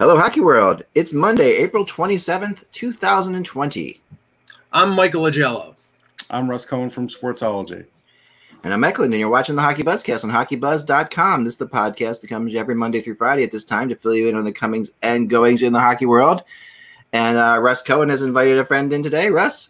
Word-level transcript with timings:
Hello, 0.00 0.16
Hockey 0.16 0.40
World. 0.40 0.82
It's 0.94 1.12
Monday, 1.12 1.58
April 1.58 1.84
27th, 1.84 2.64
2020. 2.72 4.00
I'm 4.72 4.94
Michael 4.94 5.24
Augello. 5.24 5.74
I'm 6.30 6.48
Russ 6.48 6.64
Cohen 6.64 6.88
from 6.88 7.06
Sportsology. 7.06 7.84
And 8.64 8.72
I'm 8.72 8.82
Eklund, 8.82 9.12
and 9.12 9.20
you're 9.20 9.28
watching 9.28 9.56
the 9.56 9.60
Hockey 9.60 9.82
Buzzcast 9.82 10.24
on 10.24 10.30
HockeyBuzz.com. 10.30 11.44
This 11.44 11.52
is 11.52 11.58
the 11.58 11.66
podcast 11.66 12.22
that 12.22 12.28
comes 12.28 12.54
every 12.54 12.74
Monday 12.74 13.02
through 13.02 13.16
Friday 13.16 13.44
at 13.44 13.50
this 13.52 13.66
time 13.66 13.90
to 13.90 13.94
fill 13.94 14.14
you 14.14 14.26
in 14.26 14.36
on 14.36 14.44
the 14.44 14.52
comings 14.52 14.90
and 15.02 15.28
goings 15.28 15.60
in 15.60 15.74
the 15.74 15.80
hockey 15.80 16.06
world. 16.06 16.44
And 17.12 17.36
uh, 17.36 17.58
Russ 17.60 17.82
Cohen 17.82 18.08
has 18.08 18.22
invited 18.22 18.56
a 18.56 18.64
friend 18.64 18.90
in 18.94 19.02
today. 19.02 19.28
Russ, 19.28 19.68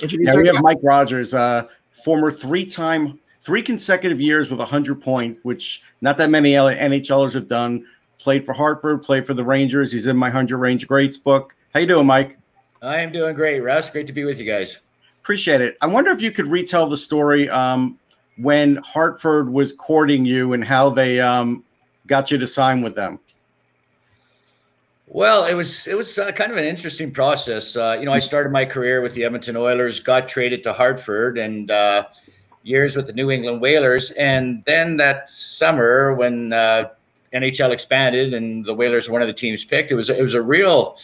introduce 0.00 0.28
Yeah, 0.28 0.36
we 0.36 0.46
have 0.46 0.54
guest. 0.54 0.62
Mike 0.62 0.78
Rogers, 0.84 1.34
uh, 1.34 1.66
former 2.04 2.30
three-time, 2.30 3.18
three 3.40 3.62
consecutive 3.64 4.20
years 4.20 4.48
with 4.48 4.60
100 4.60 5.02
points, 5.02 5.40
which 5.42 5.82
not 6.00 6.18
that 6.18 6.30
many 6.30 6.52
NHLers 6.52 7.32
have 7.32 7.48
done. 7.48 7.84
Played 8.22 8.46
for 8.46 8.52
Hartford, 8.52 9.02
played 9.02 9.26
for 9.26 9.34
the 9.34 9.42
Rangers. 9.42 9.90
He's 9.90 10.06
in 10.06 10.16
my 10.16 10.28
100 10.28 10.56
Ranger 10.56 10.86
Greats 10.86 11.18
book. 11.18 11.56
How 11.74 11.80
you 11.80 11.88
doing, 11.88 12.06
Mike? 12.06 12.38
I 12.80 13.00
am 13.00 13.10
doing 13.10 13.34
great, 13.34 13.58
Russ. 13.58 13.90
Great 13.90 14.06
to 14.06 14.12
be 14.12 14.22
with 14.22 14.38
you 14.38 14.46
guys. 14.46 14.78
Appreciate 15.20 15.60
it. 15.60 15.76
I 15.80 15.88
wonder 15.88 16.12
if 16.12 16.22
you 16.22 16.30
could 16.30 16.46
retell 16.46 16.88
the 16.88 16.96
story 16.96 17.50
um, 17.50 17.98
when 18.36 18.76
Hartford 18.76 19.52
was 19.52 19.72
courting 19.72 20.24
you 20.24 20.52
and 20.52 20.62
how 20.62 20.88
they 20.88 21.18
um, 21.20 21.64
got 22.06 22.30
you 22.30 22.38
to 22.38 22.46
sign 22.46 22.80
with 22.80 22.94
them. 22.94 23.18
Well, 25.08 25.44
it 25.46 25.54
was 25.54 25.88
it 25.88 25.96
was 25.96 26.16
uh, 26.16 26.30
kind 26.30 26.52
of 26.52 26.58
an 26.58 26.64
interesting 26.64 27.10
process. 27.10 27.76
Uh, 27.76 27.96
you 27.98 28.06
know, 28.06 28.12
I 28.12 28.20
started 28.20 28.52
my 28.52 28.64
career 28.64 29.00
with 29.00 29.14
the 29.14 29.24
Edmonton 29.24 29.56
Oilers, 29.56 29.98
got 29.98 30.28
traded 30.28 30.62
to 30.62 30.72
Hartford, 30.72 31.38
and 31.38 31.72
uh, 31.72 32.04
years 32.62 32.96
with 32.96 33.08
the 33.08 33.14
New 33.14 33.32
England 33.32 33.60
Whalers. 33.60 34.12
And 34.12 34.62
then 34.64 34.96
that 34.98 35.28
summer, 35.28 36.14
when 36.14 36.52
uh, 36.52 36.90
NHL 37.34 37.70
expanded 37.70 38.34
and 38.34 38.64
the 38.64 38.74
Whalers 38.74 39.08
were 39.08 39.12
one 39.12 39.22
of 39.22 39.28
the 39.28 39.34
teams 39.34 39.64
picked, 39.64 39.90
it 39.90 39.94
was 39.94 40.10
it 40.10 40.22
was 40.22 40.34
a 40.34 40.42
real 40.42 40.98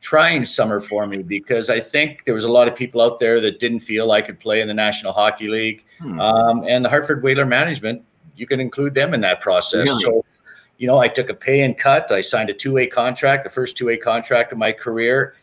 trying 0.00 0.44
summer 0.44 0.80
for 0.80 1.06
me 1.06 1.22
because 1.22 1.70
I 1.70 1.80
think 1.80 2.24
there 2.24 2.34
was 2.34 2.44
a 2.44 2.52
lot 2.52 2.68
of 2.68 2.74
people 2.76 3.00
out 3.00 3.20
there 3.20 3.40
that 3.40 3.58
didn't 3.58 3.80
feel 3.80 4.12
I 4.12 4.20
could 4.20 4.38
play 4.38 4.60
in 4.60 4.68
the 4.68 4.74
National 4.74 5.12
Hockey 5.12 5.48
League, 5.48 5.84
Hmm. 5.98 6.20
um, 6.20 6.64
and 6.68 6.84
the 6.84 6.88
Hartford 6.88 7.22
Whaler 7.22 7.46
management. 7.46 8.02
You 8.36 8.46
can 8.46 8.60
include 8.60 8.94
them 8.94 9.14
in 9.14 9.20
that 9.20 9.40
process. 9.40 9.86
Really? 9.88 10.02
So 10.02 10.24
you 10.76 10.88
know, 10.88 10.98
I 10.98 11.06
took 11.08 11.30
a 11.30 11.34
pay 11.34 11.62
and 11.62 11.78
cut. 11.78 12.10
I 12.10 12.20
signed 12.20 12.50
a 12.50 12.54
two-way 12.54 12.88
contract, 12.88 13.44
the 13.44 13.50
first 13.50 13.76
two-way 13.76 13.96
contract 13.96 14.50
of 14.52 14.58
my 14.58 14.72
career, 14.72 15.34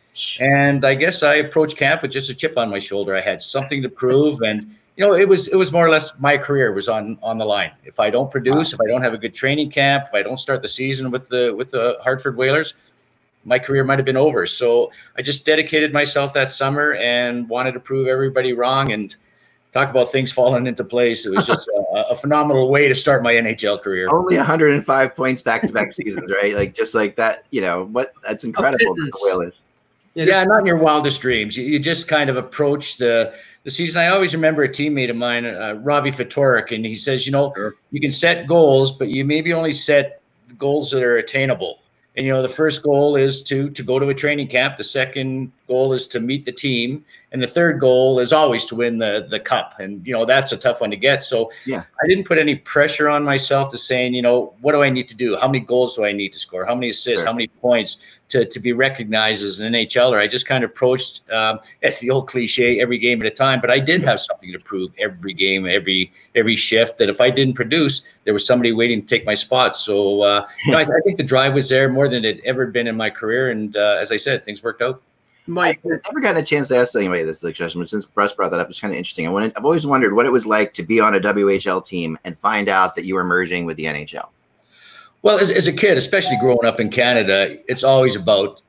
and 0.41 0.83
I 0.85 0.93
guess 0.93 1.23
I 1.23 1.35
approached 1.35 1.77
camp 1.77 2.01
with 2.01 2.11
just 2.11 2.29
a 2.29 2.35
chip 2.35 2.57
on 2.57 2.69
my 2.69 2.79
shoulder. 2.79 3.15
I 3.15 3.21
had 3.21 3.41
something 3.41 3.81
to 3.81 3.89
prove, 3.89 4.41
and 4.41 4.75
you 4.97 5.05
know, 5.05 5.13
it 5.13 5.27
was 5.27 5.47
it 5.47 5.55
was 5.55 5.71
more 5.71 5.85
or 5.85 5.89
less 5.89 6.19
my 6.19 6.37
career 6.37 6.73
was 6.73 6.89
on 6.89 7.17
on 7.23 7.37
the 7.37 7.45
line. 7.45 7.71
If 7.85 7.99
I 7.99 8.09
don't 8.09 8.29
produce, 8.29 8.73
if 8.73 8.81
I 8.81 8.87
don't 8.87 9.01
have 9.01 9.13
a 9.13 9.17
good 9.17 9.33
training 9.33 9.71
camp, 9.71 10.05
if 10.07 10.13
I 10.13 10.21
don't 10.21 10.37
start 10.37 10.61
the 10.61 10.67
season 10.67 11.11
with 11.11 11.27
the 11.29 11.53
with 11.55 11.71
the 11.71 11.97
Hartford 12.03 12.35
Whalers, 12.35 12.73
my 13.45 13.57
career 13.57 13.83
might 13.83 13.99
have 13.99 14.05
been 14.05 14.17
over. 14.17 14.45
So 14.45 14.91
I 15.17 15.21
just 15.21 15.45
dedicated 15.45 15.93
myself 15.93 16.33
that 16.33 16.51
summer 16.51 16.95
and 16.95 17.47
wanted 17.47 17.73
to 17.73 17.79
prove 17.79 18.07
everybody 18.07 18.53
wrong 18.53 18.91
and 18.91 19.15
talk 19.71 19.89
about 19.89 20.11
things 20.11 20.31
falling 20.33 20.67
into 20.67 20.83
place. 20.83 21.25
It 21.25 21.33
was 21.33 21.47
just 21.47 21.69
a, 21.95 22.09
a 22.09 22.15
phenomenal 22.15 22.69
way 22.69 22.87
to 22.87 22.95
start 22.95 23.23
my 23.23 23.33
NHL 23.33 23.81
career. 23.81 24.07
Only 24.09 24.37
105 24.37 25.15
points 25.15 25.41
back 25.41 25.61
to 25.61 25.73
back 25.73 25.93
seasons, 25.93 26.29
right? 26.41 26.53
Like 26.53 26.73
just 26.73 26.93
like 26.93 27.15
that, 27.15 27.45
you 27.51 27.61
know, 27.61 27.85
what 27.85 28.13
that's 28.23 28.43
incredible. 28.43 28.93
the. 28.95 29.11
Whalers. 29.23 29.60
Yeah, 30.13 30.43
not 30.43 30.59
in 30.59 30.65
your 30.65 30.77
wildest 30.77 31.21
dreams. 31.21 31.55
You, 31.57 31.63
you 31.65 31.79
just 31.79 32.07
kind 32.07 32.29
of 32.29 32.37
approach 32.37 32.97
the 32.97 33.33
the 33.63 33.69
season. 33.69 34.01
I 34.01 34.07
always 34.07 34.33
remember 34.33 34.63
a 34.63 34.69
teammate 34.69 35.09
of 35.09 35.15
mine, 35.15 35.45
uh, 35.45 35.75
Robbie 35.81 36.11
Ftorek, 36.11 36.75
and 36.75 36.85
he 36.85 36.95
says, 36.95 37.25
you 37.25 37.31
know, 37.31 37.53
Sure. 37.55 37.75
you 37.91 38.01
can 38.01 38.11
set 38.11 38.47
goals, 38.47 38.91
but 38.91 39.09
you 39.09 39.23
maybe 39.23 39.53
only 39.53 39.71
set 39.71 40.21
goals 40.57 40.91
that 40.91 41.03
are 41.03 41.17
attainable. 41.17 41.79
And 42.17 42.25
you 42.25 42.33
know, 42.33 42.41
the 42.41 42.49
first 42.49 42.83
goal 42.83 43.15
is 43.15 43.41
to 43.43 43.69
to 43.69 43.83
go 43.83 43.99
to 43.99 44.09
a 44.09 44.13
training 44.13 44.47
camp. 44.47 44.77
The 44.77 44.83
second 44.83 45.51
goal 45.71 45.93
is 45.93 46.05
to 46.07 46.19
meet 46.19 46.43
the 46.45 46.51
team, 46.51 47.05
and 47.31 47.41
the 47.41 47.47
third 47.47 47.79
goal 47.79 48.19
is 48.19 48.33
always 48.33 48.65
to 48.65 48.75
win 48.75 48.97
the 48.97 49.25
the 49.29 49.39
cup. 49.39 49.79
And 49.79 50.05
you 50.05 50.13
know, 50.13 50.25
that's 50.25 50.51
a 50.51 50.57
tough 50.57 50.81
one 50.81 50.91
to 50.91 50.97
get. 50.97 51.23
So 51.23 51.49
Yeah. 51.65 51.83
I 52.03 52.07
didn't 52.07 52.25
put 52.25 52.37
any 52.37 52.55
pressure 52.55 53.07
on 53.07 53.23
myself 53.23 53.69
to 53.71 53.77
saying, 53.77 54.13
you 54.13 54.21
know, 54.21 54.53
what 54.59 54.73
do 54.73 54.83
I 54.83 54.89
need 54.89 55.07
to 55.07 55.15
do? 55.15 55.37
How 55.37 55.47
many 55.47 55.61
goals 55.61 55.95
do 55.95 56.03
I 56.03 56.11
need 56.11 56.33
to 56.33 56.39
score? 56.39 56.65
How 56.65 56.75
many 56.75 56.89
assists? 56.89 57.21
Sure. 57.21 57.27
How 57.27 57.33
many 57.33 57.47
points 57.47 57.91
to, 58.31 58.45
to 58.45 58.59
be 58.59 58.73
recognized 58.73 59.43
as 59.43 59.61
an 59.61 59.71
NHLer? 59.73 60.17
I 60.17 60.27
just 60.27 60.45
kind 60.45 60.63
of 60.65 60.71
approached 60.71 61.23
um, 61.31 61.59
it's 61.81 61.99
the 61.99 62.09
old 62.09 62.27
cliche, 62.27 62.81
every 62.81 62.97
game 62.97 63.21
at 63.21 63.27
a 63.27 63.35
time. 63.45 63.61
But 63.61 63.71
I 63.71 63.79
did 63.79 64.03
have 64.03 64.19
something 64.19 64.51
to 64.51 64.59
prove 64.59 64.91
every 64.99 65.33
game, 65.33 65.65
every 65.65 66.11
every 66.35 66.57
shift. 66.57 66.97
That 66.97 67.09
if 67.09 67.21
I 67.21 67.29
didn't 67.29 67.55
produce, 67.55 67.95
there 68.25 68.33
was 68.33 68.45
somebody 68.45 68.73
waiting 68.73 69.01
to 69.03 69.07
take 69.07 69.25
my 69.25 69.35
spot. 69.35 69.77
So 69.77 70.23
uh, 70.23 70.47
you 70.65 70.73
know, 70.73 70.79
I, 70.79 70.85
I 70.99 71.01
think 71.05 71.15
the 71.17 71.29
drive 71.33 71.53
was 71.53 71.69
there 71.69 71.87
more 71.89 72.09
than 72.09 72.25
it 72.25 72.41
ever 72.43 72.67
been 72.67 72.87
in 72.87 72.97
my 72.97 73.09
career. 73.09 73.51
And 73.51 73.77
uh, 73.77 73.97
as 74.01 74.11
I 74.11 74.17
said, 74.17 74.43
things 74.43 74.61
worked 74.63 74.81
out. 74.81 75.01
Mike, 75.47 75.79
I've 75.83 76.01
never 76.05 76.19
gotten 76.21 76.41
a 76.41 76.45
chance 76.45 76.67
to 76.67 76.77
ask 76.77 76.95
anybody 76.95 77.23
this 77.23 77.43
like, 77.43 77.57
question, 77.57 77.81
but 77.81 77.89
since 77.89 78.07
Russ 78.15 78.33
brought 78.33 78.51
that 78.51 78.59
up, 78.59 78.69
it's 78.69 78.79
kind 78.79 78.93
of 78.93 78.97
interesting. 78.97 79.27
I 79.27 79.31
wanted, 79.31 79.53
I've 79.55 79.65
always 79.65 79.87
wondered 79.87 80.13
what 80.13 80.25
it 80.25 80.31
was 80.31 80.45
like 80.45 80.73
to 80.75 80.83
be 80.83 80.99
on 80.99 81.15
a 81.15 81.19
WHL 81.19 81.83
team 81.85 82.17
and 82.23 82.37
find 82.37 82.69
out 82.69 82.95
that 82.95 83.05
you 83.05 83.15
were 83.15 83.23
merging 83.23 83.65
with 83.65 83.77
the 83.77 83.85
NHL. 83.85 84.29
Well, 85.23 85.39
as, 85.39 85.51
as 85.51 85.67
a 85.67 85.73
kid, 85.73 85.97
especially 85.97 86.37
growing 86.39 86.65
up 86.65 86.79
in 86.79 86.89
Canada, 86.89 87.57
it's 87.67 87.83
always 87.83 88.15
about 88.15 88.61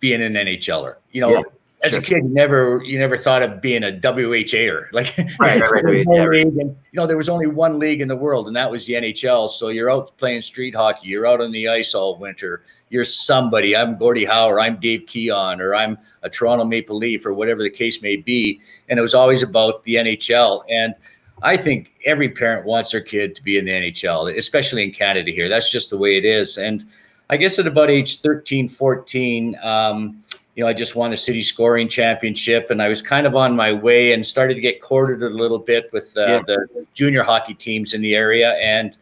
being 0.00 0.22
an 0.22 0.34
NHLer. 0.34 0.96
You 1.12 1.20
know, 1.20 1.30
Yeah, 1.30 1.42
as 1.82 1.92
sure. 1.92 2.00
a 2.00 2.02
kid, 2.02 2.24
you 2.24 2.30
never 2.30 2.82
you 2.84 2.98
never 2.98 3.16
thought 3.16 3.42
of 3.42 3.60
being 3.60 3.84
a 3.84 3.92
WHAer. 3.92 4.88
Like 4.92 5.16
Right, 5.38 5.60
right, 5.60 5.70
right, 5.70 5.84
right, 5.84 6.06
yeah, 6.10 6.24
right. 6.24 6.46
and 6.46 6.56
you 6.56 6.76
know 6.94 7.06
there 7.06 7.16
was 7.16 7.28
only 7.28 7.46
one 7.46 7.78
league 7.78 8.00
in 8.00 8.08
the 8.08 8.16
world, 8.16 8.48
and 8.48 8.56
that 8.56 8.70
was 8.70 8.86
the 8.86 8.94
NHL. 8.94 9.48
So 9.48 9.68
you're 9.68 9.90
out 9.90 10.16
playing 10.18 10.42
street 10.42 10.74
hockey, 10.74 11.08
you're 11.08 11.26
out 11.26 11.40
on 11.40 11.52
the 11.52 11.68
ice 11.68 11.94
all 11.94 12.16
winter. 12.16 12.62
You're 12.90 13.04
somebody. 13.04 13.76
I'm 13.76 13.96
Gordie 13.96 14.24
Howe, 14.24 14.48
or 14.48 14.58
I'm 14.58 14.78
Dave 14.80 15.06
Keon, 15.06 15.60
or 15.60 15.74
I'm 15.76 15.96
a 16.24 16.28
Toronto 16.28 16.64
Maple 16.64 16.96
Leaf, 16.96 17.24
or 17.24 17.32
whatever 17.32 17.62
the 17.62 17.70
case 17.70 18.02
may 18.02 18.16
be. 18.16 18.60
And 18.88 18.98
it 18.98 19.02
was 19.02 19.14
always 19.14 19.44
about 19.44 19.84
the 19.84 19.94
NHL. 19.94 20.64
And 20.68 20.94
I 21.42 21.56
think 21.56 21.92
every 22.04 22.28
parent 22.28 22.66
wants 22.66 22.90
their 22.90 23.00
kid 23.00 23.36
to 23.36 23.44
be 23.44 23.58
in 23.58 23.64
the 23.64 23.70
NHL, 23.70 24.36
especially 24.36 24.82
in 24.82 24.90
Canada 24.90 25.30
here. 25.30 25.48
That's 25.48 25.70
just 25.70 25.88
the 25.90 25.96
way 25.98 26.16
it 26.16 26.24
is. 26.24 26.58
And 26.58 26.84
I 27.30 27.36
guess 27.36 27.60
at 27.60 27.66
about 27.68 27.90
age 27.90 28.20
13, 28.20 28.68
14, 28.68 29.56
um, 29.62 30.20
you 30.56 30.64
know, 30.64 30.68
I 30.68 30.72
just 30.72 30.96
won 30.96 31.12
a 31.12 31.16
city 31.16 31.42
scoring 31.42 31.88
championship 31.88 32.70
and 32.70 32.82
I 32.82 32.88
was 32.88 33.00
kind 33.00 33.24
of 33.24 33.36
on 33.36 33.54
my 33.54 33.72
way 33.72 34.12
and 34.12 34.26
started 34.26 34.54
to 34.54 34.60
get 34.60 34.82
courted 34.82 35.22
a 35.22 35.28
little 35.30 35.60
bit 35.60 35.90
with 35.92 36.12
uh, 36.16 36.26
Yeah. 36.26 36.42
the 36.44 36.86
junior 36.92 37.22
hockey 37.22 37.54
teams 37.54 37.94
in 37.94 38.02
the 38.02 38.16
area. 38.16 38.54
And 38.60 38.96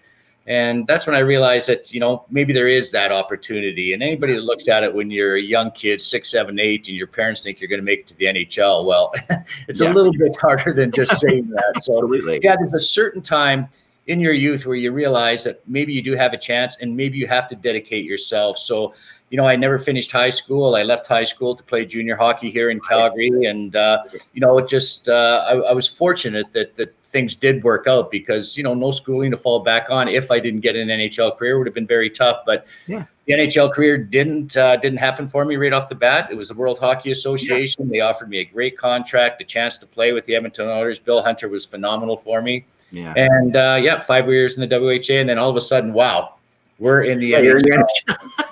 and 0.48 0.86
that's 0.86 1.06
when 1.06 1.14
I 1.14 1.18
realized 1.18 1.68
that, 1.68 1.92
you 1.92 2.00
know, 2.00 2.24
maybe 2.30 2.54
there 2.54 2.68
is 2.68 2.90
that 2.92 3.12
opportunity. 3.12 3.92
And 3.92 4.02
anybody 4.02 4.32
that 4.32 4.44
looks 4.44 4.66
at 4.66 4.82
it 4.82 4.92
when 4.94 5.10
you're 5.10 5.36
a 5.36 5.42
young 5.42 5.70
kid, 5.72 6.00
six, 6.00 6.30
seven, 6.30 6.58
eight, 6.58 6.88
and 6.88 6.96
your 6.96 7.06
parents 7.06 7.44
think 7.44 7.60
you're 7.60 7.68
going 7.68 7.80
to 7.80 7.84
make 7.84 8.00
it 8.00 8.06
to 8.06 8.16
the 8.16 8.24
NHL, 8.24 8.86
well, 8.86 9.12
it's 9.68 9.82
Yeah. 9.82 9.92
a 9.92 9.94
little 9.94 10.12
bit 10.12 10.34
harder 10.40 10.72
than 10.72 10.90
just 10.90 11.20
saying 11.20 11.50
that. 11.50 11.74
So 11.82 11.92
Absolutely. 11.92 12.40
yeah, 12.42 12.56
there's 12.58 12.72
a 12.72 12.78
certain 12.78 13.20
time 13.20 13.68
in 14.06 14.20
your 14.20 14.32
youth 14.32 14.64
where 14.64 14.74
you 14.76 14.90
realize 14.90 15.44
that 15.44 15.56
maybe 15.68 15.92
you 15.92 16.02
do 16.02 16.16
have 16.16 16.32
a 16.32 16.38
chance 16.38 16.80
and 16.80 16.96
maybe 16.96 17.18
you 17.18 17.26
have 17.26 17.46
to 17.48 17.54
dedicate 17.54 18.06
yourself. 18.06 18.56
So, 18.56 18.94
you 19.30 19.36
know, 19.36 19.46
I 19.46 19.56
never 19.56 19.78
finished 19.78 20.10
high 20.10 20.30
school. 20.30 20.74
I 20.74 20.82
left 20.82 21.06
high 21.06 21.24
school 21.24 21.54
to 21.54 21.62
play 21.62 21.84
junior 21.84 22.16
hockey 22.16 22.50
here 22.50 22.70
in 22.70 22.80
Calgary. 22.80 23.44
And, 23.44 23.76
uh, 23.76 24.04
you 24.32 24.40
know, 24.40 24.56
it 24.58 24.68
just, 24.68 25.08
uh, 25.08 25.44
I, 25.46 25.70
I 25.70 25.72
was 25.72 25.86
fortunate 25.86 26.52
that, 26.52 26.76
that 26.76 26.94
things 27.04 27.34
did 27.34 27.62
work 27.62 27.86
out 27.86 28.10
because, 28.10 28.56
you 28.56 28.62
know, 28.62 28.74
no 28.74 28.90
schooling 28.90 29.30
to 29.30 29.36
fall 29.36 29.60
back 29.60 29.86
on 29.90 30.08
if 30.08 30.30
I 30.30 30.40
didn't 30.40 30.60
get 30.60 30.76
an 30.76 30.88
NHL 30.88 31.36
career 31.38 31.58
would 31.58 31.66
have 31.66 31.74
been 31.74 31.86
very 31.86 32.10
tough. 32.10 32.40
But 32.46 32.66
Yeah. 32.86 33.04
the 33.26 33.34
NHL 33.34 33.72
career 33.72 33.98
didn't 33.98 34.56
uh, 34.56 34.76
didn't 34.76 34.98
happen 34.98 35.26
for 35.26 35.44
me 35.44 35.56
right 35.56 35.72
off 35.72 35.88
the 35.90 35.94
bat. 35.94 36.28
It 36.30 36.36
was 36.36 36.48
the 36.48 36.54
World 36.54 36.78
Hockey 36.78 37.10
Association. 37.10 37.88
They 37.88 38.00
offered 38.00 38.30
me 38.30 38.38
a 38.38 38.44
great 38.44 38.78
contract, 38.78 39.40
a 39.42 39.44
chance 39.44 39.76
to 39.78 39.86
play 39.86 40.12
with 40.12 40.24
the 40.24 40.36
Edmonton 40.36 40.68
Oilers. 40.68 40.98
Bill 40.98 41.22
Hunter 41.22 41.48
was 41.48 41.64
phenomenal 41.64 42.16
for 42.16 42.40
me. 42.40 42.64
Yeah. 42.90 43.12
And 43.16 43.54
uh, 43.56 43.78
yeah, 43.82 44.00
five 44.00 44.26
years 44.28 44.56
in 44.56 44.66
the 44.66 44.80
WHA, 44.80 45.20
and 45.20 45.28
then 45.28 45.38
all 45.38 45.50
of 45.50 45.56
a 45.56 45.60
sudden, 45.60 45.92
wow, 45.92 46.36
we're 46.78 47.02
in 47.02 47.18
the 47.18 47.26
Yeah, 47.28 47.38
in 47.38 47.44
the 47.58 47.84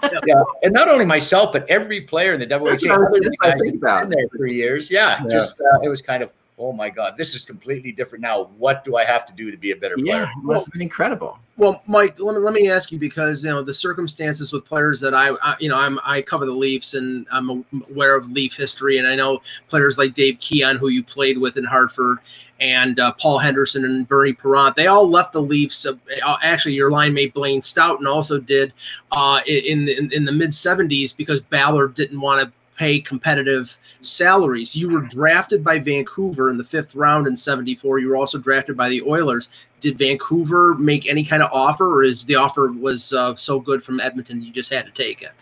NHL. 0.03 0.21
yeah, 0.27 0.43
and 0.63 0.73
not 0.73 0.89
only 0.89 1.05
myself, 1.05 1.53
but 1.53 1.69
every 1.69 2.01
player 2.01 2.33
in 2.35 2.41
the 2.41 2.47
WHA. 2.47 2.71
That's 2.71 2.87
I 2.87 2.97
was 2.99 3.07
other 3.09 3.21
just 3.21 3.39
guys 3.41 3.53
thinking 3.55 3.73
who've 3.75 3.83
about. 3.83 4.09
been 4.09 4.19
there 4.19 4.29
for 4.37 4.47
years. 4.47 4.91
Yeah, 4.91 5.21
Yeah. 5.23 5.29
just 5.31 5.61
uh, 5.61 5.81
it 5.83 5.89
was 5.89 6.03
kind 6.03 6.23
of 6.23 6.33
oh 6.59 6.73
my 6.73 6.89
God, 6.89 7.17
this 7.17 7.35
is 7.35 7.45
completely 7.45 7.93
different 7.93 8.23
now. 8.23 8.45
What 8.57 8.85
do 8.85 8.97
I 8.97 9.05
have 9.05 9.27
to 9.27 9.33
do 9.33 9.51
to 9.51 9.57
be 9.57 9.73
a 9.73 9.77
better 9.77 9.97
player? 9.97 10.23
Yeah, 10.23 10.23
it 10.23 10.43
must 10.43 10.67
have 10.67 10.73
been 10.73 10.83
incredible. 10.83 11.39
Well, 11.59 11.83
Mike, 11.87 12.19
let 12.19 12.35
me, 12.35 12.41
let 12.41 12.53
me 12.53 12.71
ask 12.71 12.93
you 12.93 12.99
because 12.99 13.45
you 13.45 13.51
know 13.51 13.63
the 13.63 13.75
circumstances 13.75 14.53
with 14.53 14.65
players 14.65 15.01
that 15.01 15.15
I, 15.15 15.31
I 15.43 15.57
you 15.59 15.69
know 15.69 15.77
I'm 15.77 15.99
I 16.05 16.23
cover 16.23 16.47
the 16.47 16.53
Leafs 16.53 16.95
and 16.95 17.27
I'm 17.31 17.65
aware 17.91 18.17
of 18.17 18.31
Leaf 18.31 18.57
history 18.57 18.99
and 18.99 19.07
I 19.07 19.15
know 19.15 19.41
players 19.69 19.99
like 19.99 20.15
Dave 20.15 20.39
Keon 20.41 20.77
who 20.77 20.89
you 20.89 21.03
played 21.03 21.39
with 21.39 21.57
in 21.57 21.65
Hartford 21.65 22.19
and 22.61 22.99
uh, 23.01 23.13
Paul 23.13 23.39
Henderson 23.39 23.85
and 23.85 24.09
Bernie 24.09 24.33
Parent 24.33 24.77
they 24.77 24.87
all 24.87 25.09
left 25.09 25.33
the 25.33 25.43
Leafs. 25.43 25.85
Uh, 25.87 26.37
actually, 26.43 26.75
your 26.75 26.91
line 26.91 27.13
mate 27.13 27.35
Blaine 27.35 27.63
Stoughton 27.63 28.07
also 28.07 28.39
did 28.39 28.73
uh, 29.13 29.41
in, 29.47 29.89
in 29.89 30.13
in 30.13 30.25
the 30.25 30.33
mid 30.33 30.51
'70s 30.51 31.17
because 31.17 31.41
Ballard 31.41 31.95
didn't 31.95 32.21
want 32.21 32.47
to 32.47 32.53
pay 32.77 33.01
competitive 33.01 33.77
salaries. 34.01 34.77
You 34.77 34.91
were 34.91 35.01
drafted 35.01 35.65
by 35.65 35.79
Vancouver 35.79 36.51
in 36.51 36.59
the 36.59 36.65
fifth 36.65 36.95
round 36.95 37.27
in 37.27 37.37
74. 37.37 37.99
You 37.99 38.09
were 38.09 38.17
also 38.17 38.39
drafted 38.39 38.77
by 38.77 38.89
the 38.89 39.03
Oilers. 39.03 39.49
Did 39.81 39.99
Vancouver 39.99 40.75
make 40.75 41.07
any 41.07 41.25
kind 41.25 41.43
of 41.43 41.51
offer, 41.53 41.99
or 41.99 42.05
is 42.05 42.25
the 42.25 42.37
offer 42.37 42.73
was 42.73 43.13
uh, 43.13 43.35
so 43.37 43.61
good 43.61 43.83
from 43.83 44.01
Edmonton 44.01 44.43
you 44.43 44.53
just 44.53 44.73
had 44.73 44.87
to 44.87 44.93
take 44.93 45.23
it? 45.23 45.33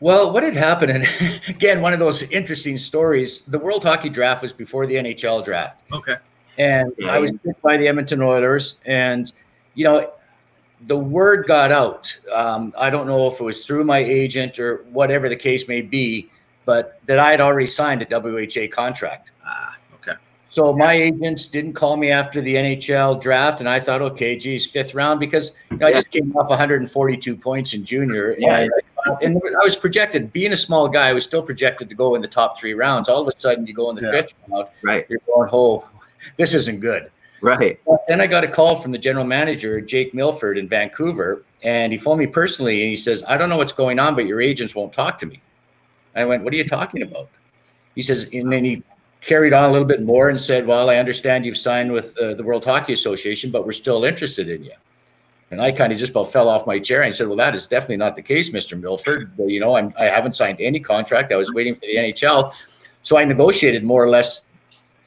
Well, 0.00 0.32
what 0.32 0.42
had 0.42 0.54
happened, 0.54 0.90
and 0.92 1.04
again, 1.48 1.80
one 1.80 1.92
of 1.92 1.98
those 1.98 2.30
interesting 2.30 2.76
stories 2.76 3.44
the 3.44 3.58
World 3.58 3.84
Hockey 3.84 4.08
Draft 4.08 4.42
was 4.42 4.52
before 4.52 4.86
the 4.86 4.94
NHL 4.94 5.44
draft. 5.44 5.80
Okay. 5.92 6.16
And 6.58 6.92
I 7.08 7.18
was 7.18 7.32
picked 7.32 7.62
by 7.62 7.76
the 7.76 7.88
Edmonton 7.88 8.22
Oilers, 8.22 8.78
and, 8.86 9.32
you 9.74 9.84
know, 9.84 10.12
the 10.86 10.96
word 10.96 11.46
got 11.46 11.72
out. 11.72 12.16
Um, 12.32 12.72
I 12.78 12.90
don't 12.90 13.06
know 13.06 13.28
if 13.28 13.40
it 13.40 13.44
was 13.44 13.66
through 13.66 13.84
my 13.84 13.98
agent 13.98 14.58
or 14.58 14.84
whatever 14.90 15.28
the 15.28 15.36
case 15.36 15.68
may 15.68 15.80
be, 15.80 16.30
but 16.64 17.00
that 17.06 17.18
I 17.18 17.30
had 17.30 17.40
already 17.40 17.66
signed 17.66 18.02
a 18.02 18.06
WHA 18.20 18.68
contract. 18.72 19.32
Ah, 19.44 19.76
okay. 19.94 20.12
So 20.46 20.74
my 20.74 20.92
agents 20.94 21.48
didn't 21.48 21.72
call 21.74 21.96
me 21.96 22.10
after 22.10 22.40
the 22.40 22.54
NHL 22.54 23.20
draft, 23.20 23.60
and 23.60 23.68
I 23.68 23.80
thought, 23.80 24.02
okay, 24.02 24.36
geez, 24.36 24.66
fifth 24.66 24.94
round 24.94 25.20
because 25.20 25.54
you 25.70 25.78
know, 25.78 25.86
I 25.86 25.92
just 25.92 26.10
came 26.10 26.34
off 26.36 26.48
142 26.50 27.36
points 27.36 27.74
in 27.74 27.84
junior, 27.84 28.34
Yeah. 28.38 28.60
and, 28.60 28.70
and 29.22 29.36
I 29.60 29.64
was 29.64 29.76
projected. 29.76 30.32
Being 30.32 30.52
a 30.52 30.56
small 30.56 30.88
guy, 30.88 31.08
I 31.08 31.12
was 31.12 31.24
still 31.24 31.42
projected 31.42 31.88
to 31.88 31.94
go 31.94 32.14
in 32.14 32.22
the 32.22 32.28
top 32.28 32.58
three 32.58 32.74
rounds. 32.74 33.08
All 33.08 33.20
of 33.20 33.28
a 33.28 33.36
sudden, 33.36 33.66
you 33.66 33.74
go 33.74 33.90
in 33.90 33.96
the 33.96 34.02
Yeah. 34.02 34.12
fifth 34.12 34.32
round, 34.48 34.68
Right, 34.82 35.06
you're 35.08 35.20
going, 35.26 35.48
oh, 35.52 35.84
this 36.38 36.54
isn't 36.54 36.80
good. 36.80 37.10
right. 37.42 37.78
But 37.86 38.00
then 38.08 38.20
I 38.22 38.26
got 38.26 38.44
a 38.44 38.48
call 38.48 38.76
from 38.76 38.92
the 38.92 38.98
general 38.98 39.26
manager, 39.26 39.78
Jake 39.80 40.14
Milford 40.14 40.56
in 40.56 40.66
Vancouver, 40.68 41.42
and 41.62 41.92
he 41.92 41.98
phoned 41.98 42.18
me 42.20 42.26
personally 42.26 42.80
and 42.80 42.88
he 42.90 42.96
says, 42.96 43.22
I 43.28 43.36
don't 43.36 43.48
know 43.50 43.56
what's 43.58 43.72
going 43.72 43.98
on, 43.98 44.14
but 44.14 44.24
your 44.26 44.40
agents 44.40 44.74
won't 44.74 44.92
talk 44.94 45.18
to 45.18 45.26
me. 45.26 45.42
I 46.16 46.24
went, 46.24 46.44
What 46.44 46.52
are 46.52 46.56
you 46.56 46.64
talking 46.64 47.02
about? 47.02 47.28
He 47.94 48.02
says, 48.02 48.28
and 48.32 48.52
then 48.52 48.64
he 48.64 48.82
carried 49.20 49.52
on 49.52 49.70
a 49.70 49.72
little 49.72 49.86
bit 49.86 50.02
more 50.02 50.28
and 50.28 50.40
said, 50.40 50.66
Well, 50.66 50.90
I 50.90 50.96
understand 50.96 51.44
you've 51.44 51.58
signed 51.58 51.92
with 51.92 52.16
uh, 52.18 52.34
the 52.34 52.42
World 52.42 52.64
Hockey 52.64 52.92
Association, 52.92 53.50
but 53.50 53.64
we're 53.66 53.72
still 53.72 54.04
interested 54.04 54.48
in 54.48 54.64
you. 54.64 54.72
And 55.50 55.60
I 55.62 55.70
kind 55.72 55.92
of 55.92 55.98
just 55.98 56.10
about 56.10 56.32
fell 56.32 56.48
off 56.48 56.66
my 56.66 56.78
chair 56.78 57.02
and 57.02 57.14
said, 57.14 57.28
Well, 57.28 57.36
that 57.36 57.54
is 57.54 57.66
definitely 57.66 57.98
not 57.98 58.16
the 58.16 58.22
case, 58.22 58.50
Mr. 58.50 58.80
Milford. 58.80 59.30
Well, 59.36 59.50
you 59.50 59.60
know, 59.60 59.76
I'm, 59.76 59.94
I 59.98 60.06
haven't 60.06 60.34
signed 60.34 60.60
any 60.60 60.80
contract. 60.80 61.32
I 61.32 61.36
was 61.36 61.52
waiting 61.52 61.74
for 61.74 61.82
the 61.82 61.96
NHL. 61.96 62.52
So 63.02 63.16
I 63.16 63.24
negotiated 63.24 63.84
more 63.84 64.02
or 64.02 64.08
less 64.08 64.46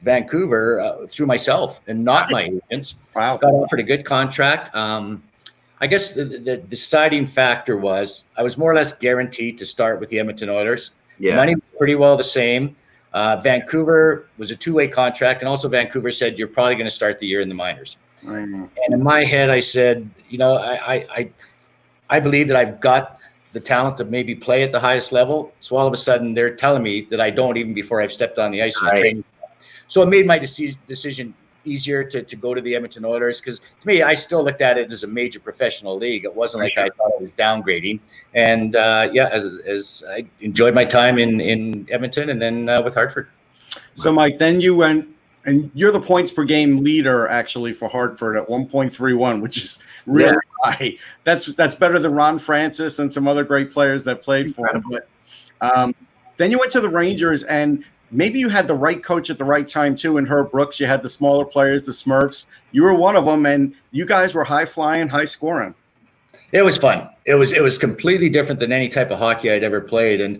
Vancouver 0.02 0.80
uh, 0.80 1.06
through 1.06 1.26
myself 1.26 1.80
and 1.86 2.04
not 2.04 2.30
my 2.30 2.50
agents. 2.70 2.96
Wow. 3.14 3.36
Got 3.36 3.52
offered 3.52 3.80
a 3.80 3.82
good 3.82 4.04
contract. 4.04 4.74
Um, 4.74 5.22
I 5.80 5.86
guess 5.86 6.12
the, 6.12 6.24
the 6.24 6.56
deciding 6.56 7.26
factor 7.26 7.76
was 7.76 8.28
I 8.36 8.42
was 8.42 8.58
more 8.58 8.70
or 8.70 8.74
less 8.74 8.96
guaranteed 8.96 9.58
to 9.58 9.66
start 9.66 10.00
with 10.00 10.08
the 10.08 10.18
Edmonton 10.18 10.48
Oilers. 10.48 10.92
Yeah. 11.18 11.36
Money 11.36 11.54
was 11.54 11.64
pretty 11.76 11.94
well 11.94 12.16
the 12.16 12.24
same. 12.24 12.76
Uh, 13.12 13.36
Vancouver 13.36 14.28
was 14.36 14.50
a 14.50 14.56
two-way 14.56 14.86
contract, 14.88 15.40
and 15.40 15.48
also 15.48 15.68
Vancouver 15.68 16.10
said 16.10 16.38
you're 16.38 16.48
probably 16.48 16.74
going 16.74 16.86
to 16.86 16.90
start 16.90 17.18
the 17.18 17.26
year 17.26 17.40
in 17.40 17.48
the 17.48 17.54
minors. 17.54 17.96
And 18.84 18.94
in 18.94 19.02
my 19.02 19.24
head, 19.24 19.50
I 19.50 19.60
said, 19.60 20.08
you 20.28 20.38
know, 20.38 20.54
I, 20.54 20.94
I, 20.94 21.06
I, 21.10 21.30
I 22.10 22.20
believe 22.20 22.48
that 22.48 22.56
I've 22.56 22.80
got 22.80 23.18
the 23.52 23.60
talent 23.60 23.96
to 23.98 24.04
maybe 24.04 24.34
play 24.34 24.62
at 24.62 24.72
the 24.72 24.80
highest 24.80 25.12
level. 25.12 25.52
So 25.60 25.76
all 25.76 25.86
of 25.86 25.92
a 25.92 25.96
sudden, 25.96 26.34
they're 26.34 26.54
telling 26.54 26.82
me 26.82 27.06
that 27.10 27.20
I 27.20 27.30
don't 27.30 27.56
even 27.56 27.74
before 27.74 28.00
I've 28.02 28.12
stepped 28.12 28.38
on 28.38 28.50
the 28.50 28.62
ice 28.62 28.78
in 28.80 28.86
the 28.86 28.90
Right. 28.92 29.00
training. 29.00 29.24
So 29.88 30.02
it 30.02 30.06
made 30.06 30.26
my 30.26 30.38
decision 30.38 31.34
easier 31.68 32.02
to, 32.04 32.22
to 32.22 32.36
go 32.36 32.54
to 32.54 32.60
the 32.60 32.74
Edmonton 32.74 33.04
Oilers 33.04 33.40
because 33.40 33.60
to 33.60 33.86
me, 33.86 34.02
I 34.02 34.14
still 34.14 34.42
looked 34.42 34.60
at 34.60 34.78
it 34.78 34.92
as 34.92 35.04
a 35.04 35.06
major 35.06 35.40
professional 35.40 35.96
league. 35.96 36.24
It 36.24 36.34
wasn't 36.34 36.64
like 36.64 36.78
I 36.78 36.88
thought 36.88 37.12
I 37.18 37.22
was 37.22 37.32
downgrading. 37.32 38.00
And 38.34 38.76
uh, 38.76 39.08
yeah, 39.12 39.28
as, 39.28 39.58
as 39.66 40.04
I 40.10 40.26
enjoyed 40.40 40.74
my 40.74 40.84
time 40.84 41.18
in, 41.18 41.40
in 41.40 41.86
Edmonton 41.90 42.30
and 42.30 42.40
then 42.40 42.68
uh, 42.68 42.82
with 42.82 42.94
Hartford. 42.94 43.28
So, 43.94 44.12
Mike, 44.12 44.38
then 44.38 44.60
you 44.60 44.74
went, 44.74 45.08
and 45.44 45.70
you're 45.74 45.92
the 45.92 46.00
points 46.00 46.30
per 46.30 46.44
game 46.44 46.82
leader 46.82 47.28
actually 47.28 47.72
for 47.72 47.88
Hartford 47.88 48.36
at 48.36 48.48
1.31, 48.48 49.40
which 49.40 49.58
is 49.58 49.78
really 50.06 50.36
high. 50.62 50.98
That's 51.24 51.46
that's 51.46 51.74
better 51.74 51.98
than 51.98 52.12
Ron 52.12 52.38
Francis 52.38 52.98
and 52.98 53.12
some 53.12 53.28
other 53.28 53.44
great 53.44 53.70
players 53.70 54.04
that 54.04 54.22
played 54.22 54.54
for 54.54 54.66
him. 54.68 54.84
But 54.90 55.08
um, 55.60 55.94
then 56.36 56.50
you 56.50 56.58
went 56.58 56.72
to 56.72 56.80
the 56.80 56.88
Rangers, 56.88 57.42
and 57.44 57.84
maybe 58.10 58.38
you 58.38 58.48
had 58.48 58.66
the 58.66 58.74
right 58.74 59.02
coach 59.02 59.30
at 59.30 59.38
the 59.38 59.44
right 59.44 59.68
time 59.68 59.96
too. 59.96 60.16
In 60.16 60.26
Herb 60.26 60.50
Brooks, 60.50 60.80
you 60.80 60.86
had 60.86 61.02
the 61.02 61.10
smaller 61.10 61.44
players, 61.44 61.84
the 61.84 61.92
Smurfs. 61.92 62.46
You 62.72 62.82
were 62.82 62.94
one 62.94 63.16
of 63.16 63.24
them, 63.24 63.46
and 63.46 63.74
you 63.90 64.04
guys 64.04 64.34
were 64.34 64.44
high 64.44 64.64
flying, 64.64 65.08
high 65.08 65.24
scoring. 65.24 65.74
It 66.52 66.62
was 66.62 66.78
fun. 66.78 67.10
It 67.26 67.34
was 67.34 67.52
it 67.52 67.62
was 67.62 67.76
completely 67.76 68.30
different 68.30 68.60
than 68.60 68.72
any 68.72 68.88
type 68.88 69.10
of 69.10 69.18
hockey 69.18 69.50
I'd 69.50 69.64
ever 69.64 69.80
played, 69.80 70.20
and 70.20 70.36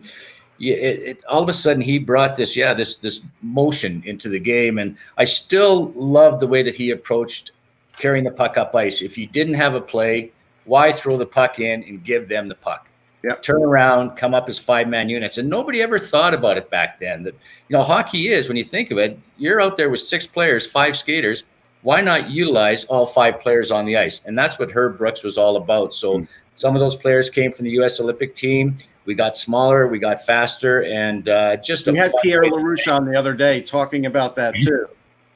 it, 0.59 0.65
it, 0.65 1.25
all 1.29 1.43
of 1.43 1.49
a 1.49 1.53
sudden 1.53 1.83
he 1.83 1.99
brought 1.99 2.37
this 2.37 2.57
yeah 2.57 2.73
this 2.75 2.97
this 2.97 3.25
motion 3.43 4.03
into 4.07 4.29
the 4.29 4.41
game, 4.41 4.79
and 4.79 4.97
I 5.19 5.25
still 5.25 5.93
love 5.95 6.41
the 6.41 6.47
way 6.47 6.63
that 6.63 6.75
he 6.75 6.91
approached 6.91 7.53
carrying 7.99 8.25
the 8.25 8.31
puck 8.31 8.57
up 8.57 8.75
ice. 8.75 9.03
If 9.03 9.19
you 9.19 9.27
didn't 9.27 9.55
have 9.55 9.75
a 9.75 9.81
play, 9.81 10.33
why 10.65 10.93
throw 10.93 11.17
the 11.17 11.27
puck 11.27 11.59
in 11.59 11.83
and 11.83 12.03
give 12.05 12.29
them 12.29 12.49
the 12.49 12.55
puck? 12.55 12.88
Yep. 13.25 13.43
Turn 13.43 13.63
around, 13.63 14.17
come 14.17 14.33
up 14.33 14.49
as 14.49 14.59
five 14.59 14.89
man 14.89 15.09
units, 15.09 15.39
and 15.39 15.49
nobody 15.49 15.83
ever 15.83 15.99
thought 15.99 16.35
about 16.35 16.57
it 16.57 16.71
back 16.71 17.01
then. 17.01 17.25
That 17.25 17.35
you 17.69 17.77
know 17.77 17.83
hockey 17.83 18.29
is 18.29 18.47
when 18.47 18.57
you 18.57 18.65
think 18.65 18.91
of 18.91 18.99
it, 18.99 19.19
you're 19.39 19.61
out 19.61 19.77
there 19.77 19.91
with 19.91 20.01
six 20.01 20.27
players, 20.27 20.67
five 20.67 20.97
skaters 20.97 21.43
why 21.83 22.01
not 22.01 22.31
utilize 22.31 22.85
all 22.87 23.07
five 23.07 23.41
players 23.41 23.71
on 23.71 23.85
the 23.85 23.97
ice? 23.97 24.21
And 24.25 24.39
that's 24.39 24.59
what 24.59 24.71
Herb 24.71 24.99
Brooks 24.99 25.23
was 25.23 25.39
all 25.39 25.57
about. 25.57 25.95
So 25.95 26.27
some 26.57 26.75
of 26.75 26.81
those 26.81 26.97
players 26.97 27.31
came 27.31 27.53
from 27.53 27.65
the 27.65 27.71
U.S. 27.73 28.01
Olympic 28.01 28.35
team. 28.35 28.77
We 29.05 29.15
got 29.15 29.37
smaller, 29.37 29.87
we 29.89 29.99
got 29.99 30.25
faster, 30.27 30.83
and 30.85 31.29
uh, 31.29 31.57
just 31.57 31.89
a 31.89 31.93
We 31.93 31.99
had 31.99 32.13
Pierre 32.21 32.43
LaRouche 32.43 32.93
on 32.93 33.07
the 33.07 33.19
other 33.19 33.33
day 33.33 33.63
talking 33.63 34.07
about 34.07 34.37
that 34.37 34.55
too. 34.57 34.87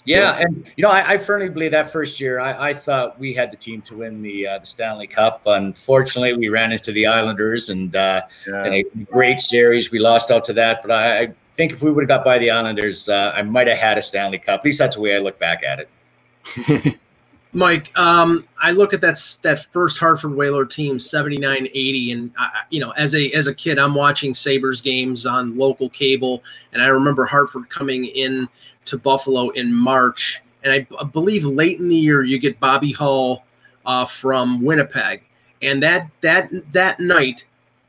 Yeah, 0.05 0.37
and 0.39 0.71
you 0.77 0.83
know, 0.83 0.91
I, 0.91 1.13
I 1.13 1.19
firmly 1.19 1.49
believe 1.49 1.71
that 1.71 1.93
first 1.93 2.21
year, 2.21 2.41
I, 2.41 2.71
I 2.71 2.75
thought 2.75 3.19
we 3.19 3.33
had 3.33 3.53
the 3.53 3.57
team 3.57 3.83
to 3.83 3.99
win 3.99 4.21
the 4.21 4.47
uh, 4.49 4.59
the 4.59 4.67
Stanley 4.67 5.07
Cup. 5.07 5.43
Unfortunately, 5.47 6.37
we 6.37 6.49
ran 6.49 6.73
into 6.73 6.93
the 6.93 7.07
Islanders, 7.07 7.71
and 7.71 7.95
uh, 7.95 8.23
Yeah. 8.47 8.67
in 8.67 8.73
a 8.73 8.85
great 9.05 9.39
series, 9.39 9.93
we 9.93 9.99
lost 10.01 10.31
out 10.31 10.45
to 10.47 10.53
that. 10.55 10.83
But 10.83 10.91
I, 10.91 11.21
I 11.21 11.33
think 11.55 11.73
if 11.73 11.83
we 11.83 11.93
would 11.93 12.03
have 12.03 12.09
got 12.09 12.25
by 12.25 12.39
the 12.39 12.51
Islanders, 12.51 13.09
uh, 13.09 13.33
I 13.35 13.43
might 13.43 13.69
have 13.69 13.79
had 13.79 13.97
a 13.97 14.03
Stanley 14.03 14.39
Cup. 14.39 14.61
At 14.61 14.65
least 14.65 14.79
that's 14.79 14.97
the 14.97 15.03
way 15.03 15.15
I 15.15 15.19
look 15.19 15.39
back 15.39 15.63
at 15.63 15.79
it. 15.81 16.99
Mike, 17.55 17.97
um, 17.99 18.49
I 18.63 18.71
look 18.71 18.95
at 18.95 19.03
that 19.03 19.19
that 19.43 19.67
first 19.73 19.99
Hartford 19.99 20.35
Whaler 20.35 20.65
team, 20.65 20.97
79-80, 20.97 22.13
and 22.13 22.33
I, 22.39 22.63
you 22.71 22.81
know, 22.81 22.91
as 22.93 23.15
a 23.15 23.31
as 23.33 23.47
a 23.47 23.55
kid, 23.55 23.79
I'm 23.79 23.95
watching 23.95 24.33
Sabres 24.33 24.81
games 24.81 25.27
on 25.27 25.59
local 25.59 25.91
cable, 25.91 26.43
and 26.73 26.81
I 26.83 26.87
remember 26.87 27.27
Hartford 27.27 27.69
coming 27.69 28.07
in 28.07 28.49
to 28.87 28.97
Buffalo 28.97 29.51
in 29.51 29.73
March, 29.73 30.43
and 30.65 30.73
I, 30.73 31.05
believe 31.05 31.45
late 31.45 31.79
in 31.79 31.89
the 31.89 31.97
year 31.97 32.23
you 32.23 32.39
get 32.39 32.59
Bobby 32.59 32.91
Hull 32.91 33.45
uh, 33.85 34.07
from 34.07 34.63
Winnipeg, 34.63 35.23
and 35.61 35.83
that 35.83 36.09
that 36.23 36.49
that 36.73 37.01
night 37.01 37.45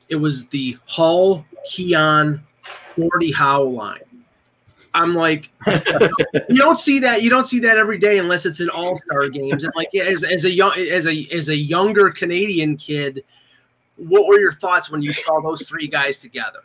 it 0.10 0.18
was 0.18 0.48
the 0.48 0.78
Hull 0.88 1.46
Keon 1.66 2.44
Gordie 2.98 3.32
Howe 3.32 3.64
line. 3.64 4.03
I'm 4.94 5.16
like, 5.16 5.50
you 6.50 6.58
don't 6.58 6.78
see 6.78 7.00
that. 7.00 7.24
You 7.24 7.30
don't 7.30 7.48
see 7.48 7.60
that 7.62 7.78
every 7.78 7.98
day 7.98 8.20
unless 8.20 8.46
it's 8.46 8.60
in 8.60 8.70
All 8.70 8.96
Star 8.96 9.28
games. 9.30 9.64
And 9.64 9.74
like, 9.76 9.90
yeah, 9.92 10.04
as, 10.04 10.24
as 10.24 10.46
a 10.46 10.52
young 10.52 10.78
as 10.78 11.08
a 11.08 11.28
as 11.32 11.50
a 11.50 11.56
younger 11.56 12.12
Canadian 12.12 12.78
kid, 12.78 13.24
what 13.98 14.28
were 14.28 14.40
your 14.40 14.54
thoughts 14.54 14.92
when 14.92 15.02
you 15.02 15.14
saw 15.14 15.42
those 15.42 15.68
three 15.68 15.88
guys 15.88 16.20
together? 16.20 16.60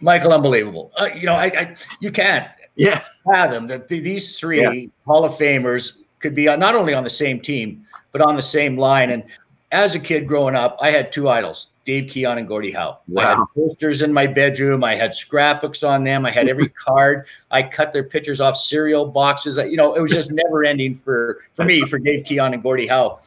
Michael, 0.00 0.32
unbelievable. 0.32 0.92
Uh, 0.98 1.08
you 1.14 1.26
know, 1.26 1.34
I, 1.34 1.46
I 1.46 1.76
you 2.00 2.10
can't 2.10 2.48
yeah. 2.76 3.02
fathom 3.30 3.66
that 3.68 3.88
th- 3.88 4.02
these 4.02 4.38
three 4.38 4.90
Hall 5.06 5.24
of 5.24 5.32
Famers 5.32 5.98
could 6.20 6.34
be 6.34 6.44
not 6.44 6.74
only 6.74 6.94
on 6.94 7.04
the 7.04 7.10
same 7.10 7.40
team, 7.40 7.86
but 8.12 8.20
on 8.20 8.36
the 8.36 8.42
same 8.42 8.76
line. 8.76 9.10
And 9.10 9.24
as 9.72 9.94
a 9.94 10.00
kid 10.00 10.26
growing 10.26 10.54
up, 10.54 10.76
I 10.80 10.90
had 10.90 11.12
two 11.12 11.28
idols, 11.28 11.72
Dave 11.90 12.08
Keon 12.08 12.38
and 12.38 12.46
Gordie 12.46 12.70
Howe. 12.70 13.00
I 13.18 13.24
had 13.24 13.44
posters 13.52 14.00
in 14.00 14.12
my 14.12 14.24
bedroom. 14.24 14.84
I 14.84 14.94
had 14.94 15.12
scrapbooks 15.12 15.82
on 15.82 16.04
them. 16.04 16.24
I 16.24 16.30
had 16.30 16.48
every 16.48 16.68
card. 16.86 17.26
I 17.50 17.64
cut 17.64 17.92
their 17.92 18.04
pictures 18.04 18.40
off 18.40 18.56
cereal 18.56 19.06
boxes. 19.06 19.56
You 19.56 19.76
know, 19.76 19.94
it 19.94 20.00
was 20.00 20.12
just 20.12 20.30
never 20.30 20.64
ending 20.64 20.94
for, 20.94 21.40
for 21.54 21.64
me, 21.64 21.84
for 21.86 21.98
Dave 21.98 22.24
Keon 22.26 22.54
and 22.54 22.62
Gordie 22.62 22.86
Howe. 22.86 23.18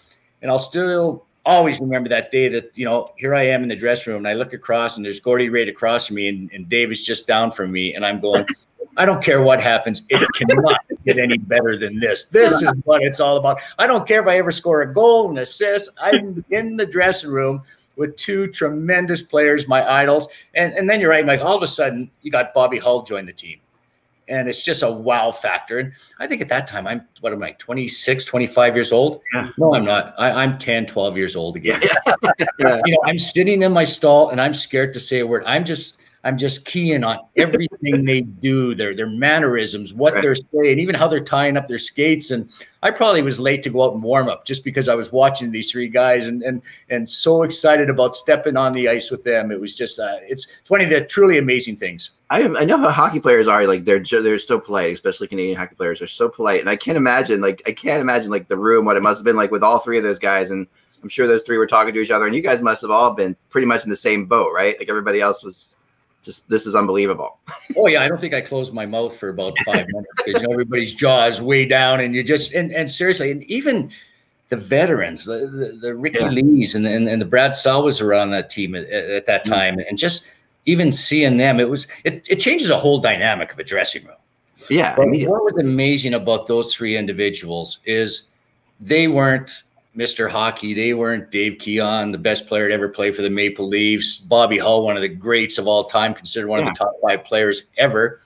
And 0.41 0.50
I'll 0.50 0.60
still 0.60 1.25
always 1.46 1.82
remember 1.82 2.08
that 2.08 2.32
day 2.32 2.48
that 2.48 2.77
you 2.77 2.86
know 2.86 3.12
here 3.17 3.36
I 3.36 3.41
am 3.48 3.63
in 3.63 3.67
the 3.67 3.75
dressing 3.75 4.13
room 4.13 4.20
and 4.20 4.29
I 4.29 4.34
look 4.34 4.53
across 4.53 4.96
and 4.96 5.05
there's 5.05 5.20
Gordie 5.20 5.50
right 5.50 5.67
across 5.67 6.08
from 6.08 6.15
me 6.15 6.29
and, 6.29 6.50
and 6.53 6.70
Dave 6.70 6.89
is 6.89 7.03
just 7.03 7.27
down 7.27 7.51
from 7.51 7.70
me 7.70 7.93
and 7.96 8.05
I'm 8.05 8.22
going. 8.22 8.46
I 8.96 9.05
don't 9.05 9.24
care 9.24 9.41
what 9.41 9.60
happens. 9.60 10.05
It 10.10 10.25
cannot 10.36 10.79
get 11.03 11.17
any 11.17 11.38
better 11.38 11.75
than 11.75 12.00
this. 12.00 12.27
This 12.27 12.62
is 12.62 12.72
what 12.86 13.01
it's 13.01 13.20
all 13.20 13.38
about. 13.38 13.60
I 13.79 13.88
don't 13.88 14.08
care 14.08 14.22
if 14.22 14.27
I 14.27 14.38
ever 14.38 14.51
score 14.51 14.84
a 14.84 14.93
goal, 14.93 15.32
an 15.32 15.39
assist. 15.39 15.89
I'm 16.00 16.46
in 16.51 16.77
the 16.77 16.86
dressing 16.86 17.32
room 17.32 17.63
with 17.95 18.15
two 18.15 18.47
tremendous 18.47 19.21
players, 19.21 19.67
my 19.67 19.88
idols. 19.89 20.27
And, 20.55 20.73
and 20.73 20.89
then 20.89 21.00
you're 21.00 21.09
right, 21.09 21.25
Mike. 21.25 21.41
All 21.41 21.55
of 21.55 21.63
a 21.63 21.67
sudden, 21.67 22.09
you 22.21 22.31
got 22.31 22.53
Bobby 22.53 22.77
Hull 22.77 23.03
join 23.03 23.25
the 23.25 23.33
team 23.33 23.59
and 24.27 24.47
it's 24.47 24.63
just 24.63 24.83
a 24.83 24.91
wow 24.91 25.31
factor. 25.31 25.79
And 25.79 25.93
I 26.19 26.27
think 26.27 26.41
at 26.41 26.50
that 26.50 26.67
time, 26.67 26.88
I'm 26.88 27.05
what 27.21 27.33
am 27.33 27.43
I, 27.43 27.51
26, 27.53 28.25
25 28.25 28.75
years 28.75 28.91
old? 28.91 29.21
Yeah. 29.33 29.50
No, 29.57 29.73
I'm 29.73 29.85
not. 29.85 30.13
I, 30.17 30.43
am 30.43 30.57
10, 30.57 30.85
12 30.88 31.17
years 31.17 31.35
old 31.35 31.55
again. 31.55 31.81
yeah. 32.59 32.81
You 32.85 32.93
know, 32.93 33.01
I'm 33.05 33.19
sitting 33.19 33.62
in 33.62 33.71
my 33.71 33.83
stall 33.83 34.29
and 34.29 34.39
I'm 34.39 34.53
scared 34.53 34.93
to 34.93 35.00
say 35.00 35.19
a 35.19 35.27
word. 35.27 35.43
I'm 35.45 35.65
just 35.65 36.01
I'm 36.25 36.38
just 36.38 36.65
keying 36.65 37.03
on 37.03 37.20
everything 37.36 38.06
they 38.06 38.22
do, 38.22 38.74
their 38.75 38.96
their 38.96 39.10
mannerisms, 39.10 39.94
what 39.94 40.22
they're 40.22 40.36
saying, 40.36 40.80
even 40.80 40.96
how 40.96 41.10
they're 41.10 41.20
tying 41.20 41.58
up 41.58 41.68
their 41.68 41.77
skates. 41.77 42.32
And 42.32 42.50
I 42.82 42.92
probably 42.92 43.22
was 43.22 43.42
late 43.42 43.62
to 43.63 43.70
go 43.70 43.84
out 43.84 43.94
and 43.94 44.01
warm 44.01 44.30
up 44.30 44.46
just 44.46 44.63
because 44.63 44.88
I 44.88 44.96
was 44.96 45.12
watching 45.12 45.51
these 45.51 45.70
three 45.70 45.89
guys 45.89 46.27
and 46.27 46.42
and 46.42 46.62
and 46.89 47.10
so 47.10 47.44
excited 47.44 47.89
about 47.89 48.15
stepping 48.15 48.56
on 48.56 48.72
the 48.72 48.88
ice 48.88 49.12
with 49.12 49.25
them. 49.25 49.51
It 49.51 49.60
was 49.60 49.75
just 49.75 50.00
uh, 50.00 50.18
it's 50.22 50.48
it's 50.62 50.70
one 50.70 50.80
of 50.80 50.89
the 50.89 51.01
truly 51.01 51.39
amazing 51.39 51.75
things. 51.75 52.12
I, 52.30 52.44
I 52.44 52.63
know 52.63 52.77
how 52.77 52.89
hockey 52.89 53.20
players 53.20 53.50
are 53.50 53.68
like 53.68 53.84
they're 53.84 54.00
they're 54.00 54.39
so 54.39 54.60
polite, 54.62 54.94
especially 54.94 55.27
Canadian 55.27 55.58
hockey 55.58 55.75
players 55.75 56.01
are 56.01 56.08
so 56.08 56.30
polite, 56.30 56.62
and 56.62 56.70
I 56.70 56.77
can't 56.77 56.98
imagine 56.98 57.42
like 57.42 57.62
I 57.68 57.74
can't 57.74 58.01
imagine 58.01 58.32
like 58.32 58.48
the 58.48 58.58
room 58.58 58.86
what 58.86 58.96
it 58.96 59.03
must 59.03 59.20
have 59.20 59.25
been 59.25 59.36
like 59.36 59.51
with 59.51 59.63
all 59.63 59.80
three 59.80 59.98
of 59.98 60.03
those 60.03 60.20
guys 60.20 60.51
and. 60.51 60.68
I'm 61.01 61.10
sure 61.10 61.27
those 61.27 61.44
three 61.44 61.58
were 61.58 61.68
talking 61.68 61.94
to 61.94 62.00
each 62.00 62.12
other, 62.12 62.27
and 62.27 62.34
you 62.34 62.42
guys 62.42 62.62
must 62.62 62.82
have 62.82 62.89
all 62.89 63.13
been 63.13 63.36
pretty 63.50 63.68
much 63.68 63.84
in 63.84 63.89
the 63.89 63.96
same 63.98 64.25
boat, 64.25 64.53
right? 64.56 64.80
Like 64.80 64.88
everybody 64.88 65.20
else 65.20 65.44
was 65.44 65.73
just 66.24 66.48
this 66.50 66.65
is 66.65 66.75
unbelievable. 66.75 67.38
oh 67.77 67.88
yeah, 67.88 68.01
I 68.01 68.08
don't 68.08 68.20
think 68.20 68.34
I 68.34 68.42
closed 68.42 68.74
my 68.74 68.86
mouth 68.86 69.15
for 69.15 69.30
about 69.30 69.58
five 69.60 69.86
minutes 69.88 70.24
because 70.25 70.44
everybody's 70.50 70.94
jaw 70.94 71.25
is 71.25 71.42
way 71.42 71.65
down, 71.65 72.00
and 72.00 72.15
you 72.15 72.24
just 72.24 72.53
and, 72.53 72.72
and 72.72 72.92
seriously, 72.92 73.32
and 73.32 73.44
even 73.44 73.92
the 74.50 74.58
veterans, 74.58 75.25
the 75.25 75.48
the, 75.48 75.77
the 75.82 75.96
Ricky 75.96 76.20
yeah. 76.20 76.30
Leys 76.30 76.75
and, 76.75 76.88
and 76.88 77.08
and 77.08 77.22
the 77.22 77.25
Brad 77.25 77.53
was 77.65 78.01
around 78.01 78.32
that 78.32 78.50
team 78.50 78.74
at, 78.74 78.89
at 78.89 79.25
that 79.25 79.46
mm. 79.46 79.50
time, 79.50 79.75
mm-hmm. 79.75 79.89
and 79.89 79.98
just 79.98 80.27
even 80.65 80.92
seeing 80.92 81.38
them, 81.38 81.60
it 81.60 81.70
was 81.70 81.88
it, 82.06 82.25
it 82.30 82.39
changes 82.39 82.70
a 82.70 82.77
whole 82.77 83.00
dynamic 83.00 83.51
of 83.51 83.60
a 83.60 83.63
dressing 83.63 84.06
room. 84.06 84.15
Yeah. 84.70 84.96
But 84.96 85.08
what 85.08 85.44
was 85.44 85.58
amazing 85.58 86.13
about 86.13 86.48
those 86.48 86.74
three 86.74 86.96
individuals 86.96 87.80
is 87.86 88.27
they 88.80 89.08
weren't 89.08 89.63
Mr. 89.95 90.29
Hockey. 90.29 90.73
They 90.73 90.93
weren't 90.93 91.29
Dave 91.31 91.59
Keon, 91.59 92.12
the 92.12 92.17
best 92.17 92.47
player 92.47 92.67
to 92.67 92.73
ever 92.73 92.89
play 92.89 93.12
for 93.12 93.21
the 93.21 93.29
Maple 93.29 93.67
Leafs. 93.67 94.17
Bobby 94.17 94.57
Hull, 94.57 94.83
one 94.83 94.95
of 94.95 95.01
the 95.01 95.09
greats 95.09 95.57
of 95.57 95.67
all 95.67 95.85
time, 95.85 96.13
considered 96.13 96.47
one 96.47 96.62
yeah. 96.62 96.69
of 96.69 96.73
the 96.73 96.79
top 96.79 96.93
five 97.01 97.23
players 97.23 97.71
ever. 97.77 98.21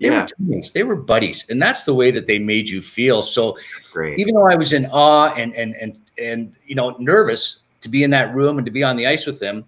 They 0.00 0.08
yeah. 0.08 0.22
were 0.22 0.26
teammates. 0.26 0.70
They 0.72 0.82
were 0.82 0.96
buddies, 0.96 1.48
and 1.48 1.62
that's 1.62 1.84
the 1.84 1.94
way 1.94 2.10
that 2.10 2.26
they 2.26 2.38
made 2.38 2.68
you 2.68 2.82
feel. 2.82 3.22
So, 3.22 3.56
Great. 3.92 4.18
even 4.18 4.34
though 4.34 4.46
I 4.46 4.56
was 4.56 4.72
in 4.72 4.86
awe 4.86 5.32
and 5.34 5.54
and 5.54 5.74
and 5.76 5.98
and 6.18 6.54
you 6.66 6.74
know 6.74 6.96
nervous 6.98 7.64
to 7.80 7.88
be 7.88 8.02
in 8.02 8.10
that 8.10 8.34
room 8.34 8.58
and 8.58 8.66
to 8.66 8.70
be 8.70 8.82
on 8.82 8.96
the 8.96 9.06
ice 9.06 9.26
with 9.26 9.40
them, 9.40 9.64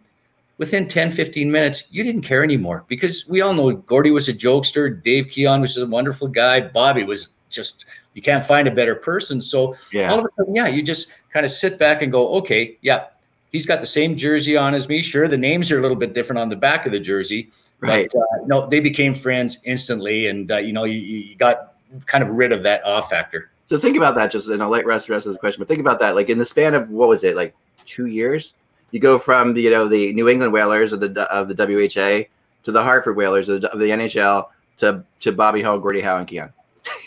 within 0.59 0.87
10, 0.87 1.13
15 1.13 1.51
minutes, 1.51 1.85
you 1.91 2.05
didn't 2.05 2.23
care 2.23 2.45
anymore 2.45 2.85
because 2.89 3.27
we 3.29 3.41
all 3.41 3.55
know 3.55 3.73
Gordie 3.73 4.11
was 4.11 4.29
a 4.29 4.35
jokester, 4.35 5.03
Dave 5.03 5.29
Keon 5.29 5.61
was 5.61 5.77
a 5.77 5.87
wonderful 5.87 6.29
guy, 6.29 6.61
Bobby 6.61 7.05
was 7.05 7.29
just 7.49 7.87
you 8.15 8.23
can't 8.23 8.45
find 8.45 8.67
a 8.67 8.71
better 8.71 8.97
person. 8.97 9.41
So 9.41 9.77
yeah. 9.93 10.11
all 10.11 10.19
of 10.19 10.25
a 10.25 10.29
sudden, 10.37 10.55
yeah, 10.55 10.67
you 10.67 10.83
just 10.83 11.13
kind 11.33 11.47
of 11.47 11.53
sit 11.53 11.79
back 11.79 12.03
and 12.03 12.11
go, 12.11 12.35
okay, 12.35 12.77
yeah, 12.83 13.07
he's 13.53 13.65
got 13.65 13.81
the 13.81 13.87
same 13.87 14.17
jersey 14.17 14.57
on 14.57 14.75
as 14.75 14.89
me. 14.89 15.03
Sure, 15.03 15.29
the 15.29 15.39
names 15.39 15.71
are 15.71 15.79
a 15.79 15.83
little 15.83 15.97
bit 15.97 16.15
different 16.15 16.41
on 16.41 16.49
the 16.49 16.57
back 16.57 16.85
of 16.85 16.93
the 16.93 17.01
jersey, 17.01 17.49
right? 17.81 18.11
But, 18.13 18.21
uh, 18.21 18.47
no, 18.47 18.67
they 18.69 18.81
became 18.81 19.15
friends 19.15 19.61
instantly, 19.65 20.27
and 20.27 20.51
uh, 20.51 20.57
you 20.57 20.73
know, 20.73 20.85
you, 20.85 20.99
you 20.99 21.37
got 21.37 21.75
kind 22.07 22.25
of 22.25 22.31
rid 22.31 22.53
of 22.53 22.63
that 22.65 22.85
off 22.85 23.09
factor. 23.09 23.51
So 23.67 23.79
think 23.79 23.97
about 23.97 24.15
that. 24.17 24.31
Just 24.33 24.49
and 24.49 24.63
I'll 24.63 24.69
let 24.69 24.85
the 24.85 24.89
rest 24.89 25.09
of 25.09 25.33
the 25.33 25.39
question, 25.39 25.61
but 25.61 25.69
think 25.69 25.81
about 25.81 26.01
that. 26.01 26.15
Like 26.15 26.29
in 26.29 26.39
the 26.39 26.45
span 26.45 26.75
of 26.75 26.91
what 26.91 27.09
was 27.09 27.23
it, 27.23 27.37
like 27.37 27.55
two 27.85 28.07
years? 28.07 28.55
You 28.91 29.01
go 29.01 29.19
from 29.19 29.55
the 29.55 29.63
you 29.63 29.71
know 29.71 29.87
the 29.87 30.13
New 30.15 30.29
England 30.29 30.53
Whalers 30.53 30.93
of 30.93 31.01
the 31.01 31.23
of 31.33 31.49
the 31.49 31.55
WHA 31.55 32.29
to 32.65 32.73
the 32.73 32.83
Hartford 32.83 33.17
Whalers 33.17 33.49
of 33.49 33.63
the, 33.63 33.73
of 33.73 33.79
the 33.79 33.91
NHL 33.91 34.49
to 34.79 35.05
to 35.21 35.33
Bobby 35.33 35.63
Hull, 35.63 35.79
Gordie 35.79 36.01
Howe, 36.01 36.19
and 36.19 36.27
Keon. 36.27 36.53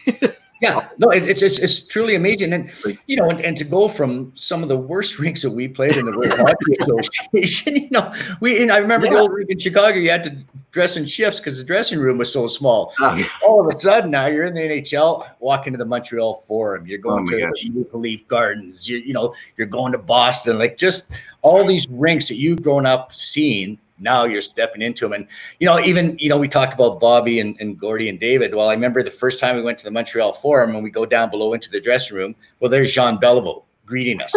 Yeah, 0.62 0.80
oh. 0.80 0.96
no, 1.00 1.10
it, 1.10 1.24
it's, 1.28 1.42
it's 1.42 1.58
it's 1.58 1.82
truly 1.82 2.14
amazing, 2.14 2.54
and 2.54 2.70
you 3.08 3.18
know, 3.18 3.30
and, 3.30 3.42
and 3.42 3.58
to 3.58 3.64
go 3.64 3.88
from 3.88 4.32
some 4.36 4.62
of 4.62 4.70
the 4.70 4.78
worst 4.78 5.18
rinks 5.20 5.42
that 5.42 5.50
we 5.50 5.68
played 5.68 5.98
in 5.98 6.06
the 6.06 6.16
World 6.16 6.34
Hockey 6.38 6.76
Association, 6.80 7.76
you 7.76 7.90
know, 7.90 8.14
we 8.42 8.62
and 8.62 8.72
I 8.72 8.78
remember 8.78 9.08
yeah. 9.08 9.14
the 9.14 9.20
old 9.20 9.34
rink 9.34 9.50
in 9.50 9.58
Chicago, 9.58 9.98
you 9.98 10.12
had 10.12 10.24
to 10.26 10.38
dress 10.70 10.98
in 10.98 11.06
shifts 11.06 11.40
because 11.40 11.58
the 11.58 11.64
dressing 11.64 12.00
room 12.00 12.20
was 12.20 12.32
so 12.32 12.46
small. 12.46 12.94
Oh. 13.00 13.30
All 13.44 13.60
of 13.60 13.74
a 13.74 13.78
sudden, 13.78 14.12
now 14.12 14.28
you're 14.28 14.46
in 14.46 14.54
the 14.54 14.62
NHL, 14.62 15.28
walking 15.40 15.74
to 15.74 15.78
the 15.78 15.86
Montreal 15.86 16.36
Forum, 16.48 16.86
you're 16.86 17.00
going 17.00 17.24
oh 17.28 17.32
to 17.32 17.40
gosh. 17.42 17.64
the 17.64 17.70
Maple 17.72 18.00
Leaf 18.00 18.28
Gardens, 18.28 18.88
you 18.88 19.00
you 19.00 19.14
know, 19.14 19.34
you're 19.58 19.68
going 19.68 19.92
to 19.94 19.98
Boston, 19.98 20.60
like 20.60 20.78
just 20.78 21.12
all 21.42 21.66
these 21.66 21.90
rinks 21.90 22.28
that 22.28 22.36
you've 22.36 22.62
grown 22.62 22.86
up 22.86 23.14
seeing 23.14 23.80
now 24.02 24.26
you're 24.26 24.42
stepping 24.42 24.82
into 24.82 25.06
them. 25.06 25.14
And, 25.14 25.28
you 25.60 25.68
know, 25.68 25.80
even, 25.80 26.18
you 26.20 26.30
know, 26.30 26.38
we 26.38 26.48
talked 26.48 26.74
about 26.74 27.00
Bobby 27.00 27.40
and, 27.40 27.56
and 27.60 27.80
Gordie 27.80 28.10
and 28.10 28.20
David. 28.20 28.54
Well, 28.54 28.70
I 28.70 28.74
remember 28.74 29.04
the 29.04 29.12
first 29.12 29.40
time 29.40 29.56
we 29.56 29.62
went 29.62 29.78
to 29.80 29.84
the 29.86 29.92
Montreal 29.92 30.34
Forum 30.34 30.76
and 30.76 30.84
we 30.84 30.90
go 30.90 31.06
down 31.06 31.30
below 31.30 31.54
into 31.54 31.70
the 31.70 31.80
dressing 31.80 32.18
room. 32.18 32.36
Well, 32.60 32.70
there's 32.70 32.94
Jean 32.94 33.18
Beliveau 33.18 33.64
greeting 33.86 34.22
us, 34.22 34.34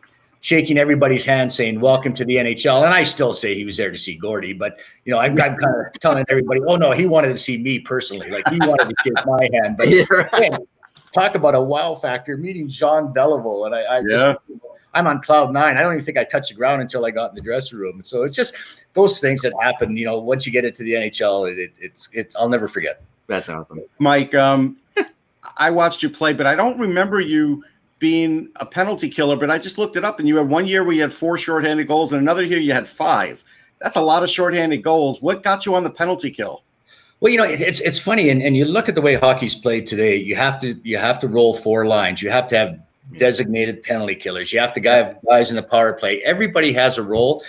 shaking 0.40 0.78
everybody's 0.78 1.24
hand, 1.24 1.52
saying, 1.52 1.80
Welcome 1.80 2.14
to 2.14 2.24
the 2.24 2.36
NHL. 2.36 2.84
And 2.84 2.94
I 2.94 3.02
still 3.02 3.32
say 3.32 3.54
he 3.54 3.64
was 3.64 3.76
there 3.76 3.90
to 3.90 3.98
see 3.98 4.16
Gordie, 4.16 4.52
but, 4.52 4.78
you 5.04 5.12
know, 5.12 5.18
I'm, 5.18 5.32
I'm 5.32 5.56
kind 5.56 5.86
of 5.86 5.92
telling 6.00 6.24
everybody, 6.28 6.60
Oh, 6.66 6.76
no, 6.76 6.92
he 6.92 7.06
wanted 7.06 7.28
to 7.28 7.36
see 7.36 7.60
me 7.62 7.80
personally. 7.80 8.30
Like 8.30 8.48
he 8.48 8.58
wanted 8.60 8.88
to 8.88 8.94
shake 9.04 9.26
my 9.26 9.48
hand. 9.52 9.76
But 9.76 9.88
yeah, 9.90 10.04
right. 10.10 10.52
man, 10.52 10.58
talk 11.12 11.34
about 11.34 11.54
a 11.54 11.60
wow 11.60 11.94
factor 11.94 12.36
meeting 12.36 12.68
Jean 12.68 13.12
Beliveau. 13.12 13.66
And 13.66 13.74
I, 13.74 13.80
I 13.82 13.98
yeah. 13.98 14.06
just, 14.08 14.38
I'm 14.94 15.06
on 15.06 15.20
cloud 15.20 15.52
nine. 15.52 15.76
I 15.76 15.82
don't 15.82 15.92
even 15.92 16.04
think 16.04 16.18
I 16.18 16.24
touched 16.24 16.50
the 16.50 16.54
ground 16.54 16.82
until 16.82 17.04
I 17.04 17.10
got 17.10 17.30
in 17.30 17.36
the 17.36 17.42
dressing 17.42 17.78
room. 17.78 18.02
So 18.04 18.22
it's 18.22 18.34
just 18.34 18.54
those 18.94 19.20
things 19.20 19.42
that 19.42 19.52
happen. 19.60 19.96
You 19.96 20.06
know, 20.06 20.18
once 20.18 20.46
you 20.46 20.52
get 20.52 20.64
into 20.64 20.82
the 20.82 20.92
NHL, 20.92 21.50
it, 21.52 21.58
it, 21.58 21.72
it's 21.78 22.08
it's 22.12 22.36
I'll 22.36 22.48
never 22.48 22.68
forget. 22.68 23.02
That's 23.26 23.48
awesome, 23.48 23.80
Mike. 23.98 24.34
Um, 24.34 24.78
I 25.56 25.70
watched 25.70 26.02
you 26.02 26.10
play, 26.10 26.32
but 26.32 26.46
I 26.46 26.54
don't 26.54 26.78
remember 26.78 27.20
you 27.20 27.64
being 27.98 28.48
a 28.56 28.66
penalty 28.66 29.08
killer. 29.08 29.36
But 29.36 29.50
I 29.50 29.58
just 29.58 29.78
looked 29.78 29.96
it 29.96 30.04
up, 30.04 30.18
and 30.18 30.28
you 30.28 30.36
had 30.36 30.48
one 30.48 30.66
year 30.66 30.84
where 30.84 30.94
you 30.94 31.02
had 31.02 31.12
four 31.12 31.36
shorthanded 31.36 31.86
goals, 31.86 32.12
and 32.12 32.22
another 32.22 32.42
year 32.42 32.58
you 32.58 32.72
had 32.72 32.88
five. 32.88 33.44
That's 33.80 33.96
a 33.96 34.00
lot 34.00 34.22
of 34.22 34.30
shorthanded 34.30 34.82
goals. 34.82 35.22
What 35.22 35.42
got 35.42 35.66
you 35.66 35.74
on 35.74 35.84
the 35.84 35.90
penalty 35.90 36.30
kill? 36.30 36.64
Well, 37.20 37.32
you 37.32 37.38
know, 37.38 37.44
it's 37.44 37.80
it's 37.80 37.98
funny, 37.98 38.30
and, 38.30 38.40
and 38.42 38.56
you 38.56 38.64
look 38.64 38.88
at 38.88 38.94
the 38.94 39.00
way 39.00 39.16
hockey's 39.16 39.54
played 39.54 39.86
today. 39.86 40.16
You 40.16 40.36
have 40.36 40.60
to 40.60 40.80
you 40.84 40.98
have 40.98 41.18
to 41.20 41.28
roll 41.28 41.52
four 41.52 41.86
lines. 41.86 42.22
You 42.22 42.30
have 42.30 42.46
to 42.48 42.56
have 42.56 42.78
designated 43.16 43.82
penalty 43.82 44.14
killers. 44.14 44.52
You 44.52 44.60
have 44.60 44.72
to 44.74 44.80
have 44.82 45.18
guys 45.28 45.50
in 45.50 45.56
the 45.56 45.62
power 45.62 45.92
play. 45.92 46.22
Everybody 46.22 46.72
has 46.74 46.98
a 46.98 47.02
role. 47.02 47.42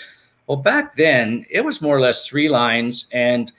Well, 0.47 0.57
back 0.57 0.93
then 0.93 1.45
it 1.49 1.63
was 1.63 1.81
more 1.81 1.95
or 1.95 1.99
less 1.99 2.27
three 2.27 2.49
lines, 2.49 3.07
and 3.11 3.51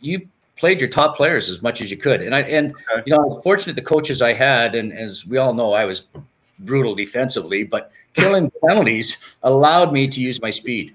you 0.00 0.26
played 0.56 0.80
your 0.80 0.88
top 0.88 1.16
players 1.16 1.48
as 1.48 1.62
much 1.62 1.80
as 1.80 1.90
you 1.90 1.96
could. 1.96 2.22
And 2.22 2.34
I 2.34 2.40
and 2.42 2.72
okay. 2.92 3.02
you 3.06 3.14
know, 3.14 3.40
fortunate 3.42 3.74
the 3.74 3.82
coaches 3.82 4.22
I 4.22 4.32
had, 4.32 4.74
and 4.74 4.92
as 4.92 5.26
we 5.26 5.36
all 5.38 5.52
know, 5.52 5.72
I 5.72 5.84
was 5.84 6.06
brutal 6.60 6.94
defensively, 6.94 7.64
but 7.64 7.90
killing 8.14 8.50
penalties 8.66 9.36
allowed 9.42 9.92
me 9.92 10.08
to 10.08 10.20
use 10.20 10.40
my 10.40 10.50
speed. 10.50 10.94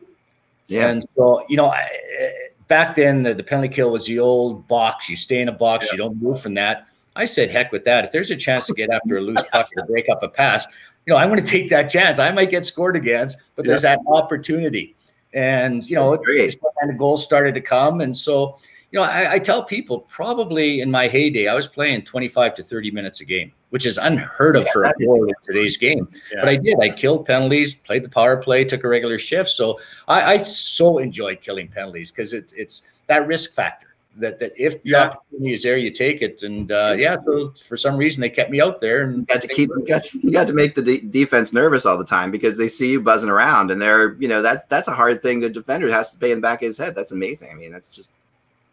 Yeah. 0.68 0.88
And 0.88 1.06
so, 1.16 1.46
you 1.50 1.58
know, 1.58 1.66
I, 1.66 1.88
eh, 2.20 2.30
back 2.68 2.96
then 2.96 3.24
the, 3.24 3.34
the 3.34 3.44
penalty 3.44 3.74
kill 3.74 3.92
was 3.92 4.06
the 4.06 4.20
old 4.20 4.68
box. 4.68 5.10
You 5.10 5.18
stay 5.18 5.42
in 5.42 5.50
a 5.50 5.52
box, 5.52 5.88
yeah. 5.88 5.92
you 5.94 5.98
don't 5.98 6.22
move 6.22 6.42
from 6.42 6.54
that. 6.56 6.88
I 7.16 7.26
said, 7.26 7.50
heck 7.50 7.72
with 7.72 7.84
that. 7.84 8.06
If 8.06 8.12
there's 8.12 8.32
a 8.32 8.38
chance 8.38 8.68
to 8.68 8.74
get 8.74 8.90
after 8.90 9.18
a 9.18 9.22
loose 9.22 9.44
puck 9.52 9.70
or 9.78 9.86
break 9.86 10.08
up 10.10 10.24
a 10.24 10.30
pass, 10.30 10.66
you 11.06 11.14
know, 11.14 11.18
I'm 11.18 11.30
going 11.30 11.44
to 11.44 11.46
take 11.46 11.70
that 11.70 11.90
chance. 11.90 12.20
I 12.20 12.32
might 12.32 12.50
get 12.50 12.66
scored 12.66 12.96
against, 12.96 13.42
but 13.56 13.66
there's 13.66 13.82
that 13.82 14.00
opportunity. 14.08 14.96
And, 15.34 15.90
you 15.90 15.96
know, 15.96 16.14
and 16.14 16.90
the 16.90 16.96
goals 16.98 17.24
started 17.24 17.54
to 17.56 17.62
come. 17.62 18.02
And 18.02 18.16
so, 18.16 18.58
you 18.92 19.00
know, 19.00 19.06
I, 19.06 19.34
I, 19.34 19.40
tell 19.40 19.64
people 19.64 20.02
probably 20.02 20.82
in 20.82 20.92
my 20.92 21.08
heyday, 21.08 21.48
I 21.48 21.54
was 21.54 21.68
playing 21.68 22.04
25 22.04 22.56
to 22.56 22.64
30 22.64 22.92
minutes 22.92 23.22
a 23.22 23.26
game, 23.26 23.54
which 23.70 23.86
is 23.86 23.98
unheard 23.98 24.58
of 24.58 24.66
yeah, 24.66 24.72
for 24.74 24.84
a 24.84 24.94
forward 25.02 25.30
in 25.30 25.36
today's 25.46 25.78
game. 25.78 26.10
Yeah. 26.34 26.42
But 26.42 26.50
I 26.50 26.56
did. 26.58 26.78
I 26.82 26.90
killed 26.90 27.26
penalties, 27.26 27.74
played 27.74 28.04
the 28.04 28.10
power 28.10 28.36
play, 28.36 28.66
took 28.66 28.84
a 28.84 28.90
regular 28.90 29.18
shift. 29.18 29.50
So 29.50 29.80
I, 30.10 30.34
I 30.34 30.38
so 30.40 30.98
enjoyed 30.98 31.40
killing 31.42 31.70
penalties 31.70 32.12
because 32.12 32.34
it's 32.34 32.52
it's 32.54 32.92
that 33.08 33.26
risk 33.28 33.54
factor 33.54 33.91
that 34.18 34.40
that 34.40 34.54
if 34.58 34.82
the 34.84 34.92
yeah. 34.92 35.04
opportunity 35.10 35.54
is 35.54 35.64
there, 35.64 35.78
you 35.78 35.92
take 35.92 36.22
it. 36.22 36.44
And 36.44 36.72
uh, 36.72 36.96
yeah, 36.98 37.18
so 37.26 37.54
for 37.68 37.78
some 37.78 37.98
reason 37.98 38.22
they 38.22 38.30
kept 38.30 38.52
me 38.52 38.60
out 38.60 38.82
there 38.82 39.04
and 39.04 39.18
you 39.18 39.26
got 39.26 39.42
to 39.42 39.48
keep 39.48 39.70
you 39.70 39.86
got, 39.88 40.14
you 40.14 40.32
got 40.32 40.48
to 40.48 40.54
make 40.54 40.76
the 40.76 40.82
de- 40.82 41.02
defense 41.02 41.54
nervous 41.54 41.86
all 41.86 41.98
the 41.98 42.06
time 42.06 42.32
because 42.32 42.58
they 42.58 42.68
see 42.68 42.92
you 42.92 43.02
buzzing 43.02 43.30
around 43.30 43.72
and 43.72 43.82
they're 43.82 44.16
you 44.16 44.28
know 44.28 44.42
that's 44.42 44.66
that's 44.68 44.88
a 44.88 44.94
hard 44.94 45.22
thing 45.22 45.40
the 45.40 45.50
defender 45.50 45.90
has 45.90 46.12
to 46.12 46.18
pay 46.18 46.32
in 46.32 46.40
the 46.40 46.42
back 46.42 46.62
of 46.62 46.68
his 46.68 46.78
head. 46.78 46.96
That's 46.96 47.12
amazing. 47.12 47.50
I 47.52 47.56
mean, 47.56 47.72
that's 47.72 47.90
just 47.90 48.12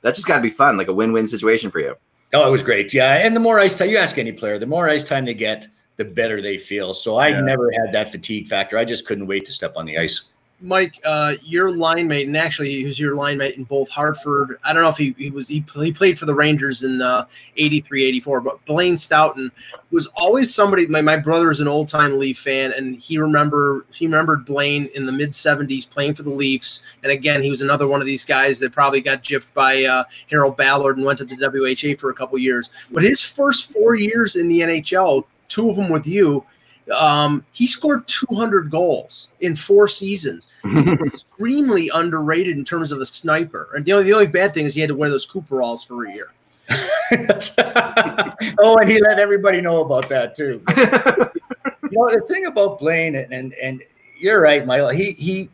that's 0.03 0.17
just 0.17 0.29
got 0.29 0.37
to 0.37 0.43
be 0.43 0.51
fun, 0.51 0.77
like 0.77 0.89
a 0.89 0.93
win-win 0.93 1.27
situation 1.27 1.71
for 1.71 1.81
you. 1.81 1.95
Oh, 2.35 2.47
it 2.47 2.51
was 2.51 2.63
great. 2.63 2.93
Yeah, 2.93 3.15
and 3.15 3.35
the 3.35 3.41
more 3.41 3.59
ice 3.59 3.79
time 3.79 3.91
you 3.91 3.97
ask 3.97 4.19
any 4.19 4.33
player, 4.33 4.59
the 4.59 4.67
more 4.67 4.89
ice 4.89 5.03
time 5.03 5.25
they 5.25 5.35
get, 5.35 5.67
the 5.97 6.05
better 6.05 6.43
they 6.43 6.59
feel. 6.59 6.95
So 6.95 7.17
I 7.17 7.29
Yeah. 7.29 7.41
never 7.41 7.71
had 7.73 7.93
that 7.93 8.11
fatigue 8.11 8.49
factor. 8.49 8.79
I 8.79 8.85
just 8.85 9.07
couldn't 9.07 9.27
wait 9.27 9.45
to 9.47 9.53
step 9.53 9.73
on 9.77 9.87
the 9.87 9.99
ice. 9.99 10.27
Mike, 10.61 11.01
uh, 11.05 11.35
your 11.43 11.71
line 11.71 12.09
mate, 12.09 12.27
and 12.27 12.37
actually 12.37 12.71
he 12.71 12.85
was 12.85 12.99
your 12.99 13.15
line 13.15 13.39
mate 13.39 13.57
in 13.57 13.63
both 13.63 13.89
Hartford. 13.89 14.59
I 14.65 14.73
don't 14.73 14.83
know 14.83 14.89
if 14.89 14.97
he, 14.97 15.15
he 15.17 15.31
was 15.31 15.47
he, 15.47 15.65
he 15.75 15.93
played 15.93 16.19
for 16.19 16.27
the 16.27 16.35
Rangers 16.35 16.83
in 16.83 17.01
uh, 17.01 17.27
83, 17.57 18.05
84, 18.05 18.41
but 18.41 18.65
Blaine 18.65 18.99
Stoughton 18.99 19.53
was 19.93 20.09
always 20.09 20.53
somebody. 20.53 20.87
My, 20.87 21.01
my 21.01 21.17
brother 21.17 21.53
is 21.53 21.61
an 21.61 21.69
old 21.69 21.87
time 21.87 22.19
Leaf 22.19 22.41
fan, 22.41 22.73
and 22.73 22.99
he 22.99 23.19
remember 23.19 23.87
he 23.93 24.07
remembered 24.07 24.45
Blaine 24.45 24.89
in 24.97 25.07
the 25.07 25.13
mid 25.13 25.31
70s 25.31 25.89
playing 25.89 26.15
for 26.15 26.25
the 26.25 26.31
Leafs. 26.31 26.83
And 27.05 27.13
again, 27.13 27.41
he 27.41 27.51
was 27.51 27.61
another 27.61 27.87
one 27.87 28.01
of 28.01 28.07
these 28.07 28.25
guys 28.25 28.59
that 28.59 28.73
probably 28.73 29.01
got 29.01 29.23
gypped 29.23 29.55
by 29.55 29.85
uh, 29.85 30.05
Harold 30.29 30.57
Ballard 30.57 30.97
and 30.97 31.07
went 31.07 31.19
to 31.19 31.25
the 31.25 31.37
WHA 31.37 32.01
for 32.01 32.11
a 32.11 32.15
couple 32.15 32.37
years. 32.37 32.71
But 32.91 33.05
his 33.05 33.23
first 33.23 33.73
four 33.73 33.95
years 33.95 34.35
in 34.35 34.49
the 34.49 34.61
NHL, 34.61 35.25
two 35.47 35.71
of 35.71 35.77
them 35.77 35.89
with 35.89 36.07
you, 36.07 36.45
um, 36.91 37.45
he 37.53 37.67
scored 37.67 38.07
200 38.07 38.71
goals 38.71 39.29
in 39.41 39.55
four 39.55 39.89
seasons. 39.89 40.49
Extremely 41.05 41.91
underrated 41.93 42.57
in 42.57 42.65
terms 42.65 42.93
of 42.93 43.01
a 43.01 43.07
sniper. 43.07 43.71
And 43.75 43.85
the 43.85 43.93
only, 43.93 44.05
the 44.05 44.13
only 44.13 44.27
bad 44.27 44.55
thing 44.55 44.65
is 44.65 44.75
he 44.75 44.81
had 44.81 44.89
to 44.89 44.95
wear 44.95 45.11
those 45.11 45.27
Cooperalls 45.27 45.87
for 45.87 46.07
a 46.07 46.13
year. 46.13 46.33
oh, 48.59 48.77
and 48.77 48.89
he 48.89 49.01
let 49.01 49.19
everybody 49.19 49.61
know 49.61 49.83
about 49.83 50.09
that 50.09 50.35
too. 50.35 50.63
you 50.69 51.99
know 51.99 52.11
the 52.11 52.23
thing 52.29 52.47
about 52.47 52.79
Blaine, 52.79 53.17
and 53.17 53.33
and, 53.33 53.55
and 53.55 53.83
you're 54.19 54.41
right, 54.41 54.67
Michael. 54.67 54.91
He 54.91 55.13
he 55.13 55.49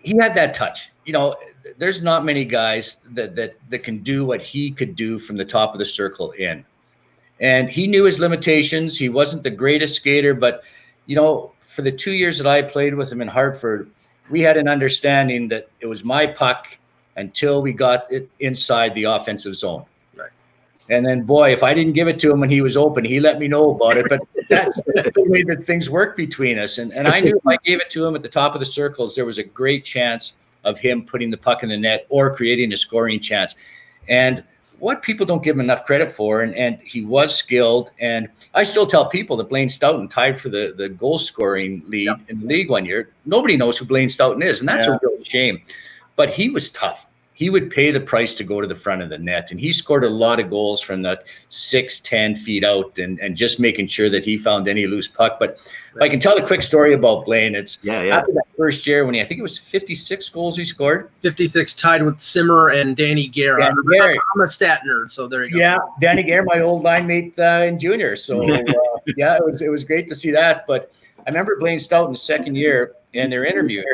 he 0.00 0.16
had 0.16 0.34
that 0.34 0.54
touch. 0.54 0.90
You 1.04 1.12
know, 1.12 1.36
there's 1.78 2.02
not 2.02 2.24
many 2.24 2.44
guys 2.44 2.98
that 3.10 3.36
that 3.36 3.54
that 3.70 3.84
can 3.84 3.98
do 3.98 4.24
what 4.24 4.42
he 4.42 4.72
could 4.72 4.96
do 4.96 5.18
from 5.18 5.36
the 5.36 5.44
top 5.44 5.74
of 5.74 5.78
the 5.78 5.84
circle 5.84 6.32
in, 6.32 6.64
and 7.40 7.70
he 7.70 7.86
knew 7.86 8.04
his 8.04 8.18
limitations. 8.18 8.98
He 8.98 9.08
wasn't 9.08 9.42
the 9.42 9.50
greatest 9.50 9.96
skater, 9.96 10.34
but 10.34 10.62
you 11.06 11.16
know, 11.16 11.52
for 11.60 11.82
the 11.82 11.92
two 11.92 12.12
years 12.12 12.38
that 12.38 12.46
I 12.46 12.62
played 12.62 12.94
with 12.94 13.10
him 13.10 13.20
in 13.20 13.28
Hartford, 13.28 13.90
we 14.30 14.42
had 14.42 14.56
an 14.56 14.68
understanding 14.68 15.48
that 15.48 15.68
it 15.80 15.86
was 15.86 16.04
my 16.04 16.26
puck 16.26 16.66
until 17.16 17.62
we 17.62 17.72
got 17.72 18.10
it 18.12 18.28
inside 18.40 18.94
the 18.94 19.04
offensive 19.04 19.54
zone. 19.54 19.84
Right. 20.16 20.30
And 20.90 21.04
then, 21.04 21.22
boy, 21.22 21.52
if 21.52 21.62
I 21.62 21.74
didn't 21.74 21.94
give 21.94 22.08
it 22.08 22.18
to 22.20 22.30
him 22.30 22.40
when 22.40 22.50
he 22.50 22.60
was 22.60 22.76
open, 22.76 23.04
he 23.04 23.20
let 23.20 23.38
me 23.38 23.48
know 23.48 23.70
about 23.70 23.96
it. 23.96 24.06
But 24.08 24.20
that's 24.48 24.76
the 24.76 25.24
way 25.26 25.42
that 25.44 25.64
things 25.64 25.88
work 25.88 26.16
between 26.16 26.58
us. 26.58 26.78
And, 26.78 26.92
and 26.92 27.08
I 27.08 27.20
knew 27.20 27.36
if 27.36 27.46
I 27.46 27.56
gave 27.64 27.80
it 27.80 27.90
to 27.90 28.06
him 28.06 28.14
at 28.14 28.22
the 28.22 28.28
top 28.28 28.54
of 28.54 28.60
the 28.60 28.66
circles, 28.66 29.14
there 29.14 29.24
was 29.24 29.38
a 29.38 29.44
great 29.44 29.84
chance 29.84 30.36
of 30.64 30.78
him 30.78 31.04
putting 31.04 31.30
the 31.30 31.36
puck 31.36 31.62
in 31.62 31.68
the 31.68 31.78
net 31.78 32.06
or 32.08 32.34
creating 32.36 32.72
a 32.72 32.76
scoring 32.76 33.18
chance. 33.18 33.54
And 34.08 34.44
what 34.78 35.02
people 35.02 35.26
don't 35.26 35.42
give 35.42 35.56
him 35.56 35.60
enough 35.60 35.84
credit 35.84 36.10
for, 36.10 36.42
and, 36.42 36.54
and 36.54 36.78
he 36.82 37.04
was 37.04 37.34
skilled. 37.34 37.90
And 37.98 38.28
I 38.54 38.62
still 38.62 38.86
tell 38.86 39.08
people 39.08 39.36
that 39.38 39.48
Blaine 39.48 39.68
Stoughton 39.68 40.08
tied 40.08 40.40
for 40.40 40.48
the, 40.48 40.74
the 40.76 40.88
goal 40.88 41.18
scoring 41.18 41.82
lead 41.88 42.06
Yep. 42.06 42.20
in 42.28 42.40
the 42.40 42.46
league 42.46 42.70
one 42.70 42.84
year. 42.84 43.10
Nobody 43.26 43.56
knows 43.56 43.76
who 43.76 43.84
Blaine 43.86 44.08
Stoughton 44.08 44.42
is, 44.42 44.60
and 44.60 44.68
that's 44.68 44.86
Yeah. 44.86 44.94
a 44.94 44.98
real 45.02 45.22
shame. 45.24 45.60
But 46.14 46.30
he 46.30 46.48
was 46.48 46.70
tough. 46.70 47.07
He 47.38 47.50
would 47.50 47.70
pay 47.70 47.92
the 47.92 48.00
price 48.00 48.34
to 48.34 48.42
go 48.42 48.60
to 48.60 48.66
the 48.66 48.74
front 48.74 49.00
of 49.00 49.10
the 49.10 49.18
net, 49.18 49.52
and 49.52 49.60
he 49.60 49.70
scored 49.70 50.02
a 50.02 50.08
lot 50.08 50.40
of 50.40 50.50
goals 50.50 50.80
from 50.80 51.02
that 51.02 51.22
six, 51.50 52.00
10 52.00 52.34
feet 52.34 52.64
out, 52.64 52.98
and, 52.98 53.20
and 53.20 53.36
just 53.36 53.60
making 53.60 53.86
sure 53.86 54.10
that 54.10 54.24
he 54.24 54.36
found 54.36 54.66
any 54.66 54.88
loose 54.88 55.06
puck. 55.06 55.38
But 55.38 55.60
if 55.94 56.02
I 56.02 56.08
can 56.08 56.18
tell 56.18 56.36
a 56.36 56.44
quick 56.44 56.62
story 56.62 56.94
about 56.94 57.26
Blaine, 57.26 57.54
it's 57.54 57.78
yeah, 57.82 58.02
yeah. 58.02 58.18
after 58.18 58.32
that 58.32 58.42
first 58.56 58.88
year 58.88 59.06
when 59.06 59.14
he, 59.14 59.20
I 59.20 59.24
think 59.24 59.38
it 59.38 59.42
was 59.42 59.56
56 59.56 60.28
goals 60.30 60.56
he 60.56 60.64
scored. 60.64 61.12
56 61.22 61.74
tied 61.74 62.02
with 62.02 62.18
Simmer 62.18 62.70
and 62.70 62.96
Danny 62.96 63.28
Gare. 63.28 63.58
Danny 63.58 63.70
I'm, 63.70 63.86
Gare. 63.88 64.16
I'm 64.34 64.40
a 64.40 64.48
stat 64.48 64.82
nerd, 64.84 65.08
so 65.08 65.28
there 65.28 65.44
you 65.44 65.52
go. 65.52 65.58
Yeah, 65.58 65.78
Danny 66.00 66.24
Gare, 66.24 66.42
my 66.42 66.60
old 66.60 66.82
line 66.82 67.06
mate 67.06 67.38
uh, 67.38 67.62
in 67.64 67.78
junior. 67.78 68.16
So 68.16 68.42
uh, 68.52 68.62
yeah, 69.16 69.36
it 69.36 69.44
was 69.44 69.62
it 69.62 69.68
was 69.68 69.84
great 69.84 70.08
to 70.08 70.16
see 70.16 70.32
that. 70.32 70.66
But 70.66 70.90
I 71.24 71.30
remember 71.30 71.56
Blaine 71.56 71.78
Stoughton's 71.78 72.20
second 72.20 72.56
year 72.56 72.96
in 73.12 73.30
their 73.30 73.44
interview, 73.44 73.84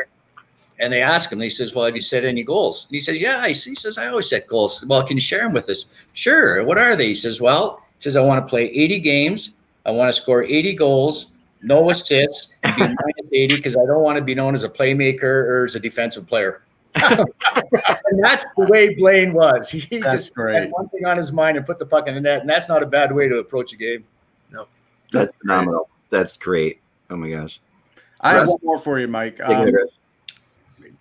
and 0.79 0.91
they 0.91 1.01
ask 1.01 1.31
him. 1.31 1.39
He 1.39 1.49
says, 1.49 1.73
"Well, 1.73 1.85
have 1.85 1.95
you 1.95 2.01
set 2.01 2.23
any 2.25 2.43
goals?" 2.43 2.87
And 2.89 2.95
he 2.95 3.01
says, 3.01 3.19
"Yeah." 3.21 3.41
He 3.47 3.53
he 3.53 3.75
says, 3.75 3.97
"I 3.97 4.07
always 4.07 4.29
set 4.29 4.47
goals." 4.47 4.83
Well, 4.85 5.05
can 5.05 5.17
you 5.17 5.21
share 5.21 5.39
them 5.39 5.53
with 5.53 5.69
us? 5.69 5.85
Sure. 6.13 6.63
What 6.63 6.77
are 6.77 6.95
they? 6.95 7.07
He 7.07 7.15
says, 7.15 7.39
"Well," 7.41 7.81
he 7.97 8.03
says, 8.03 8.15
"I 8.15 8.21
want 8.21 8.45
to 8.45 8.49
play 8.49 8.65
80 8.65 8.99
games. 8.99 9.53
I 9.85 9.91
want 9.91 10.09
to 10.09 10.13
score 10.13 10.43
80 10.43 10.75
goals." 10.75 11.27
No 11.61 11.89
assists, 11.89 12.53
be 12.63 12.71
minus 12.81 13.29
80 13.33 13.55
because 13.55 13.75
I 13.75 13.85
don't 13.87 14.03
want 14.03 14.17
to 14.17 14.23
be 14.23 14.35
known 14.35 14.53
as 14.53 14.63
a 14.63 14.69
playmaker 14.69 15.23
or 15.23 15.65
as 15.65 15.75
a 15.75 15.79
defensive 15.79 16.27
player. 16.27 16.61
and 16.95 18.23
that's 18.23 18.45
the 18.55 18.65
way 18.69 18.93
Blaine 18.93 19.33
was. 19.33 19.71
He 19.71 19.97
That's 19.97 20.13
just 20.13 20.35
great. 20.35 20.55
had 20.61 20.71
one 20.71 20.87
thing 20.89 21.05
on 21.05 21.17
his 21.17 21.33
mind 21.33 21.57
and 21.57 21.65
put 21.65 21.79
the 21.79 21.85
puck 21.85 22.07
in 22.07 22.15
the 22.15 22.21
net, 22.21 22.41
and 22.41 22.49
that's 22.49 22.69
not 22.69 22.83
a 22.83 22.85
bad 22.85 23.11
way 23.13 23.27
to 23.27 23.39
approach 23.39 23.73
a 23.73 23.77
game. 23.77 24.05
No. 24.51 24.67
That's 25.11 25.33
phenomenal. 25.41 25.89
That's 26.11 26.37
great. 26.37 26.79
Oh 27.09 27.15
my 27.15 27.29
gosh. 27.31 27.59
I 28.21 28.33
have 28.33 28.47
one 28.47 28.57
more 28.63 28.79
for 28.79 28.99
you, 28.99 29.07
Mike. 29.07 29.37
Take 29.37 29.49
it, 29.49 29.53
Um, 29.55 29.71
Chris. 29.71 29.99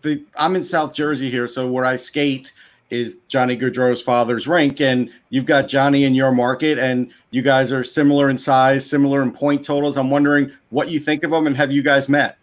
The, 0.05 0.23
I'm 0.39 0.55
in 0.55 0.63
South 0.63 0.93
Jersey 0.93 1.31
here, 1.31 1.49
so 1.49 1.67
where 1.67 1.85
I 1.85 1.97
skate 1.97 2.53
is 2.91 3.17
Johnny 3.27 3.57
Gaudreau's 3.57 4.01
father's 4.01 4.47
rink, 4.47 4.81
and 4.81 5.11
you've 5.31 5.47
got 5.47 5.67
Johnny 5.67 6.05
in 6.05 6.15
your 6.15 6.31
market, 6.31 6.79
and 6.79 7.11
you 7.31 7.43
guys 7.43 7.73
are 7.73 7.83
similar 7.83 8.31
in 8.31 8.39
size, 8.39 8.89
similar 8.89 9.23
in 9.23 9.33
point 9.33 9.65
totals. 9.65 9.97
I'm 9.97 10.11
wondering 10.11 10.53
what 10.71 10.91
you 10.91 11.01
think 11.01 11.25
of 11.25 11.33
him, 11.33 11.49
and 11.49 11.57
have 11.57 11.73
you 11.73 11.83
guys 11.83 12.09
met? 12.09 12.39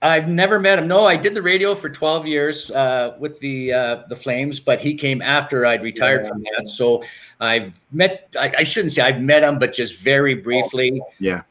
I've 0.00 0.28
never 0.28 0.60
met 0.60 0.78
him. 0.78 0.86
No, 0.86 1.06
I 1.06 1.16
did 1.16 1.34
the 1.34 1.40
radio 1.40 1.74
for 1.74 1.88
12 1.88 2.26
years 2.26 2.70
uh, 2.70 3.16
with 3.18 3.38
the 3.40 3.72
uh, 3.72 4.02
the 4.08 4.16
Flames, 4.16 4.60
but 4.60 4.80
he 4.80 4.94
came 4.94 5.22
after 5.22 5.64
I'd 5.64 5.82
retired 5.82 6.28
from 6.28 6.42
that. 6.42 6.68
So 6.68 7.02
I've 7.40 7.72
met. 7.90 8.28
I, 8.38 8.52
I 8.58 8.62
shouldn't 8.64 8.92
say 8.92 9.02
I've 9.02 9.22
met 9.22 9.42
him, 9.42 9.58
but 9.58 9.72
just 9.72 9.98
very 10.00 10.34
briefly. 10.34 11.00
Yeah. 11.18 11.42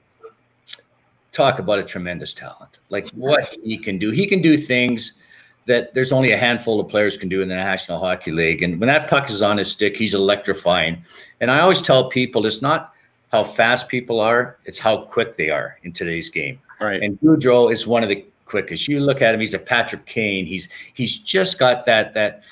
Talk 1.31 1.57
about 1.57 1.79
a 1.79 1.83
tremendous 1.83 2.31
talent. 2.35 2.77
Like 2.89 3.09
what 3.09 3.57
he 3.63 3.75
can 3.75 3.97
do. 3.97 4.11
He 4.11 4.27
can 4.27 4.39
do 4.39 4.55
things 4.55 5.17
that 5.65 5.93
there's 5.93 6.11
only 6.11 6.31
a 6.31 6.37
handful 6.37 6.79
of 6.79 6.89
players 6.89 7.17
can 7.17 7.29
do 7.29 7.41
in 7.41 7.47
the 7.47 7.55
National 7.55 7.97
Hockey 7.97 8.31
League. 8.31 8.61
And 8.61 8.79
when 8.79 8.87
that 8.87 9.09
puck 9.09 9.29
is 9.29 9.41
on 9.41 9.57
his 9.57 9.71
stick, 9.71 9.95
he's 9.95 10.13
electrifying. 10.13 11.03
And 11.39 11.49
I 11.49 11.59
always 11.59 11.81
tell 11.81 12.09
people 12.09 12.45
it's 12.45 12.61
not 12.61 12.93
how 13.31 13.43
fast 13.43 13.89
people 13.89 14.19
are, 14.19 14.57
it's 14.65 14.79
how 14.79 15.05
quick 15.05 15.35
they 15.35 15.49
are 15.49 15.77
in 15.83 15.91
today's 15.91 16.29
game. 16.29 16.59
Right. 16.79 17.01
And 17.01 17.19
Gaudreau 17.21 17.71
is 17.71 17.87
one 17.87 18.03
of 18.03 18.09
the 18.09 18.25
quickest. 18.45 18.87
You 18.87 18.99
look 18.99 19.21
at 19.21 19.33
him; 19.33 19.39
he's 19.39 19.53
a 19.53 19.59
Patrick 19.59 20.05
Kane. 20.05 20.45
He's 20.45 20.69
he's 20.93 21.17
just 21.17 21.57
got 21.57 21.85
that 21.85 22.13
that 22.13 22.43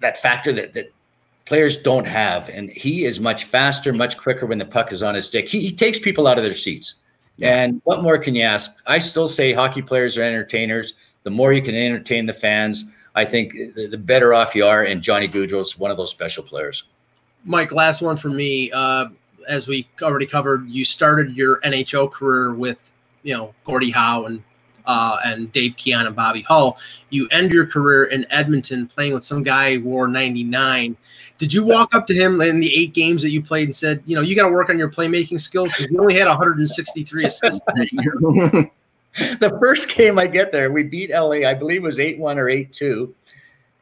that 0.00 0.18
factor 0.18 0.52
that 0.52 0.74
that 0.74 0.92
players 1.44 1.80
don't 1.80 2.06
have, 2.06 2.48
and 2.48 2.70
he 2.70 3.04
is 3.04 3.20
much 3.20 3.44
faster, 3.44 3.92
much 3.92 4.18
quicker 4.18 4.46
when 4.46 4.58
the 4.58 4.64
puck 4.64 4.92
is 4.92 5.02
on 5.02 5.14
his 5.14 5.26
stick. 5.26 5.48
He, 5.48 5.60
he 5.60 5.72
takes 5.72 5.98
people 5.98 6.26
out 6.26 6.38
of 6.38 6.44
their 6.44 6.54
seats. 6.54 6.94
And 7.42 7.80
what 7.84 8.02
more 8.02 8.18
can 8.18 8.34
you 8.34 8.42
ask? 8.42 8.70
I 8.86 8.98
still 8.98 9.26
say 9.26 9.54
hockey 9.54 9.80
players 9.80 10.18
are 10.18 10.22
entertainers. 10.22 10.92
The 11.22 11.30
more 11.30 11.52
you 11.52 11.62
can 11.62 11.74
entertain 11.74 12.26
the 12.26 12.32
fans, 12.32 12.90
I 13.14 13.24
think 13.24 13.52
the, 13.74 13.88
the 13.90 13.98
better 13.98 14.34
off 14.34 14.54
you 14.54 14.64
are. 14.64 14.84
And 14.84 15.02
Johnny 15.02 15.28
Gaudreau 15.28 15.60
is 15.60 15.78
one 15.78 15.90
of 15.90 15.96
those 15.96 16.10
special 16.10 16.42
players. 16.42 16.84
Mike, 17.44 17.72
last 17.72 18.02
one 18.02 18.16
for 18.16 18.28
me. 18.28 18.70
Uh, 18.72 19.06
as 19.48 19.66
we 19.66 19.88
already 20.02 20.26
covered, 20.26 20.68
you 20.68 20.84
started 20.84 21.36
your 21.36 21.60
NHL 21.60 22.10
career 22.12 22.54
with, 22.54 22.90
you 23.22 23.34
know, 23.34 23.54
Gordie 23.64 23.90
Howe 23.90 24.24
and 24.26 24.42
uh, 24.86 25.18
and 25.24 25.52
Dave 25.52 25.76
Keon 25.76 26.06
and 26.06 26.16
Bobby 26.16 26.42
Hull. 26.42 26.78
You 27.10 27.28
end 27.28 27.52
your 27.52 27.66
career 27.66 28.04
in 28.04 28.26
Edmonton 28.30 28.86
playing 28.86 29.14
with 29.14 29.24
some 29.24 29.42
guy 29.42 29.76
who 29.76 29.84
wore 29.84 30.08
99. 30.08 30.96
Did 31.38 31.54
you 31.54 31.64
walk 31.64 31.94
up 31.94 32.06
to 32.08 32.14
him 32.14 32.40
in 32.40 32.60
the 32.60 32.74
eight 32.74 32.92
games 32.92 33.22
that 33.22 33.30
you 33.30 33.42
played 33.42 33.64
and 33.64 33.76
said, 33.76 34.02
you 34.04 34.16
know, 34.16 34.22
you 34.22 34.34
got 34.34 34.46
to 34.46 34.52
work 34.52 34.68
on 34.68 34.78
your 34.78 34.90
playmaking 34.90 35.40
skills 35.40 35.72
because 35.72 35.90
you 35.90 36.00
only 36.00 36.14
had 36.14 36.26
163 36.26 37.24
assists 37.24 37.60
that 37.66 37.92
year? 37.92 38.70
the 39.40 39.56
first 39.60 39.94
game 39.94 40.18
I 40.18 40.26
get 40.26 40.52
there, 40.52 40.70
we 40.70 40.84
beat 40.84 41.10
LA. 41.10 41.46
I 41.48 41.54
believe 41.54 41.82
it 41.82 41.86
was 41.86 41.98
eight 41.98 42.18
one 42.18 42.38
or 42.38 42.48
eight 42.48 42.72
two, 42.72 43.14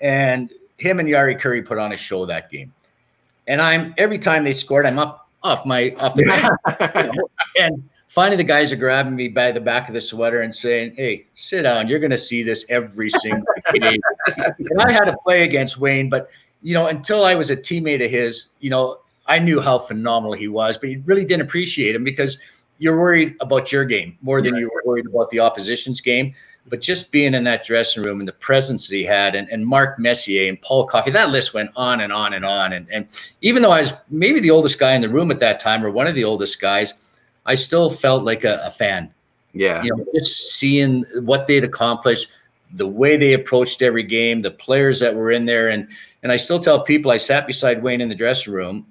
and 0.00 0.50
him 0.78 1.00
and 1.00 1.08
Jari 1.08 1.38
Kurri 1.38 1.64
put 1.64 1.78
on 1.78 1.92
a 1.92 1.96
show 1.96 2.24
that 2.26 2.50
game. 2.50 2.72
And 3.46 3.60
I'm 3.60 3.94
every 3.98 4.18
time 4.18 4.44
they 4.44 4.52
scored, 4.52 4.86
I'm 4.86 4.98
up 4.98 5.28
off 5.42 5.66
my 5.66 5.94
off 5.98 6.14
the 6.14 6.24
bench, 6.24 7.16
and 7.60 7.88
finally 8.08 8.36
the 8.36 8.44
guys 8.44 8.72
are 8.72 8.76
grabbing 8.76 9.14
me 9.14 9.28
by 9.28 9.52
the 9.52 9.60
back 9.60 9.88
of 9.88 9.94
the 9.94 10.00
sweater 10.00 10.40
and 10.40 10.54
saying, 10.54 10.94
"Hey, 10.96 11.26
sit 11.34 11.62
down. 11.62 11.88
You're 11.88 11.98
going 11.98 12.10
to 12.10 12.18
see 12.18 12.42
this 12.42 12.64
every 12.70 13.10
single 13.10 13.46
game." 13.72 14.00
and 14.36 14.80
I 14.80 14.92
had 14.92 15.04
to 15.04 15.16
play 15.24 15.44
against 15.44 15.78
Wayne, 15.78 16.08
but 16.08 16.30
you 16.62 16.74
know, 16.74 16.86
until 16.86 17.24
I 17.24 17.34
was 17.34 17.50
a 17.50 17.56
teammate 17.56 18.04
of 18.04 18.10
his, 18.10 18.52
you 18.60 18.70
know, 18.70 18.98
I 19.26 19.38
knew 19.38 19.60
how 19.60 19.78
phenomenal 19.78 20.32
he 20.32 20.48
was, 20.48 20.78
but 20.78 20.88
you 20.88 21.02
really 21.04 21.24
didn't 21.24 21.42
appreciate 21.42 21.94
him 21.94 22.02
because 22.02 22.38
you're 22.78 22.98
worried 22.98 23.36
about 23.40 23.70
your 23.72 23.84
game 23.84 24.16
more 24.22 24.40
than 24.40 24.56
you 24.56 24.70
were 24.72 24.82
worried 24.84 25.06
about 25.06 25.30
the 25.30 25.40
opposition's 25.40 26.00
game. 26.00 26.34
But 26.70 26.80
just 26.80 27.10
being 27.10 27.34
in 27.34 27.44
that 27.44 27.64
dressing 27.64 28.02
room 28.02 28.20
and 28.20 28.28
the 28.28 28.32
presence 28.34 28.88
that 28.88 28.94
he 28.94 29.02
had, 29.02 29.34
and, 29.34 29.48
and 29.48 29.66
Mark 29.66 29.98
Messier 29.98 30.48
and 30.48 30.60
Paul 30.60 30.86
Coffey, 30.86 31.10
that 31.12 31.30
list 31.30 31.54
went 31.54 31.70
on 31.76 32.00
and 32.00 32.12
on 32.12 32.34
and 32.34 32.44
on. 32.44 32.74
And, 32.74 32.86
and 32.92 33.06
even 33.40 33.62
though 33.62 33.70
I 33.70 33.80
was 33.80 33.94
maybe 34.10 34.38
the 34.38 34.50
oldest 34.50 34.78
guy 34.78 34.94
in 34.94 35.00
the 35.00 35.08
room 35.08 35.30
at 35.30 35.40
that 35.40 35.60
time, 35.60 35.84
or 35.84 35.90
one 35.90 36.06
of 36.06 36.14
the 36.14 36.24
oldest 36.24 36.60
guys, 36.60 36.94
I 37.46 37.54
still 37.54 37.88
felt 37.88 38.22
like 38.22 38.44
a, 38.44 38.60
a 38.64 38.70
fan. 38.70 39.10
yeah. 39.54 39.82
You 39.82 39.96
know, 39.96 40.04
just 40.14 40.52
seeing 40.52 41.04
what 41.22 41.46
they'd 41.46 41.64
accomplished, 41.64 42.32
the 42.74 42.86
way 42.86 43.16
they 43.16 43.32
approached 43.32 43.80
every 43.82 44.02
game, 44.02 44.42
the 44.42 44.50
players 44.50 45.00
that 45.00 45.14
were 45.14 45.32
in 45.32 45.46
there, 45.46 45.70
and 45.70 45.88
and 46.22 46.30
I 46.30 46.36
still 46.36 46.58
tell 46.58 46.82
people 46.82 47.10
I 47.10 47.16
sat 47.16 47.46
beside 47.46 47.82
Wayne 47.82 48.00
in 48.00 48.08
the 48.08 48.14
dressing 48.14 48.52
room, 48.52 48.86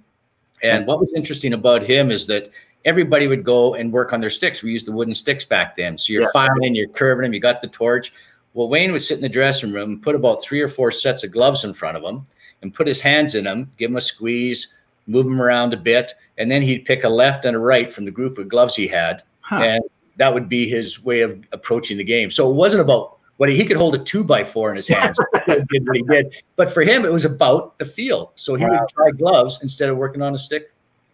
and 0.64 0.88
what 0.88 1.00
was 1.00 1.10
interesting 1.16 1.54
about 1.54 1.84
him 1.84 2.10
is 2.10 2.26
that 2.28 2.50
everybody 2.86 3.28
would 3.28 3.44
go 3.44 3.74
and 3.76 3.92
work 3.92 4.14
on 4.14 4.20
their 4.20 4.30
sticks. 4.30 4.64
We 4.64 4.72
used 4.72 4.88
the 4.88 4.92
wooden 4.92 5.14
sticks 5.14 5.44
back 5.44 5.76
then. 5.76 5.98
So 5.98 6.14
you're 6.14 6.24
Yeah. 6.24 6.30
firing, 6.34 6.76
you're 6.76 6.88
curving 6.88 7.24
them, 7.24 7.34
you 7.34 7.40
got 7.40 7.62
the 7.62 7.68
torch. 7.68 8.14
Well, 8.54 8.70
Wayne 8.70 8.92
would 8.92 9.04
sit 9.04 9.16
in 9.18 9.22
the 9.22 9.30
dressing 9.30 9.72
room, 9.72 10.00
put 10.02 10.16
about 10.16 10.42
three 10.42 10.62
or 10.62 10.68
four 10.68 10.92
sets 10.92 11.24
of 11.24 11.32
gloves 11.32 11.64
in 11.64 11.74
front 11.74 11.98
of 11.98 12.04
him, 12.04 12.26
and 12.62 12.74
put 12.74 12.88
his 12.88 13.02
hands 13.02 13.36
in 13.36 13.44
them, 13.44 13.72
give 13.78 13.92
him 13.92 13.98
a 13.98 14.02
squeeze, 14.02 14.74
move 15.06 15.26
him 15.26 15.42
around 15.42 15.74
a 15.74 15.78
bit, 15.78 16.14
and 16.38 16.50
then 16.50 16.62
he'd 16.62 16.86
pick 16.86 17.04
a 17.04 17.10
left 17.10 17.46
and 17.46 17.56
a 17.56 17.60
right 17.60 17.92
from 17.94 18.06
the 18.06 18.12
group 18.12 18.38
of 18.38 18.50
gloves 18.50 18.76
he 18.76 18.88
had, 18.88 19.24
Huh. 19.42 19.62
and 19.64 19.84
that 20.18 20.34
would 20.34 20.50
be 20.50 20.68
his 20.68 21.04
way 21.04 21.22
of 21.22 21.40
approaching 21.52 21.98
the 21.98 22.04
game. 22.04 22.32
So 22.32 22.50
it 22.50 22.56
wasn't 22.56 22.82
about 22.82 23.18
what 23.38 23.50
he, 23.50 23.56
he 23.56 23.66
could 23.66 23.78
hold 23.78 23.94
a 23.94 24.00
two 24.00 24.24
by 24.24 24.44
four 24.44 24.70
in 24.72 24.76
his 24.76 24.88
hands. 24.88 25.20
did 25.46 25.88
what 25.88 25.96
he 25.96 26.02
did, 26.04 26.36
but 26.56 26.72
for 26.72 26.82
him, 26.82 27.06
it 27.06 27.12
was 27.12 27.26
about 27.26 27.78
the 27.78 27.86
field. 27.86 28.30
So 28.36 28.56
he 28.56 28.66
would 28.66 28.80
try 28.90 29.12
gloves 29.12 29.60
instead 29.62 29.90
of 29.90 29.98
working 29.98 30.22
on 30.24 30.34
a 30.34 30.40
stick. 30.40 30.72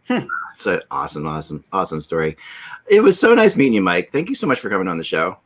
It's 0.09 0.65
an 0.67 0.81
awesome, 0.91 1.25
awesome, 1.25 1.63
awesome 1.71 2.01
story. 2.01 2.37
It 2.87 3.01
was 3.01 3.19
so 3.19 3.33
nice 3.33 3.55
meeting 3.55 3.73
you, 3.73 3.81
Mike. 3.81 4.11
Thank 4.11 4.29
you 4.29 4.35
so 4.35 4.45
much 4.47 4.59
for 4.59 4.69
coming 4.69 4.87
on 4.87 4.97
the 4.97 5.03
show. 5.03 5.37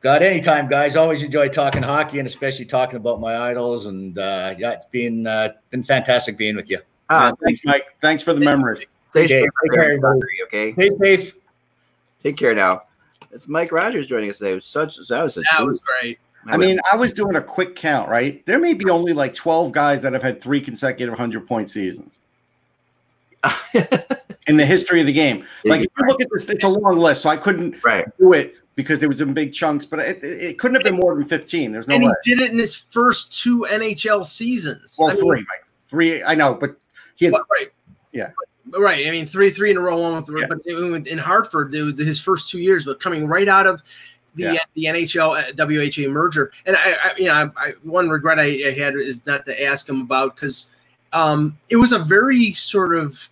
God, 0.00 0.22
anytime, 0.22 0.68
guys. 0.68 0.96
Always 0.96 1.22
enjoy 1.22 1.48
talking 1.48 1.82
hockey 1.82 2.18
and 2.18 2.26
especially 2.26 2.66
talking 2.66 2.96
about 2.96 3.20
my 3.20 3.36
idols. 3.36 3.86
And 3.86 4.16
uh, 4.18 4.54
yeah, 4.58 4.72
it's 4.72 4.86
been 4.90 5.26
uh, 5.26 5.54
been 5.70 5.82
fantastic 5.82 6.36
being 6.36 6.56
with 6.56 6.68
you. 6.70 6.78
Uh, 7.08 7.32
Yeah, 7.32 7.44
thanks, 7.46 7.60
Mike. 7.64 7.86
Thanks 8.00 8.22
for 8.22 8.34
the 8.34 8.40
memories. 8.40 8.82
Stay 9.10 9.20
Okay, 9.24 9.28
safe, 9.28 9.48
take 9.62 9.72
care, 9.72 9.84
everybody. 9.84 10.20
Okay, 10.44 10.72
Stay 10.74 10.90
safe. 11.16 11.34
take 12.22 12.36
care 12.36 12.54
now. 12.54 12.82
It's 13.32 13.48
Mike 13.48 13.72
Rogers 13.72 14.06
joining 14.06 14.28
us 14.30 14.38
today. 14.38 14.52
It 14.52 14.56
was 14.56 14.64
such 14.66 14.96
that 15.08 15.22
was 15.22 15.36
a 15.38 15.40
That 15.40 15.56
treat. 15.56 15.66
was 15.66 15.80
great. 15.80 16.18
I 16.46 16.58
mean, 16.58 16.78
I 16.92 16.96
was 16.96 17.12
doing 17.14 17.36
a 17.36 17.40
quick 17.42 17.74
count, 17.74 18.10
right? 18.10 18.44
There 18.44 18.58
may 18.58 18.74
be 18.74 18.90
only 18.90 19.14
like 19.14 19.32
12 19.32 19.72
guys 19.72 20.02
that 20.02 20.12
have 20.12 20.22
had 20.22 20.42
three 20.42 20.60
consecutive 20.60 21.12
100 21.12 21.46
point 21.48 21.70
seasons 21.70 22.18
in 24.46 24.56
the 24.56 24.66
history 24.66 25.00
of 25.00 25.06
the 25.06 25.12
game. 25.12 25.44
Like, 25.64 25.82
if 25.82 25.88
you 25.98 26.06
look 26.06 26.20
at 26.20 26.28
this, 26.30 26.48
it's 26.48 26.64
a 26.64 26.68
long 26.68 26.98
list, 26.98 27.22
so 27.22 27.30
I 27.30 27.36
couldn't 27.36 27.82
right. 27.84 28.06
do 28.18 28.32
it 28.32 28.54
because 28.74 29.00
there 29.00 29.08
was 29.08 29.20
in 29.20 29.32
big 29.34 29.52
chunks, 29.52 29.84
but 29.84 30.00
it, 30.00 30.22
it 30.22 30.58
couldn't 30.58 30.74
have 30.74 30.84
been 30.84 30.96
more 30.96 31.14
than 31.14 31.24
15. 31.24 31.72
There's 31.72 31.88
no 31.88 31.94
and 31.94 32.04
way. 32.04 32.12
he 32.24 32.34
did 32.34 32.42
it 32.42 32.50
in 32.50 32.58
his 32.58 32.74
first 32.74 33.40
two 33.40 33.66
NHL 33.70 34.26
seasons. 34.26 34.96
Well, 34.98 35.10
I 35.10 35.14
mean, 35.14 35.22
three, 35.22 35.38
Mike. 35.38 35.64
Three, 35.84 36.22
I 36.22 36.34
know, 36.34 36.54
but 36.54 36.76
he 37.16 37.26
had, 37.26 37.32
But- 37.32 37.46
right. 37.52 37.70
Yeah. 38.12 38.30
Right. 38.78 39.06
I 39.06 39.10
mean, 39.10 39.26
three, 39.26 39.50
three 39.50 39.70
in 39.70 39.76
a 39.76 39.80
row. 39.80 39.98
One 39.98 40.16
with, 40.16 40.28
Yeah. 40.28 40.46
but 40.48 40.58
in 40.64 41.06
in 41.06 41.18
Hartford, 41.18 41.74
it 41.74 41.82
was 41.82 41.98
his 41.98 42.18
first 42.18 42.48
two 42.48 42.58
years, 42.58 42.86
but 42.86 42.98
coming 42.98 43.26
right 43.26 43.46
out 43.46 43.66
of 43.66 43.82
the 44.34 44.54
Yeah. 44.54 44.58
the 44.74 44.84
NHL 44.84 45.36
uh, 45.36 45.52
WHA 45.52 46.10
merger, 46.10 46.50
and 46.64 46.74
I, 46.74 46.92
I 46.92 47.12
you 47.18 47.26
know, 47.26 47.34
I, 47.34 47.44
I, 47.56 47.72
one 47.82 48.08
regret 48.08 48.40
I, 48.40 48.44
I 48.44 48.72
had 48.72 48.94
is 48.94 49.26
not 49.26 49.44
to 49.46 49.62
ask 49.62 49.86
him 49.88 50.00
about 50.00 50.34
because 50.34 50.68
um, 51.12 51.58
it 51.68 51.76
was 51.76 51.92
a 51.92 51.98
very 51.98 52.52
sort 52.54 52.94
of 52.94 53.28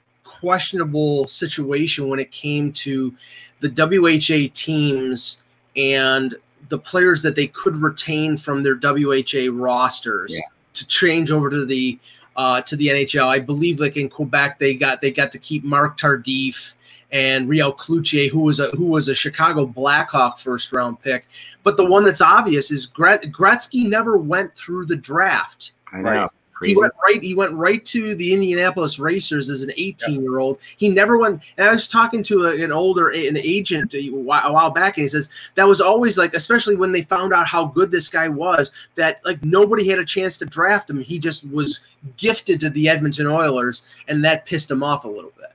questionable 0.53 1.25
situation 1.29 2.09
when 2.09 2.19
it 2.19 2.33
came 2.33 2.73
to 2.73 3.15
the 3.61 3.69
WHA 3.71 4.51
teams 4.55 5.39
and 5.77 6.35
the 6.69 6.79
players 6.79 7.23
that 7.23 7.37
they 7.37 7.47
could 7.47 7.77
retain 7.77 8.37
from 8.37 8.65
their 8.65 8.75
WHA 8.75 9.49
rosters 9.53 10.35
Yeah. 10.35 10.41
to 10.75 10.87
change 10.89 11.31
over 11.31 11.49
to 11.49 11.65
the 11.65 11.97
uh, 12.35 12.61
to 12.63 12.75
the 12.77 12.89
NHL. 12.89 13.27
I 13.29 13.39
believe 13.39 13.79
like 13.79 13.97
in 13.97 14.09
Quebec 14.09 14.59
they 14.59 14.75
got 14.75 15.01
they 15.01 15.13
got 15.13 15.31
to 15.33 15.39
keep 15.39 15.63
Marc 15.63 15.97
Tardif 15.97 16.75
and 17.13 17.49
Real 17.49 17.73
Cloutier, 17.73 18.29
who 18.29 18.41
was 18.41 18.59
a 18.59 18.69
who 18.71 18.87
was 18.87 19.07
a 19.09 19.15
Chicago 19.15 19.65
Blackhawk 19.65 20.39
first 20.41 20.73
round 20.73 21.01
pick. 21.01 21.29
But 21.63 21.77
the 21.77 21.85
one 21.85 22.03
that's 22.03 22.23
obvious 22.23 22.73
is 22.73 22.87
Gret- 22.87 23.31
Gretzky 23.31 23.89
never 23.89 24.17
went 24.17 24.55
through 24.57 24.87
the 24.87 24.97
draft. 24.97 25.73
I 25.93 25.99
know. 25.99 26.11
Right. 26.11 26.31
Crazy. 26.63 26.75
He 26.75 26.81
went 26.81 26.93
right. 27.03 27.23
He 27.23 27.35
went 27.35 27.53
right 27.55 27.85
to 27.87 28.15
the 28.15 28.33
Indianapolis 28.33 29.01
Racers 29.01 29.49
as 29.49 29.63
an 29.63 29.73
18 29.77 30.23
year 30.23 30.39
old. 30.39 30.59
He 30.77 30.89
never 30.89 31.19
went. 31.19 31.43
And 31.57 31.69
I 31.69 31.73
was 31.73 31.89
talking 31.89 32.23
to 32.25 32.47
a, 32.47 32.63
an 32.63 32.71
older 32.71 33.09
an 33.09 33.37
agent 33.37 33.95
a 33.95 34.11
while, 34.11 34.47
a 34.47 34.53
while 34.53 34.71
back, 34.71 34.97
and 34.97 35.03
he 35.03 35.09
says 35.09 35.29
that 35.57 35.67
was 35.67 35.81
always 35.81 36.17
like, 36.17 36.35
especially 36.35 36.77
when 36.77 36.93
they 36.93 37.03
found 37.03 37.33
out 37.33 37.49
how 37.49 37.65
good 37.65 37.91
this 37.91 38.09
guy 38.09 38.29
was, 38.29 38.71
that 38.95 39.21
like 39.25 39.43
nobody 39.45 39.89
had 39.89 39.99
a 39.99 40.05
chance 40.05 40.39
to 40.39 40.47
draft 40.47 40.89
him. 40.89 41.01
He 41.01 41.19
just 41.19 41.45
was 41.51 41.81
gifted 42.17 42.61
to 42.61 42.71
the 42.71 42.89
Edmonton 42.89 43.27
Oilers, 43.27 43.83
and 44.07 44.25
that 44.25 44.47
pissed 44.47 44.71
him 44.71 44.85
off 44.85 45.05
a 45.05 45.09
little 45.09 45.33
bit. 45.37 45.53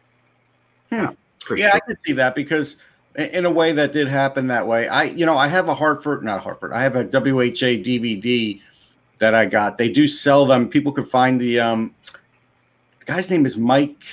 Yeah, 0.91 1.11
For 1.39 1.57
yeah, 1.57 1.71
I 1.73 1.79
can 1.79 1.97
see 2.05 2.13
that 2.13 2.35
because 2.35 2.77
in 3.17 3.45
a 3.45 3.51
way 3.51 3.71
that 3.71 3.93
did 3.93 4.07
happen 4.07 4.47
that 4.47 4.67
way. 4.67 4.87
I, 4.87 5.03
you 5.05 5.25
know, 5.25 5.37
I 5.37 5.47
have 5.47 5.69
a 5.69 5.73
Hartford, 5.73 6.23
not 6.23 6.41
Hartford. 6.41 6.71
I 6.71 6.83
have 6.83 6.95
a 6.95 7.03
WHA 7.03 7.81
DVD 7.81 8.61
that 9.19 9.33
I 9.33 9.45
got. 9.45 9.77
They 9.77 9.89
do 9.89 10.07
sell 10.07 10.45
them. 10.45 10.69
People 10.69 10.91
could 10.91 11.07
find 11.07 11.39
the 11.39 11.59
um, 11.59 11.93
the 12.99 13.05
guy's 13.05 13.29
name 13.29 13.45
is 13.45 13.57
Mike 13.57 14.03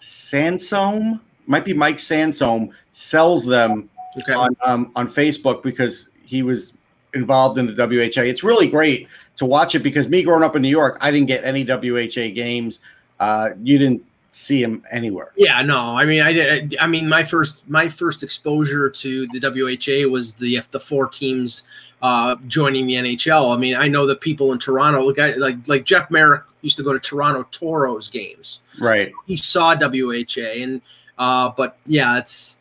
Sansome. 0.00 1.20
Might 1.46 1.64
be 1.64 1.74
Mike 1.74 1.96
Sansome. 1.96 2.70
Sells 2.92 3.44
them 3.44 3.88
Okay. 4.22 4.32
on 4.32 4.56
um, 4.64 4.90
on 4.96 5.08
Facebook 5.08 5.62
because 5.62 6.10
he 6.24 6.42
was 6.42 6.72
involved 7.14 7.58
in 7.58 7.66
the 7.66 7.86
WHA. 7.86 8.22
It's 8.22 8.42
really 8.42 8.66
great 8.66 9.06
to 9.36 9.46
watch 9.46 9.74
it 9.74 9.80
because 9.80 10.08
me 10.08 10.22
growing 10.22 10.42
up 10.42 10.56
in 10.56 10.62
New 10.62 10.68
York, 10.68 10.98
I 11.00 11.10
didn't 11.10 11.28
get 11.28 11.44
any 11.44 11.62
WHA 11.64 12.34
games. 12.34 12.80
Uh, 13.20 13.50
you 13.62 13.78
didn't 13.78 14.04
see 14.32 14.62
him 14.62 14.82
anywhere. 14.90 15.32
Yeah, 15.36 15.62
no. 15.62 15.78
I 15.78 16.04
mean, 16.04 16.22
I 16.22 16.32
did. 16.32 16.76
I 16.80 16.86
mean, 16.86 17.08
my 17.08 17.22
first 17.22 17.68
my 17.68 17.88
first 17.88 18.22
exposure 18.22 18.90
to 18.90 19.26
the 19.28 19.40
WHA 19.40 20.08
was 20.10 20.34
the 20.34 20.60
the 20.70 20.80
four 20.80 21.08
teams 21.08 21.62
uh, 22.02 22.36
joining 22.46 22.86
the 22.86 22.94
NHL. 22.94 23.54
I 23.54 23.58
mean, 23.58 23.74
I 23.74 23.88
know 23.88 24.06
the 24.06 24.16
people 24.16 24.52
in 24.52 24.58
Toronto, 24.58 25.02
like 25.02 25.18
I, 25.18 25.34
like 25.34 25.56
like 25.66 25.84
Jeff 25.84 26.10
Merrick 26.10 26.42
used 26.62 26.76
to 26.76 26.82
go 26.82 26.92
to 26.92 27.00
Toronto 27.00 27.46
Toros 27.50 28.08
games. 28.08 28.60
Right. 28.80 29.12
He 29.26 29.36
saw 29.36 29.74
WHA, 29.74 30.62
and 30.62 30.82
uh, 31.18 31.50
but 31.56 31.76
yeah, 31.86 32.18
it's. 32.18 32.56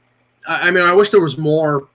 I 0.48 0.68
I 0.68 0.72
mean, 0.72 0.84
I 0.84 0.94
wish 0.94 1.10
there 1.10 1.22
was 1.22 1.38
more 1.38 1.88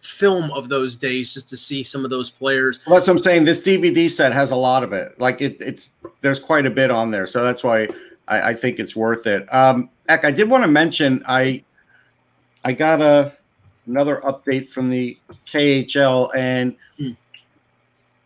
film 0.00 0.50
of 0.50 0.68
those 0.68 0.96
days 0.96 1.32
just 1.32 1.48
to 1.48 1.56
see 1.56 1.82
some 1.82 2.04
of 2.04 2.10
those 2.10 2.30
players. 2.30 2.80
Well, 2.86 2.96
that's 2.96 3.06
what 3.06 3.14
I'm 3.14 3.22
saying. 3.22 3.44
This 3.44 3.60
DVD 3.60 4.10
set 4.10 4.32
has 4.32 4.50
a 4.50 4.56
lot 4.56 4.82
of 4.82 4.92
it. 4.92 5.18
Like 5.20 5.40
it, 5.40 5.60
it's 5.60 5.92
there's 6.22 6.40
quite 6.40 6.66
a 6.66 6.70
bit 6.70 6.90
on 6.90 7.10
there, 7.10 7.26
so 7.26 7.42
that's 7.42 7.62
why 7.62 7.88
I, 8.32 8.50
I 8.50 8.54
think 8.54 8.78
it's 8.78 8.96
worth 8.96 9.26
it. 9.26 9.52
Um, 9.54 9.90
Eck, 10.08 10.24
I 10.24 10.30
did 10.30 10.48
want 10.48 10.64
to 10.64 10.68
mention 10.68 11.22
I 11.26 11.62
I 12.64 12.72
got 12.72 13.00
a 13.02 13.32
another 13.86 14.20
update 14.24 14.68
from 14.68 14.88
the 14.90 15.18
KHL, 15.52 16.30
and 16.34 16.76
Hmm. 16.98 17.10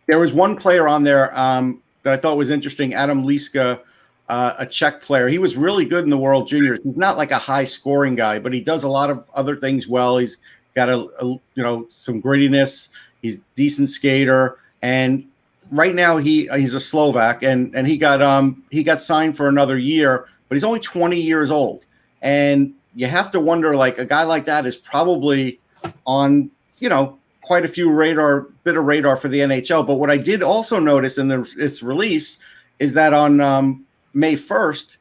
there 0.06 0.18
was 0.18 0.32
one 0.32 0.56
player 0.56 0.86
on 0.86 1.02
there 1.02 1.36
um, 1.38 1.82
that 2.02 2.12
I 2.12 2.16
thought 2.16 2.36
was 2.36 2.50
interesting. 2.50 2.94
Adam 2.94 3.24
Liska, 3.24 3.80
uh, 4.28 4.52
a 4.58 4.66
Czech 4.66 5.02
player. 5.02 5.28
He 5.28 5.38
was 5.38 5.56
really 5.56 5.84
good 5.84 6.04
in 6.04 6.10
the 6.10 6.18
World 6.18 6.46
Juniors. 6.46 6.78
He's 6.84 6.96
not 6.96 7.16
like 7.16 7.30
a 7.30 7.38
high 7.38 7.64
scoring 7.64 8.14
guy, 8.16 8.38
but 8.38 8.52
he 8.52 8.60
does 8.60 8.84
a 8.84 8.88
lot 8.88 9.10
of 9.10 9.24
other 9.34 9.56
things 9.56 9.88
well. 9.88 10.18
He's 10.18 10.38
got 10.74 10.88
a, 10.88 11.08
a 11.20 11.26
you 11.26 11.62
know 11.62 11.86
some 11.90 12.22
grittiness. 12.22 12.88
He's 13.22 13.38
a 13.38 13.42
decent 13.54 13.88
skater, 13.88 14.58
and 14.82 15.24
right 15.70 15.94
now 15.94 16.16
he 16.16 16.48
he's 16.54 16.74
a 16.74 16.80
Slovak, 16.80 17.42
and 17.42 17.74
and 17.74 17.86
he 17.86 17.96
got 17.96 18.22
um 18.22 18.62
he 18.70 18.82
got 18.82 19.00
signed 19.00 19.36
for 19.36 19.48
another 19.48 19.78
year, 19.78 20.26
but 20.48 20.54
he's 20.54 20.64
only 20.64 20.80
20 20.80 21.20
years 21.20 21.50
old, 21.50 21.84
and 22.22 22.72
you 22.94 23.06
have 23.06 23.30
to 23.32 23.40
wonder 23.40 23.76
like 23.76 23.98
a 23.98 24.04
guy 24.04 24.22
like 24.22 24.46
that 24.46 24.66
is 24.66 24.76
probably 24.76 25.60
on 26.06 26.50
you 26.78 26.88
know 26.88 27.18
quite 27.42 27.64
a 27.64 27.68
few 27.68 27.90
radar 27.90 28.40
bit 28.64 28.76
of 28.76 28.84
radar 28.84 29.16
for 29.16 29.28
the 29.28 29.38
NHL. 29.40 29.86
But 29.86 29.96
what 29.96 30.10
I 30.10 30.16
did 30.16 30.42
also 30.42 30.78
notice 30.80 31.16
in 31.18 31.28
the, 31.28 31.48
its 31.58 31.82
release 31.82 32.38
is 32.80 32.92
that 32.94 33.12
on 33.14 33.40
um, 33.40 33.84
May 34.14 34.34
1st 34.34 34.96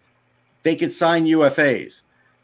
they 0.63 0.75
could 0.75 0.91
sign 0.91 1.25
UFAs. 1.25 2.01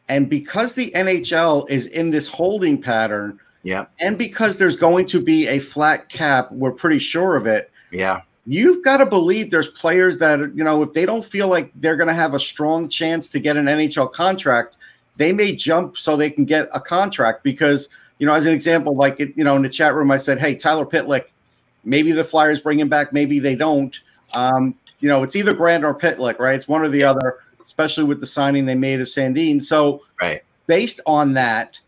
And 0.10 0.30
because 0.30 0.74
the 0.74 0.92
NHL 0.92 1.70
is 1.70 1.86
in 1.88 2.10
this 2.10 2.28
holding 2.28 2.82
pattern, 2.82 3.40
Yeah. 3.64 3.86
and 4.00 4.18
because 4.18 4.58
there's 4.58 4.76
going 4.76 5.06
to 5.08 5.22
be 5.22 5.48
a 5.48 5.60
flat 5.60 6.10
cap, 6.10 6.52
we're 6.52 6.72
pretty 6.72 7.00
sure 7.00 7.36
of 7.36 7.46
it. 7.48 7.72
Yeah. 7.92 8.22
You've 8.48 8.84
got 8.84 8.98
to 8.98 9.06
believe 9.06 9.52
there's 9.52 9.68
players 9.68 10.18
that, 10.18 10.40
you 10.40 10.64
know, 10.64 10.82
if 10.82 10.94
they 10.94 11.06
don't 11.06 11.24
feel 11.24 11.48
like 11.48 11.72
they're 11.76 11.96
going 11.96 12.08
to 12.08 12.14
have 12.14 12.34
a 12.34 12.40
strong 12.40 12.90
chance 12.90 13.28
to 13.30 13.40
get 13.40 13.56
an 13.56 13.66
NHL 13.66 14.12
contract, 14.12 14.78
they 15.18 15.32
may 15.32 15.56
jump 15.56 15.98
so 15.98 16.16
they 16.16 16.30
can 16.30 16.46
get 16.46 16.68
a 16.74 16.80
contract. 16.80 17.44
Because, 17.44 17.90
you 18.18 18.26
know, 18.26 18.34
as 18.34 18.46
an 18.46 18.54
example, 18.54 18.96
like, 18.96 19.20
it, 19.20 19.34
you 19.36 19.44
know, 19.44 19.56
in 19.56 19.62
the 19.62 19.70
chat 19.70 19.94
room, 19.94 20.10
I 20.10 20.18
said, 20.18 20.40
hey, 20.40 20.56
Tyler 20.56 20.86
Pitlick, 20.86 21.26
maybe 21.84 22.12
the 22.12 22.24
Flyers 22.24 22.60
bring 22.60 22.80
him 22.80 22.90
back, 22.90 23.14
maybe 23.14 23.40
they 23.40 23.56
don't. 23.56 24.00
Um, 24.34 24.74
you 25.00 25.10
know, 25.10 25.22
it's 25.24 25.36
either 25.36 25.54
Grant 25.54 25.84
or 25.84 25.94
Pitlick, 25.94 26.40
right? 26.40 26.56
It's 26.56 26.68
one 26.68 26.82
or 26.82 26.90
the 26.90 27.04
other, 27.04 27.40
especially 27.62 28.06
with 28.06 28.20
the 28.20 28.28
signing 28.28 28.66
they 28.66 28.76
made 28.76 29.02
of 29.02 29.08
Sandine. 29.08 29.62
So, 29.62 30.02
Right. 30.20 30.42
based 30.68 31.00
on 31.06 31.34
that, 31.34 31.80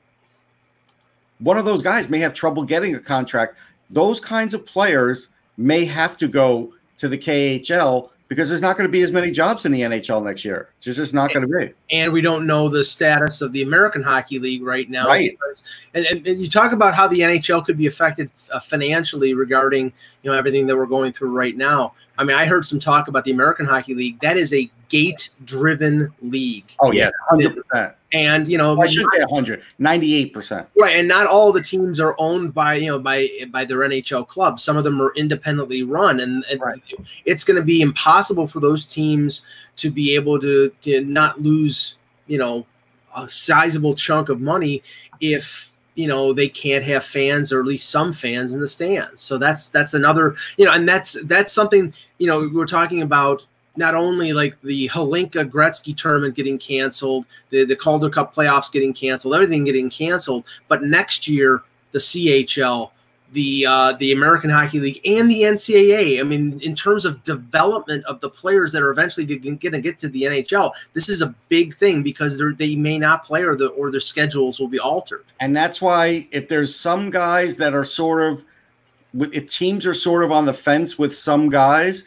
one 1.39 1.57
of 1.57 1.65
those 1.65 1.81
guys 1.81 2.09
may 2.09 2.19
have 2.19 2.33
trouble 2.33 2.63
getting 2.63 2.95
a 2.95 2.99
contract. 2.99 3.55
Those 3.89 4.19
kinds 4.19 4.53
of 4.53 4.65
players 4.65 5.29
may 5.57 5.85
have 5.85 6.17
to 6.17 6.27
go 6.27 6.73
to 6.97 7.07
the 7.07 7.17
KHL 7.17 8.09
because 8.29 8.49
there's 8.49 8.61
not 8.61 8.75
going 8.75 8.87
to 8.87 8.91
be 8.91 9.03
as 9.03 9.11
many 9.11 9.29
jobs 9.29 9.65
in 9.65 9.71
the 9.71 9.81
NHL 9.81 10.23
next 10.23 10.43
year. 10.43 10.69
It's 10.81 10.97
just 10.97 11.13
not 11.13 11.31
going 11.31 11.47
to 11.47 11.57
be. 11.59 11.73
and 11.91 12.11
we 12.11 12.21
don't 12.21 12.47
know 12.47 12.67
the 12.67 12.83
status 12.83 13.41
of 13.41 13.51
the 13.51 13.61
American 13.61 14.01
Hockey 14.01 14.39
League 14.39 14.63
right 14.63 14.89
now. 14.89 15.07
Right. 15.07 15.31
because- 15.31 15.63
and, 15.93 16.05
and, 16.05 16.41
you 16.41 16.49
talk 16.49 16.71
about 16.71 16.95
how 16.95 17.07
the 17.07 17.19
NHL 17.19 17.63
could 17.63 17.77
be 17.77 17.85
affected 17.85 18.31
uh, 18.51 18.59
financially 18.59 19.35
regarding 19.35 19.93
you 20.23 20.31
know 20.31 20.37
everything 20.37 20.65
that 20.67 20.75
we're 20.75 20.87
going 20.87 21.13
through 21.13 21.31
right 21.31 21.55
now. 21.55 21.93
I 22.17 22.23
mean, 22.23 22.35
I 22.35 22.45
heard 22.45 22.65
some 22.65 22.79
talk 22.79 23.07
about 23.07 23.23
the 23.23 23.31
American 23.31 23.65
Hockey 23.65 23.93
League. 23.93 24.19
That 24.21 24.37
is 24.37 24.53
a 24.53 24.69
gate-driven 24.89 26.13
league, 26.21 26.71
Oh 26.79 26.91
yeah, 26.91 27.09
hundred 27.29 27.55
percent. 27.55 27.93
And 28.13 28.47
you 28.47 28.59
know, 28.59 28.79
I 28.79 28.85
should 28.85 29.05
say 29.11 29.23
100, 29.23 29.63
98 29.79 30.33
percent. 30.33 30.67
Right, 30.79 30.97
and 30.97 31.07
not 31.07 31.25
all 31.25 31.51
the 31.51 31.63
teams 31.63 31.99
are 31.99 32.15
owned 32.19 32.53
by 32.53 32.75
you 32.75 32.91
know 32.91 32.99
by 32.99 33.27
by 33.51 33.65
their 33.65 33.79
NHL 33.79 34.27
clubs. 34.27 34.63
Some 34.63 34.77
of 34.77 34.83
them 34.83 35.01
are 35.01 35.11
independently 35.15 35.81
run, 35.81 36.19
and, 36.19 36.45
and 36.49 36.61
Right. 36.61 36.81
it's 37.25 37.43
going 37.43 37.57
to 37.57 37.63
be 37.63 37.81
impossible 37.81 38.45
for 38.47 38.59
those 38.59 38.85
teams 38.85 39.41
to 39.77 39.89
be 39.89 40.13
able 40.13 40.39
to, 40.39 40.71
to 40.83 41.01
not 41.01 41.41
lose 41.41 41.95
you 42.27 42.37
know 42.37 42.65
a 43.15 43.27
sizable 43.27 43.95
chunk 43.95 44.29
of 44.29 44.39
money 44.39 44.83
if 45.19 45.71
you 45.95 46.07
know 46.07 46.33
they 46.33 46.47
can't 46.47 46.83
have 46.83 47.03
fans 47.03 47.51
or 47.51 47.59
at 47.59 47.65
least 47.65 47.89
some 47.89 48.13
fans 48.13 48.53
in 48.53 48.59
the 48.59 48.67
stands. 48.67 49.21
So 49.21 49.39
that's 49.39 49.69
that's 49.69 49.95
another 49.95 50.35
you 50.57 50.65
know, 50.65 50.71
and 50.73 50.87
that's 50.87 51.19
that's 51.23 51.51
something 51.51 51.91
you 52.19 52.27
know 52.27 52.47
we're 52.53 52.67
talking 52.67 53.01
about 53.01 53.43
not 53.75 53.95
only 53.95 54.33
like 54.33 54.59
the 54.61 54.87
Hlinka 54.89 55.49
Gretzky 55.49 55.95
tournament 55.95 56.35
getting 56.35 56.57
canceled, 56.57 57.25
the, 57.49 57.65
the 57.65 57.75
Calder 57.75 58.09
Cup 58.09 58.35
playoffs 58.35 58.71
getting 58.71 58.93
canceled, 58.93 59.33
everything 59.33 59.63
getting 59.63 59.89
canceled, 59.89 60.45
but 60.67 60.83
next 60.83 61.27
year 61.27 61.63
the 61.91 61.99
CHL, 61.99 62.91
the 63.31 63.65
uh, 63.65 63.93
the 63.93 64.11
American 64.11 64.49
Hockey 64.49 64.79
League, 64.79 65.01
and 65.05 65.29
the 65.29 65.41
NCAA. 65.41 66.19
I 66.19 66.23
mean, 66.23 66.59
in 66.61 66.75
terms 66.75 67.05
of 67.05 67.23
development 67.23 68.05
of 68.05 68.19
the 68.21 68.29
players 68.29 68.71
that 68.71 68.81
are 68.83 68.91
eventually 68.91 69.25
going 69.25 69.57
to 69.57 69.81
get 69.81 69.97
to 69.99 70.07
the 70.07 70.23
NHL, 70.23 70.71
this 70.93 71.09
is 71.09 71.21
a 71.21 71.33
big 71.49 71.75
thing 71.75 72.03
because 72.03 72.41
they 72.57 72.75
may 72.75 72.99
not 72.99 73.25
play 73.25 73.41
or 73.41 73.55
the 73.55 73.67
or 73.69 73.91
their 73.91 73.99
schedules 73.99 74.59
will 74.59 74.67
be 74.67 74.79
altered. 74.79 75.25
And 75.39 75.55
that's 75.55 75.81
why 75.81 76.27
if 76.31 76.47
there's 76.47 76.75
some 76.75 77.09
guys 77.09 77.55
that 77.57 77.73
are 77.73 77.83
sort 77.83 78.21
of 78.21 78.45
if 79.19 79.49
teams 79.49 79.85
are 79.85 79.93
sort 79.93 80.23
of 80.23 80.31
on 80.31 80.45
the 80.45 80.53
fence 80.53 80.97
with 80.97 81.15
some 81.15 81.49
guys, 81.49 82.03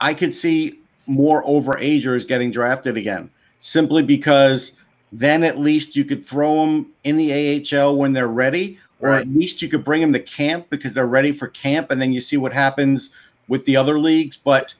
I 0.00 0.14
could 0.14 0.32
see 0.32 0.79
more 1.10 1.42
overagers 1.44 2.26
getting 2.26 2.50
drafted 2.50 2.96
again 2.96 3.28
simply 3.58 4.02
because 4.02 4.72
then 5.12 5.42
at 5.44 5.58
least 5.58 5.96
you 5.96 6.04
could 6.04 6.24
throw 6.24 6.64
them 6.64 6.86
in 7.04 7.16
the 7.16 7.32
AHL 7.32 7.96
when 7.96 8.12
they're 8.12 8.28
ready, 8.28 8.78
or 9.00 9.10
Right. 9.10 9.22
at 9.22 9.28
least 9.28 9.60
you 9.60 9.68
could 9.68 9.84
bring 9.84 10.00
them 10.00 10.12
to 10.12 10.20
camp 10.20 10.66
because 10.70 10.92
they're 10.94 11.06
ready 11.06 11.32
for 11.32 11.48
camp, 11.48 11.90
and 11.90 12.00
then 12.00 12.12
you 12.12 12.20
see 12.20 12.36
what 12.36 12.52
happens 12.52 13.10
with 13.48 13.64
the 13.64 13.76
other 13.76 13.98
leagues. 13.98 14.36
But 14.36 14.74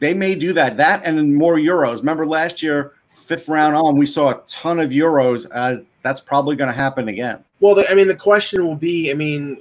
they 0.00 0.14
may 0.14 0.34
do 0.34 0.52
that. 0.54 0.76
That 0.78 1.04
and 1.04 1.34
more 1.34 1.56
Euros. 1.56 1.98
Remember 1.98 2.26
last 2.26 2.62
year, 2.62 2.92
fifth 3.14 3.48
round 3.48 3.76
on, 3.76 3.96
we 3.98 4.06
saw 4.06 4.30
a 4.30 4.42
ton 4.46 4.80
of 4.80 4.90
Euros. 4.90 5.46
Uh, 5.52 5.82
that's 6.02 6.20
probably 6.20 6.56
going 6.56 6.70
to 6.70 6.76
happen 6.76 7.08
again. 7.08 7.44
Well, 7.60 7.74
the, 7.74 7.90
I 7.90 7.94
mean, 7.94 8.08
the 8.08 8.14
question 8.14 8.64
will 8.66 8.76
be, 8.76 9.10
I 9.10 9.14
mean, 9.14 9.58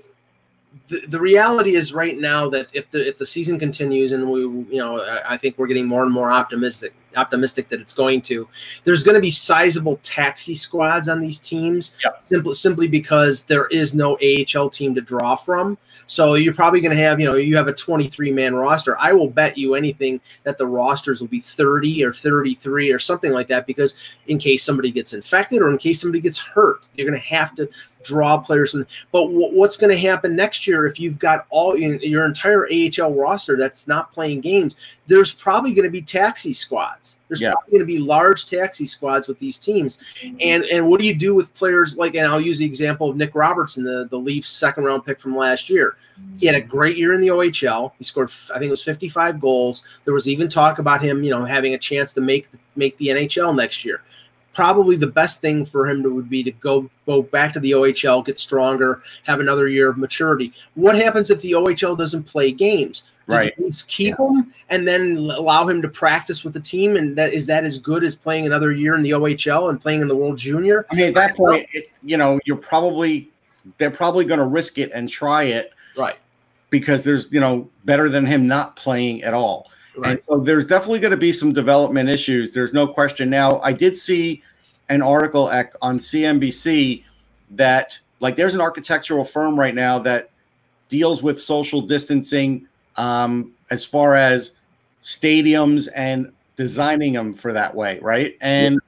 the, 0.88 1.02
the 1.08 1.20
reality 1.20 1.76
is 1.76 1.94
right 1.94 2.18
now 2.18 2.50
that 2.50 2.68
if 2.74 2.90
the 2.92 3.08
if 3.08 3.18
the 3.18 3.26
season 3.26 3.58
continues 3.58 4.12
and 4.12 4.30
we 4.30 4.42
you 4.42 4.78
know 4.78 5.02
I, 5.02 5.34
I 5.34 5.38
think 5.38 5.58
we're 5.58 5.68
getting 5.68 5.88
more 5.88 6.04
and 6.04 6.12
more 6.12 6.32
optimistic 6.32 6.94
optimistic 7.15 7.69
that 7.69 7.80
it's 7.80 7.93
going 7.93 8.21
to 8.21 8.47
there's 8.84 9.04
going 9.04 9.15
to 9.15 9.21
be 9.21 9.32
sizable 9.32 9.99
taxi 10.04 10.54
squads 10.54 11.10
on 11.10 11.19
these 11.19 11.38
teams 11.38 11.91
Yep. 12.04 12.23
simply 12.23 12.54
simply 12.54 12.88
because 12.88 13.43
there 13.43 13.67
is 13.67 13.93
no 13.93 14.17
AHL 14.17 14.69
team 14.69 14.95
to 14.95 15.01
draw 15.01 15.36
from 15.36 15.78
so 16.08 16.36
you're 16.36 16.54
probably 16.54 16.82
going 16.82 16.95
to 16.95 17.01
have 17.04 17.19
you 17.19 17.25
know 17.25 17.36
you 17.36 17.56
have 17.56 17.67
a 17.67 17.73
23 17.73 18.32
man 18.32 18.56
roster 18.56 18.97
I 18.99 19.13
will 19.13 19.30
bet 19.30 19.58
you 19.58 19.75
anything 19.75 20.19
that 20.43 20.58
the 20.58 20.67
rosters 20.67 21.21
will 21.21 21.28
be 21.28 21.41
30 21.41 22.04
or 22.04 22.13
33 22.13 22.91
or 22.91 22.99
something 22.99 23.32
like 23.32 23.47
that 23.47 23.67
because 23.67 23.95
in 24.28 24.38
case 24.38 24.63
somebody 24.63 24.91
gets 24.91 25.13
infected 25.13 25.62
or 25.62 25.69
in 25.69 25.78
case 25.78 26.01
somebody 26.01 26.21
gets 26.21 26.39
hurt 26.39 26.89
you're 26.95 27.10
going 27.10 27.19
to 27.19 27.28
have 27.28 27.56
to 27.56 27.69
draw 28.04 28.38
players 28.38 28.71
from 28.71 28.86
but 29.12 29.28
what's 29.32 29.78
going 29.78 29.91
to 29.91 29.97
happen 29.97 30.36
next 30.36 30.67
year 30.67 30.86
if 30.86 30.99
you've 30.99 31.19
got 31.19 31.45
all 31.49 31.73
in, 31.73 31.99
your 32.01 32.25
entire 32.25 32.67
AHL 32.71 33.13
roster 33.13 33.58
that's 33.58 33.88
not 33.88 34.12
playing 34.12 34.41
games? 34.41 34.75
There's 35.08 35.34
probably 35.34 35.73
going 35.73 35.88
to 35.88 35.91
be 35.91 36.01
taxi 36.01 36.54
squads. 36.54 37.05
There's 37.28 37.41
Yeah. 37.41 37.52
probably 37.52 37.72
going 37.72 37.80
to 37.80 37.86
be 37.86 38.00
large 38.00 38.46
taxi 38.46 38.86
squads 38.86 39.28
with 39.28 39.39
these 39.39 39.58
teams. 39.58 39.98
Mm-hmm. 40.22 40.38
And 40.41 40.63
and 40.65 40.88
what 40.88 41.00
do 41.00 41.08
you 41.08 41.15
do 41.15 41.34
with 41.36 41.54
players 41.54 41.98
like? 41.98 42.15
And 42.15 42.26
I'll 42.26 42.41
use 42.41 42.60
the 42.60 42.65
example 42.65 43.10
of 43.10 43.15
Nick 43.15 43.36
Robertson, 43.36 43.84
the 43.84 44.08
the 44.10 44.18
Leafs 44.18 44.50
second 44.50 44.84
round 44.84 45.06
pick 45.06 45.20
from 45.20 45.36
last 45.36 45.70
year. 45.70 45.98
He 46.39 46.46
had 46.46 46.56
a 46.56 46.62
mm-hmm. 46.62 46.70
great 46.70 46.98
year 46.98 47.13
in 47.13 47.22
the 47.22 47.28
OHL. 47.28 47.91
He 47.98 48.04
scored, 48.04 48.32
I 48.54 48.60
think 48.60 48.68
it 48.68 48.72
was 48.72 48.84
55 48.84 49.39
goals. 49.39 49.84
There 50.06 50.13
was 50.13 50.28
even 50.30 50.48
talk 50.48 50.80
about 50.80 51.02
him, 51.02 51.24
you 51.24 51.32
know, 51.32 51.46
having 51.46 51.74
a 51.74 51.78
chance 51.78 52.13
to 52.13 52.22
make 52.22 52.50
make 52.76 52.98
the 52.98 53.08
NHL 53.08 53.56
next 53.56 53.86
year 53.86 54.02
probably 54.56 54.96
the 54.96 55.06
best 55.06 55.41
thing 55.41 55.65
for 55.65 55.88
him 55.88 56.02
to, 56.02 56.10
would 56.10 56.30
be 56.30 56.41
to 56.41 56.52
go 56.52 56.89
go 57.06 57.22
back 57.22 57.54
to 57.54 57.60
the 57.60 57.72
OHL, 57.72 58.26
get 58.26 58.39
stronger, 58.39 59.02
have 59.24 59.39
another 59.39 59.68
year 59.68 59.89
of 59.89 59.98
maturity. 59.98 60.54
What 60.74 60.96
happens 60.96 61.30
if 61.30 61.41
the 61.41 61.52
OHL 61.52 61.98
doesn't 61.98 62.24
play 62.24 62.52
games? 62.52 63.04
Right. 63.28 63.56
the 63.58 63.64
Leafs 63.66 63.82
keep 63.84 64.18
him 64.20 64.54
and 64.70 64.88
then 64.88 65.18
allow 65.18 65.68
him 65.68 65.82
to 65.82 65.88
practice 65.88 66.44
with 66.44 66.54
the 66.54 66.60
team? 66.60 66.96
And 66.96 67.16
that 67.16 67.34
is 67.34 67.48
that 67.48 67.64
as 67.64 67.78
good 67.80 68.04
as 68.04 68.14
playing 68.16 68.46
another 68.46 68.72
year 68.72 68.96
in 68.96 69.02
the 69.02 69.12
OHL 69.12 69.70
and 69.70 69.82
playing 69.82 70.02
in 70.02 70.08
the 70.08 70.16
World 70.16 70.38
Junior? 70.38 70.86
I 70.92 70.96
mean, 70.96 71.08
at 71.08 71.14
that 71.16 71.36
point, 71.36 71.68
it, 71.74 71.90
you 72.04 72.18
know, 72.18 72.40
you're 72.46 72.56
probably 72.58 73.30
they're 73.80 73.90
probably 73.92 74.26
going 74.26 74.40
to 74.40 74.46
risk 74.46 74.78
it 74.78 74.92
and 74.94 75.10
try 75.10 75.44
it 75.44 75.72
Right. 75.98 76.16
because 76.70 77.02
there's 77.04 77.32
you 77.32 77.40
know 77.40 77.68
better 77.84 78.10
than 78.10 78.26
him 78.26 78.46
not 78.46 78.76
playing 78.76 79.24
at 79.24 79.34
all. 79.34 79.72
Right. 79.98 80.12
And 80.12 80.22
so 80.28 80.40
there's 80.40 80.66
definitely 80.66 81.00
going 81.00 81.12
to 81.12 81.18
be 81.18 81.32
some 81.32 81.54
development 81.54 82.10
issues. 82.10 82.52
There's 82.52 82.74
no 82.74 82.86
question. 82.86 83.30
Now, 83.30 83.60
I 83.62 83.72
did 83.72 83.96
see 83.96 84.44
an 84.90 85.02
article 85.02 85.50
at, 85.50 85.74
on 85.82 85.98
CNBC 85.98 87.04
that 87.52 87.98
like 88.20 88.36
there's 88.36 88.54
an 88.54 88.62
architectural 88.62 89.26
firm 89.26 89.58
right 89.60 89.74
now 89.74 89.98
that 90.00 90.30
deals 90.90 91.24
with 91.24 91.42
social 91.42 91.82
distancing 91.82 92.68
um, 92.98 93.52
as 93.70 93.86
far 93.86 94.16
as 94.16 94.56
stadiums 95.02 95.88
and 95.96 96.32
designing 96.56 97.14
them 97.14 97.34
for 97.34 97.54
that 97.54 97.74
way, 97.76 98.00
right? 98.02 98.36
And 98.42 98.80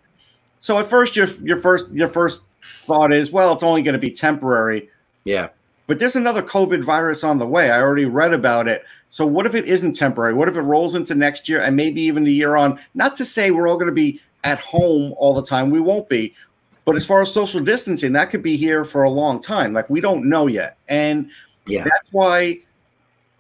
so 0.61 0.77
at 0.79 0.87
first 0.87 1.15
your 1.15 1.27
your 1.43 1.57
first 1.57 1.89
your 1.91 2.07
first 2.07 2.41
thought 2.83 3.13
is, 3.13 3.31
well, 3.31 3.53
it's 3.53 3.63
only 3.63 3.81
going 3.81 3.93
to 3.93 3.99
be 3.99 4.11
temporary. 4.11 4.89
Yeah. 5.23 5.49
But 5.87 5.99
there's 5.99 6.15
another 6.15 6.41
COVID 6.41 6.83
virus 6.83 7.23
on 7.23 7.39
the 7.39 7.47
way. 7.47 7.71
I 7.71 7.79
already 7.79 8.05
read 8.05 8.33
about 8.33 8.67
it. 8.67 8.83
So 9.09 9.25
what 9.25 9.45
if 9.45 9.55
it 9.55 9.65
isn't 9.65 9.93
temporary? 9.93 10.33
What 10.33 10.49
if 10.49 10.57
it 10.57 10.61
rolls 10.61 10.95
into 10.95 11.15
next 11.15 11.47
year 11.47 11.61
and 11.61 11.75
maybe 11.75 12.01
even 12.01 12.23
the 12.25 12.33
year 12.33 12.57
on? 12.57 12.77
Not 12.93 13.15
to 13.17 13.25
say 13.25 13.51
we're 13.51 13.69
all 13.69 13.77
going 13.77 13.87
to 13.87 13.93
be 13.93 14.21
at 14.43 14.59
home 14.59 15.13
all 15.17 15.33
the 15.33 15.43
time. 15.43 15.69
We 15.69 15.79
won't 15.79 16.09
be. 16.09 16.35
But 16.83 16.95
as 16.97 17.05
far 17.05 17.21
as 17.21 17.31
social 17.31 17.61
distancing, 17.61 18.13
that 18.13 18.29
could 18.29 18.43
be 18.43 18.57
here 18.57 18.83
for 18.83 19.03
a 19.03 19.09
long 19.09 19.41
time. 19.41 19.71
Like 19.73 19.89
we 19.89 20.01
don't 20.01 20.27
know 20.27 20.47
yet. 20.47 20.77
And 20.89 21.29
Yeah. 21.65 21.83
that's 21.83 22.09
why 22.11 22.59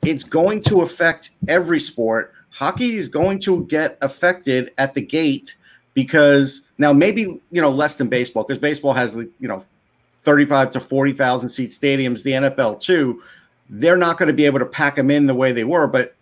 it's 0.07 0.23
going 0.23 0.61
to 0.61 0.81
affect 0.81 1.31
every 1.49 1.81
sport. 1.81 2.33
Hockey 2.49 2.95
is 2.95 3.09
going 3.09 3.39
to 3.39 3.65
get 3.65 3.97
affected 4.01 4.71
at 4.77 4.93
the 4.93 5.01
gate 5.01 5.55
because 5.93 6.61
now 6.77 6.93
maybe 6.93 7.21
you 7.51 7.61
know 7.61 7.69
less 7.69 7.95
than 7.95 8.07
baseball 8.07 8.43
because 8.43 8.57
baseball 8.57 8.93
has 8.93 9.15
you 9.15 9.47
know 9.47 9.65
35 10.21 10.71
to 10.71 10.79
40,000 10.79 11.49
seat 11.49 11.71
stadiums 11.71 12.23
the 12.23 12.31
NFL 12.31 12.79
too. 12.79 13.21
They're 13.69 13.97
not 13.97 14.17
going 14.17 14.27
to 14.27 14.33
be 14.33 14.45
able 14.45 14.59
to 14.59 14.65
pack 14.65 14.95
them 14.95 15.11
in 15.11 15.27
the 15.27 15.35
way 15.35 15.51
they 15.51 15.65
were 15.65 15.87
but 15.87 16.15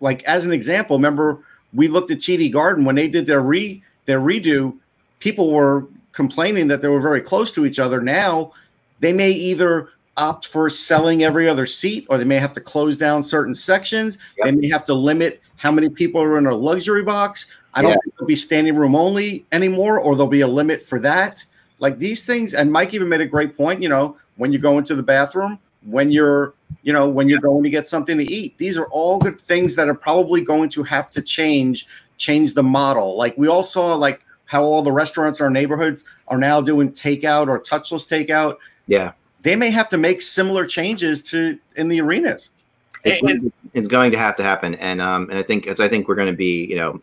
like 0.00 0.22
as 0.22 0.44
an 0.46 0.52
example 0.52 0.96
remember 0.96 1.38
we 1.74 1.88
looked 1.88 2.10
at 2.10 2.18
TD 2.18 2.52
Garden 2.52 2.84
when 2.84 2.94
they 2.94 3.08
did 3.08 3.26
their 3.26 3.40
re 3.40 3.82
their 4.04 4.20
redo. 4.20 4.76
People 5.18 5.50
were 5.50 5.86
complaining 6.12 6.68
that 6.68 6.80
they 6.80 6.88
were 6.88 7.00
very 7.00 7.20
close 7.20 7.52
to 7.52 7.66
each 7.66 7.78
other. 7.78 8.00
Now 8.00 8.52
they 9.00 9.12
may 9.12 9.32
either 9.32 9.88
opt 10.16 10.46
for 10.46 10.68
selling 10.68 11.24
every 11.24 11.48
other 11.48 11.66
seat 11.66 12.06
or 12.10 12.18
they 12.18 12.24
may 12.24 12.36
have 12.36 12.52
to 12.52 12.60
close 12.60 12.98
down 12.98 13.22
certain 13.22 13.54
sections 13.54 14.18
Yep. 14.38 14.44
they 14.46 14.52
may 14.52 14.68
have 14.68 14.84
to 14.86 14.94
limit 14.94 15.40
how 15.56 15.72
many 15.72 15.88
people 15.88 16.20
are 16.22 16.36
in 16.38 16.46
a 16.46 16.54
luxury 16.54 17.02
box 17.02 17.46
i 17.74 17.80
don't 17.80 17.90
Yeah. 17.92 17.96
think 18.04 18.14
there'll 18.18 18.26
be 18.28 18.36
standing 18.36 18.76
room 18.76 18.94
only 18.94 19.44
anymore 19.52 19.98
or 20.00 20.14
there'll 20.14 20.28
be 20.28 20.42
a 20.42 20.46
limit 20.48 20.82
for 20.82 20.98
that 21.00 21.42
like 21.78 21.98
these 21.98 22.24
things 22.26 22.52
and 22.54 22.70
mike 22.70 22.92
even 22.92 23.08
made 23.08 23.22
a 23.22 23.26
great 23.26 23.56
point 23.56 23.82
you 23.82 23.88
know 23.88 24.16
when 24.36 24.52
you 24.52 24.58
go 24.58 24.76
into 24.78 24.94
the 24.94 25.02
bathroom 25.02 25.58
when 25.84 26.10
you're 26.10 26.52
you 26.82 26.92
know 26.92 27.08
when 27.08 27.28
you're 27.28 27.40
going 27.40 27.62
to 27.62 27.70
get 27.70 27.86
something 27.88 28.18
to 28.18 28.24
eat 28.24 28.56
these 28.58 28.76
are 28.76 28.86
all 28.86 29.18
good 29.18 29.40
things 29.40 29.74
that 29.76 29.88
are 29.88 29.94
probably 29.94 30.40
going 30.42 30.68
to 30.68 30.82
have 30.82 31.10
to 31.10 31.22
change 31.22 31.86
change 32.18 32.52
the 32.54 32.62
model 32.62 33.16
like 33.16 33.36
we 33.38 33.48
all 33.48 33.62
saw 33.64 33.94
like 33.94 34.20
how 34.44 34.62
all 34.62 34.82
the 34.82 34.92
restaurants 34.92 35.40
in 35.40 35.44
our 35.44 35.50
neighborhoods 35.50 36.04
are 36.28 36.36
now 36.38 36.60
doing 36.60 36.92
takeout 36.92 37.48
or 37.48 37.58
touchless 37.58 38.06
takeout 38.06 38.56
Yeah. 38.86 39.12
They 39.42 39.56
may 39.56 39.70
have 39.70 39.88
to 39.90 39.98
make 39.98 40.22
similar 40.22 40.66
changes 40.66 41.22
to 41.24 41.58
in 41.76 41.88
the 41.88 42.00
arenas 42.00 42.50
It's, 43.04 43.22
And- 43.22 43.52
it's 43.74 43.88
going 43.88 44.12
to 44.12 44.18
have 44.18 44.36
to 44.36 44.42
happen, 44.42 44.74
and 44.76 45.00
um, 45.00 45.28
and 45.30 45.38
I 45.38 45.42
think 45.42 45.66
as 45.66 45.80
I 45.80 45.88
think 45.88 46.08
we're 46.08 46.14
going 46.14 46.30
to 46.32 46.36
be, 46.36 46.64
you 46.66 46.76
know, 46.76 47.00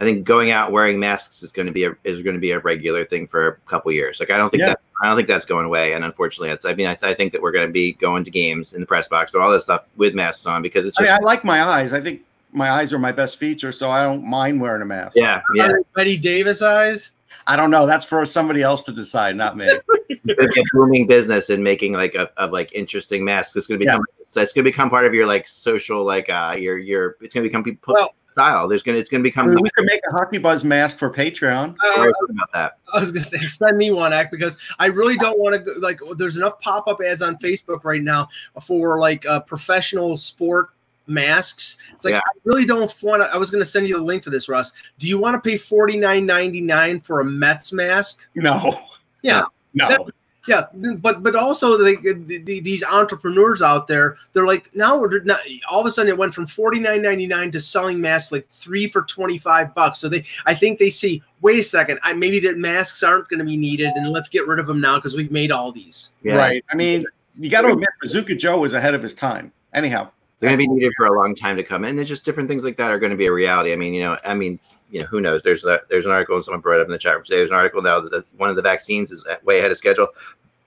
I 0.00 0.04
think 0.04 0.24
going 0.24 0.52
out 0.52 0.70
wearing 0.70 1.00
masks 1.00 1.42
is 1.42 1.50
going 1.50 1.66
to 1.66 1.72
be 1.72 1.84
a 1.84 1.96
is 2.04 2.22
going 2.22 2.34
to 2.34 2.40
be 2.40 2.52
a 2.52 2.60
regular 2.60 3.04
thing 3.04 3.26
for 3.26 3.48
a 3.48 3.56
couple 3.68 3.90
years. 3.92 4.20
Like 4.20 4.30
I 4.30 4.36
don't 4.36 4.48
think 4.50 4.60
Yeah. 4.62 4.68
that 4.70 4.80
I 5.02 5.06
don't 5.08 5.16
think 5.16 5.28
that's 5.28 5.44
going 5.44 5.66
away, 5.66 5.92
and 5.92 6.04
unfortunately, 6.04 6.50
it's, 6.50 6.64
I 6.64 6.74
mean, 6.74 6.86
I, 6.86 6.98
I 7.02 7.14
think 7.14 7.32
that 7.32 7.42
we're 7.42 7.52
going 7.52 7.66
to 7.66 7.72
be 7.72 7.92
going 7.94 8.24
to 8.24 8.30
games 8.30 8.72
in 8.74 8.80
the 8.80 8.86
press 8.86 9.08
box 9.08 9.34
or 9.34 9.40
all 9.40 9.50
this 9.50 9.62
stuff 9.64 9.86
with 9.96 10.14
masks 10.14 10.46
on 10.46 10.62
because 10.62 10.86
it's 10.86 10.98
I, 11.00 11.02
mean, 11.04 11.12
I 11.12 11.18
like 11.18 11.44
my 11.44 11.62
eyes 11.62 11.92
i 11.92 12.00
think 12.00 12.22
my 12.52 12.70
eyes 12.70 12.92
are 12.92 12.98
my 12.98 13.12
best 13.12 13.36
feature 13.36 13.70
so 13.72 13.90
i 13.90 14.02
don't 14.02 14.24
mind 14.24 14.60
wearing 14.60 14.82
a 14.82 14.86
mask 14.86 15.16
yeah, 15.16 15.42
yeah. 15.54 15.70
Bette 15.94 16.16
Davis 16.16 16.62
eyes. 16.62 17.12
I 17.48 17.56
don't 17.56 17.70
know 17.70 17.84
that's 17.86 18.04
for 18.04 18.24
somebody 18.24 18.62
else 18.62 18.82
to 18.84 18.92
decide 18.92 19.34
not 19.36 19.56
me 19.56 19.66
It's 20.10 20.34
gonna 20.34 20.48
be 20.48 20.60
a 20.60 20.64
booming 20.72 21.06
business 21.06 21.50
and 21.50 21.62
making 21.62 21.92
like 21.92 22.14
of, 22.14 22.32
of 22.38 22.50
like 22.50 22.72
interesting 22.72 23.24
masks. 23.24 23.54
It's 23.56 23.66
going 23.66 23.78
to 23.78 23.84
become 23.84 24.02
it's 24.18 24.34
going 24.34 24.46
to 24.54 24.62
become 24.62 24.88
part 24.90 25.04
of 25.04 25.12
your 25.14 25.26
like 25.26 25.46
social 25.46 26.02
like 26.04 26.30
uh 26.30 26.56
your 26.58 26.78
your 26.78 27.16
it's 27.20 27.34
going 27.34 27.44
to 27.44 27.48
become 27.48 27.62
people 27.62 27.94
Well, 27.94 28.14
style. 28.32 28.68
There's 28.68 28.82
gonna 28.82 28.98
it's 28.98 29.10
gonna 29.10 29.20
I 29.20 29.24
become. 29.24 29.50
mean, 29.54 29.62
we 29.62 29.70
could 29.70 29.84
make 29.84 30.00
a 30.10 30.12
hockey 30.12 30.38
buzz 30.38 30.64
mask 30.64 30.98
for 30.98 31.10
Patreon. 31.10 31.74
Uh, 31.74 31.92
Worry 31.98 32.12
about 32.30 32.52
that. 32.52 32.78
I 32.94 33.00
was 33.00 33.10
gonna 33.10 33.24
say 33.24 33.38
send 33.46 33.76
me 33.76 33.90
one 33.90 34.12
act 34.12 34.30
because 34.30 34.56
I 34.78 34.86
really 34.86 35.16
don't 35.16 35.38
want 35.38 35.62
to 35.64 35.72
like. 35.80 36.00
There's 36.16 36.36
enough 36.36 36.58
pop 36.60 36.88
up 36.88 37.00
ads 37.04 37.20
on 37.22 37.36
Facebook 37.38 37.84
right 37.84 38.02
now 38.02 38.28
for 38.62 38.98
like 38.98 39.26
uh, 39.26 39.40
professional 39.40 40.16
sport 40.16 40.70
masks. 41.08 41.76
It's 41.92 42.04
like 42.04 42.12
Yeah. 42.12 42.18
I 42.18 42.38
really 42.44 42.64
don't 42.64 42.94
want 43.02 43.22
to. 43.22 43.32
I 43.32 43.36
was 43.36 43.50
gonna 43.50 43.64
send 43.64 43.88
you 43.88 43.96
the 43.96 44.02
link 44.02 44.22
for 44.24 44.30
this, 44.30 44.48
Russ. 44.48 44.72
Do 44.98 45.08
you 45.08 45.18
want 45.18 45.34
to 45.34 45.40
pay 45.40 45.56
forty 45.56 45.96
nine 45.96 46.26
ninety 46.26 46.60
nine 46.60 47.00
for 47.00 47.20
a 47.20 47.24
Mets 47.24 47.72
mask? 47.72 48.26
No. 48.34 48.80
Yeah. 49.22 49.42
No. 49.74 50.08
Yeah, 50.46 50.64
but 50.72 51.22
but 51.22 51.36
also 51.36 51.76
the, 51.76 51.96
the, 52.26 52.38
the- 52.38 52.60
these 52.60 52.82
entrepreneurs 52.82 53.60
out 53.60 53.86
there, 53.86 54.16
they're 54.32 54.46
like 54.46 54.74
now 54.74 54.98
we're 54.98 55.20
not, 55.20 55.40
all 55.70 55.80
of 55.80 55.86
a 55.86 55.90
sudden 55.90 56.08
it 56.08 56.16
went 56.16 56.32
from 56.32 56.46
forty 56.46 56.80
nine 56.80 57.02
ninety 57.02 57.26
nine 57.26 57.50
to 57.50 57.60
selling 57.60 58.00
masks 58.00 58.32
like 58.32 58.48
three 58.48 58.88
for 58.88 59.02
twenty 59.02 59.36
five 59.36 59.74
bucks. 59.74 59.98
So 59.98 60.08
they, 60.08 60.24
I 60.46 60.54
think 60.54 60.78
they 60.78 60.88
see, 60.88 61.22
wait 61.42 61.58
a 61.58 61.62
second, 61.62 61.98
I 62.02 62.14
maybe 62.14 62.40
the 62.40 62.54
masks 62.54 63.02
aren't 63.02 63.28
going 63.28 63.40
to 63.40 63.44
be 63.44 63.58
needed, 63.58 63.88
and 63.94 64.10
let's 64.10 64.30
get 64.30 64.46
rid 64.46 64.58
of 64.58 64.66
them 64.66 64.80
now 64.80 64.96
because 64.96 65.14
we've 65.14 65.30
made 65.30 65.50
all 65.52 65.70
these. 65.70 66.08
Yeah. 66.22 66.36
Right. 66.36 66.64
I 66.70 66.76
mean, 66.76 67.04
you 67.38 67.50
got 67.50 67.60
to 67.62 67.72
admit, 67.72 67.90
Bazooka 68.00 68.34
Joe 68.36 68.56
was 68.58 68.72
ahead 68.72 68.94
of 68.94 69.02
his 69.02 69.14
time. 69.14 69.52
Anyhow, 69.74 70.10
They're 70.38 70.50
going 70.50 70.58
to 70.58 70.68
be 70.68 70.68
needed 70.68 70.92
for 70.96 71.06
a 71.06 71.16
long 71.16 71.34
time 71.34 71.56
to 71.56 71.64
come, 71.64 71.84
and 71.84 71.98
it's 71.98 72.08
just 72.08 72.24
different 72.24 72.48
things 72.48 72.64
like 72.64 72.76
that 72.76 72.90
are 72.90 72.98
going 72.98 73.10
to 73.10 73.16
be 73.16 73.26
a 73.26 73.32
reality. 73.32 73.72
I 73.72 73.76
mean, 73.76 73.92
you 73.92 74.02
know, 74.02 74.16
I 74.24 74.34
mean, 74.34 74.60
you 74.90 75.00
know, 75.00 75.06
who 75.06 75.20
knows? 75.20 75.42
There's 75.42 75.64
a, 75.64 75.80
there's 75.90 76.04
an 76.04 76.12
article, 76.12 76.36
and 76.36 76.44
someone 76.44 76.60
brought 76.60 76.78
it 76.78 76.82
up 76.82 76.86
in 76.86 76.92
the 76.92 76.98
chat 76.98 77.14
room 77.14 77.24
today. 77.24 77.38
There's 77.38 77.50
an 77.50 77.56
article 77.56 77.82
now 77.82 78.00
that 78.00 78.10
the, 78.10 78.24
one 78.36 78.48
of 78.48 78.56
the 78.56 78.62
vaccines 78.62 79.10
is 79.10 79.26
way 79.44 79.58
ahead 79.58 79.72
of 79.72 79.76
schedule. 79.76 80.08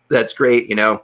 That's 0.09 0.33
great, 0.33 0.67
you 0.67 0.75
know. 0.75 1.03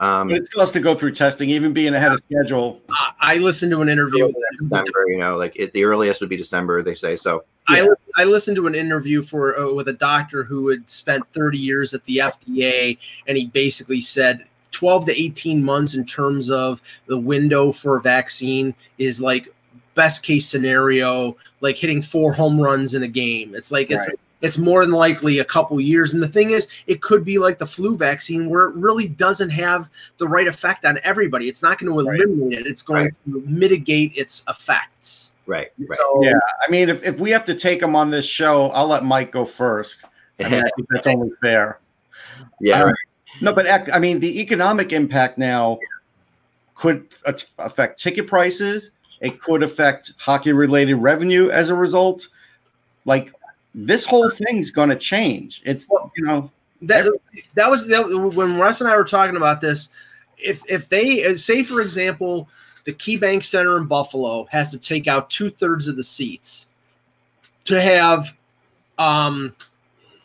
Um, 0.00 0.28
but 0.28 0.38
it 0.38 0.46
still 0.46 0.60
has 0.60 0.70
to 0.72 0.80
go 0.80 0.94
through 0.94 1.12
testing, 1.12 1.50
even 1.50 1.72
being 1.72 1.94
ahead 1.94 2.12
of 2.12 2.18
schedule. 2.18 2.80
I, 2.90 3.12
I 3.20 3.36
listened 3.36 3.72
to 3.72 3.82
an 3.82 3.88
interview. 3.88 4.32
December, 4.60 5.06
you 5.08 5.18
know, 5.18 5.36
like 5.36 5.54
it, 5.56 5.72
the 5.72 5.84
earliest 5.84 6.20
would 6.20 6.30
be 6.30 6.36
December, 6.36 6.82
they 6.82 6.94
say. 6.94 7.16
So 7.16 7.44
I, 7.68 7.86
I 8.16 8.24
listened 8.24 8.56
to 8.56 8.66
an 8.66 8.74
interview 8.74 9.22
for 9.22 9.58
uh, 9.58 9.72
with 9.72 9.88
a 9.88 9.92
doctor 9.92 10.44
who 10.44 10.68
had 10.68 10.88
spent 10.88 11.24
30 11.32 11.58
years 11.58 11.94
at 11.94 12.04
the 12.04 12.18
FDA, 12.18 12.96
and 13.26 13.36
he 13.36 13.46
basically 13.46 14.00
said 14.00 14.44
12 14.72 15.06
to 15.06 15.20
18 15.22 15.62
months 15.64 15.94
in 15.94 16.04
terms 16.04 16.50
of 16.50 16.80
the 17.06 17.18
window 17.18 17.72
for 17.72 17.96
a 17.96 18.00
vaccine 18.00 18.74
is 18.98 19.20
like 19.20 19.48
best 19.94 20.22
case 20.22 20.46
scenario, 20.46 21.36
like 21.60 21.76
hitting 21.76 22.00
four 22.02 22.32
home 22.32 22.60
runs 22.60 22.94
in 22.94 23.02
a 23.02 23.08
game. 23.08 23.54
It's 23.54 23.72
like 23.72 23.90
it's 23.90 24.06
Right. 24.08 24.18
it's 24.42 24.56
more 24.58 24.82
than 24.84 24.92
likely 24.94 25.40
a 25.40 25.44
couple 25.44 25.80
years. 25.80 26.14
And 26.14 26.22
the 26.22 26.28
thing 26.28 26.50
is, 26.50 26.68
it 26.86 27.02
could 27.02 27.24
be 27.24 27.38
like 27.38 27.58
the 27.58 27.66
flu 27.66 27.96
vaccine 27.96 28.48
where 28.48 28.66
it 28.66 28.74
really 28.76 29.08
doesn't 29.08 29.50
have 29.50 29.88
the 30.18 30.28
right 30.28 30.46
effect 30.46 30.84
on 30.84 31.00
everybody. 31.02 31.48
It's 31.48 31.62
not 31.62 31.78
going 31.78 31.92
to 31.92 32.08
Right. 32.08 32.20
eliminate 32.20 32.60
it. 32.60 32.66
It's 32.68 32.82
going 32.82 33.04
Right. 33.06 33.12
to 33.32 33.42
mitigate 33.46 34.12
its 34.14 34.44
effects. 34.48 35.32
right, 35.46 35.72
right. 35.88 35.98
So, 35.98 36.20
Yeah. 36.22 36.38
I 36.66 36.70
mean, 36.70 36.90
if, 36.90 37.02
if 37.04 37.18
we 37.18 37.30
have 37.30 37.42
to 37.46 37.54
take 37.54 37.80
them 37.80 37.96
on 37.96 38.10
this 38.10 38.26
show, 38.26 38.68
I'll 38.70 38.86
let 38.86 39.02
Mike 39.04 39.32
go 39.32 39.44
first. 39.46 40.04
I, 40.38 40.42
mean, 40.50 40.60
I 40.60 40.68
think 40.76 40.88
that's 40.90 41.06
only 41.06 41.30
fair. 41.40 41.78
yeah, 42.60 42.82
Um, 42.82 42.88
right. 42.90 42.94
No, 43.40 43.52
but 43.52 43.90
I 43.92 43.98
mean, 43.98 44.20
the 44.20 44.40
economic 44.40 44.92
impact 44.92 45.38
now 45.38 45.78
could 46.74 47.06
affect 47.24 48.00
ticket 48.00 48.26
prices. 48.26 48.90
It 49.20 49.40
could 49.40 49.62
affect 49.62 50.12
hockey 50.18 50.52
related 50.52 50.94
revenue 50.94 51.50
as 51.50 51.70
a 51.70 51.74
result. 51.74 52.28
Like 53.04 53.32
this 53.74 54.04
whole 54.04 54.30
thing's 54.30 54.70
going 54.70 54.88
to 54.88 54.96
change. 54.96 55.62
It's, 55.64 55.88
you 56.16 56.24
know, 56.24 56.50
that 56.82 57.06
that 57.54 57.70
was 57.70 57.86
that, 57.88 58.08
when 58.08 58.58
Russ 58.58 58.80
and 58.80 58.88
I 58.88 58.96
were 58.96 59.04
talking 59.04 59.36
about 59.36 59.60
this. 59.60 59.88
If 60.38 60.62
if 60.68 60.88
they 60.88 61.34
say 61.34 61.64
for 61.64 61.80
example, 61.80 62.48
the 62.84 62.92
KeyBank 62.92 63.42
Center 63.42 63.76
in 63.76 63.86
Buffalo 63.86 64.44
has 64.50 64.70
to 64.70 64.78
take 64.78 65.08
out 65.08 65.30
two 65.30 65.50
thirds 65.50 65.88
of 65.88 65.96
the 65.96 66.04
seats 66.04 66.66
to 67.64 67.80
have 67.80 68.36
um 68.98 69.54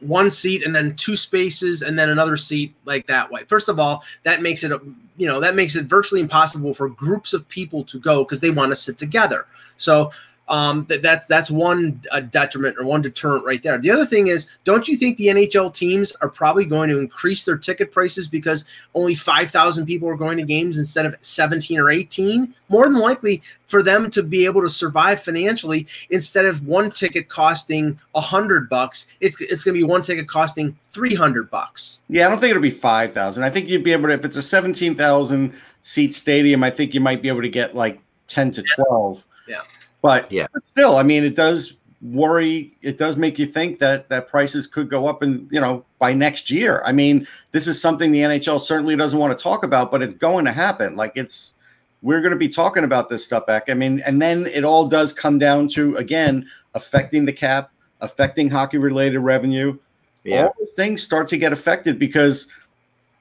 one 0.03 0.29
seat 0.29 0.63
and 0.63 0.75
then 0.75 0.95
two 0.95 1.15
spaces 1.15 1.81
and 1.81 1.97
then 1.97 2.09
another 2.09 2.37
seat 2.37 2.73
like 2.85 3.07
that 3.07 3.29
way. 3.31 3.43
First 3.45 3.69
of 3.69 3.79
all, 3.79 4.03
that 4.23 4.41
makes 4.41 4.63
it 4.63 4.71
a 4.71 4.81
you 5.17 5.27
know 5.27 5.39
that 5.39 5.55
makes 5.55 5.75
it 5.75 5.85
virtually 5.85 6.21
impossible 6.21 6.73
for 6.73 6.89
groups 6.89 7.33
of 7.33 7.47
people 7.49 7.83
to 7.85 7.99
go 7.99 8.23
because 8.23 8.39
they 8.39 8.49
want 8.49 8.71
to 8.71 8.75
sit 8.75 8.97
together. 8.97 9.45
So 9.77 10.11
um, 10.49 10.85
that 10.85 11.01
that's 11.01 11.27
that's 11.27 11.49
one 11.49 12.01
uh, 12.11 12.19
detriment 12.19 12.77
or 12.77 12.85
one 12.85 13.01
deterrent 13.01 13.45
right 13.45 13.61
there. 13.63 13.77
The 13.77 13.91
other 13.91 14.05
thing 14.05 14.27
is, 14.27 14.47
don't 14.63 14.87
you 14.87 14.97
think 14.97 15.17
the 15.17 15.27
NHL 15.27 15.73
teams 15.73 16.11
are 16.21 16.29
probably 16.29 16.65
going 16.65 16.89
to 16.89 16.99
increase 16.99 17.45
their 17.45 17.57
ticket 17.57 17.91
prices 17.91 18.27
because 18.27 18.65
only 18.93 19.15
five 19.15 19.51
thousand 19.51 19.85
people 19.85 20.09
are 20.09 20.17
going 20.17 20.37
to 20.37 20.43
games 20.43 20.77
instead 20.77 21.05
of 21.05 21.15
seventeen 21.21 21.79
or 21.79 21.89
eighteen? 21.89 22.53
More 22.69 22.85
than 22.85 22.99
likely, 22.99 23.41
for 23.67 23.81
them 23.83 24.09
to 24.09 24.23
be 24.23 24.45
able 24.45 24.61
to 24.61 24.69
survive 24.69 25.23
financially, 25.23 25.87
instead 26.09 26.45
of 26.45 26.65
one 26.67 26.91
ticket 26.91 27.29
costing 27.29 27.99
a 28.15 28.21
hundred 28.21 28.69
bucks, 28.69 29.07
it's 29.21 29.39
it's 29.39 29.63
going 29.63 29.75
to 29.75 29.79
be 29.79 29.83
one 29.83 30.01
ticket 30.01 30.27
costing 30.27 30.77
three 30.89 31.15
hundred 31.15 31.49
bucks. 31.49 31.99
yeah, 32.09 32.25
I 32.25 32.29
don't 32.29 32.39
think 32.39 32.51
it'll 32.51 32.61
be 32.61 32.69
5,000. 32.69 33.43
I 33.43 33.49
think 33.49 33.67
you'd 33.67 33.83
be 33.83 33.91
able 33.91 34.07
to, 34.09 34.13
if 34.13 34.23
it's 34.25 34.37
a 34.37 34.41
17,000 34.41 35.53
seat 35.81 36.13
stadium, 36.13 36.63
I 36.63 36.69
think 36.69 36.93
you 36.93 37.01
might 37.01 37.21
be 37.21 37.29
able 37.29 37.41
to 37.41 37.49
get 37.49 37.75
like 37.75 37.99
10 38.27 38.51
to 38.53 38.63
12. 38.63 39.25
Yeah. 39.47 39.61
But 40.03 40.31
Yeah. 40.31 40.45
but 40.53 40.61
still, 40.67 40.97
I 40.97 41.03
mean, 41.03 41.23
it 41.23 41.35
does 41.35 41.77
worry. 42.03 42.77
It 42.83 42.99
does 42.99 43.17
make 43.17 43.39
you 43.39 43.47
think 43.47 43.79
that 43.79 44.09
that 44.09 44.27
prices 44.27 44.67
could 44.67 44.89
go 44.89 45.07
up 45.07 45.23
and, 45.23 45.47
you 45.49 45.59
know, 45.59 45.83
by 45.97 46.13
next 46.13 46.51
year. 46.51 46.83
I 46.85 46.91
mean, 46.91 47.25
this 47.53 47.65
is 47.65 47.81
something 47.81 48.11
the 48.11 48.19
NHL 48.19 48.59
certainly 48.59 48.95
doesn't 48.95 49.17
want 49.17 49.35
to 49.35 49.41
talk 49.41 49.63
about, 49.63 49.89
but 49.89 50.03
it's 50.03 50.13
going 50.13 50.45
to 50.45 50.51
happen. 50.51 50.95
Like 50.95 51.13
it's, 51.15 51.55
we're 52.03 52.19
going 52.19 52.33
to 52.33 52.37
be 52.37 52.49
talking 52.49 52.83
about 52.83 53.09
this 53.09 53.23
stuff, 53.23 53.45
Eck. 53.47 53.69
I 53.69 53.73
mean, 53.73 54.03
and 54.05 54.21
then 54.21 54.45
it 54.47 54.63
all 54.65 54.85
does 54.87 55.13
come 55.13 55.39
down 55.39 55.69
to, 55.69 55.95
again, 55.95 56.45
affecting 56.75 57.23
the 57.23 57.31
cap, 57.33 57.71
affecting 58.01 58.49
hockey 58.49 58.77
related 58.77 59.19
revenue 59.19 59.77
Yeah, 60.25 60.47
all 60.47 60.55
those 60.59 60.73
things 60.75 61.01
start 61.01 61.29
to 61.29 61.37
get 61.37 61.53
affected 61.53 61.97
because 61.97 62.47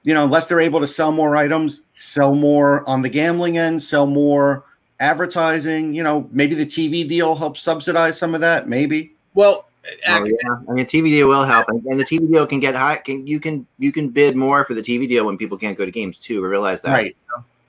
you 0.03 0.13
know 0.13 0.25
unless 0.25 0.47
they're 0.47 0.59
able 0.59 0.81
to 0.81 0.87
sell 0.87 1.13
more 1.13 1.37
items 1.37 1.83
sell 1.95 2.35
more 2.35 2.87
on 2.89 3.01
the 3.01 3.07
gambling 3.07 3.57
end 3.57 3.81
sell 3.81 4.05
more 4.05 4.65
advertising 4.99 5.93
you 5.93 6.03
know 6.03 6.27
maybe 6.31 6.55
the 6.55 6.65
tv 6.65 7.07
deal 7.07 7.35
helps 7.35 7.61
subsidize 7.61 8.17
some 8.17 8.35
of 8.35 8.41
that 8.41 8.67
maybe 8.69 9.11
Well, 9.33 9.67
oh, 10.07 10.21
Well, 10.21 10.27
yeah. 10.27 10.35
I 10.69 10.73
mean, 10.73 10.85
TV 10.85 11.05
deal 11.09 11.27
will 11.27 11.43
help, 11.43 11.67
and, 11.69 11.83
and 11.85 11.99
the 11.99 12.05
TV 12.05 12.31
deal 12.31 12.45
can 12.47 12.59
get 12.59 12.75
high. 12.75 12.97
Can 12.97 13.25
you 13.27 13.39
can 13.39 13.65
you 13.79 13.91
can 13.91 14.09
bid 14.09 14.35
more 14.35 14.63
for 14.63 14.73
the 14.75 14.81
TV 14.81 15.07
deal 15.07 15.25
when 15.25 15.37
people 15.37 15.57
can't 15.57 15.77
go 15.77 15.83
to 15.85 15.91
games 15.91 16.19
too? 16.19 16.41
We 16.41 16.47
realize 16.47 16.81
that. 16.83 16.93
right 16.93 17.15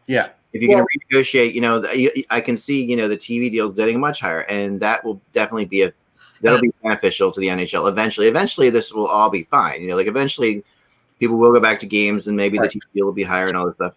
yeah 0.07 0.29
If 0.53 0.61
you're 0.63 0.71
going 0.77 0.87
to 0.87 1.17
renegotiate, 1.17 1.55
you 1.55 1.61
know, 1.63 1.81
the, 1.81 1.99
you- 1.99 2.25
I 2.31 2.41
can 2.41 2.57
see, 2.57 2.85
you 2.85 2.97
know, 2.97 3.09
the 3.09 3.17
TV 3.17 3.51
deals 3.51 3.75
getting 3.75 3.99
much 3.99 4.21
higher, 4.21 4.43
and 4.51 4.79
that 4.81 5.03
will 5.05 5.21
definitely 5.33 5.65
be 5.65 5.83
a 5.83 5.93
that'll 6.43 6.61
be 6.61 6.73
beneficial 6.83 7.33
to 7.33 7.41
the 7.41 7.49
NHL 7.49 7.89
eventually. 7.89 8.29
Eventually, 8.29 8.69
this 8.71 8.93
will 8.93 9.07
all 9.09 9.31
be 9.31 9.43
fine. 9.43 9.81
You 9.81 9.89
know, 9.89 9.97
like 9.97 10.07
eventually, 10.07 10.63
people 11.19 11.37
will 11.39 11.53
go 11.53 11.61
back 11.61 11.81
to 11.81 11.87
games, 11.87 12.27
and 12.29 12.37
maybe 12.37 12.59
Right. 12.59 12.71
the 12.71 12.79
TV 12.79 12.83
deal 12.95 13.07
will 13.07 13.13
be 13.15 13.23
higher 13.25 13.47
and 13.49 13.57
all 13.57 13.67
this 13.67 13.75
stuff. 13.77 13.95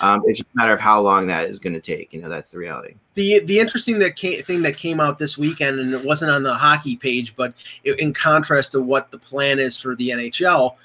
Um, 0.00 0.22
it's 0.26 0.38
just 0.38 0.50
a 0.54 0.56
matter 0.56 0.72
of 0.72 0.80
how 0.80 1.00
long 1.00 1.26
that 1.26 1.48
is 1.50 1.58
going 1.58 1.72
to 1.72 1.80
take. 1.80 2.12
You 2.12 2.22
know, 2.22 2.28
that's 2.28 2.50
the 2.50 2.58
reality. 2.58 2.94
the 3.14 3.40
the 3.40 3.58
interesting 3.58 3.98
that 3.98 4.16
came, 4.16 4.42
thing 4.42 4.62
that 4.62 4.76
came 4.76 5.00
out 5.00 5.18
this 5.18 5.36
weekend, 5.36 5.80
and 5.80 5.92
it 5.92 6.04
wasn't 6.04 6.30
on 6.30 6.44
the 6.44 6.54
hockey 6.54 6.96
page, 6.96 7.34
but 7.34 7.52
it, 7.84 7.98
in 7.98 8.12
contrast 8.12 8.72
to 8.72 8.80
what 8.80 9.10
the 9.10 9.18
plan 9.18 9.58
is 9.58 9.76
for 9.80 9.96
the 9.96 10.10
NHL, 10.10 10.76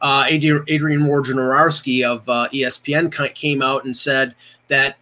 uh, 0.00 0.24
Adrian, 0.28 0.64
Adrian 0.68 1.02
Wojnarowski 1.02 2.04
of 2.04 2.28
uh, 2.28 2.48
ESPN 2.52 3.34
came 3.34 3.60
out 3.60 3.84
and 3.84 3.96
said 3.96 4.34
that 4.68 4.96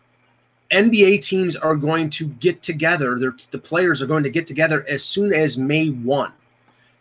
NBA 0.70 1.22
teams 1.22 1.56
are 1.56 1.76
going 1.76 2.10
to 2.10 2.26
get 2.26 2.62
together. 2.62 3.18
They're, 3.18 3.36
the 3.50 3.58
players 3.58 4.02
are 4.02 4.06
going 4.06 4.24
to 4.24 4.30
get 4.30 4.46
together 4.46 4.84
as 4.88 5.04
soon 5.04 5.32
as 5.32 5.58
May 5.58 5.88
one. 5.88 6.32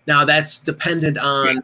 Now 0.05 0.25
that's 0.25 0.59
dependent 0.59 1.17
on 1.17 1.63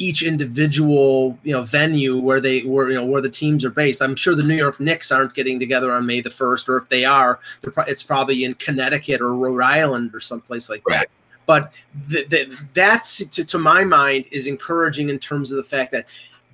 each 0.00 0.22
individual 0.22 1.38
you 1.44 1.52
know 1.52 1.62
venue 1.62 2.16
where 2.16 2.40
they 2.40 2.62
where 2.62 2.88
you 2.88 2.94
know 2.94 3.04
where 3.04 3.20
the 3.20 3.28
teams 3.28 3.64
are 3.64 3.70
based. 3.70 4.02
I'm 4.02 4.16
sure 4.16 4.34
the 4.34 4.42
New 4.42 4.56
York 4.56 4.80
Knicks 4.80 5.12
aren't 5.12 5.34
getting 5.34 5.60
together 5.60 5.92
on 5.92 6.06
May 6.06 6.22
the 6.22 6.30
first, 6.30 6.68
or 6.68 6.78
if 6.78 6.88
they 6.88 7.04
are, 7.04 7.38
pro- 7.62 7.84
it's 7.84 8.02
probably 8.02 8.44
in 8.44 8.54
Connecticut 8.54 9.20
or 9.20 9.34
Rhode 9.34 9.60
Island 9.62 10.14
or 10.14 10.18
someplace 10.18 10.68
like 10.68 10.82
that. 10.88 11.08
But 11.46 11.72
th- 12.08 12.28
th- 12.30 12.48
that's 12.74 13.24
to, 13.26 13.44
to 13.44 13.58
my 13.58 13.84
mind 13.84 14.24
is 14.32 14.46
encouraging 14.46 15.10
in 15.10 15.18
terms 15.18 15.50
of 15.50 15.58
the 15.58 15.64
fact 15.64 15.92
that 15.92 16.06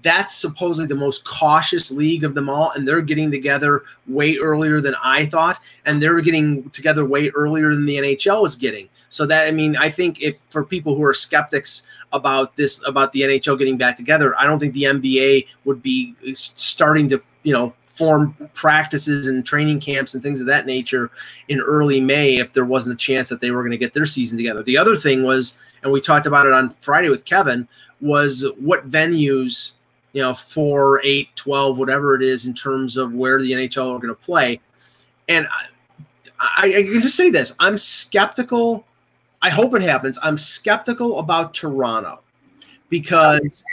that's 0.03 0.35
supposedly 0.35 0.87
the 0.87 1.01
most 1.01 1.25
cautious 1.25 1.91
league 1.91 2.25
of 2.25 2.35
them 2.35 2.49
all, 2.49 2.73
and 2.73 2.87
they're 2.87 3.01
getting 3.01 3.31
together 3.31 3.83
way 4.09 4.37
earlier 4.39 4.81
than 4.81 4.95
I 5.03 5.27
thought, 5.27 5.61
and 5.85 6.03
they're 6.03 6.21
getting 6.21 6.69
together 6.71 7.05
way 7.05 7.29
earlier 7.31 7.75
than 7.75 7.87
the 7.87 7.97
NHL 7.97 8.45
is 8.47 8.57
getting. 8.57 8.89
So 9.09 9.27
that 9.27 9.47
I 9.47 9.51
mean, 9.51 9.77
I 9.77 9.91
think 9.91 10.21
if 10.21 10.39
for 10.51 10.65
people 10.65 10.95
who 10.95 11.05
are 11.05 11.15
skeptics 11.15 11.83
about 12.13 12.57
this 12.57 12.83
about 12.87 13.13
the 13.13 13.23
NHL 13.23 13.59
getting 13.59 13.77
back 13.77 13.97
together, 13.97 14.35
I 14.39 14.45
don't 14.45 14.59
think 14.59 14.75
the 14.75 14.85
NBA 14.85 15.47
would 15.65 15.83
be 15.83 16.15
uh, 16.27 16.31
starting 16.35 17.09
to 17.11 17.23
you 17.43 17.53
know 17.53 17.75
form 17.87 18.37
practices 18.53 19.27
and 19.27 19.47
training 19.47 19.81
camps 19.81 20.13
and 20.13 20.23
things 20.23 20.41
of 20.41 20.47
that 20.47 20.67
nature 20.67 21.11
in 21.49 21.61
early 21.61 22.01
May 22.01 22.37
if 22.37 22.53
there 22.53 22.67
wasn't 22.67 22.95
a 22.95 22.97
chance 22.97 23.31
that 23.31 23.41
they 23.41 23.51
were 23.51 23.63
going 23.63 23.71
to 23.71 23.79
get 23.79 23.95
their 23.95 24.05
season 24.05 24.37
together. 24.37 24.63
The 24.63 24.77
other 24.77 24.97
thing 24.97 25.25
was, 25.25 25.57
and 25.83 25.91
we 25.91 26.03
talked 26.03 26.27
about 26.27 26.47
it 26.47 26.53
on 26.53 26.71
Friday 26.83 27.09
with 27.09 27.25
Kevin, 27.25 27.67
was 28.03 28.45
what 28.59 28.91
venues 28.91 29.73
you 30.17 30.23
know, 30.23 30.33
four, 30.33 31.03
eight, 31.05 31.29
12, 31.37 31.77
whatever 31.77 32.15
it 32.15 32.23
is 32.23 32.47
in 32.47 32.55
terms 32.55 32.97
of 32.97 33.13
where 33.13 33.39
the 33.39 33.53
NHL 33.53 33.95
are 33.95 33.99
going 33.99 34.09
to 34.09 34.15
play. 34.15 34.59
And 35.29 35.47
I, 35.47 35.67
I, 36.41 36.67
I 36.69 36.83
can 36.85 37.03
just 37.03 37.17
say 37.19 37.29
this: 37.29 37.55
I'm 37.59 37.77
skeptical. 37.77 38.87
I 39.43 39.51
hope 39.51 39.75
it 39.75 39.83
happens. 39.83 40.19
I'm 40.23 40.39
skeptical 40.39 41.19
about 41.19 41.55
Toronto 41.55 42.21
because 42.89 43.65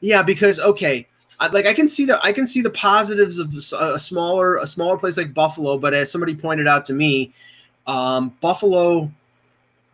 yeah, 0.00 0.22
because 0.22 0.60
okay, 0.60 1.06
I, 1.40 1.48
like 1.48 1.66
I 1.66 1.74
can 1.74 1.88
see 1.88 2.04
the 2.04 2.22
I 2.24 2.32
can 2.32 2.46
see 2.46 2.60
the 2.60 2.70
positives 2.70 3.38
of 3.38 3.52
a 3.54 3.98
smaller 3.98 4.56
a 4.56 4.66
smaller 4.66 4.96
place 4.96 5.16
like 5.16 5.34
Buffalo, 5.34 5.78
but 5.78 5.94
as 5.94 6.10
somebody 6.10 6.34
pointed 6.34 6.66
out 6.66 6.84
to 6.86 6.92
me, 6.92 7.32
um, 7.86 8.34
Buffalo, 8.40 9.10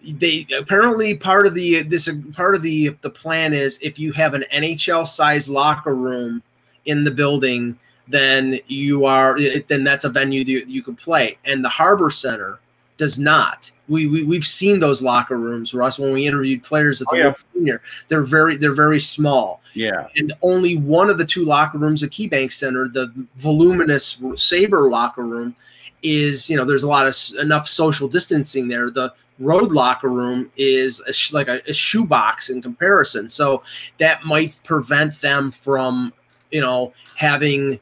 they 0.02 0.46
apparently 0.56 1.16
part 1.16 1.46
of 1.46 1.54
the 1.54 1.82
this 1.82 2.08
part 2.32 2.54
of 2.54 2.62
the 2.62 2.96
the 3.00 3.10
plan 3.10 3.52
is 3.52 3.78
if 3.82 3.98
you 3.98 4.12
have 4.12 4.34
an 4.34 4.44
NHL 4.52 5.06
size 5.06 5.48
locker 5.48 5.94
room 5.94 6.42
in 6.86 7.04
the 7.04 7.10
building, 7.10 7.78
then 8.08 8.58
you 8.66 9.06
are 9.06 9.38
then 9.68 9.84
that's 9.84 10.04
a 10.04 10.10
venue 10.10 10.44
that 10.44 10.68
you 10.68 10.82
can 10.82 10.96
play, 10.96 11.38
and 11.44 11.64
the 11.64 11.68
Harbor 11.68 12.10
Center 12.10 12.58
does 12.96 13.18
not. 13.18 13.70
We, 13.88 14.06
we 14.06 14.22
we've 14.22 14.46
seen 14.46 14.80
those 14.80 15.02
locker 15.02 15.36
rooms, 15.36 15.74
Russ, 15.74 15.98
when 15.98 16.12
we 16.12 16.26
interviewed 16.26 16.62
players 16.62 17.02
at 17.02 17.08
the 17.10 17.16
Oh, 17.16 17.18
yeah. 17.18 17.24
World 17.24 17.36
Junior. 17.54 17.82
They're 18.08 18.22
very 18.22 18.56
they're 18.56 18.72
very 18.74 18.98
small 19.00 19.60
Yeah. 19.74 20.06
and 20.16 20.32
only 20.42 20.76
one 20.78 21.10
of 21.10 21.18
the 21.18 21.24
two 21.26 21.44
locker 21.44 21.76
rooms 21.78 22.02
at 22.02 22.10
KeyBank 22.10 22.50
Center, 22.52 22.88
the 22.88 23.12
voluminous 23.36 24.18
Saber 24.36 24.88
locker 24.88 25.22
room, 25.22 25.54
is 26.02 26.48
you 26.48 26.56
know 26.56 26.64
there's 26.64 26.82
a 26.82 26.88
lot 26.88 27.06
of 27.06 27.14
enough 27.40 27.68
social 27.68 28.08
distancing 28.08 28.68
there. 28.68 28.90
The 28.90 29.12
road 29.38 29.72
locker 29.72 30.08
room 30.08 30.50
is 30.56 31.00
a 31.00 31.12
sh- 31.12 31.32
like 31.32 31.48
a, 31.48 31.60
a 31.68 31.74
shoebox 31.74 32.48
in 32.50 32.62
comparison, 32.62 33.28
so 33.28 33.62
that 33.98 34.24
might 34.24 34.54
prevent 34.64 35.20
them 35.20 35.50
from 35.50 36.12
you 36.50 36.60
know 36.62 36.92
having 37.16 37.78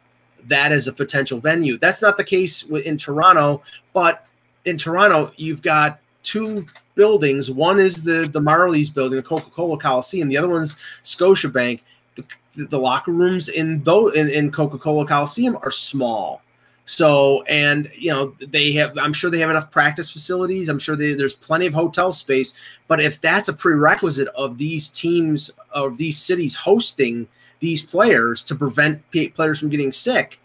that 0.48 0.72
as 0.72 0.88
a 0.88 0.92
potential 0.92 1.38
venue. 1.38 1.78
That's 1.78 2.02
not 2.02 2.16
the 2.16 2.24
case 2.24 2.64
in 2.64 2.96
Toronto, 2.98 3.62
but 3.92 4.26
in 4.64 4.76
Toronto 4.76 5.32
you've 5.36 5.62
got 5.62 6.00
two 6.22 6.66
buildings. 6.94 7.50
One 7.50 7.80
is 7.80 8.02
the 8.02 8.28
the 8.28 8.40
Marlies 8.40 8.92
building, 8.92 9.16
the 9.16 9.22
Coca 9.22 9.50
Cola 9.50 9.78
Coliseum. 9.78 10.28
The 10.28 10.36
other 10.36 10.48
one's 10.48 10.76
Scotiabank. 11.04 11.80
The, 12.14 12.66
the 12.66 12.78
locker 12.78 13.12
rooms 13.12 13.48
in 13.48 13.78
both 13.78 14.14
in, 14.14 14.28
in 14.28 14.50
Coca 14.50 14.78
Cola 14.78 15.06
Coliseum 15.06 15.56
are 15.62 15.70
small. 15.70 16.42
So 16.84 17.42
and 17.44 17.90
you 17.96 18.12
know 18.12 18.34
they 18.48 18.72
have. 18.72 18.96
I'm 18.98 19.12
sure 19.12 19.30
they 19.30 19.38
have 19.38 19.50
enough 19.50 19.70
practice 19.70 20.10
facilities. 20.10 20.68
I'm 20.68 20.80
sure 20.80 20.96
they, 20.96 21.14
there's 21.14 21.34
plenty 21.34 21.66
of 21.66 21.74
hotel 21.74 22.12
space. 22.12 22.52
But 22.88 23.00
if 23.00 23.20
that's 23.20 23.48
a 23.48 23.52
prerequisite 23.52 24.28
of 24.28 24.58
these 24.58 24.88
teams 24.88 25.50
of 25.70 25.96
these 25.96 26.20
cities 26.20 26.54
hosting 26.54 27.28
these 27.60 27.82
players 27.84 28.42
to 28.44 28.56
prevent 28.56 29.00
players 29.34 29.60
from 29.60 29.68
getting 29.70 29.92
sick, 29.92 30.40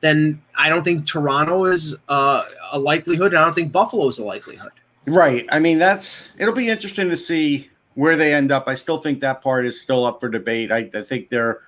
then 0.00 0.42
I 0.56 0.68
don't 0.68 0.82
think 0.82 1.06
Toronto 1.06 1.64
is 1.64 1.96
uh, 2.08 2.42
a 2.72 2.78
likelihood. 2.78 3.32
And 3.32 3.38
I 3.38 3.44
don't 3.44 3.54
think 3.54 3.72
Buffalo 3.72 4.06
is 4.08 4.18
a 4.18 4.24
likelihood. 4.24 4.72
Right. 5.06 5.46
I 5.50 5.58
mean, 5.58 5.78
that's 5.78 6.28
it'll 6.38 6.54
be 6.54 6.68
interesting 6.68 7.08
to 7.10 7.16
see 7.16 7.70
where 7.94 8.16
they 8.16 8.34
end 8.34 8.52
up. 8.52 8.68
I 8.68 8.74
still 8.74 8.98
think 8.98 9.20
that 9.20 9.42
part 9.42 9.66
is 9.66 9.80
still 9.80 10.04
up 10.04 10.20
for 10.20 10.28
debate. 10.28 10.70
I, 10.70 10.90
I 10.94 11.02
think 11.02 11.28
they're 11.30 11.60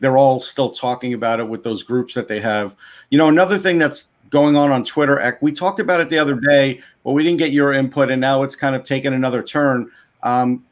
they're 0.00 0.16
all 0.18 0.40
still 0.40 0.70
talking 0.70 1.14
about 1.14 1.38
it 1.38 1.48
with 1.48 1.62
those 1.62 1.82
groups 1.82 2.14
that 2.14 2.26
they 2.26 2.40
have. 2.40 2.74
You 3.10 3.18
know, 3.18 3.28
another 3.28 3.56
thing 3.56 3.78
that's 3.78 4.08
going 4.30 4.56
on 4.56 4.72
on 4.72 4.82
Twitter, 4.84 5.20
Eck, 5.20 5.40
we 5.42 5.52
talked 5.52 5.78
about 5.78 6.00
it 6.00 6.08
the 6.08 6.18
other 6.18 6.34
day, 6.34 6.80
but 7.04 7.12
we 7.12 7.22
didn't 7.22 7.38
get 7.38 7.52
your 7.52 7.72
input, 7.72 8.10
and 8.10 8.20
now 8.20 8.42
it's 8.42 8.56
kind 8.56 8.74
of 8.74 8.82
taken 8.82 9.12
another 9.12 9.42
turn. 9.42 9.90
Um, 10.24 10.64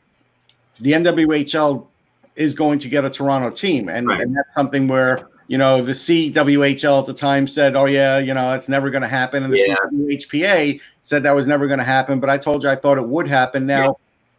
the 0.81 0.93
NWHL 0.93 1.87
is 2.35 2.55
going 2.55 2.79
to 2.81 2.89
get 2.89 3.05
a 3.05 3.11
Toronto 3.11 3.51
team, 3.51 3.89
and, 3.89 4.09
Right. 4.09 4.21
and 4.21 4.35
that's 4.35 4.53
something 4.55 4.89
where 4.89 5.29
you 5.51 5.59
know 5.59 5.83
the 5.83 5.91
CWHL 5.91 7.01
at 7.01 7.07
the 7.07 7.13
time 7.13 7.49
said, 7.49 7.75
"Oh 7.75 7.87
yeah, 7.87 8.21
you 8.21 8.33
know 8.33 8.53
it's 8.53 8.69
never 8.69 8.89
going 8.89 9.03
to 9.03 9.09
happen," 9.09 9.43
and 9.43 9.53
the 9.53 9.59
Yeah. 9.59 9.75
HPA 10.09 10.81
said 11.03 11.25
that 11.25 11.35
was 11.35 11.49
never 11.49 11.67
going 11.67 11.81
to 11.81 11.85
happen. 11.85 12.21
But 12.21 12.31
I 12.31 12.39
told 12.39 12.63
you 12.63 12.69
I 12.71 12.77
thought 12.77 12.99
it 12.99 13.09
would 13.09 13.27
happen. 13.27 13.67
Now, 13.67 13.83
Yeah. 13.83 13.91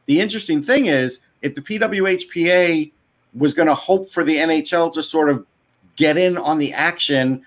the 0.06 0.22
interesting 0.22 0.64
thing 0.64 0.86
is, 0.86 1.20
if 1.42 1.54
the 1.54 1.60
PWHPA 1.62 2.94
was 3.36 3.54
going 3.54 3.68
to 3.68 3.74
hope 3.76 4.10
for 4.10 4.24
the 4.24 4.38
NHL 4.38 4.90
to 4.94 5.04
sort 5.04 5.30
of 5.30 5.46
get 5.98 6.16
in 6.16 6.38
on 6.38 6.60
the 6.60 6.72
action 6.72 7.42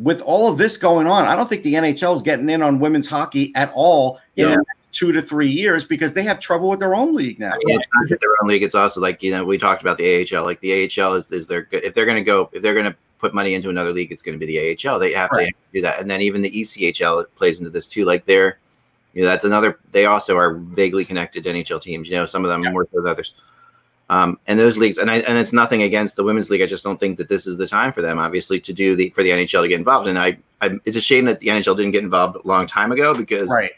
with 0.00 0.20
all 0.22 0.50
of 0.50 0.58
this 0.58 0.76
going 0.76 1.06
on, 1.06 1.24
I 1.24 1.36
don't 1.36 1.48
think 1.48 1.62
the 1.62 1.74
NHL 1.74 2.16
is 2.16 2.20
getting 2.22 2.50
in 2.50 2.62
on 2.62 2.80
women's 2.80 3.06
hockey 3.06 3.52
at 3.54 3.70
all 3.76 4.18
in 4.34 4.48
Yeah. 4.48 4.54
the 4.54 4.56
next 4.56 4.70
two 4.90 5.12
to 5.12 5.22
three 5.22 5.48
years 5.48 5.84
because 5.84 6.14
they 6.14 6.24
have 6.24 6.40
trouble 6.40 6.68
with 6.68 6.80
their 6.80 6.96
own 6.96 7.14
league 7.14 7.38
now. 7.38 7.52
I 7.52 7.58
mean, 7.64 7.78
it's 7.78 7.88
not 7.94 8.08
just 8.08 8.20
their 8.20 8.30
own 8.42 8.48
league. 8.48 8.64
It's 8.64 8.74
also 8.74 9.00
like 9.00 9.22
you 9.22 9.30
know 9.30 9.44
we 9.44 9.56
talked 9.56 9.82
about 9.82 9.98
the 9.98 10.04
AHL. 10.32 10.42
Like 10.42 10.60
the 10.60 10.72
AHL 10.98 11.14
is 11.14 11.30
is 11.30 11.46
their 11.46 11.62
good 11.62 11.84
if 11.84 11.94
they're 11.94 12.06
going 12.06 12.16
to 12.16 12.24
go 12.24 12.50
if 12.52 12.60
they're 12.60 12.74
going 12.74 12.86
to 12.86 12.96
put 13.18 13.34
money 13.34 13.54
into 13.54 13.70
another 13.70 13.92
league, 13.92 14.12
it's 14.12 14.22
going 14.22 14.38
to 14.38 14.44
be 14.46 14.52
the 14.58 14.88
AHL. 14.88 14.98
They 14.98 15.12
have, 15.12 15.30
Right. 15.32 15.48
to 15.48 15.54
do 15.72 15.82
that, 15.82 16.00
and 16.00 16.10
then 16.10 16.20
even 16.20 16.42
the 16.42 16.50
ECHL 16.50 17.26
plays 17.36 17.58
into 17.58 17.70
this 17.70 17.86
too. 17.88 18.04
Like 18.04 18.24
they're 18.26 18.58
you 19.14 19.22
know 19.22 19.28
that's 19.28 19.44
another. 19.44 19.78
They 19.92 20.06
also 20.06 20.36
are 20.36 20.54
vaguely 20.54 21.04
connected 21.04 21.44
to 21.44 21.50
NHL 21.50 21.80
teams. 21.80 22.08
You 22.08 22.16
know, 22.16 22.26
some 22.26 22.44
of 22.44 22.50
them 22.50 22.64
Yeah. 22.64 22.72
more 22.72 22.86
than 22.92 23.06
others. 23.06 23.34
Um, 24.10 24.38
and 24.46 24.58
those 24.58 24.76
leagues, 24.76 24.98
and 24.98 25.10
I, 25.10 25.18
and 25.20 25.38
it's 25.38 25.52
nothing 25.52 25.82
against 25.82 26.16
the 26.16 26.24
women's 26.24 26.50
league. 26.50 26.60
I 26.60 26.66
just 26.66 26.84
don't 26.84 27.00
think 27.00 27.16
that 27.16 27.28
this 27.30 27.46
is 27.46 27.56
the 27.56 27.66
time 27.66 27.90
for 27.90 28.02
them, 28.02 28.18
obviously, 28.18 28.60
to 28.60 28.72
do 28.72 28.94
the 28.96 29.08
for 29.10 29.22
the 29.22 29.30
NHL 29.30 29.62
to 29.62 29.68
get 29.68 29.78
involved. 29.78 30.08
And 30.08 30.18
I, 30.18 30.36
I 30.60 30.78
it's 30.84 30.96
a 30.96 31.00
shame 31.00 31.24
that 31.24 31.40
the 31.40 31.46
NHL 31.48 31.74
didn't 31.76 31.92
get 31.92 32.02
involved 32.04 32.36
a 32.36 32.46
long 32.46 32.66
time 32.66 32.92
ago 32.92 33.14
because 33.14 33.48
Right. 33.48 33.70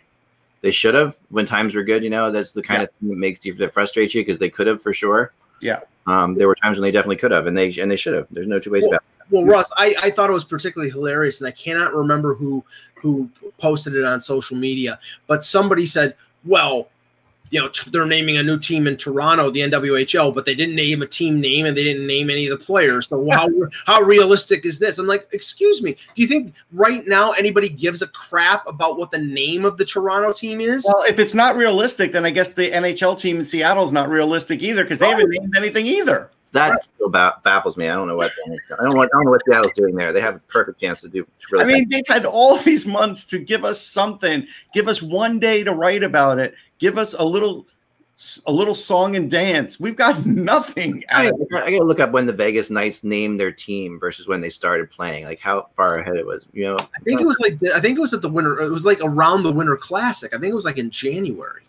they 0.63 0.73
should 0.73 0.95
have 0.95 1.17
when 1.29 1.47
times 1.47 1.77
were 1.77 1.85
good. 1.85 2.03
You 2.03 2.11
know, 2.11 2.33
that's 2.33 2.51
the 2.53 2.63
kind 2.63 2.83
of 2.83 2.89
thing 2.99 3.11
that 3.11 3.19
makes 3.19 3.47
you 3.47 3.55
that 3.55 3.73
frustrates 3.73 4.15
you 4.17 4.23
because 4.23 4.39
they 4.39 4.51
could 4.51 4.67
have 4.67 4.83
for 4.83 4.93
sure. 4.93 5.33
Yeah. 5.61 5.81
Um, 6.09 6.35
there 6.35 6.49
were 6.49 6.57
times 6.57 6.79
when 6.79 6.83
they 6.83 6.93
definitely 6.93 7.17
could 7.17 7.31
have, 7.31 7.47
and 7.47 7.57
they 7.57 7.73
and 7.79 7.89
they 7.91 7.97
should 7.97 8.15
have. 8.15 8.27
There's 8.31 8.49
no 8.49 8.59
two 8.59 8.71
ways 8.73 8.83
Well, 8.83 8.93
about. 8.95 9.05
Well, 9.31 9.45
Russ, 9.45 9.71
I, 9.77 9.95
I 10.03 10.11
thought 10.11 10.31
it 10.31 10.33
was 10.33 10.45
particularly 10.45 10.91
hilarious, 10.91 11.41
and 11.41 11.49
I 11.49 11.53
cannot 11.53 11.95
remember 11.95 12.35
who 12.35 12.65
who 12.95 13.29
posted 13.59 13.95
it 13.95 14.05
on 14.05 14.21
social 14.21 14.57
media, 14.57 14.99
but 15.27 15.45
somebody 15.45 15.87
said, 15.87 16.15
"Well, 16.45 16.89
you 17.51 17.61
know, 17.61 17.71
they're 17.89 18.07
naming 18.07 18.39
a 18.39 18.43
new 18.43 18.59
team 18.59 18.87
in 18.87 18.97
Toronto, 18.97 19.51
the 19.51 19.61
NWHL, 19.61 20.35
but 20.35 20.45
they 20.45 20.55
didn't 20.55 20.75
name 20.75 21.03
a 21.03 21.07
team 21.07 21.41
name 21.41 21.67
and 21.67 21.77
they 21.77 21.85
didn't 21.85 22.07
name 22.07 22.29
any 22.29 22.47
of 22.47 22.59
the 22.59 22.65
players. 22.65 23.09
So 23.09 23.29
how 23.31 23.49
how 23.85 24.01
realistic 24.01 24.65
is 24.65 24.79
this?" 24.79 24.99
I'm 24.99 25.07
like, 25.07 25.27
"Excuse 25.33 25.83
me, 25.83 25.97
do 26.15 26.23
you 26.23 26.29
think 26.29 26.55
right 26.73 27.07
now 27.07 27.33
anybody 27.33 27.69
gives 27.69 28.03
a 28.03 28.07
crap 28.09 28.67
about 28.67 28.97
what 28.99 29.11
the 29.11 29.19
name 29.19 29.65
of 29.65 29.77
the 29.77 29.85
Toronto 29.85 30.33
team 30.33 30.61
is?" 30.61 30.85
Well, 30.87 31.03
if 31.03 31.19
it's 31.19 31.35
not 31.35 31.57
realistic, 31.57 32.13
then 32.13 32.25
I 32.25 32.31
guess 32.31 32.51
the 32.51 32.71
NHL 32.71 33.19
team 33.19 33.39
in 33.39 33.45
Seattle 33.45 33.85
is 33.85 33.93
not 33.93 34.09
realistic 34.09 34.63
either 34.63 34.85
because 34.85 35.01
they 35.01 35.09
haven't 35.09 35.31
named 35.31 35.57
anything 35.57 35.87
either. 35.87 36.31
That 36.57 36.85
still 36.85 37.09
ba- 37.09 37.41
baffles 37.45 37.77
me. 37.77 37.89
I 37.89 37.95
don't 37.95 38.09
know 38.09 38.17
what 38.17 38.33
I 38.73 38.77
don't 38.77 38.91
know 38.91 38.97
what 38.97 39.11
I 39.13 39.17
don't 39.17 39.25
know 39.27 39.31
what 39.31 39.43
Seattle's 39.49 39.73
doing 39.75 39.95
there. 39.95 40.13
They 40.13 40.21
have 40.21 40.37
a 40.37 40.41
perfect 40.41 40.81
chance 40.81 41.01
to 41.03 41.09
do. 41.09 41.25
To 41.25 41.31
really 41.53 41.65
I 41.65 41.67
mean, 41.67 41.89
they've 41.89 42.07
had 42.09 42.25
all 42.25 42.57
these 42.63 42.87
months 42.87 43.25
to 43.27 43.39
give 43.39 43.65
us 43.65 43.81
something, 43.81 44.47
give 44.73 44.89
us 44.89 45.03
one 45.03 45.39
day 45.39 45.63
to 45.65 45.73
write 45.73 46.03
about 46.03 46.39
it, 46.39 46.55
give 46.79 46.99
us 46.99 47.15
a 47.15 47.25
little, 47.25 47.67
a 48.47 48.53
little 48.53 48.75
song 48.75 49.17
and 49.17 49.31
dance. 49.31 49.79
We've 49.79 49.97
got 49.97 50.25
nothing. 50.27 51.05
I, 51.11 51.29
out 51.29 51.35
of. 51.35 51.49
I 51.53 51.71
gotta 51.71 51.85
look 51.85 52.01
up 52.01 52.13
when 52.13 52.27
the 52.27 52.33
Vegas 52.33 52.71
Knights 52.71 53.05
named 53.05 53.39
their 53.39 53.53
team 53.53 54.01
versus 54.01 54.27
when 54.27 54.41
they 54.41 54.51
started 54.51 54.91
playing. 54.91 55.25
Like 55.25 55.41
how 55.41 55.69
far 55.77 55.99
ahead 55.99 56.17
it 56.17 56.27
was. 56.27 56.45
You 56.53 56.65
know, 56.65 56.77
I 56.79 57.01
think 57.05 57.21
it 57.21 57.27
was 57.27 57.39
like 57.41 57.59
I 57.75 57.81
think 57.81 57.99
it 57.99 58.01
was 58.01 58.15
at 58.15 58.23
the 58.23 58.31
winter. 58.31 58.61
It 58.61 58.71
was 58.71 58.87
like 58.87 59.01
around 59.03 59.43
the 59.43 59.53
Winter 59.53 59.77
Classic. 59.77 60.35
I 60.35 60.39
think 60.39 60.53
it 60.53 60.57
was 60.57 60.65
like 60.65 60.79
in 60.79 60.91
January. 60.91 61.66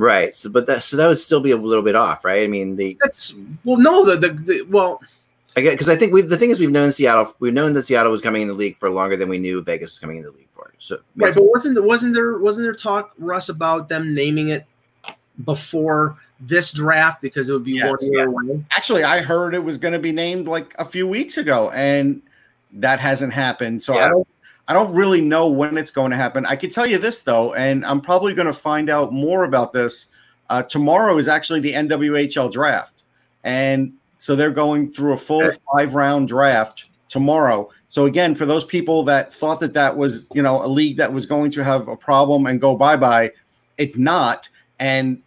Right. 0.00 0.34
So, 0.34 0.50
but 0.50 0.66
that 0.66 0.82
so 0.82 0.96
that 0.96 1.06
would 1.06 1.18
still 1.18 1.40
be 1.40 1.50
a 1.50 1.56
little 1.56 1.84
bit 1.84 1.94
off, 1.94 2.24
right? 2.24 2.42
I 2.42 2.46
mean, 2.46 2.76
the 2.76 2.96
That's 3.00 3.34
well, 3.64 3.76
no, 3.76 4.04
the 4.04 4.16
the, 4.16 4.34
the 4.34 4.62
well, 4.62 5.00
I 5.56 5.60
get 5.60 5.72
because 5.72 5.88
I 5.88 5.96
think 5.96 6.12
we 6.12 6.22
the 6.22 6.36
thing 6.36 6.50
is 6.50 6.60
we've 6.60 6.70
known 6.70 6.92
Seattle 6.92 7.32
we've 7.40 7.54
known 7.54 7.72
that 7.74 7.84
Seattle 7.84 8.12
was 8.12 8.20
coming 8.20 8.42
in 8.42 8.48
the 8.48 8.54
league 8.54 8.76
for 8.76 8.90
longer 8.90 9.16
than 9.16 9.28
we 9.28 9.38
knew 9.38 9.62
Vegas 9.62 9.90
was 9.90 9.98
coming 9.98 10.18
in 10.18 10.22
the 10.22 10.30
league 10.30 10.48
for. 10.50 10.72
So 10.78 10.96
it 10.96 11.02
right. 11.16 11.34
But 11.34 11.44
wasn't 11.44 11.74
there 11.74 11.84
wasn't 11.84 12.14
there 12.14 12.38
wasn't 12.38 12.66
there 12.66 12.74
talk 12.74 13.12
Russ 13.18 13.48
about 13.48 13.88
them 13.88 14.14
naming 14.14 14.48
it 14.48 14.66
before 15.44 16.16
this 16.40 16.72
draft 16.72 17.22
because 17.22 17.50
it 17.50 17.52
would 17.52 17.64
be 17.64 17.72
Yes, 17.72 17.90
one 17.90 18.46
year? 18.46 18.64
Actually, 18.70 19.04
I 19.04 19.20
heard 19.20 19.54
it 19.54 19.64
was 19.64 19.78
going 19.78 19.92
to 19.92 19.98
be 19.98 20.12
named 20.12 20.48
like 20.48 20.74
a 20.78 20.84
few 20.84 21.06
weeks 21.06 21.36
ago, 21.36 21.70
and 21.70 22.22
that 22.72 23.00
hasn't 23.00 23.32
happened. 23.32 23.82
So 23.82 23.94
I 23.94 24.08
don't, 24.08 24.28
I 24.70 24.72
don't 24.72 24.94
really 24.94 25.20
know 25.20 25.48
when 25.48 25.76
it's 25.76 25.90
going 25.90 26.12
to 26.12 26.16
happen. 26.16 26.46
I 26.46 26.54
can 26.54 26.70
tell 26.70 26.86
you 26.86 26.96
this 26.96 27.22
though, 27.22 27.54
and 27.54 27.84
I'm 27.84 28.00
probably 28.00 28.34
going 28.34 28.46
to 28.46 28.52
find 28.52 28.88
out 28.88 29.12
more 29.12 29.42
about 29.42 29.72
this. 29.72 30.06
Uh, 30.48 30.62
tomorrow 30.62 31.18
is 31.18 31.26
actually 31.26 31.58
the 31.58 31.72
NWHL 31.72 32.52
draft, 32.52 33.02
and 33.42 33.94
so 34.20 34.36
they're 34.36 34.52
going 34.52 34.88
through 34.88 35.14
a 35.14 35.16
full 35.16 35.50
five 35.72 35.94
round 35.94 36.28
draft 36.28 36.84
tomorrow. 37.08 37.68
So 37.88 38.04
again, 38.04 38.36
for 38.36 38.46
those 38.46 38.64
people 38.64 39.02
that 39.04 39.34
thought 39.34 39.58
that 39.58 39.72
that 39.72 39.96
was 39.96 40.28
you 40.34 40.42
know 40.42 40.64
a 40.64 40.68
league 40.68 40.98
that 40.98 41.12
was 41.12 41.26
going 41.26 41.50
to 41.50 41.64
have 41.64 41.88
a 41.88 41.96
problem 41.96 42.46
and 42.46 42.60
go 42.60 42.76
bye 42.76 42.96
bye, 42.96 43.32
it's 43.76 43.96
not. 43.96 44.48
And 44.78 45.20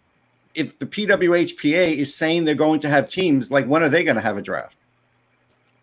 if 0.56 0.80
the 0.80 0.86
PWHPA 0.86 1.98
is 1.98 2.16
saying 2.16 2.46
they're 2.46 2.56
going 2.56 2.80
to 2.80 2.90
have 2.90 3.10
teams, 3.10 3.52
like 3.52 3.66
when 3.66 3.84
are 3.84 3.90
they 3.90 4.06
going 4.06 4.16
to 4.16 4.22
have 4.22 4.38
a 4.38 4.42
draft? 4.42 4.78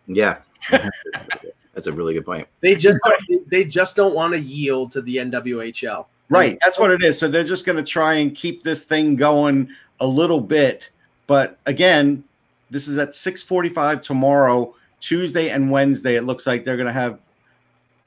yeah, 0.07 0.37
that's 1.73 1.87
a 1.87 1.91
really 1.91 2.13
good 2.13 2.25
point. 2.25 2.47
They 2.59 2.75
just 2.75 2.99
don't, 3.03 3.49
they 3.49 3.63
just 3.63 3.95
don't 3.95 4.13
want 4.13 4.33
to 4.33 4.39
yield 4.39 4.91
to 4.93 5.01
the 5.01 5.17
NWHL. 5.17 6.05
Right, 6.29 6.57
that's 6.63 6.79
what 6.79 6.91
it 6.91 7.03
is. 7.03 7.19
So 7.19 7.27
they're 7.27 7.43
just 7.43 7.65
going 7.65 7.77
to 7.77 7.83
try 7.83 8.13
and 8.13 8.33
keep 8.33 8.63
this 8.63 8.83
thing 8.83 9.17
going 9.17 9.69
a 9.99 10.07
little 10.07 10.39
bit. 10.39 10.89
But 11.27 11.57
again, 11.65 12.23
this 12.69 12.87
is 12.87 12.97
at 12.97 13.09
6:45 13.09 14.01
tomorrow, 14.01 14.73
Tuesday 15.01 15.49
and 15.49 15.69
Wednesday. 15.69 16.15
It 16.15 16.23
looks 16.23 16.47
like 16.47 16.63
they're 16.63 16.77
going 16.77 16.87
to 16.87 16.93
have 16.93 17.19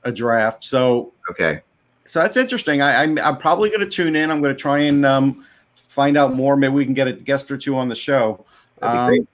a 0.05 0.13
draft. 0.13 0.65
So 0.65 1.13
Okay, 1.31 1.61
So 2.05 2.21
that's 2.21 2.37
interesting. 2.37 2.83
I, 2.83 3.03
I'm, 3.03 3.19
I'm 3.19 3.39
probably 3.39 3.71
going 3.71 3.81
to 3.81 3.89
tune 3.89 4.17
in. 4.17 4.31
I'm 4.31 4.41
going 4.43 4.55
to 4.55 4.61
try 4.61 4.81
and 4.81 5.05
um, 5.07 5.45
find 5.89 6.17
out 6.17 6.35
more. 6.35 6.57
Maybe 6.57 6.75
we 6.75 6.85
can 6.85 6.95
get 6.95 7.07
a 7.07 7.13
guest 7.13 7.51
or 7.51 7.57
two 7.57 7.77
on 7.77 7.89
the 7.89 7.95
show. 7.95 8.45
Um, 8.83 9.27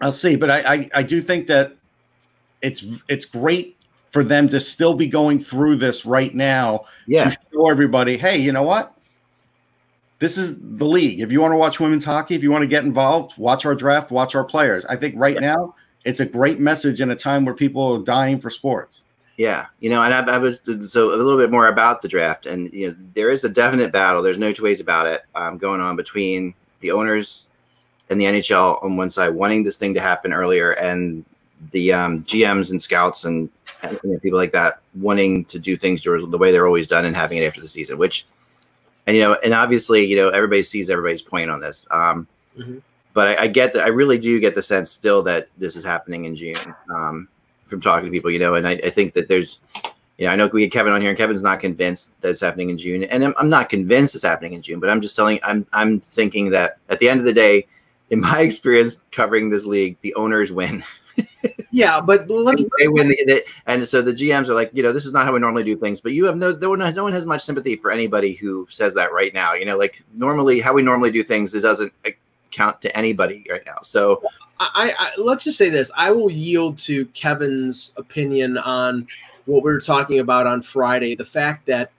I'll 0.00 0.10
see, 0.10 0.34
but 0.34 0.50
I, 0.50 0.74
I, 0.74 0.90
I 0.96 1.02
do 1.02 1.22
think 1.22 1.46
that 1.46 1.76
it's 2.64 2.84
it's 3.08 3.26
great 3.26 3.76
for 4.10 4.24
them 4.24 4.48
to 4.48 4.58
still 4.60 4.94
be 4.94 5.06
going 5.06 5.38
through 5.38 5.76
this 5.76 6.06
right 6.06 6.34
now 6.34 6.84
Yeah. 7.06 7.30
to 7.30 7.36
show 7.52 7.68
everybody, 7.68 8.16
hey, 8.16 8.36
you 8.38 8.52
know 8.52 8.62
what? 8.62 8.94
This 10.20 10.38
is 10.38 10.56
the 10.56 10.86
league. 10.86 11.20
If 11.20 11.32
you 11.32 11.40
want 11.40 11.52
to 11.52 11.56
watch 11.58 11.80
women's 11.80 12.04
hockey, 12.04 12.34
if 12.36 12.42
you 12.42 12.50
want 12.52 12.62
to 12.62 12.68
get 12.68 12.84
involved, 12.84 13.36
watch 13.36 13.66
our 13.66 13.74
draft, 13.74 14.10
watch 14.12 14.34
our 14.34 14.44
players. 14.44 14.84
I 14.86 14.96
think 14.96 15.14
right 15.18 15.40
now 15.40 15.74
it's 16.04 16.20
a 16.20 16.24
great 16.26 16.60
message 16.60 17.00
in 17.00 17.10
a 17.10 17.16
time 17.16 17.44
where 17.44 17.54
people 17.54 17.94
are 17.94 18.04
dying 18.04 18.38
for 18.38 18.50
sports. 18.50 19.02
Yeah, 19.36 19.66
you 19.80 19.90
know, 19.90 20.02
and 20.04 20.14
I, 20.14 20.36
I 20.36 20.38
was 20.38 20.60
so 20.88 21.12
a 21.12 21.16
little 21.16 21.36
bit 21.36 21.50
more 21.50 21.66
about 21.66 22.00
the 22.00 22.08
draft, 22.08 22.46
and 22.46 22.72
you 22.72 22.88
know, 22.88 22.96
there 23.14 23.30
is 23.30 23.42
a 23.42 23.48
definite 23.48 23.92
battle. 23.92 24.22
There's 24.22 24.38
no 24.38 24.52
two 24.52 24.62
ways 24.62 24.78
about 24.78 25.08
it 25.08 25.22
um, 25.34 25.58
going 25.58 25.80
on 25.80 25.96
between 25.96 26.54
the 26.80 26.92
owners 26.92 27.48
and 28.10 28.20
the 28.20 28.26
NHL 28.26 28.82
on 28.84 28.96
one 28.96 29.10
side 29.10 29.30
wanting 29.30 29.64
this 29.64 29.76
thing 29.76 29.92
to 29.94 30.00
happen 30.00 30.32
earlier, 30.32 30.70
and 30.72 31.24
the 31.70 31.92
um, 31.92 32.22
GMs 32.24 32.70
and 32.70 32.80
scouts 32.80 33.24
and, 33.24 33.48
and 33.82 34.22
people 34.22 34.38
like 34.38 34.52
that 34.52 34.80
wanting 34.94 35.44
to 35.46 35.58
do 35.58 35.76
things 35.76 36.02
the 36.02 36.38
way 36.38 36.52
they're 36.52 36.66
always 36.66 36.86
done 36.86 37.04
and 37.04 37.16
having 37.16 37.38
it 37.38 37.44
after 37.44 37.60
the 37.60 37.68
season. 37.68 37.98
Which, 37.98 38.26
and 39.06 39.16
you 39.16 39.22
know, 39.22 39.36
and 39.44 39.54
obviously, 39.54 40.04
you 40.04 40.16
know, 40.16 40.28
everybody 40.28 40.62
sees 40.62 40.90
everybody's 40.90 41.22
point 41.22 41.50
on 41.50 41.60
this. 41.60 41.86
Um, 41.90 42.26
Mhm. 42.58 42.82
But 43.12 43.28
I, 43.28 43.42
I 43.42 43.46
get 43.46 43.72
that. 43.74 43.84
I 43.84 43.88
really 43.88 44.18
do 44.18 44.40
get 44.40 44.54
the 44.54 44.62
sense 44.62 44.90
still 44.90 45.22
that 45.22 45.48
this 45.56 45.76
is 45.76 45.84
happening 45.84 46.24
in 46.24 46.34
June. 46.34 46.74
Um, 46.88 47.28
from 47.66 47.80
talking 47.80 48.04
to 48.04 48.10
people, 48.10 48.30
you 48.30 48.38
know, 48.38 48.56
and 48.56 48.68
I, 48.68 48.72
I 48.72 48.90
think 48.90 49.14
that 49.14 49.26
there's, 49.26 49.58
you 50.18 50.26
know, 50.26 50.32
I 50.32 50.36
know 50.36 50.48
we 50.48 50.62
had 50.62 50.72
Kevin 50.72 50.92
on 50.92 51.00
here, 51.00 51.08
and 51.08 51.18
Kevin's 51.18 51.42
not 51.42 51.60
convinced 51.60 52.20
that 52.20 52.28
it's 52.28 52.40
happening 52.40 52.68
in 52.68 52.76
June, 52.76 53.04
and 53.04 53.24
I'm, 53.24 53.34
I'm 53.38 53.48
not 53.48 53.70
convinced 53.70 54.14
it's 54.14 54.22
happening 54.22 54.52
in 54.52 54.60
June, 54.60 54.80
but 54.80 54.90
I'm 54.90 55.00
just 55.00 55.16
telling, 55.16 55.40
I'm, 55.42 55.66
I'm 55.72 55.98
thinking 55.98 56.50
that 56.50 56.76
at 56.90 57.00
the 57.00 57.08
end 57.08 57.20
of 57.20 57.26
the 57.26 57.32
day, 57.32 57.66
in 58.10 58.20
my 58.20 58.40
experience 58.42 58.98
covering 59.12 59.48
this 59.48 59.64
league, 59.64 59.96
the 60.02 60.14
owners 60.14 60.52
win. 60.52 60.84
Yeah, 61.74 62.00
but 62.00 62.30
let's 62.30 62.62
they 62.78 62.86
win, 62.86 63.08
the, 63.08 63.18
the, 63.26 63.44
and 63.66 63.86
so 63.86 64.00
the 64.00 64.12
GMs 64.12 64.48
are 64.48 64.54
like, 64.54 64.70
you 64.72 64.82
know, 64.82 64.92
this 64.92 65.04
is 65.04 65.12
not 65.12 65.26
how 65.26 65.32
we 65.32 65.40
normally 65.40 65.64
do 65.64 65.74
things, 65.76 66.00
but 66.00 66.12
you 66.12 66.24
have 66.24 66.36
no, 66.36 66.52
no 66.52 66.68
one, 66.70 66.78
no 66.78 67.02
one 67.02 67.12
has 67.12 67.26
much 67.26 67.42
sympathy 67.42 67.74
for 67.74 67.90
anybody 67.90 68.34
who 68.34 68.64
says 68.70 68.94
that 68.94 69.12
right 69.12 69.34
now. 69.34 69.54
You 69.54 69.64
know, 69.64 69.76
like 69.76 70.04
normally 70.14 70.60
how 70.60 70.72
we 70.72 70.82
normally 70.82 71.10
do 71.10 71.24
things, 71.24 71.52
it 71.52 71.62
doesn't 71.62 71.92
uh, 72.06 72.10
count 72.52 72.80
to 72.82 72.96
anybody 72.96 73.44
right 73.50 73.64
now. 73.66 73.78
So 73.82 74.22
I, 74.60 74.94
I 74.96 75.20
let's 75.20 75.42
just 75.42 75.58
say 75.58 75.68
this: 75.68 75.90
I 75.96 76.12
will 76.12 76.30
yield 76.30 76.78
to 76.78 77.06
Kevin's 77.06 77.90
opinion 77.96 78.56
on 78.56 79.08
what 79.46 79.64
we 79.64 79.72
were 79.72 79.80
talking 79.80 80.20
about 80.20 80.46
on 80.46 80.62
Friday. 80.62 81.16
The 81.16 81.24
fact 81.24 81.66
that, 81.66 81.90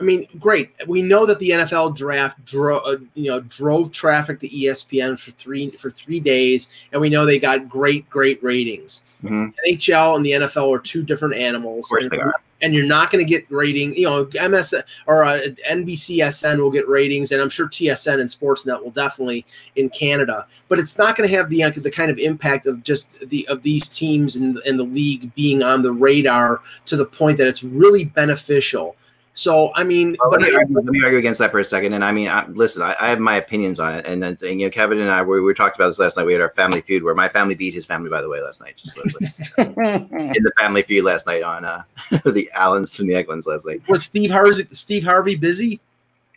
I 0.00 0.04
mean, 0.04 0.26
great. 0.40 0.72
We 0.88 1.02
know 1.02 1.24
that 1.24 1.38
the 1.38 1.50
NFL 1.50 1.96
draft 1.96 2.44
drove, 2.44 2.82
uh, 2.84 2.96
you 3.14 3.30
know, 3.30 3.40
drove 3.40 3.92
traffic 3.92 4.40
to 4.40 4.48
ESPN 4.48 5.18
for 5.18 5.30
three 5.30 5.70
for 5.70 5.88
three 5.88 6.18
days, 6.18 6.68
and 6.92 7.00
we 7.00 7.08
know 7.08 7.24
they 7.24 7.38
got 7.38 7.68
great, 7.68 8.08
great 8.10 8.42
ratings. 8.42 9.02
mhm, 9.22 9.54
NHL 9.68 10.16
and 10.16 10.26
the 10.26 10.32
NFL 10.32 10.74
are 10.74 10.80
two 10.80 11.04
different 11.04 11.34
animals. 11.36 11.88
and, 11.92 12.32
and 12.60 12.74
you're 12.74 12.86
not 12.86 13.10
going 13.10 13.24
to 13.24 13.28
get 13.28 13.44
rating. 13.50 13.94
You 13.94 14.06
know, 14.06 14.48
MS 14.48 14.74
or 15.06 15.22
uh, 15.22 15.40
NBCSN 15.70 16.58
will 16.58 16.70
get 16.70 16.88
ratings, 16.88 17.30
and 17.30 17.40
I'm 17.40 17.50
sure 17.50 17.68
TSN 17.68 18.20
and 18.20 18.28
Sportsnet 18.28 18.82
will 18.82 18.90
definitely 18.90 19.44
in 19.76 19.90
Canada. 19.90 20.46
But 20.68 20.78
it's 20.78 20.96
not 20.96 21.14
going 21.14 21.28
to 21.28 21.36
have 21.36 21.50
the 21.50 21.62
uh, 21.62 21.70
the 21.70 21.90
kind 21.90 22.10
of 22.10 22.18
impact 22.18 22.66
of 22.66 22.82
just 22.82 23.28
the 23.28 23.46
of 23.48 23.62
these 23.62 23.88
teams 23.88 24.34
in, 24.36 24.58
in 24.64 24.76
the 24.76 24.84
league 24.84 25.32
being 25.34 25.62
on 25.62 25.82
the 25.82 25.92
radar 25.92 26.62
to 26.86 26.96
the 26.96 27.04
point 27.06 27.38
that 27.38 27.46
it's 27.46 27.62
really 27.62 28.06
beneficial. 28.06 28.96
So 29.36 29.72
I 29.74 29.82
mean, 29.82 30.16
Well, 30.20 30.30
but 30.30 30.40
let, 30.40 30.50
me 30.50 30.54
I, 30.54 30.58
argue, 30.60 30.76
let 30.76 30.84
me 30.86 31.02
argue 31.02 31.18
against 31.18 31.40
that 31.40 31.50
for 31.50 31.58
a 31.58 31.64
second. 31.64 31.92
And 31.92 32.04
I 32.04 32.12
mean, 32.12 32.28
I, 32.28 32.46
listen, 32.46 32.82
I, 32.82 32.94
I 33.00 33.08
have 33.10 33.18
my 33.18 33.34
opinions 33.34 33.80
on 33.80 33.96
it. 33.96 34.06
And 34.06 34.22
then, 34.22 34.38
you 34.40 34.66
know, 34.66 34.70
Kevin 34.70 35.00
and 35.00 35.10
I, 35.10 35.22
we, 35.22 35.40
we 35.40 35.52
talked 35.52 35.76
about 35.76 35.88
this 35.88 35.98
last 35.98 36.16
night. 36.16 36.24
We 36.24 36.32
had 36.32 36.40
our 36.40 36.50
family 36.50 36.80
feud 36.80 37.02
where 37.02 37.16
my 37.16 37.28
family 37.28 37.56
beat 37.56 37.74
his 37.74 37.84
family, 37.84 38.08
by 38.08 38.22
the 38.22 38.28
way, 38.28 38.40
last 38.40 38.62
night. 38.62 38.76
Just 38.76 38.96
in 39.58 39.74
the 39.74 40.52
family 40.56 40.82
feud 40.82 41.04
last 41.04 41.26
night 41.26 41.42
on 41.42 41.64
uh, 41.64 41.82
the 42.24 42.48
Allens 42.54 42.98
and 43.00 43.10
the 43.10 43.14
Eglins 43.14 43.44
last 43.46 43.66
night. 43.66 43.82
was 43.88 44.04
Steve 44.04 44.30
Harvey 44.30 44.68
Steve 44.70 45.02
Harvey 45.02 45.34
busy? 45.34 45.80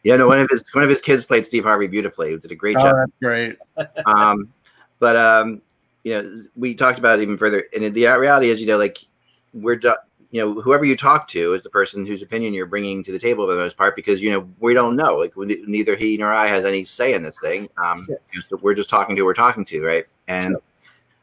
Yeah, 0.04 0.16
no, 0.16 0.28
one 0.28 0.40
of 0.40 0.48
his 0.50 0.64
one 0.74 0.84
of 0.84 0.90
his 0.90 1.02
kids 1.02 1.26
played 1.26 1.46
Steve 1.46 1.66
Harvey 1.66 1.86
beautifully. 1.88 2.32
He 2.32 2.38
did 2.38 2.52
a 2.52 2.56
great 2.56 2.78
oh, 2.78 2.82
job. 2.82 2.96
that's 2.96 3.12
great. 3.22 3.58
um, 4.08 4.52
but 5.00 5.16
um, 5.16 5.62
you 6.04 6.14
know, 6.14 6.44
we 6.56 6.74
talked 6.74 6.98
about 6.98 7.20
it 7.20 7.22
even 7.24 7.38
further, 7.38 7.66
and 7.76 7.94
the 7.94 8.06
reality 8.08 8.50
is, 8.50 8.60
you 8.60 8.68
know, 8.68 8.78
like 8.78 9.00
we're, 9.54 9.76
do- 9.76 9.96
you 10.32 10.42
know, 10.42 10.62
whoever 10.62 10.84
you 10.84 10.98
talk 10.98 11.28
to 11.30 11.54
is 11.54 11.64
the 11.64 11.70
person 11.70 12.06
whose 12.06 12.22
opinion 12.22 12.54
you're 12.54 12.66
bringing 12.66 13.04
to 13.04 13.12
the 13.12 13.20
table 13.20 13.46
for 13.48 13.54
the 13.54 13.60
most 13.60 13.78
part, 13.78 13.96
because 13.96 14.22
you 14.22 14.30
know 14.30 14.48
we 14.60 14.74
don't 14.74 14.96
know, 14.96 15.16
like 15.16 15.36
we, 15.36 15.64
neither 15.68 15.96
he 15.96 16.18
nor 16.18 16.32
I 16.32 16.48
has 16.48 16.66
any 16.66 16.84
say 16.84 17.14
in 17.14 17.24
this 17.24 17.40
thing. 17.40 17.70
Um, 17.78 18.06
Sure. 18.06 18.20
just- 18.34 18.52
we're 18.62 18.74
just 18.74 18.90
talking 18.90 19.16
to 19.16 19.22
who 19.22 19.26
we're 19.26 19.34
talking 19.34 19.64
to, 19.66 19.86
right? 19.86 20.06
And 20.28 20.58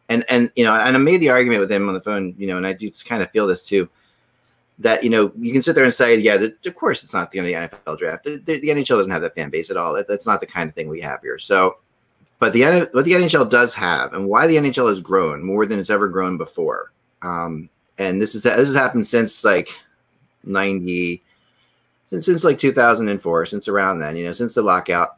and 0.09 0.25
and 0.29 0.51
you 0.57 0.65
know, 0.65 0.75
and 0.75 0.97
I 0.97 0.99
made 0.99 1.19
the 1.19 1.31
argument 1.31 1.61
with 1.61 1.71
him 1.73 1.89
on 1.89 1.95
the 1.95 2.01
phone, 2.01 2.35
you 2.39 2.47
know, 2.47 2.57
and 2.57 2.67
I 2.67 2.73
do 2.73 2.91
kind 3.07 3.23
of 3.23 3.31
feel 3.31 3.47
this 3.47 3.67
too. 3.67 3.89
That 4.81 5.05
you 5.05 5.11
know, 5.11 5.33
you 5.39 5.53
can 5.53 5.63
sit 5.63 5.75
there 5.75 5.85
and 5.85 5.95
say, 5.95 6.17
yeah, 6.19 6.37
that, 6.37 6.67
of 6.67 6.75
course, 6.75 7.05
it's 7.05 7.13
not 7.15 7.31
the 7.31 7.39
end 7.39 7.47
of 7.49 7.71
the 7.71 7.77
NFL 7.77 7.99
draft. 7.99 8.25
The, 8.25 8.37
the, 8.39 8.59
the 8.59 8.69
NHL 8.69 8.97
doesn't 8.97 9.13
have 9.13 9.23
that 9.23 9.35
fan 9.35 9.49
base 9.51 9.71
at 9.71 9.77
all. 9.77 9.95
That, 9.95 10.09
that's 10.09 10.27
not 10.27 10.41
the 10.41 10.47
kind 10.47 10.69
of 10.69 10.75
thing 10.75 10.89
we 10.89 11.01
have 11.01 11.21
here. 11.21 11.39
So, 11.39 11.77
but 12.41 12.53
the 12.53 12.89
what 12.93 13.05
the 13.05 13.13
NHL 13.13 13.49
does 13.49 13.73
have, 13.75 14.15
and 14.15 14.27
why 14.29 14.47
the 14.47 14.57
NHL 14.57 14.89
has 14.89 15.01
grown 15.01 15.45
more 15.45 15.65
than 15.65 15.79
it's 15.79 15.91
ever 15.91 16.09
grown 16.09 16.37
before, 16.37 16.93
um, 17.23 17.69
and 17.99 18.21
this 18.21 18.35
is 18.35 18.43
this 18.43 18.53
has 18.55 18.75
happened 18.75 19.07
since 19.07 19.45
like 19.45 19.69
ninety, 20.45 21.23
since, 22.11 22.27
since 22.27 22.45
like 22.45 22.59
two 22.59 22.73
thousand 22.73 23.09
and 23.09 23.21
four, 23.21 23.47
since 23.47 23.69
around 23.69 23.99
then, 23.99 24.17
you 24.17 24.25
know, 24.25 24.33
since 24.33 24.55
the 24.55 24.63
lockout. 24.63 25.17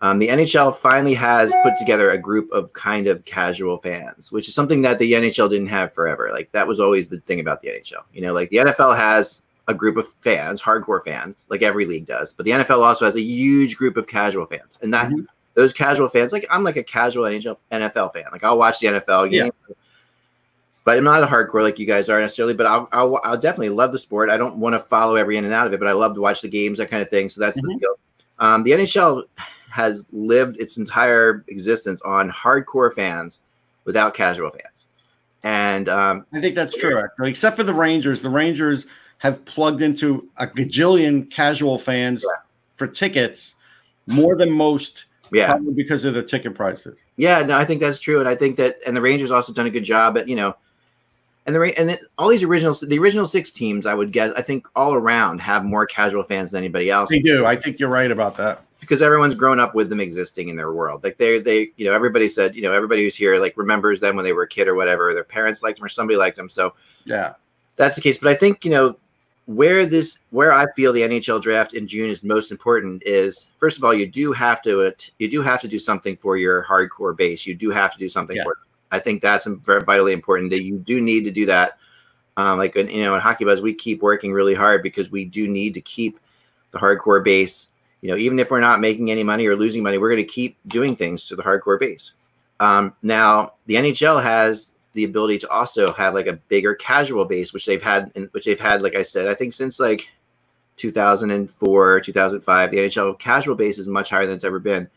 Um, 0.00 0.18
the 0.18 0.28
NHL 0.28 0.74
finally 0.74 1.14
has 1.14 1.54
put 1.62 1.78
together 1.78 2.10
a 2.10 2.18
group 2.18 2.50
of 2.52 2.70
kind 2.74 3.06
of 3.06 3.24
casual 3.24 3.78
fans, 3.78 4.30
which 4.30 4.48
is 4.48 4.54
something 4.54 4.82
that 4.82 4.98
the 4.98 5.12
NHL 5.14 5.48
didn't 5.48 5.68
have 5.68 5.94
forever. 5.94 6.28
Like 6.30 6.52
that 6.52 6.66
was 6.66 6.78
always 6.78 7.08
the 7.08 7.20
thing 7.20 7.40
about 7.40 7.62
the 7.62 7.68
NHL. 7.68 8.02
You 8.12 8.20
know, 8.20 8.34
like 8.34 8.50
the 8.50 8.58
NFL 8.58 8.96
has 8.98 9.40
a 9.66 9.72
group 9.72 9.96
of 9.96 10.06
fans, 10.20 10.60
hardcore 10.60 11.02
fans, 11.02 11.46
like 11.48 11.62
every 11.62 11.86
league 11.86 12.04
does, 12.06 12.34
but 12.34 12.44
the 12.44 12.50
NFL 12.52 12.82
also 12.82 13.06
has 13.06 13.16
a 13.16 13.22
huge 13.22 13.78
group 13.78 13.96
of 13.96 14.06
casual 14.06 14.44
fans, 14.44 14.78
and 14.82 14.92
that 14.92 15.10
Mhm. 15.10 15.26
those 15.54 15.72
casual 15.72 16.08
fans, 16.08 16.32
like 16.32 16.44
I'm 16.50 16.64
like 16.64 16.76
a 16.76 16.82
casual 16.84 17.24
NHL 17.24 17.56
NFL 17.72 18.12
fan. 18.12 18.26
Like 18.30 18.44
I'll 18.44 18.58
watch 18.58 18.80
the 18.80 18.88
NFL 18.88 19.30
game, 19.30 19.52
but 20.84 20.96
I'm 20.98 21.04
not 21.04 21.22
a 21.22 21.26
hardcore 21.26 21.62
like 21.62 21.78
you 21.78 21.86
guys 21.86 22.08
are 22.08 22.20
necessarily. 22.20 22.54
But 22.54 22.66
I'll, 22.66 22.88
I'll 22.92 23.20
I'll 23.24 23.38
definitely 23.38 23.70
love 23.70 23.92
the 23.92 23.98
sport. 23.98 24.30
I 24.30 24.36
don't 24.36 24.56
want 24.56 24.74
to 24.74 24.78
follow 24.80 25.16
every 25.16 25.36
in 25.36 25.44
and 25.44 25.52
out 25.52 25.66
of 25.66 25.72
it, 25.72 25.80
but 25.80 25.88
I 25.88 25.92
love 25.92 26.14
to 26.14 26.20
watch 26.20 26.40
the 26.42 26.48
games, 26.48 26.78
that 26.78 26.90
kind 26.90 27.02
of 27.02 27.08
thing. 27.08 27.28
So 27.28 27.40
that's 27.40 27.60
the 27.60 27.68
Mhm. 27.68 27.80
deal. 27.80 27.98
Um, 28.38 28.62
the 28.64 28.72
NHL 28.72 29.24
has 29.70 30.04
lived 30.12 30.56
its 30.58 30.76
entire 30.76 31.44
existence 31.48 32.00
on 32.02 32.30
hardcore 32.30 32.92
fans 32.92 33.40
without 33.84 34.14
casual 34.14 34.50
fans, 34.50 34.86
and 35.42 35.88
um, 35.88 36.26
I 36.32 36.40
think 36.40 36.54
that's 36.54 36.76
true, 36.76 36.98
actually. 36.98 37.30
Except 37.30 37.56
for 37.56 37.64
the 37.64 37.74
Rangers. 37.74 38.20
The 38.20 38.30
Rangers 38.30 38.86
have 39.18 39.44
plugged 39.46 39.82
into 39.82 40.28
a 40.36 40.46
gajillion 40.46 41.30
casual 41.30 41.78
fans 41.78 42.24
Yeah. 42.24 42.40
for 42.76 42.86
tickets 42.86 43.54
more 44.06 44.36
than 44.36 44.50
most, 44.50 45.06
yeah, 45.32 45.46
probably 45.46 45.72
because 45.74 46.04
of 46.04 46.12
their 46.14 46.22
ticket 46.22 46.54
prices. 46.54 46.98
Yeah, 47.16 47.42
no, 47.42 47.56
I 47.56 47.64
think 47.64 47.80
that's 47.80 47.98
true, 48.00 48.20
and 48.20 48.28
I 48.28 48.34
think 48.34 48.56
that, 48.56 48.76
and 48.86 48.96
the 48.96 49.00
Rangers 49.00 49.30
also 49.30 49.52
done 49.52 49.66
a 49.66 49.70
good 49.70 49.84
job 49.84 50.18
at 50.18 50.28
you 50.28 50.36
know, 50.36 50.54
and 51.46 51.54
the 51.54 51.78
and 51.78 51.88
the, 51.90 51.98
all 52.18 52.28
these 52.28 52.42
original 52.42 52.74
the 52.74 52.98
original 52.98 53.26
six 53.26 53.50
teams, 53.52 53.86
I 53.86 53.94
would 53.94 54.12
guess, 54.12 54.32
I 54.36 54.42
think 54.42 54.66
all 54.74 54.94
around 54.94 55.40
have 55.40 55.64
more 55.64 55.86
casual 55.86 56.22
fans 56.22 56.50
than 56.52 56.58
anybody 56.58 56.90
else 56.90 57.10
They 57.10 57.18
do. 57.20 57.44
I 57.46 57.56
think 57.56 57.78
you're 57.78 57.88
right 57.90 58.10
about 58.10 58.36
that. 58.38 58.62
because 58.80 59.00
everyone's 59.02 59.34
grown 59.34 59.58
up 59.60 59.74
with 59.74 59.88
them 59.88 60.00
existing 60.00 60.48
in 60.48 60.56
their 60.56 60.72
world. 60.72 61.02
Like 61.04 61.16
they 61.18 61.38
they 61.38 61.70
you 61.76 61.84
know 61.86 61.92
everybody 61.94 62.28
said 62.28 62.54
you 62.54 62.62
know 62.62 62.72
everybody 62.72 63.02
who's 63.02 63.16
here 63.16 63.38
like 63.38 63.56
remembers 63.56 64.00
them 64.00 64.16
when 64.16 64.24
they 64.24 64.32
were 64.32 64.42
a 64.44 64.48
kid 64.48 64.68
or 64.68 64.74
whatever. 64.74 65.12
Their 65.14 65.24
parents 65.24 65.62
liked 65.62 65.78
them 65.78 65.84
or 65.84 65.88
somebody 65.88 66.16
liked 66.16 66.36
them, 66.36 66.48
so 66.48 66.74
Yeah. 67.04 67.34
that's 67.76 67.96
the 67.96 68.02
case. 68.02 68.18
But 68.18 68.30
I 68.30 68.34
think 68.34 68.64
you 68.64 68.70
know 68.70 68.96
where 69.46 69.84
this 69.84 70.20
where 70.30 70.52
I 70.54 70.64
feel 70.72 70.90
the 70.94 71.02
NHL 71.02 71.42
draft 71.42 71.74
in 71.74 71.86
June 71.86 72.08
is 72.08 72.22
most 72.24 72.50
important 72.50 73.02
is 73.04 73.48
first 73.58 73.76
of 73.76 73.84
all 73.84 73.92
you 73.92 74.06
do 74.06 74.32
have 74.32 74.62
to 74.62 74.80
it, 74.80 75.10
you 75.18 75.28
do 75.30 75.42
have 75.42 75.60
to 75.60 75.68
do 75.68 75.78
something 75.78 76.16
for 76.16 76.38
your 76.38 76.64
hardcore 76.64 77.14
base. 77.14 77.46
You 77.46 77.54
do 77.54 77.68
have 77.70 77.92
to 77.92 77.98
do 77.98 78.08
something 78.08 78.36
Yeah. 78.36 78.44
for. 78.44 78.56
I 78.94 79.00
think 79.00 79.20
that's 79.20 79.46
vitally 79.46 80.12
important 80.12 80.50
that 80.50 80.62
you 80.62 80.78
do 80.78 81.00
need 81.00 81.24
to 81.24 81.30
do 81.30 81.46
that. 81.46 81.78
Um, 82.36 82.58
like 82.58 82.74
you 82.74 83.02
know 83.02 83.14
in 83.14 83.20
Hockey 83.20 83.44
Buzz, 83.44 83.60
we 83.60 83.74
keep 83.74 84.02
working 84.02 84.32
really 84.32 84.54
hard 84.54 84.82
because 84.82 85.10
we 85.10 85.24
do 85.24 85.48
need 85.48 85.74
to 85.74 85.80
keep 85.80 86.18
the 86.70 86.78
hardcore 86.78 87.22
base. 87.22 87.68
You 88.00 88.10
know, 88.10 88.16
even 88.16 88.38
if 88.38 88.50
we're 88.50 88.60
not 88.60 88.80
making 88.80 89.10
any 89.10 89.24
money 89.24 89.46
or 89.46 89.56
losing 89.56 89.82
money, 89.82 89.98
we're 89.98 90.10
going 90.10 90.24
to 90.24 90.32
keep 90.32 90.56
doing 90.66 90.94
things 90.94 91.26
to 91.28 91.36
the 91.36 91.42
hardcore 91.42 91.80
base. 91.80 92.12
Um, 92.60 92.94
now, 93.02 93.54
the 93.66 93.74
NHL 93.74 94.22
has 94.22 94.72
the 94.92 95.04
ability 95.04 95.38
to 95.38 95.48
also 95.48 95.92
have 95.92 96.14
like 96.14 96.26
a 96.26 96.34
bigger 96.48 96.74
casual 96.74 97.24
base, 97.24 97.52
which 97.52 97.66
they've 97.66 97.82
had, 97.82 98.12
in, 98.14 98.28
which 98.32 98.44
they've 98.44 98.60
had, 98.60 98.82
like 98.82 98.94
I 98.94 99.02
said, 99.02 99.26
I 99.26 99.34
think 99.34 99.52
since 99.52 99.80
like 99.80 100.08
2004, 100.76 102.00
2005, 102.00 102.70
the 102.70 102.76
NHL 102.76 103.18
casual 103.18 103.54
base 103.56 103.78
is 103.78 103.88
much 103.88 104.10
higher 104.10 104.26
than 104.26 104.36
it's 104.36 104.44
ever 104.44 104.60
been, 104.60 104.88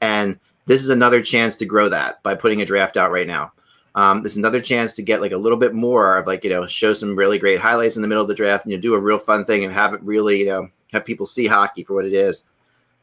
and 0.00 0.38
this 0.66 0.82
is 0.82 0.88
another 0.90 1.20
chance 1.20 1.56
to 1.56 1.64
grow 1.66 1.88
that 1.88 2.22
by 2.22 2.34
putting 2.34 2.60
a 2.62 2.66
draft 2.66 2.96
out 2.96 3.10
right 3.10 3.26
now. 3.26 3.52
Um, 3.94 4.22
this 4.22 4.32
is 4.32 4.38
another 4.38 4.60
chance 4.60 4.92
to 4.94 5.02
get 5.02 5.20
like 5.22 5.32
a 5.32 5.38
little 5.38 5.58
bit 5.58 5.72
more 5.74 6.18
of 6.18 6.26
like 6.26 6.44
you 6.44 6.50
know 6.50 6.66
show 6.66 6.92
some 6.92 7.16
really 7.16 7.38
great 7.38 7.58
highlights 7.60 7.96
in 7.96 8.02
the 8.02 8.08
middle 8.08 8.22
of 8.22 8.28
the 8.28 8.34
draft 8.34 8.64
and 8.64 8.72
you 8.72 8.76
know, 8.78 8.82
do 8.82 8.94
a 8.94 9.00
real 9.00 9.18
fun 9.18 9.44
thing 9.44 9.64
and 9.64 9.72
have 9.72 9.94
it 9.94 10.02
really 10.02 10.40
you 10.40 10.46
know 10.46 10.68
have 10.92 11.04
people 11.04 11.24
see 11.26 11.46
hockey 11.46 11.82
for 11.82 11.94
what 11.94 12.04
it 12.04 12.12
is. 12.12 12.44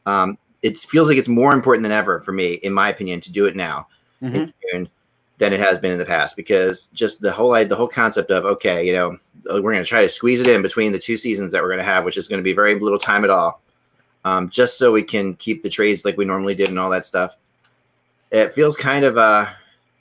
Um, 0.06 0.38
it 0.62 0.76
feels 0.78 1.08
like 1.08 1.18
it's 1.18 1.28
more 1.28 1.52
important 1.52 1.82
than 1.82 1.92
ever 1.92 2.20
for 2.20 2.32
me, 2.32 2.54
in 2.54 2.72
my 2.72 2.88
opinion, 2.88 3.20
to 3.22 3.32
do 3.32 3.46
it 3.46 3.56
now 3.56 3.86
Mhm. 4.22 4.34
in 4.34 4.52
June 4.72 4.88
than 5.38 5.52
it 5.52 5.58
has 5.60 5.80
been 5.80 5.90
in 5.92 5.98
the 5.98 6.04
past 6.04 6.36
because 6.36 6.86
just 6.94 7.20
the 7.20 7.32
whole 7.32 7.52
the 7.64 7.74
whole 7.76 7.88
concept 7.88 8.30
of 8.30 8.44
okay, 8.44 8.86
you 8.86 8.92
know, 8.92 9.18
uh, 9.50 9.60
we're 9.60 9.72
going 9.72 9.82
to 9.82 9.88
try 9.88 10.00
to 10.00 10.08
squeeze 10.08 10.40
it 10.40 10.46
in 10.46 10.62
between 10.62 10.92
the 10.92 10.98
two 10.98 11.16
seasons 11.16 11.50
that 11.52 11.60
we're 11.60 11.68
going 11.68 11.78
to 11.78 11.84
have, 11.84 12.04
which 12.04 12.16
is 12.16 12.28
going 12.28 12.38
to 12.38 12.44
be 12.44 12.52
very 12.52 12.78
little 12.78 12.98
time 13.00 13.24
at 13.24 13.30
all, 13.30 13.60
um, 14.24 14.48
just 14.48 14.78
so 14.78 14.92
we 14.92 15.02
can 15.02 15.34
keep 15.34 15.62
the 15.62 15.68
trades 15.68 16.04
like 16.04 16.16
we 16.16 16.24
normally 16.24 16.54
did 16.54 16.68
and 16.68 16.78
all 16.78 16.88
that 16.90 17.04
stuff. 17.04 17.36
It 18.30 18.52
feels 18.52 18.76
kind 18.76 19.04
of 19.04 19.16
uh, 19.18 19.46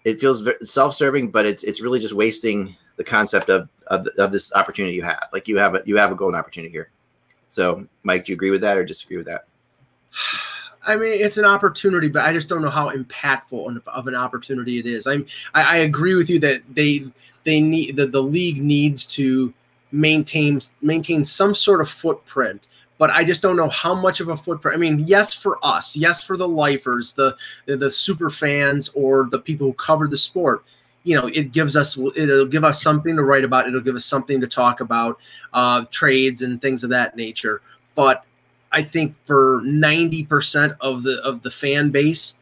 it 0.06 0.20
feels 0.20 0.48
self-serving, 0.64 1.32
but 1.32 1.46
it's 1.46 1.64
it's 1.64 1.82
really 1.82 2.00
just 2.00 2.14
wasting 2.14 2.76
the 2.96 3.04
concept 3.04 3.50
of 3.50 3.70
of, 3.88 4.08
of 4.18 4.32
this 4.32 4.54
opportunity 4.54 4.96
you 4.96 5.04
have. 5.04 5.28
Like 5.32 5.48
you 5.48 5.58
have 5.58 5.76
a 5.76 5.84
you 5.86 5.98
have 5.98 6.12
a 6.12 6.16
golden 6.16 6.40
opportunity 6.40 6.72
here. 6.72 6.90
So, 7.48 7.88
Mike, 8.02 8.26
do 8.26 8.32
you 8.32 8.36
agree 8.36 8.50
with 8.50 8.62
that 8.62 8.78
or 8.78 8.86
disagree 8.86 9.18
with 9.18 9.28
that? 9.28 9.46
I 10.86 10.98
mean, 10.98 11.14
it's 11.14 11.38
an 11.38 11.46
opportunity, 11.46 12.10
but 12.10 12.26
I 12.26 12.34
just 12.34 12.50
don't 12.50 12.62
know 12.62 12.70
how 12.70 12.90
impactful 12.90 13.82
of 13.88 14.08
an 14.08 14.16
opportunity 14.16 14.80
it 14.80 14.86
is. 14.86 15.08
I'm, 15.08 15.26
I, 15.54 15.62
I 15.62 15.76
agree 15.78 16.16
with 16.16 16.30
you 16.30 16.40
that 16.40 16.62
they, 16.70 17.06
they 17.46 17.62
need 17.62 17.96
that 17.96 18.12
the 18.12 18.22
league 18.22 18.62
needs 18.62 19.06
to 19.06 19.54
maintain 19.94 20.60
maintain 20.82 21.24
some 21.24 21.56
sort 21.56 21.80
of 21.80 21.90
footprint, 21.90 22.68
but 23.04 23.12
I 23.12 23.26
just 23.26 23.42
don't 23.42 23.58
know 23.58 23.68
how 23.68 23.94
much 23.94 24.22
of 24.22 24.30
a 24.30 24.38
footprint. 24.38 24.78
I 24.78 24.80
mean, 24.80 25.00
yes, 25.00 25.34
for 25.34 25.60
us, 25.62 25.94
yes, 25.94 26.24
for 26.24 26.38
the 26.38 26.48
lifers, 26.48 27.12
the 27.12 27.36
the, 27.66 27.92
super 27.92 28.30
fans, 28.30 28.90
or 28.94 29.28
the 29.30 29.40
people 29.40 29.68
who 29.68 29.74
cover 29.74 30.08
the 30.08 30.18
sport. 30.18 30.64
You 31.04 31.20
know, 31.20 31.28
it 31.28 31.52
gives 31.52 31.76
us 31.76 31.98
it'll 32.16 32.46
give 32.46 32.64
us 32.64 32.82
something 32.82 33.18
to 33.18 33.24
write 33.24 33.44
about. 33.44 33.68
It'll 33.68 33.82
give 33.82 33.96
us 33.96 34.06
something 34.06 34.40
to 34.40 34.48
talk 34.48 34.80
about, 34.80 35.20
uh, 35.52 35.84
trades 35.92 36.44
and 36.44 36.62
things 36.62 36.86
of 36.86 36.92
that 36.92 37.18
nature. 37.18 37.62
But 37.94 38.24
I 38.72 38.84
think 38.84 39.18
for 39.26 39.60
ninety 39.66 40.26
percent 40.26 40.72
of 40.80 41.04
the 41.04 41.22
of 41.26 41.42
the 41.42 41.52
fan 41.52 41.92
base, 41.92 42.36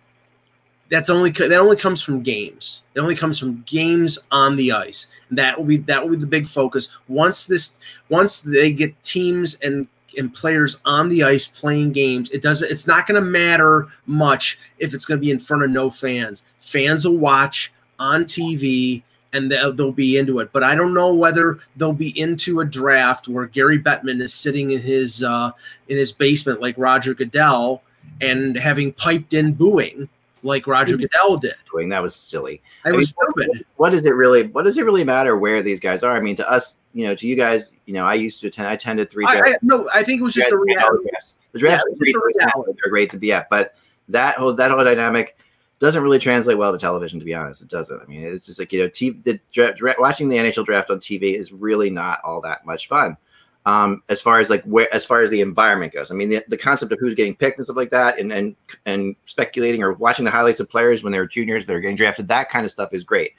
that's 0.91 1.09
only 1.09 1.31
that 1.31 1.53
only 1.53 1.75
comes 1.75 2.03
from 2.03 2.21
games. 2.21 2.83
It 2.93 2.99
only 2.99 3.15
comes 3.15 3.39
from 3.39 3.63
games 3.63 4.19
on 4.29 4.55
the 4.57 4.73
ice. 4.73 5.07
That 5.31 5.57
will 5.57 5.65
be 5.65 5.77
that 5.77 6.03
will 6.03 6.11
be 6.11 6.17
the 6.17 6.27
big 6.27 6.47
focus. 6.47 6.89
Once 7.07 7.47
this 7.47 7.79
once 8.09 8.41
they 8.41 8.71
get 8.71 9.01
teams 9.03 9.55
and 9.63 9.87
and 10.17 10.33
players 10.33 10.79
on 10.85 11.09
the 11.09 11.23
ice 11.23 11.47
playing 11.47 11.91
games, 11.91 12.29
it 12.31 12.41
doesn't. 12.41 12.71
It's 12.71 12.87
not 12.87 13.07
going 13.07 13.21
to 13.21 13.27
matter 13.27 13.87
much 14.05 14.59
if 14.79 14.93
it's 14.93 15.05
going 15.05 15.19
to 15.19 15.25
be 15.25 15.31
in 15.31 15.39
front 15.39 15.63
of 15.63 15.71
no 15.71 15.89
fans. 15.89 16.45
Fans 16.59 17.05
will 17.05 17.17
watch 17.17 17.71
on 17.99 18.25
TV 18.25 19.03
and 19.33 19.51
they'll, 19.51 19.73
they'll 19.73 19.91
be 19.91 20.17
into 20.17 20.39
it. 20.39 20.51
But 20.51 20.63
I 20.63 20.75
don't 20.75 20.93
know 20.93 21.13
whether 21.13 21.59
they'll 21.75 21.93
be 21.93 22.17
into 22.19 22.59
a 22.59 22.65
draft 22.65 23.27
where 23.27 23.45
Gary 23.47 23.79
Bettman 23.79 24.21
is 24.21 24.33
sitting 24.33 24.71
in 24.71 24.81
his 24.81 25.23
uh, 25.23 25.51
in 25.87 25.97
his 25.97 26.11
basement 26.11 26.61
like 26.61 26.75
Roger 26.77 27.13
Goodell 27.13 27.81
and 28.19 28.57
having 28.57 28.93
piped 28.93 29.33
in 29.33 29.53
booing 29.53 30.09
like 30.43 30.67
Roger 30.67 30.97
Goodell 30.97 31.37
did. 31.37 31.55
Doing 31.71 31.89
that 31.89 32.01
was 32.01 32.15
silly. 32.15 32.61
I 32.85 32.89
I 32.89 32.91
was 32.91 33.13
mean, 33.17 33.31
stupid. 33.47 33.65
what 33.77 33.91
does 33.91 34.05
it 34.05 34.15
really 34.15 34.47
what 34.47 34.63
does 34.63 34.77
it 34.77 34.85
really 34.85 35.03
matter 35.03 35.37
where 35.37 35.61
these 35.61 35.79
guys 35.79 36.03
are? 36.03 36.15
I 36.15 36.19
mean, 36.19 36.35
to 36.37 36.49
us, 36.49 36.77
you 36.93 37.05
know, 37.05 37.15
to 37.15 37.27
you 37.27 37.35
guys, 37.35 37.73
you 37.85 37.93
know, 37.93 38.05
I 38.05 38.15
used 38.15 38.41
to 38.41 38.47
attend 38.47 38.67
I 38.67 38.73
attended 38.73 39.09
three 39.09 39.25
I. 39.27 39.41
I, 39.45 39.55
no, 39.61 39.89
I 39.93 40.03
think 40.03 40.21
it 40.21 40.23
was 40.23 40.33
just 40.33 40.51
a 40.51 40.57
reality. 40.57 41.09
the 41.51 41.59
drafts. 41.59 41.85
Yeah, 41.87 41.91
are 41.91 41.91
it's 41.91 41.99
just 41.99 42.15
a 42.15 42.19
great. 42.19 42.35
reality. 42.35 42.71
They're 42.81 42.91
great 42.91 43.09
to 43.11 43.17
be 43.17 43.31
at, 43.31 43.49
but 43.49 43.75
that 44.09 44.35
whole 44.37 44.53
that 44.53 44.71
whole 44.71 44.83
dynamic 44.83 45.37
doesn't 45.79 46.03
really 46.03 46.19
translate 46.19 46.57
well 46.57 46.71
to 46.71 46.77
television. 46.77 47.19
To 47.19 47.25
be 47.25 47.33
honest, 47.33 47.61
it 47.61 47.67
doesn't. 47.67 48.01
I 48.01 48.05
mean, 48.05 48.23
it's 48.23 48.45
just 48.45 48.59
like 48.59 48.71
you 48.71 48.81
know, 48.83 48.89
t- 48.89 49.19
the 49.23 49.39
dra- 49.51 49.95
watching 49.99 50.29
the 50.29 50.37
NHL 50.37 50.65
draft 50.65 50.89
on 50.89 50.99
TV 50.99 51.33
is 51.35 51.51
really 51.51 51.89
not 51.89 52.19
all 52.23 52.41
that 52.41 52.65
much 52.65 52.87
fun. 52.87 53.17
Um, 53.65 54.01
as 54.09 54.21
far 54.21 54.39
as 54.39 54.49
like 54.49 54.63
where, 54.63 54.91
as 54.93 55.05
far 55.05 55.21
as 55.21 55.29
the 55.29 55.41
environment 55.41 55.93
goes, 55.93 56.09
I 56.09 56.15
mean, 56.15 56.29
the, 56.29 56.43
the 56.47 56.57
concept 56.57 56.91
of 56.91 56.99
who's 56.99 57.13
getting 57.13 57.35
picked 57.35 57.57
and 57.57 57.65
stuff 57.65 57.77
like 57.77 57.91
that, 57.91 58.19
and 58.19 58.31
and 58.31 58.55
and 58.87 59.15
speculating 59.25 59.83
or 59.83 59.93
watching 59.93 60.25
the 60.25 60.31
highlights 60.31 60.59
of 60.59 60.69
players 60.69 61.03
when 61.03 61.11
they're 61.11 61.27
juniors 61.27 61.65
that 61.65 61.73
are 61.75 61.79
getting 61.79 61.95
drafted, 61.95 62.27
that 62.29 62.49
kind 62.49 62.65
of 62.65 62.71
stuff 62.71 62.91
is 62.91 63.03
great. 63.03 63.33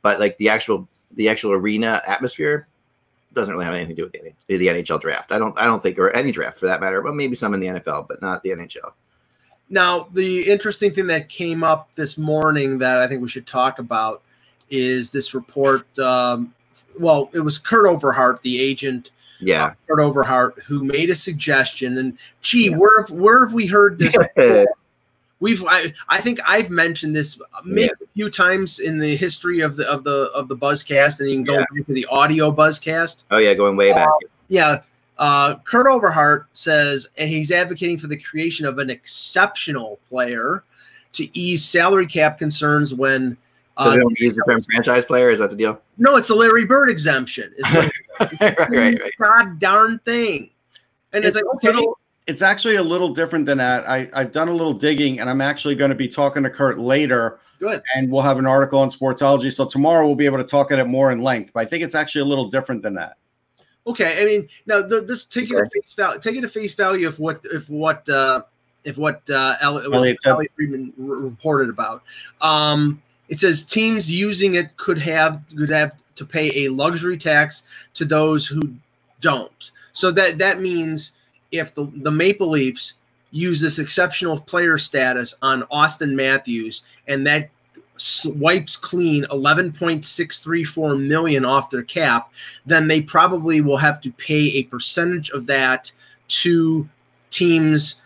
But 0.00 0.20
like 0.20 0.38
the 0.38 0.48
actual 0.48 0.88
the 1.12 1.28
actual 1.28 1.52
arena 1.52 2.02
atmosphere 2.06 2.66
doesn't 3.34 3.52
really 3.52 3.66
have 3.66 3.74
anything 3.74 3.94
to 3.94 4.02
do 4.02 4.10
with 4.10 4.34
the, 4.46 4.56
the 4.56 4.66
NHL 4.68 5.00
draft. 5.00 5.32
I 5.32 5.38
don't 5.38 5.58
I 5.58 5.64
don't 5.64 5.82
think 5.82 5.98
or 5.98 6.10
any 6.16 6.32
draft 6.32 6.58
for 6.58 6.66
that 6.66 6.80
matter. 6.80 7.02
but 7.02 7.14
maybe 7.14 7.34
some 7.34 7.52
in 7.52 7.60
the 7.60 7.66
NFL, 7.66 8.08
but 8.08 8.22
not 8.22 8.42
the 8.42 8.50
NHL. 8.50 8.92
Now, 9.70 10.08
the 10.12 10.50
interesting 10.50 10.92
thing 10.94 11.08
that 11.08 11.28
came 11.28 11.62
up 11.62 11.94
this 11.94 12.16
morning 12.16 12.78
that 12.78 13.00
I 13.00 13.06
think 13.06 13.20
we 13.20 13.28
should 13.28 13.46
talk 13.46 13.78
about 13.78 14.22
is 14.70 15.10
this 15.10 15.34
report. 15.34 15.86
Um, 15.98 16.54
well, 16.98 17.30
it 17.34 17.40
was 17.40 17.58
Kurt 17.58 17.86
Overhardt, 17.86 18.42
the 18.42 18.60
agent, 18.60 19.12
Yeah. 19.40 19.74
Kurt 19.86 20.00
Overhardt, 20.00 20.58
who 20.66 20.82
made 20.84 21.10
a 21.10 21.14
suggestion. 21.14 21.98
And 21.98 22.18
gee, 22.42 22.70
Yeah. 22.70 22.76
where 22.76 23.00
have 23.02 23.10
where 23.10 23.44
have 23.44 23.54
we 23.54 23.66
heard 23.66 23.98
this? 23.98 24.16
We've 25.40 25.64
I, 25.68 25.92
I 26.08 26.20
think 26.20 26.40
I've 26.44 26.68
mentioned 26.68 27.14
this 27.14 27.40
maybe 27.64 27.92
a 27.92 28.06
few 28.14 28.28
times 28.28 28.80
in 28.80 28.98
the 28.98 29.16
history 29.16 29.60
of 29.60 29.76
the 29.76 29.88
of 29.88 30.02
the 30.02 30.30
of 30.34 30.48
the 30.48 30.56
Buzzcast, 30.56 31.20
and 31.20 31.28
you 31.30 31.36
can 31.36 31.44
go 31.44 31.52
Yeah. 31.54 31.64
back 31.76 31.86
to 31.86 31.92
the 31.92 32.06
audio 32.06 32.50
Buzzcast. 32.50 33.22
Oh 33.30 33.38
yeah, 33.38 33.54
going 33.54 33.76
way 33.76 33.92
back. 33.92 34.08
Yeah. 34.48 34.80
Uh, 35.18 35.56
Kurt 35.64 35.86
Overhardt 35.86 36.46
says, 36.52 37.08
and 37.18 37.28
he's 37.28 37.50
advocating 37.52 37.98
for 37.98 38.06
the 38.06 38.16
creation 38.16 38.66
of 38.66 38.78
an 38.78 38.88
exceptional 38.90 39.98
player 40.08 40.62
to 41.12 41.38
ease 41.38 41.64
salary 41.64 42.06
cap 42.06 42.38
concerns 42.38 42.92
when. 42.94 43.36
So 43.78 43.84
Uh, 43.84 43.90
they 43.90 43.96
don't 43.98 44.18
use 44.18 44.34
the 44.34 44.42
term 44.48 44.60
franchise 44.62 45.04
player. 45.04 45.30
Is 45.30 45.38
that 45.38 45.50
the 45.50 45.56
deal? 45.56 45.80
no, 45.98 46.16
it's 46.16 46.30
a 46.30 46.34
Larry 46.34 46.64
Bird 46.64 46.88
exemption. 46.90 47.52
Is 47.56 47.64
it 47.74 47.92
is. 48.20 48.30
right, 48.40 48.58
right, 48.58 49.00
right. 49.00 49.12
God 49.20 49.58
darn 49.60 49.98
thing. 50.00 50.50
And 51.12 51.24
it's, 51.24 51.36
It's 51.36 51.46
like, 51.62 51.74
okay, 51.74 51.86
It's 52.26 52.42
actually 52.42 52.74
a 52.76 52.82
little 52.82 53.10
different 53.14 53.46
than 53.46 53.58
that. 53.58 53.88
I, 53.88 54.10
I've 54.12 54.32
done 54.32 54.48
a 54.48 54.52
little 54.52 54.72
digging, 54.74 55.20
and 55.20 55.30
I'm 55.30 55.40
actually 55.40 55.74
going 55.76 55.90
to 55.90 55.94
be 55.94 56.08
talking 56.08 56.42
to 56.42 56.50
Kurt 56.50 56.78
later, 56.78 57.38
good. 57.60 57.80
and 57.94 58.10
we'll 58.10 58.22
have 58.22 58.38
an 58.38 58.46
article 58.46 58.80
on 58.80 58.90
Sportsology. 58.90 59.52
So 59.52 59.64
tomorrow 59.64 60.04
we'll 60.06 60.16
be 60.16 60.26
able 60.26 60.38
to 60.38 60.44
talk 60.44 60.70
at 60.72 60.78
it 60.80 60.86
more 60.86 61.10
in 61.12 61.22
length. 61.22 61.52
But 61.54 61.60
I 61.60 61.64
think 61.66 61.84
it's 61.84 61.94
actually 61.94 62.22
a 62.22 62.26
little 62.26 62.50
different 62.50 62.82
than 62.82 62.94
that. 62.94 63.16
Okay, 63.86 64.20
I 64.20 64.24
mean, 64.26 64.48
now 64.66 64.82
the, 64.82 65.00
this 65.00 65.24
take 65.24 65.50
it 65.50 65.56
at 65.56 65.72
face 65.72 65.94
value. 65.94 66.20
Take 66.20 66.36
it 66.36 66.44
at 66.44 66.50
face 66.50 66.74
value 66.74 67.06
of 67.08 67.18
what 67.18 67.40
if 67.44 67.70
what 67.70 68.06
uh, 68.10 68.42
if 68.84 68.98
what 68.98 69.22
uh, 69.30 69.54
Elliotte, 69.62 69.88
what 69.90 69.96
Elliotte. 69.98 70.18
Elliotte 70.26 70.50
Friedman 70.56 70.92
r- 71.00 71.16
reported 71.22 71.70
about. 71.70 72.02
Um, 72.42 73.00
it 73.28 73.38
says 73.38 73.64
teams 73.64 74.10
using 74.10 74.54
it 74.54 74.76
could 74.76 74.98
have 74.98 75.42
could 75.56 75.70
have 75.70 75.94
to 76.16 76.24
pay 76.24 76.64
a 76.64 76.68
luxury 76.70 77.16
tax 77.16 77.62
to 77.94 78.04
those 78.04 78.46
who 78.46 78.60
don't. 79.20 79.70
So 79.92 80.10
that 80.12 80.38
that 80.38 80.60
means 80.60 81.12
if 81.52 81.74
the 81.74 81.90
the 81.96 82.10
Maple 82.10 82.48
Leafs 82.48 82.94
use 83.30 83.60
this 83.60 83.78
exceptional 83.78 84.40
player 84.40 84.78
status 84.78 85.34
on 85.42 85.62
Auston 85.64 86.14
Matthews 86.14 86.82
and 87.06 87.26
that 87.26 87.50
wipes 88.26 88.76
clean 88.76 89.24
11.634 89.24 91.06
million 91.06 91.44
off 91.44 91.68
their 91.68 91.82
cap 91.82 92.32
then 92.64 92.86
they 92.86 93.00
probably 93.02 93.60
will 93.60 93.76
have 93.76 94.00
to 94.00 94.12
pay 94.12 94.46
a 94.54 94.62
percentage 94.62 95.30
of 95.30 95.46
that 95.46 95.90
to 96.28 96.88
teams 97.30 98.00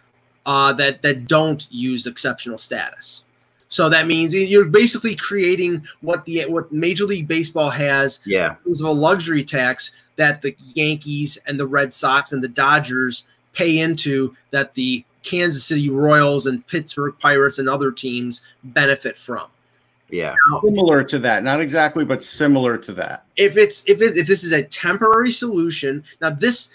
uh, 0.47 0.73
that 0.73 1.03
that 1.03 1.27
don't 1.27 1.69
use 1.71 2.07
exceptional 2.07 2.59
status. 2.59 3.25
So 3.73 3.89
that 3.89 4.07
means 4.07 4.35
you're 4.35 4.67
basically 4.67 5.17
creating 5.17 5.83
what 6.03 6.27
the 6.27 6.45
what 6.45 6.71
Major 6.71 7.07
League 7.07 7.27
Baseball 7.27 7.71
has 7.71 8.19
Yeah. 8.27 8.51
in 8.51 8.65
terms 8.65 8.81
of 8.83 8.87
a 8.89 8.93
luxury 8.93 9.43
tax 9.43 9.93
that 10.17 10.43
the 10.43 10.55
Yankees 10.75 11.39
and 11.47 11.59
the 11.59 11.67
Red 11.67 11.95
Sox 11.95 12.33
and 12.33 12.45
the 12.45 12.49
Dodgers 12.49 13.25
pay 13.55 13.79
into 13.79 14.37
that 14.51 14.75
the 14.75 15.03
Kansas 15.23 15.65
City 15.65 15.89
Royals 15.89 16.47
and 16.47 16.67
Pittsburgh 16.67 17.15
Pirates 17.19 17.59
and 17.59 17.67
other 17.67 17.91
teams 17.91 18.43
benefit 18.63 19.17
from. 19.17 19.47
Yeah. 20.11 20.35
Similar 20.63 21.03
to 21.05 21.19
that, 21.21 21.43
not 21.43 21.61
exactly, 21.63 22.05
but 22.05 22.23
similar 22.23 22.77
to 22.77 22.93
that. 22.93 23.25
if 23.37 23.57
it's 23.57 23.83
if 23.87 24.03
it, 24.03 24.19
if 24.19 24.27
this 24.27 24.45
is 24.45 24.53
a 24.53 24.63
temporary 24.65 25.33
solution 25.33 26.05
now 26.21 26.29
this 26.29 26.69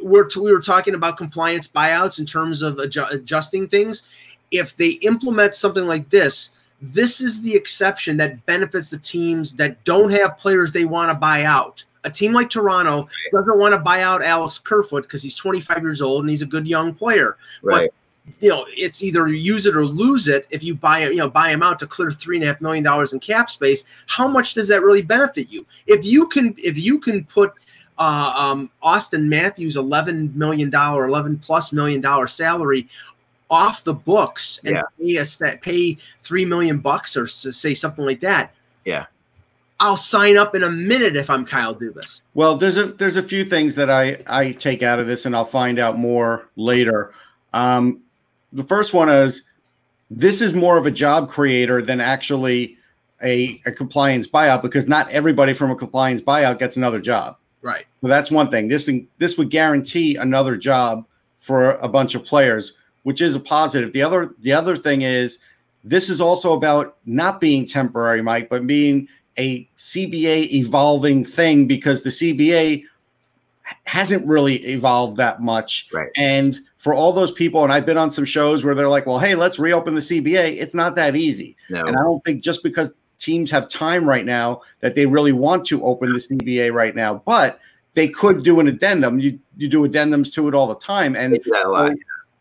we're 0.00 0.28
we 0.36 0.52
were 0.52 0.60
talking 0.60 0.94
about 0.94 1.16
compliance 1.16 1.66
buyouts 1.66 2.20
in 2.20 2.26
terms 2.26 2.62
of 2.62 2.76
adju- 2.76 3.10
adjusting 3.10 3.66
things 3.66 4.04
if 4.50 4.76
they 4.76 4.90
implement 5.02 5.54
something 5.54 5.86
like 5.86 6.08
this 6.10 6.50
this 6.82 7.20
is 7.20 7.40
the 7.40 7.54
exception 7.54 8.16
that 8.18 8.44
benefits 8.46 8.90
the 8.90 8.98
teams 8.98 9.54
that 9.54 9.82
don't 9.84 10.10
have 10.10 10.36
players 10.38 10.72
they 10.72 10.84
want 10.84 11.10
to 11.10 11.14
buy 11.14 11.44
out 11.44 11.84
a 12.04 12.10
team 12.10 12.32
like 12.32 12.50
toronto 12.50 13.08
doesn't 13.32 13.58
want 13.58 13.74
to 13.74 13.80
buy 13.80 14.02
out 14.02 14.22
alex 14.22 14.58
kerfoot 14.58 15.02
because 15.02 15.22
he's 15.22 15.34
25 15.34 15.82
years 15.82 16.02
old 16.02 16.20
and 16.22 16.30
he's 16.30 16.42
a 16.42 16.46
good 16.46 16.66
young 16.66 16.92
player 16.94 17.36
Right. 17.62 17.90
you 18.40 18.48
know, 18.48 18.66
it's 18.70 19.02
either 19.02 19.28
use 19.28 19.66
it 19.66 19.76
or 19.76 19.86
lose 19.86 20.26
it. 20.28 20.46
If 20.50 20.62
you 20.64 20.74
buy 20.74 21.06
you 21.06 21.16
know, 21.16 21.30
buy 21.30 21.50
him 21.50 21.62
out 21.62 21.78
to 21.78 21.86
clear 21.86 22.10
three 22.10 22.36
and 22.36 22.44
a 22.44 22.48
half 22.48 22.60
million 22.60 22.82
dollars 22.82 23.12
in 23.12 23.20
cap 23.20 23.48
space, 23.48 23.84
how 24.06 24.26
much 24.26 24.54
does 24.54 24.66
that 24.68 24.82
really 24.82 25.02
benefit 25.02 25.48
you? 25.48 25.64
If 25.86 26.04
you 26.04 26.26
can, 26.26 26.54
if 26.58 26.76
you 26.76 26.98
can 26.98 27.24
put 27.24 27.52
uh, 27.98 28.32
um, 28.36 28.68
Auston 28.82 29.28
Matthews 29.28 29.76
eleven 29.76 30.36
million 30.36 30.70
dollar, 30.70 31.06
eleven 31.06 31.38
plus 31.38 31.72
million 31.72 32.00
dollar 32.00 32.26
salary 32.26 32.88
off 33.50 33.84
the 33.84 33.94
books 33.94 34.60
and 34.64 34.74
Yeah. 34.76 34.82
pay 35.00 35.16
a 35.16 35.24
set, 35.24 35.62
pay 35.62 35.96
three 36.22 36.44
million 36.44 36.78
bucks 36.78 37.16
or 37.16 37.26
say 37.26 37.74
something 37.74 38.04
like 38.04 38.20
that. 38.20 38.52
Yeah. 38.84 39.06
I'll 39.78 39.96
sign 39.96 40.36
up 40.36 40.54
in 40.54 40.62
a 40.62 40.70
minute 40.70 41.16
if 41.16 41.28
I'm 41.28 41.44
Kyle 41.44 41.74
Dubas. 41.74 42.22
Well, 42.34 42.56
there's 42.56 42.78
a 42.78 42.86
there's 42.86 43.16
a 43.16 43.22
few 43.22 43.44
things 43.44 43.74
that 43.74 43.90
I 43.90 44.18
I 44.26 44.52
take 44.52 44.82
out 44.82 44.98
of 44.98 45.06
this, 45.06 45.26
and 45.26 45.36
I'll 45.36 45.44
find 45.44 45.78
out 45.78 45.98
more 45.98 46.48
later. 46.56 47.12
Um, 47.52 48.00
the 48.52 48.64
first 48.64 48.94
one 48.94 49.08
is 49.10 49.42
this 50.10 50.40
is 50.40 50.54
more 50.54 50.78
of 50.78 50.86
a 50.86 50.90
job 50.90 51.28
creator 51.28 51.82
than 51.82 52.00
actually 52.00 52.78
a, 53.22 53.60
a 53.66 53.72
compliance 53.72 54.26
buyout 54.26 54.62
because 54.62 54.86
not 54.86 55.10
everybody 55.10 55.52
from 55.52 55.70
a 55.70 55.76
compliance 55.76 56.22
buyout 56.22 56.58
gets 56.58 56.76
another 56.76 57.00
job. 57.00 57.36
Right. 57.60 57.84
So 58.00 58.08
that's 58.08 58.30
one 58.30 58.50
thing. 58.50 58.68
This 58.68 58.86
thing 58.86 59.08
this 59.18 59.36
would 59.36 59.50
guarantee 59.50 60.16
another 60.16 60.56
job 60.56 61.04
for 61.40 61.72
a 61.72 61.88
bunch 61.88 62.14
of 62.14 62.24
players, 62.24 62.72
which 63.06 63.20
is 63.20 63.36
a 63.36 63.40
positive. 63.40 63.92
The 63.92 64.02
other 64.02 64.34
the 64.40 64.52
other 64.52 64.76
thing 64.76 65.02
is 65.02 65.38
this 65.84 66.10
is 66.10 66.20
also 66.20 66.54
about 66.54 66.96
not 67.06 67.40
being 67.40 67.64
temporary, 67.64 68.20
Mike, 68.20 68.48
but 68.48 68.66
being 68.66 69.06
a 69.38 69.68
CBA 69.78 70.50
evolving 70.52 71.24
thing 71.24 71.68
because 71.68 72.02
the 72.02 72.10
CBA 72.10 72.82
hasn't 73.84 74.26
really 74.26 74.56
evolved 74.56 75.18
that 75.18 75.40
much. 75.40 75.86
Right. 75.92 76.10
And 76.16 76.58
for 76.78 76.94
all 76.94 77.12
those 77.12 77.30
people, 77.30 77.62
and 77.62 77.72
I've 77.72 77.86
been 77.86 77.96
on 77.96 78.10
some 78.10 78.24
shows 78.24 78.64
where 78.64 78.74
they're 78.74 78.88
like, 78.88 79.06
well, 79.06 79.20
hey, 79.20 79.36
let's 79.36 79.60
reopen 79.60 79.94
the 79.94 80.00
CBA. 80.00 80.56
It's 80.60 80.74
not 80.74 80.96
that 80.96 81.14
easy. 81.14 81.56
No. 81.70 81.84
And 81.84 81.96
I 81.96 82.02
don't 82.02 82.24
think 82.24 82.42
just 82.42 82.64
because 82.64 82.92
teams 83.20 83.52
have 83.52 83.68
time 83.68 84.08
right 84.08 84.24
now 84.24 84.62
that 84.80 84.96
they 84.96 85.06
really 85.06 85.32
want 85.32 85.64
to 85.66 85.84
open 85.84 86.12
the 86.12 86.18
CBA 86.18 86.72
right 86.72 86.96
now, 86.96 87.22
but 87.24 87.60
they 87.94 88.08
could 88.08 88.42
do 88.42 88.58
an 88.58 88.66
addendum. 88.66 89.20
You 89.20 89.38
you 89.56 89.68
do 89.68 89.86
addendums 89.86 90.32
to 90.34 90.48
it 90.48 90.56
all 90.56 90.66
the 90.66 90.74
time. 90.74 91.14
And 91.14 91.38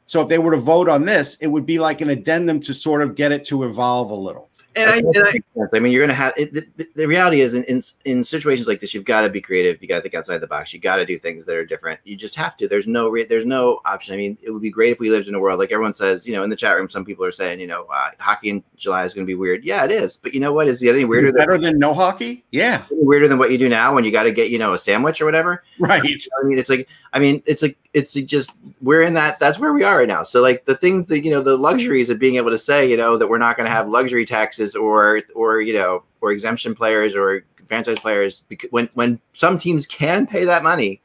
So 0.06 0.22
if 0.22 0.30
they 0.30 0.38
were 0.38 0.52
to 0.52 0.58
vote 0.58 0.88
on 0.88 1.06
this, 1.06 1.36
it 1.36 1.48
would 1.48 1.66
be 1.66 1.80
like 1.80 2.02
an 2.02 2.10
addendum 2.10 2.60
to 2.62 2.74
sort 2.74 3.02
of 3.02 3.16
get 3.16 3.32
it 3.32 3.46
to 3.46 3.64
evolve 3.64 4.12
a 4.12 4.16
little. 4.16 4.50
And 4.76 4.90
I, 4.90 4.98
and 4.98 5.18
I 5.18 5.66
I 5.74 5.80
mean, 5.80 5.92
you're 5.92 6.02
going 6.02 6.10
to 6.10 6.16
have 6.16 6.34
it, 6.36 6.54
the, 6.54 6.88
the 6.96 7.06
reality 7.06 7.42
is 7.42 7.54
in, 7.54 7.64
in 7.64 7.82
in 8.04 8.24
situations 8.24 8.68
like 8.68 8.82
this, 8.82 8.94
you've 8.94 9.06
got 9.06 9.22
to 9.22 9.30
be 9.30 9.42
creative. 9.42 9.82
You 9.82 9.88
got 9.88 9.96
to 9.96 10.02
think 10.02 10.16
outside 10.16 10.40
the 10.40 10.48
box. 10.48 10.74
You 10.74 10.80
got 10.80 10.98
to 10.98 11.06
do 11.06 11.18
things 11.18 11.46
that 11.46 11.56
are 11.56 11.66
different. 11.66 12.00
You 12.04 12.16
just 12.16 12.36
have 12.36 12.58
to. 12.58 12.68
There's 12.68 12.88
no 12.88 13.10
re- 13.10 13.26
there's 13.26 13.46
no 13.46 13.80
option. 13.86 14.14
I 14.14 14.18
mean, 14.18 14.38
it 14.42 14.52
would 14.52 14.62
be 14.62 14.70
great 14.70 14.92
if 14.92 15.00
we 15.00 15.10
lived 15.10 15.28
in 15.28 15.36
a 15.36 15.40
world 15.40 15.60
like 15.60 15.72
everyone 15.72 15.94
says. 15.94 16.28
You 16.28 16.34
know, 16.34 16.44
in 16.44 16.50
the 16.50 16.56
chat 16.56 16.76
room, 16.76 16.90
some 16.90 17.06
people 17.06 17.24
are 17.26 17.32
saying, 17.32 17.60
you 17.60 17.68
know, 17.68 17.86
uh, 17.94 18.12
hockey 18.20 18.50
in 18.50 18.64
July 18.76 19.06
is 19.06 19.14
going 19.14 19.26
to 19.26 19.30
be 19.30 19.36
weird. 19.36 19.64
Yeah, 19.64 19.86
it 19.86 19.92
is. 19.92 20.18
But 20.18 20.34
you 20.34 20.40
know 20.40 20.54
what? 20.54 20.68
Is 20.68 20.82
it 20.84 20.94
any 20.94 21.06
weirder 21.06 21.32
than 21.32 21.38
Better 21.38 21.58
than 21.58 21.80
no 21.80 21.94
hockey? 21.94 22.44
Yeah, 22.52 22.84
any 22.92 23.04
weirder 23.04 23.28
than 23.28 23.38
what 23.38 23.52
you 23.52 23.58
do 23.58 23.70
now 23.70 23.94
when 23.96 24.04
you 24.04 24.12
got 24.12 24.24
to 24.24 24.32
get 24.32 24.50
you 24.50 24.60
know 24.60 24.74
a 24.74 24.78
sandwich 24.78 25.22
or 25.22 25.26
whatever? 25.26 25.64
right. 25.80 26.02
I 26.02 26.48
mean, 26.48 26.58
it's 26.58 26.70
like, 26.70 26.88
I 27.14 27.20
mean, 27.20 27.44
it's 27.46 27.62
like, 27.62 27.78
it's 27.94 28.14
just, 28.14 28.52
we're 28.82 29.02
in 29.02 29.14
that, 29.14 29.40
that's 29.40 29.60
where 29.60 29.74
we 29.74 29.84
are 29.84 30.00
right 30.00 30.08
now. 30.08 30.24
So, 30.24 30.42
like, 30.42 30.66
the 30.66 30.76
things 30.76 31.08
that, 31.08 31.24
you 31.24 31.32
know, 31.32 31.42
the 31.42 31.58
luxuries 31.58 32.10
of 32.10 32.20
being 32.20 32.36
able 32.36 32.52
to 32.52 32.58
say, 32.58 32.90
you 32.90 32.98
know, 32.98 33.18
that 33.18 33.28
we're 33.28 33.38
not 33.38 33.58
going 33.58 33.68
to 33.68 33.72
have 33.72 33.88
luxury 33.88 34.26
taxes 34.26 34.65
or, 34.74 35.22
or, 35.36 35.60
you 35.60 35.74
know, 35.74 36.04
or 36.22 36.32
exemption 36.32 36.74
players 36.74 37.14
or 37.14 37.44
franchise 37.68 38.00
players, 38.00 38.46
when, 38.70 38.90
when 38.94 39.20
some 39.34 39.58
teams 39.58 39.86
can 39.86 40.26
pay 40.26 40.46
that 40.46 40.64
money, 40.64 41.02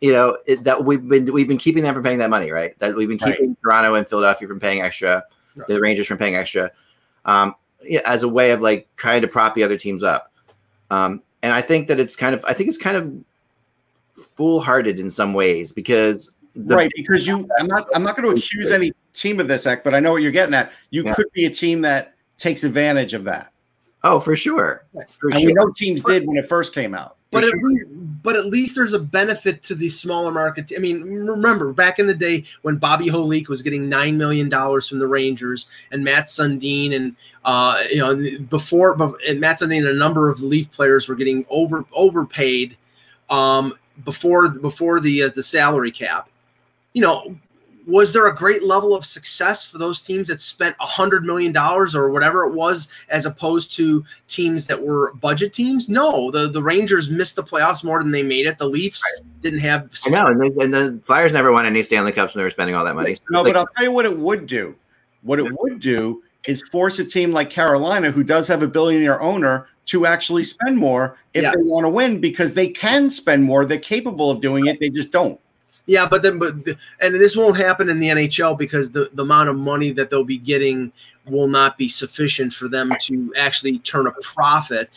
you 0.00 0.12
know, 0.12 0.38
it, 0.46 0.62
that 0.62 0.84
we've 0.84 1.08
been, 1.08 1.32
we've 1.32 1.48
been 1.48 1.58
keeping 1.58 1.82
them 1.82 1.92
from 1.92 2.04
paying 2.04 2.18
that 2.18 2.30
money, 2.30 2.52
right? 2.52 2.78
That 2.78 2.94
we've 2.94 3.08
been 3.08 3.18
Right. 3.18 3.36
keeping 3.36 3.56
Toronto 3.64 3.94
and 3.94 4.06
Philadelphia 4.08 4.46
from 4.46 4.60
paying 4.60 4.80
extra, 4.80 5.24
Right. 5.56 5.66
the 5.66 5.80
Rangers 5.80 6.06
from 6.06 6.18
paying 6.18 6.36
extra, 6.36 6.70
um, 7.24 7.56
yeah, 7.82 8.00
as 8.06 8.22
a 8.22 8.28
way 8.28 8.52
of 8.52 8.60
like 8.60 8.88
trying 8.96 9.22
to 9.22 9.28
prop 9.28 9.54
the 9.54 9.64
other 9.64 9.76
teams 9.76 10.04
up. 10.04 10.30
Um, 10.90 11.22
and 11.42 11.52
I 11.52 11.60
think 11.60 11.88
that 11.88 11.98
it's 11.98 12.14
kind 12.14 12.34
of, 12.34 12.44
I 12.46 12.52
think 12.52 12.68
it's 12.68 12.78
kind 12.78 12.96
of 12.96 13.12
foolhardy 14.16 14.98
in 15.00 15.10
some 15.10 15.32
ways 15.32 15.72
because 15.72 16.34
right 16.56 16.90
because 16.94 17.26
you 17.26 17.48
i'm 17.58 17.66
not 17.66 17.88
i'm 17.94 18.02
not 18.04 18.16
going 18.16 18.28
to 18.28 18.36
accuse 18.40 18.70
any 18.70 18.92
team 19.12 19.40
of 19.40 19.48
this 19.48 19.66
act 19.66 19.82
but 19.82 19.92
i 19.92 19.98
know 19.98 20.12
what 20.12 20.22
you're 20.22 20.30
getting 20.30 20.54
at 20.54 20.70
you 20.90 21.02
Yeah. 21.02 21.14
could 21.14 21.26
be 21.32 21.46
a 21.46 21.50
team 21.50 21.80
that 21.80 22.13
takes 22.38 22.64
advantage 22.64 23.14
of 23.14 23.24
that 23.24 23.50
Oh, 24.06 24.20
for 24.20 24.36
sure, 24.36 24.84
Right. 24.92 25.06
for 25.18 25.30
and 25.30 25.38
sure. 25.40 25.46
we 25.46 25.52
know 25.54 25.72
teams 25.72 26.02
did 26.02 26.26
when 26.26 26.36
it 26.36 26.48
first 26.48 26.74
came 26.74 26.94
out 26.94 27.16
but 27.34 27.42
For 27.42 27.48
at, 27.56 27.64
least, 27.64 27.86
but 28.22 28.36
at 28.36 28.46
least 28.46 28.76
there's 28.76 28.92
a 28.92 28.98
benefit 28.98 29.64
to 29.64 29.74
the 29.74 29.88
smaller 29.88 30.30
market. 30.30 30.70
I 30.76 30.78
mean, 30.78 31.02
remember 31.02 31.72
back 31.72 31.98
in 31.98 32.06
the 32.06 32.14
day 32.14 32.44
when 32.62 32.76
Bobby 32.76 33.08
Holik 33.08 33.48
was 33.48 33.60
getting 33.60 33.88
nine 33.88 34.16
million 34.16 34.48
dollars 34.48 34.88
from 34.88 35.00
the 35.00 35.08
Rangers 35.08 35.66
and 35.90 36.04
Mats 36.04 36.38
Sundin 36.38 36.94
and 36.94 37.16
uh, 37.44 37.82
you 37.90 37.98
know 37.98 38.38
before 38.48 38.96
and 39.28 39.40
Mats 39.40 39.62
Sundin 39.62 39.78
and 39.78 39.88
a 39.88 39.98
number 39.98 40.30
of 40.30 40.42
Leaf 40.42 40.70
players 40.70 41.08
were 41.08 41.16
getting 41.16 41.44
over 41.50 41.84
overpaid 41.92 42.76
um, 43.30 43.76
before 44.04 44.48
before 44.48 45.00
the 45.00 45.24
uh, 45.24 45.30
the 45.30 45.42
salary 45.42 45.90
cap. 45.90 46.28
You 46.92 47.02
know, 47.02 47.36
was 47.86 48.12
there 48.12 48.26
a 48.26 48.34
great 48.34 48.62
level 48.62 48.94
of 48.94 49.04
success 49.04 49.64
for 49.64 49.78
those 49.78 50.00
teams 50.00 50.28
that 50.28 50.40
spent 50.40 50.74
a 50.80 50.86
hundred 50.86 51.24
million 51.24 51.52
dollars 51.52 51.94
or 51.94 52.10
whatever 52.10 52.44
it 52.44 52.54
was, 52.54 52.88
as 53.08 53.26
opposed 53.26 53.72
to 53.76 54.04
teams 54.26 54.66
that 54.66 54.80
were 54.82 55.12
budget 55.14 55.52
teams? 55.52 55.88
No, 55.88 56.30
the 56.30 56.48
the 56.48 56.62
Rangers 56.62 57.10
missed 57.10 57.36
the 57.36 57.42
playoffs 57.44 57.84
more 57.84 58.00
than 58.02 58.10
they 58.10 58.22
made 58.22 58.46
it. 58.46 58.58
The 58.58 58.66
Leafs 58.68 59.02
didn't 59.42 59.60
have. 59.60 59.90
I 60.06 60.10
know, 60.10 60.26
and 60.28 60.40
the, 60.40 60.60
and 60.60 60.74
the 60.74 61.00
Flyers 61.04 61.32
never 61.32 61.52
won 61.52 61.66
any 61.66 61.82
Stanley 61.82 62.12
Cups 62.12 62.34
when 62.34 62.40
they 62.40 62.44
were 62.44 62.50
spending 62.50 62.74
all 62.74 62.84
that 62.84 62.94
money. 62.94 63.14
So 63.14 63.22
no 63.30 63.40
it's 63.40 63.50
but 63.50 63.56
i'll 63.58 63.66
tell 63.76 63.84
you 63.84 63.92
what 63.92 64.06
it 64.06 64.16
would 64.18 64.46
do 64.46 64.74
what 65.22 65.38
it 65.38 65.46
would 65.60 65.80
do 65.80 66.22
is 66.46 66.62
force 66.70 66.98
a 66.98 67.04
team 67.04 67.32
like 67.32 67.50
carolina 67.50 68.10
who 68.10 68.22
does 68.22 68.46
have 68.48 68.62
a 68.62 68.68
billionaire 68.68 69.20
owner 69.20 69.66
to 69.86 70.06
actually 70.06 70.44
spend 70.44 70.76
more 70.76 71.16
if 71.34 71.42
Yes. 71.42 71.54
they 71.56 71.62
want 71.62 71.84
to 71.84 71.88
win 71.88 72.20
because 72.20 72.54
they 72.54 72.68
can 72.68 73.10
spend 73.10 73.44
more 73.44 73.64
they're 73.66 73.78
capable 73.78 74.30
of 74.30 74.40
doing 74.40 74.66
it 74.66 74.78
they 74.80 74.90
just 74.90 75.10
don't 75.10 75.40
Yeah, 75.86 76.06
but 76.06 76.22
then, 76.22 76.38
but 76.38 76.54
and 77.00 77.14
this 77.14 77.36
won't 77.36 77.56
happen 77.56 77.90
in 77.90 78.00
the 78.00 78.08
NHL 78.08 78.56
because 78.56 78.90
the 78.90 79.10
the 79.12 79.22
amount 79.22 79.50
of 79.50 79.56
money 79.56 79.90
that 79.92 80.08
they'll 80.08 80.24
be 80.24 80.38
getting 80.38 80.92
will 81.26 81.48
not 81.48 81.76
be 81.76 81.88
sufficient 81.88 82.52
for 82.52 82.68
them 82.68 82.92
to 83.02 83.32
actually 83.36 83.78
turn 83.80 84.06
a 84.06 84.12
profit. 84.22 84.90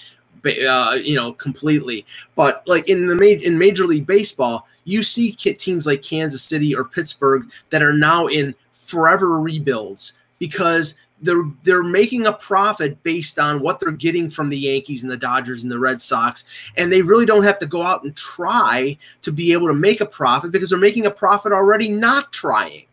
Uh, 0.45 0.97
you 1.03 1.15
know, 1.15 1.33
completely. 1.33 2.05
But 2.35 2.63
like 2.67 2.87
in 2.87 3.07
the 3.07 3.15
ma- 3.15 3.23
in 3.23 3.57
Major 3.57 3.85
League 3.85 4.07
Baseball, 4.07 4.65
you 4.85 5.03
see 5.03 5.33
teams 5.33 5.85
like 5.85 6.01
Kansas 6.01 6.41
City 6.41 6.73
or 6.73 6.85
Pittsburgh 6.85 7.51
that 7.69 7.83
are 7.83 7.91
now 7.91 8.27
in 8.27 8.55
forever 8.71 9.41
rebuilds 9.41 10.13
because 10.39 10.95
they're 11.21 11.43
they're 11.63 11.83
making 11.83 12.25
a 12.27 12.33
profit 12.33 13.01
based 13.03 13.39
on 13.39 13.59
what 13.61 13.79
they're 13.79 13.91
getting 13.91 14.29
from 14.29 14.49
the 14.49 14.57
Yankees 14.57 15.03
and 15.03 15.11
the 15.11 15.17
Dodgers 15.17 15.63
and 15.63 15.71
the 15.71 15.79
Red 15.79 15.99
Sox, 15.99 16.43
and 16.75 16.91
they 16.91 17.01
really 17.01 17.25
don't 17.25 17.43
have 17.43 17.59
to 17.59 17.65
go 17.65 17.81
out 17.81 18.03
and 18.03 18.15
try 18.15 18.97
to 19.21 19.31
be 19.31 19.51
able 19.53 19.67
to 19.67 19.73
make 19.73 19.99
a 20.01 20.05
profit 20.05 20.51
because 20.51 20.69
they're 20.69 20.79
making 20.79 21.05
a 21.05 21.11
profit 21.11 21.51
already 21.51 21.89
not 21.89 22.31
trying. 22.31 22.83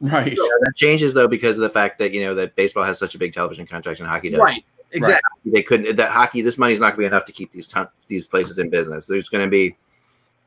right 0.00 0.28
Yeah, 0.32 0.48
that 0.60 0.74
changes 0.76 1.14
though 1.14 1.28
because 1.28 1.56
of 1.56 1.62
the 1.62 1.68
fact 1.70 1.98
that 1.98 2.12
you 2.12 2.20
know 2.22 2.34
that 2.34 2.54
baseball 2.56 2.84
has 2.84 2.98
such 2.98 3.14
a 3.14 3.18
big 3.18 3.32
television 3.34 3.66
contract 3.66 4.00
and 4.00 4.08
hockey 4.08 4.30
does. 4.30 4.40
Right. 4.40 4.64
Exactly. 4.94 5.22
They 5.52 5.62
couldn't. 5.62 5.96
That 5.96 6.10
hockey, 6.10 6.42
this 6.42 6.58
money's 6.58 6.78
not 6.78 6.88
going 6.88 6.96
to 6.96 6.98
be 6.98 7.06
enough 7.06 7.24
to 7.24 7.32
keep 7.32 7.50
these 7.50 7.66
ton, 7.66 7.88
these 8.08 8.28
places 8.28 8.58
in 8.58 8.68
business. 8.68 9.06
There's 9.06 9.30
going 9.30 9.42
to 9.44 9.50
be. 9.50 9.74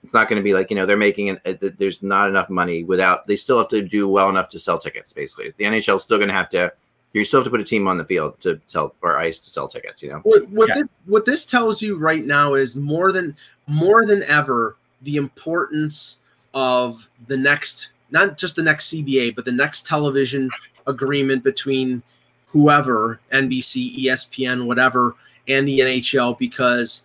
It's 0.03 0.13
not 0.13 0.29
going 0.29 0.39
to 0.39 0.43
be 0.43 0.53
like 0.53 0.69
you 0.69 0.75
know 0.75 0.85
they're 0.85 0.95
making 0.97 1.27
it. 1.27 1.37
Uh, 1.45 1.53
it- 1.59 1.79
There's 1.79 2.03
not 2.03 2.29
enough 2.29 2.47
money 2.47 2.83
without. 2.83 3.25
They 3.25 3.37
still 3.37 3.57
have 3.57 3.69
to 3.69 3.81
do 3.81 4.07
well 4.07 4.29
enough 4.29 4.49
to 4.49 4.59
sell 4.59 4.77
tickets. 4.77 5.13
Basically, 5.13 5.51
the 5.57 5.63
NHL 5.63 5.95
is 5.95 6.03
still 6.03 6.17
going 6.17 6.27
to 6.27 6.33
have 6.35 6.49
to. 6.51 6.71
You 7.19 7.25
still 7.25 7.39
have 7.39 7.45
to 7.45 7.49
put 7.49 7.61
a 7.61 7.63
team 7.63 7.87
on 7.87 7.97
the 7.97 8.03
field 8.03 8.39
to 8.41 8.59
sell 8.67 8.93
or 9.01 9.17
ice 9.17 9.39
to 9.39 9.49
sell 9.49 9.69
tickets. 9.69 10.03
You 10.03 10.09
know. 10.11 10.19
What, 10.23 10.49
what 10.49 10.69
Yeah. 10.69 10.81
this 10.81 10.93
what 11.05 11.25
this 11.25 11.45
tells 11.45 11.81
you 11.81 11.97
right 11.97 12.23
now 12.25 12.55
is 12.55 12.75
more 12.75 13.11
than 13.11 13.35
more 13.67 14.05
than 14.05 14.21
ever 14.23 14.75
the 15.03 15.15
importance 15.15 16.17
of 16.53 17.09
the 17.27 17.37
next 17.37 17.91
not 18.11 18.37
just 18.37 18.55
the 18.55 18.63
next 18.63 18.91
CBA 18.91 19.33
but 19.35 19.45
the 19.45 19.51
next 19.51 19.87
television 19.87 20.49
agreement 20.87 21.43
between 21.43 22.03
whoever 22.47 23.19
NBC, 23.31 24.05
ESPN, 24.05 24.67
whatever, 24.67 25.15
and 25.47 25.67
the 25.67 25.79
NHL 25.79 26.37
because 26.37 27.01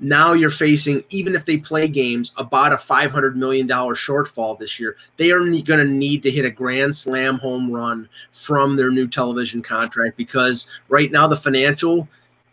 now 0.00 0.32
you're 0.32 0.50
facing 0.50 1.02
even 1.10 1.34
if 1.34 1.44
they 1.44 1.56
play 1.56 1.88
games 1.88 2.32
about 2.36 2.72
a 2.72 2.78
500 2.78 3.36
million 3.36 3.66
dollar 3.66 3.94
shortfall 3.94 4.58
this 4.58 4.78
year 4.78 4.96
they 5.16 5.30
are 5.30 5.40
going 5.40 5.64
to 5.64 5.84
need 5.84 6.22
to 6.22 6.30
hit 6.30 6.44
a 6.44 6.50
grand 6.50 6.94
slam 6.94 7.38
home 7.38 7.70
run 7.70 8.08
from 8.32 8.76
their 8.76 8.90
new 8.90 9.08
television 9.08 9.62
contract 9.62 10.16
because 10.16 10.70
right 10.88 11.10
now 11.10 11.26
the 11.26 11.36
financial 11.36 12.08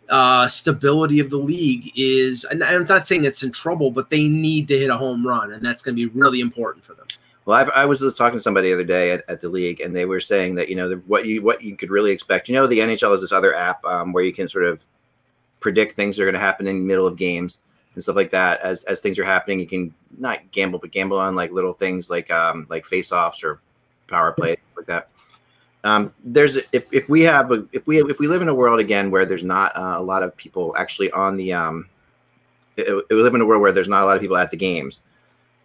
uh, 0.10 0.48
stability 0.48 1.20
of 1.20 1.30
the 1.30 1.38
league 1.38 1.92
is, 1.96 2.44
and 2.46 2.64
I'm 2.64 2.86
not 2.86 3.08
saying 3.08 3.26
it's 3.26 3.44
in 3.44 3.52
trouble, 3.52 3.92
but 3.92 4.10
they 4.10 4.28
need 4.28 4.68
to 4.68 4.78
hit 4.78 4.90
a 4.90 4.98
home 4.98 5.26
run, 5.26 5.52
and 5.52 5.66
that's 5.66 5.82
going 5.82 5.96
to 5.96 6.10
be 6.10 6.20
really 6.20 6.42
important 6.42 6.86
for 6.86 6.94
them. 6.94 7.08
Well, 7.46 7.58
I've, 7.58 7.70
I 7.72 7.86
was 7.86 8.00
just 8.00 8.18
talking 8.18 8.40
to 8.40 8.44
somebody 8.44 8.70
the 8.70 8.74
other 8.74 8.84
day 8.84 9.12
at, 9.12 9.24
at 9.30 9.42
the 9.42 9.50
league, 9.50 9.80
and 9.80 9.96
they 9.96 10.06
were 10.06 10.20
saying 10.20 10.56
that 10.56 10.70
you 10.70 10.76
know 10.76 10.90
the, 10.90 10.96
what 11.08 11.26
you 11.26 11.42
what 11.42 11.62
you 11.62 11.76
could 11.76 11.92
really 11.92 12.12
expect. 12.12 12.50
You 12.50 12.56
know, 12.56 12.66
the 12.66 12.80
NHL 12.80 13.12
has 13.12 13.22
this 13.22 13.32
other 13.32 13.56
app 13.56 13.84
um, 13.86 14.14
where 14.14 14.24
you 14.24 14.34
can 14.34 14.48
sort 14.48 14.66
of 14.66 14.84
predict 15.66 15.96
things 15.96 16.16
that 16.16 16.22
are 16.22 16.26
going 16.26 16.36
to 16.36 16.40
happen 16.40 16.68
in 16.68 16.78
the 16.78 16.86
middle 16.86 17.08
of 17.08 17.18
games 17.18 17.58
and 17.96 18.04
stuff 18.04 18.16
like 18.16 18.30
that. 18.30 18.62
As 18.62 18.84
as 18.84 19.02
things 19.02 19.18
are 19.18 19.26
happening, 19.26 19.60
you 19.60 19.66
can 19.66 19.92
not 20.20 20.40
gamble, 20.52 20.78
but 20.78 20.92
gamble 20.92 21.18
on 21.18 21.34
like 21.34 21.52
little 21.52 21.74
things 21.74 22.08
like 22.08 22.30
um, 22.30 22.68
like 22.70 22.86
face 22.86 23.12
offs 23.12 23.44
or 23.44 23.60
power 24.08 24.32
play 24.32 24.58
like 24.78 24.86
that. 24.86 25.10
Um, 25.84 26.14
there's 26.24 26.58
if, 26.72 26.86
if 26.94 27.10
we 27.10 27.22
have 27.22 27.52
a, 27.52 27.66
if 27.72 27.88
we 27.88 28.00
if 28.00 28.20
we 28.20 28.28
live 28.28 28.44
in 28.44 28.48
a 28.48 28.54
world 28.54 28.80
again 28.80 29.10
where 29.10 29.26
there's 29.26 29.44
not 29.44 29.76
uh, 29.76 29.96
a 29.98 30.04
lot 30.04 30.22
of 30.22 30.38
people 30.38 30.76
actually 30.78 31.10
on 31.14 31.36
the 31.36 31.52
um, 31.52 31.90
if 32.78 32.88
if 32.88 33.10
we 33.10 33.24
live 33.24 33.34
in 33.34 33.42
a 33.42 33.46
world 33.46 33.64
where 33.64 33.72
there's 33.72 33.90
not 33.90 34.04
a 34.04 34.06
lot 34.06 34.16
of 34.16 34.22
people 34.22 34.38
at 34.38 34.52
the 34.52 34.58
games 34.58 35.02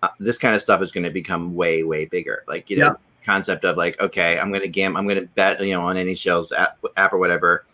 uh, 0.03 0.09
this 0.19 0.39
kind 0.39 0.55
of 0.55 0.63
stuff 0.63 0.81
is 0.81 0.93
going 0.93 1.05
to 1.05 1.11
become 1.11 1.55
way 1.55 1.83
way 1.83 2.07
bigger 2.07 2.43
like 2.49 2.71
you 2.71 2.79
know 2.79 2.87
Yeah. 2.87 2.95
concept 3.27 3.65
of 3.67 3.77
like 3.77 4.01
okay 4.01 4.39
i'm 4.39 4.49
going 4.49 4.63
to 4.63 4.69
gam 4.69 4.97
i'm 4.97 5.05
going 5.05 5.21
to 5.21 5.27
bet 5.35 5.61
you 5.61 5.75
know 5.75 5.83
on 5.83 5.97
nhl's 5.97 6.53
app, 6.53 6.79
app 6.97 7.13
or 7.13 7.19
whatever 7.19 7.67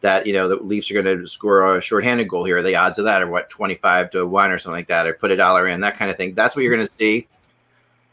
that 0.00 0.26
you 0.26 0.32
know 0.32 0.48
the 0.48 0.56
Leafs 0.56 0.90
are 0.90 0.94
going 0.94 1.20
to 1.20 1.26
score 1.26 1.76
a 1.76 1.80
shorthanded 1.80 2.28
goal 2.28 2.44
here. 2.44 2.62
The 2.62 2.76
odds 2.76 2.98
of 2.98 3.04
that 3.04 3.22
are 3.22 3.28
what 3.28 3.50
twenty 3.50 3.74
five 3.74 4.10
to 4.10 4.26
one 4.26 4.50
or 4.50 4.58
something 4.58 4.78
like 4.78 4.88
that, 4.88 5.06
or 5.06 5.14
put 5.14 5.30
a 5.30 5.36
dollar 5.36 5.68
in 5.68 5.80
that 5.80 5.96
kind 5.96 6.10
of 6.10 6.16
thing. 6.16 6.34
That's 6.34 6.56
what 6.56 6.62
you're 6.62 6.74
going 6.74 6.86
to 6.86 6.92
see. 6.92 7.26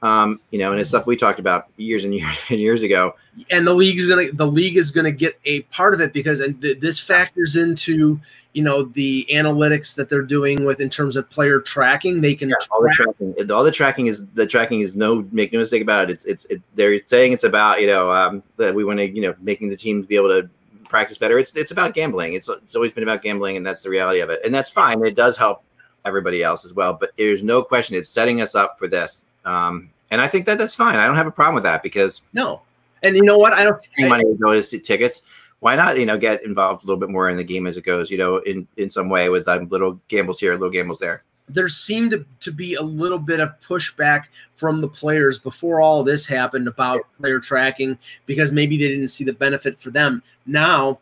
Um, 0.04 0.40
you 0.52 0.60
know, 0.60 0.72
and 0.72 0.80
it's 0.80 0.90
stuff 0.90 1.08
we 1.08 1.16
talked 1.16 1.40
about 1.40 1.68
years 1.78 2.06
and 2.06 2.14
years 2.14 2.38
and 2.50 2.60
years 2.60 2.84
ago. 2.84 3.16
And 3.52 3.66
the 3.66 3.74
league 3.74 3.98
is 3.98 4.08
gonna 4.08 4.32
the 4.32 4.48
league 4.48 4.78
is 4.78 4.92
gonna 4.92 5.12
get 5.12 5.40
a 5.46 5.62
part 5.64 5.94
of 5.94 6.02
it 6.02 6.14
because 6.14 6.40
and 6.40 6.60
th- 6.62 6.80
this 6.80 7.00
factors 7.00 7.56
into 7.56 8.20
you 8.54 8.64
know 8.64 8.84
the 8.84 9.28
analytics 9.32 9.96
that 9.96 10.10
they're 10.10 10.24
doing 10.24 10.66
with 10.66 10.80
in 10.80 10.90
terms 10.90 11.16
of 11.16 11.30
player 11.30 11.60
tracking. 11.60 12.22
They 12.22 12.34
can 12.34 12.50
Yeah, 12.50 12.56
all 12.72 12.82
the 12.82 12.90
tracking, 12.90 13.52
all 13.52 13.64
the 13.64 13.72
tracking 13.72 14.08
is 14.08 14.26
the 14.34 14.48
tracking 14.48 14.82
is 14.82 14.96
no 14.96 15.28
make 15.32 15.54
no 15.54 15.60
mistake 15.60 15.82
about 15.82 16.10
it. 16.10 16.14
It's 16.14 16.26
it's 16.26 16.46
it, 16.46 16.62
they're 16.76 17.00
saying 17.06 17.32
it's 17.32 17.44
about 17.44 17.82
you 17.82 17.88
know 17.88 18.12
um, 18.12 18.44
that 18.58 18.74
we 18.74 18.84
want 18.84 19.00
to 19.00 19.08
you 19.08 19.22
know 19.22 19.36
making 19.40 19.70
the 19.70 19.76
teams 19.76 20.06
be 20.08 20.16
able 20.16 20.30
to 20.30 20.50
practice 20.90 21.18
better. 21.18 21.38
It's 21.38 21.56
it's 21.56 21.72
about 21.72 21.94
gambling. 21.94 22.34
It's 22.34 22.50
it's 22.50 22.76
always 22.76 22.92
been 22.92 23.04
about 23.04 23.22
gambling, 23.22 23.58
and 23.58 23.66
that's 23.66 23.84
the 23.84 23.90
reality 23.90 24.22
of 24.22 24.30
it. 24.30 24.42
And 24.44 24.54
that's 24.54 24.70
fine. 24.70 25.04
It 25.06 25.16
does 25.16 25.38
help 25.38 25.64
everybody 26.06 26.44
else 26.44 26.66
as 26.66 26.74
well. 26.74 26.94
But 26.94 27.12
there's 27.18 27.44
no 27.44 27.64
question 27.64 27.96
it's 27.96 28.10
setting 28.10 28.42
us 28.42 28.56
up 28.56 28.78
for 28.78 28.88
this. 28.88 29.26
Um, 29.46 29.90
and 30.12 30.22
I 30.22 30.28
think 30.28 30.46
that 30.46 30.58
that's 30.58 30.76
fine. 30.76 30.96
I 30.96 31.06
don't 31.06 31.16
have 31.16 31.28
a 31.28 31.32
problem 31.32 31.56
with 31.56 31.64
that 31.64 31.84
because 31.84 32.22
no. 32.34 32.62
And 33.04 33.16
you 33.16 33.24
know 33.24 33.38
what? 33.38 33.54
I 33.54 33.64
don't. 33.64 33.80
any 33.98 34.10
money 34.10 34.24
to 34.24 34.36
go 34.36 34.54
to 34.54 34.64
see 34.64 34.80
tickets. 34.80 35.22
Why 35.60 35.76
not, 35.76 35.98
you 35.98 36.06
know, 36.06 36.18
get 36.18 36.44
involved 36.46 36.84
a 36.84 36.88
little 36.88 37.00
bit 37.00 37.10
more 37.10 37.30
in 37.30 37.38
the 37.38 37.44
game 37.44 37.66
as 37.66 37.78
it 37.78 37.84
goes, 37.84 38.12
you 38.12 38.18
know, 38.18 38.38
in 38.38 38.68
in 38.78 38.90
some 38.90 39.10
way 39.10 39.30
with 39.30 39.48
um, 39.48 39.68
little 39.70 40.00
gambles 40.08 40.40
here, 40.40 40.54
little 40.54 40.70
gambles 40.70 41.00
there. 41.00 41.24
There 41.48 41.70
seemed 41.70 42.12
to, 42.12 42.26
to 42.42 42.52
be 42.52 42.76
a 42.76 42.82
little 42.82 43.20
bit 43.20 43.40
of 43.40 43.60
pushback 43.62 44.26
from 44.56 44.82
the 44.82 44.88
players 44.88 45.40
before 45.40 45.82
all 45.82 46.04
this 46.04 46.26
happened 46.26 46.68
about 46.68 47.08
player 47.20 47.40
tracking 47.40 47.98
because 48.26 48.52
maybe 48.52 48.78
they 48.78 48.90
didn't 48.90 49.08
see 49.08 49.24
the 49.24 49.34
benefit 49.34 49.80
for 49.80 49.90
them. 49.90 50.22
Now, 50.46 51.00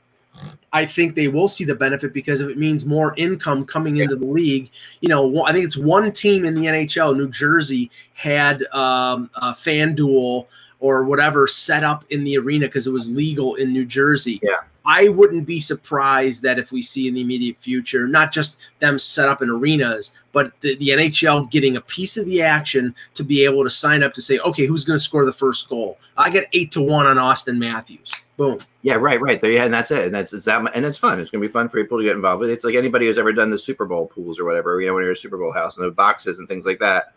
I 0.74 0.86
think 0.86 1.16
they 1.16 1.30
will 1.30 1.48
see 1.48 1.64
the 1.64 1.76
benefit 1.76 2.14
because 2.14 2.42
if 2.42 2.50
it 2.50 2.58
means 2.58 2.86
more 2.86 3.14
income 3.16 3.66
coming 3.66 3.98
into 3.98 4.18
the 4.18 4.26
league. 4.26 4.70
You 5.00 5.10
know, 5.10 5.46
I 5.46 5.54
think 5.54 5.66
it's 5.66 5.78
one 5.78 6.12
team 6.12 6.46
in 6.46 6.54
the 6.54 6.66
NHL, 6.66 7.16
New 7.16 7.30
Jersey, 7.30 7.90
had 8.14 8.64
um, 8.74 9.30
a 9.36 9.52
FanDuel 9.52 10.48
or 10.80 11.04
whatever 11.04 11.48
set 11.48 11.84
up 11.84 12.06
in 12.10 12.24
the 12.24 12.38
arena 12.38 12.68
because 12.68 12.88
it 12.88 12.92
was 12.92 13.10
legal 13.10 13.56
in 13.56 13.72
New 13.72 13.86
Jersey. 13.86 14.40
Yeah. 14.44 14.58
I 14.86 15.10
wouldn't 15.10 15.48
be 15.48 15.60
surprised 15.60 16.44
that 16.44 16.60
if 16.60 16.72
we 16.72 16.82
see 16.82 17.08
in 17.08 17.16
the 17.16 17.22
immediate 17.22 17.58
future, 17.58 18.08
not 18.08 18.32
just 18.32 18.60
them 18.80 19.00
set 19.00 19.28
up 19.28 19.42
in 19.42 19.50
arenas, 19.50 20.12
but 20.32 20.52
the, 20.62 20.76
the 20.76 20.90
NHL 20.90 21.50
getting 21.50 21.78
a 21.78 21.82
piece 21.82 22.18
of 22.18 22.26
the 22.28 22.44
action 22.44 22.94
to 23.16 23.24
be 23.24 23.44
able 23.44 23.64
to 23.64 23.70
sign 23.70 24.04
up 24.04 24.14
to 24.14 24.22
say, 24.22 24.38
okay, 24.40 24.68
who's 24.68 24.86
going 24.86 24.98
to 24.98 25.04
score 25.04 25.26
the 25.26 25.34
first 25.34 25.68
goal? 25.70 25.98
I 26.18 26.30
get 26.30 26.50
eight 26.54 26.72
to 26.74 26.84
one 26.84 27.08
on 27.08 27.18
Austin 27.18 27.58
Matthews. 27.58 28.14
Boom. 28.38 28.60
Yeah, 28.82 28.96
right, 28.96 29.20
right. 29.20 29.40
There, 29.42 29.52
yeah, 29.52 29.64
and 29.64 29.74
that's 29.74 29.92
it. 29.92 30.06
And 30.06 30.14
that's 30.14 30.34
it's 30.34 30.46
that, 30.46 30.70
and 30.76 30.86
it's 30.86 31.00
fun. 31.00 31.20
It's 31.20 31.32
gonna 31.32 31.42
be 31.42 31.48
fun 31.48 31.70
for 31.70 31.82
people 31.82 31.98
to 31.98 32.04
get 32.04 32.18
involved 32.18 32.42
with. 32.42 32.50
It's 32.50 32.66
like 32.66 32.76
anybody 32.76 33.06
who's 33.06 33.18
ever 33.18 33.32
done 33.32 33.50
the 33.50 33.58
Super 33.58 33.86
Bowl 33.86 34.08
pools 34.08 34.40
or 34.40 34.46
whatever. 34.46 34.82
You 34.82 34.88
know, 34.88 34.94
when 34.94 35.04
you're 35.04 35.14
a 35.14 35.16
Super 35.16 35.38
Bowl 35.38 35.54
house 35.54 35.78
and 35.78 35.88
the 35.88 35.92
boxes 35.92 36.40
and 36.40 36.48
things 36.48 36.66
like 36.66 36.80
that. 36.80 37.15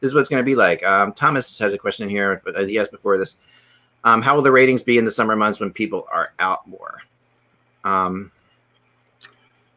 This 0.00 0.08
is 0.08 0.14
what 0.14 0.20
it's 0.20 0.28
gonna 0.28 0.42
be 0.42 0.54
like. 0.54 0.84
Um, 0.84 1.12
Thomas 1.12 1.58
has 1.58 1.72
a 1.72 1.78
question 1.78 2.04
in 2.04 2.10
here, 2.10 2.40
but 2.44 2.56
uh, 2.56 2.64
he 2.64 2.78
asked 2.78 2.90
before 2.92 3.18
this. 3.18 3.38
Um, 4.04 4.22
how 4.22 4.34
will 4.34 4.42
the 4.42 4.52
ratings 4.52 4.82
be 4.82 4.96
in 4.96 5.04
the 5.04 5.10
summer 5.10 5.34
months 5.36 5.60
when 5.60 5.72
people 5.72 6.06
are 6.12 6.32
out 6.38 6.66
more? 6.68 6.98
Um, 7.84 8.30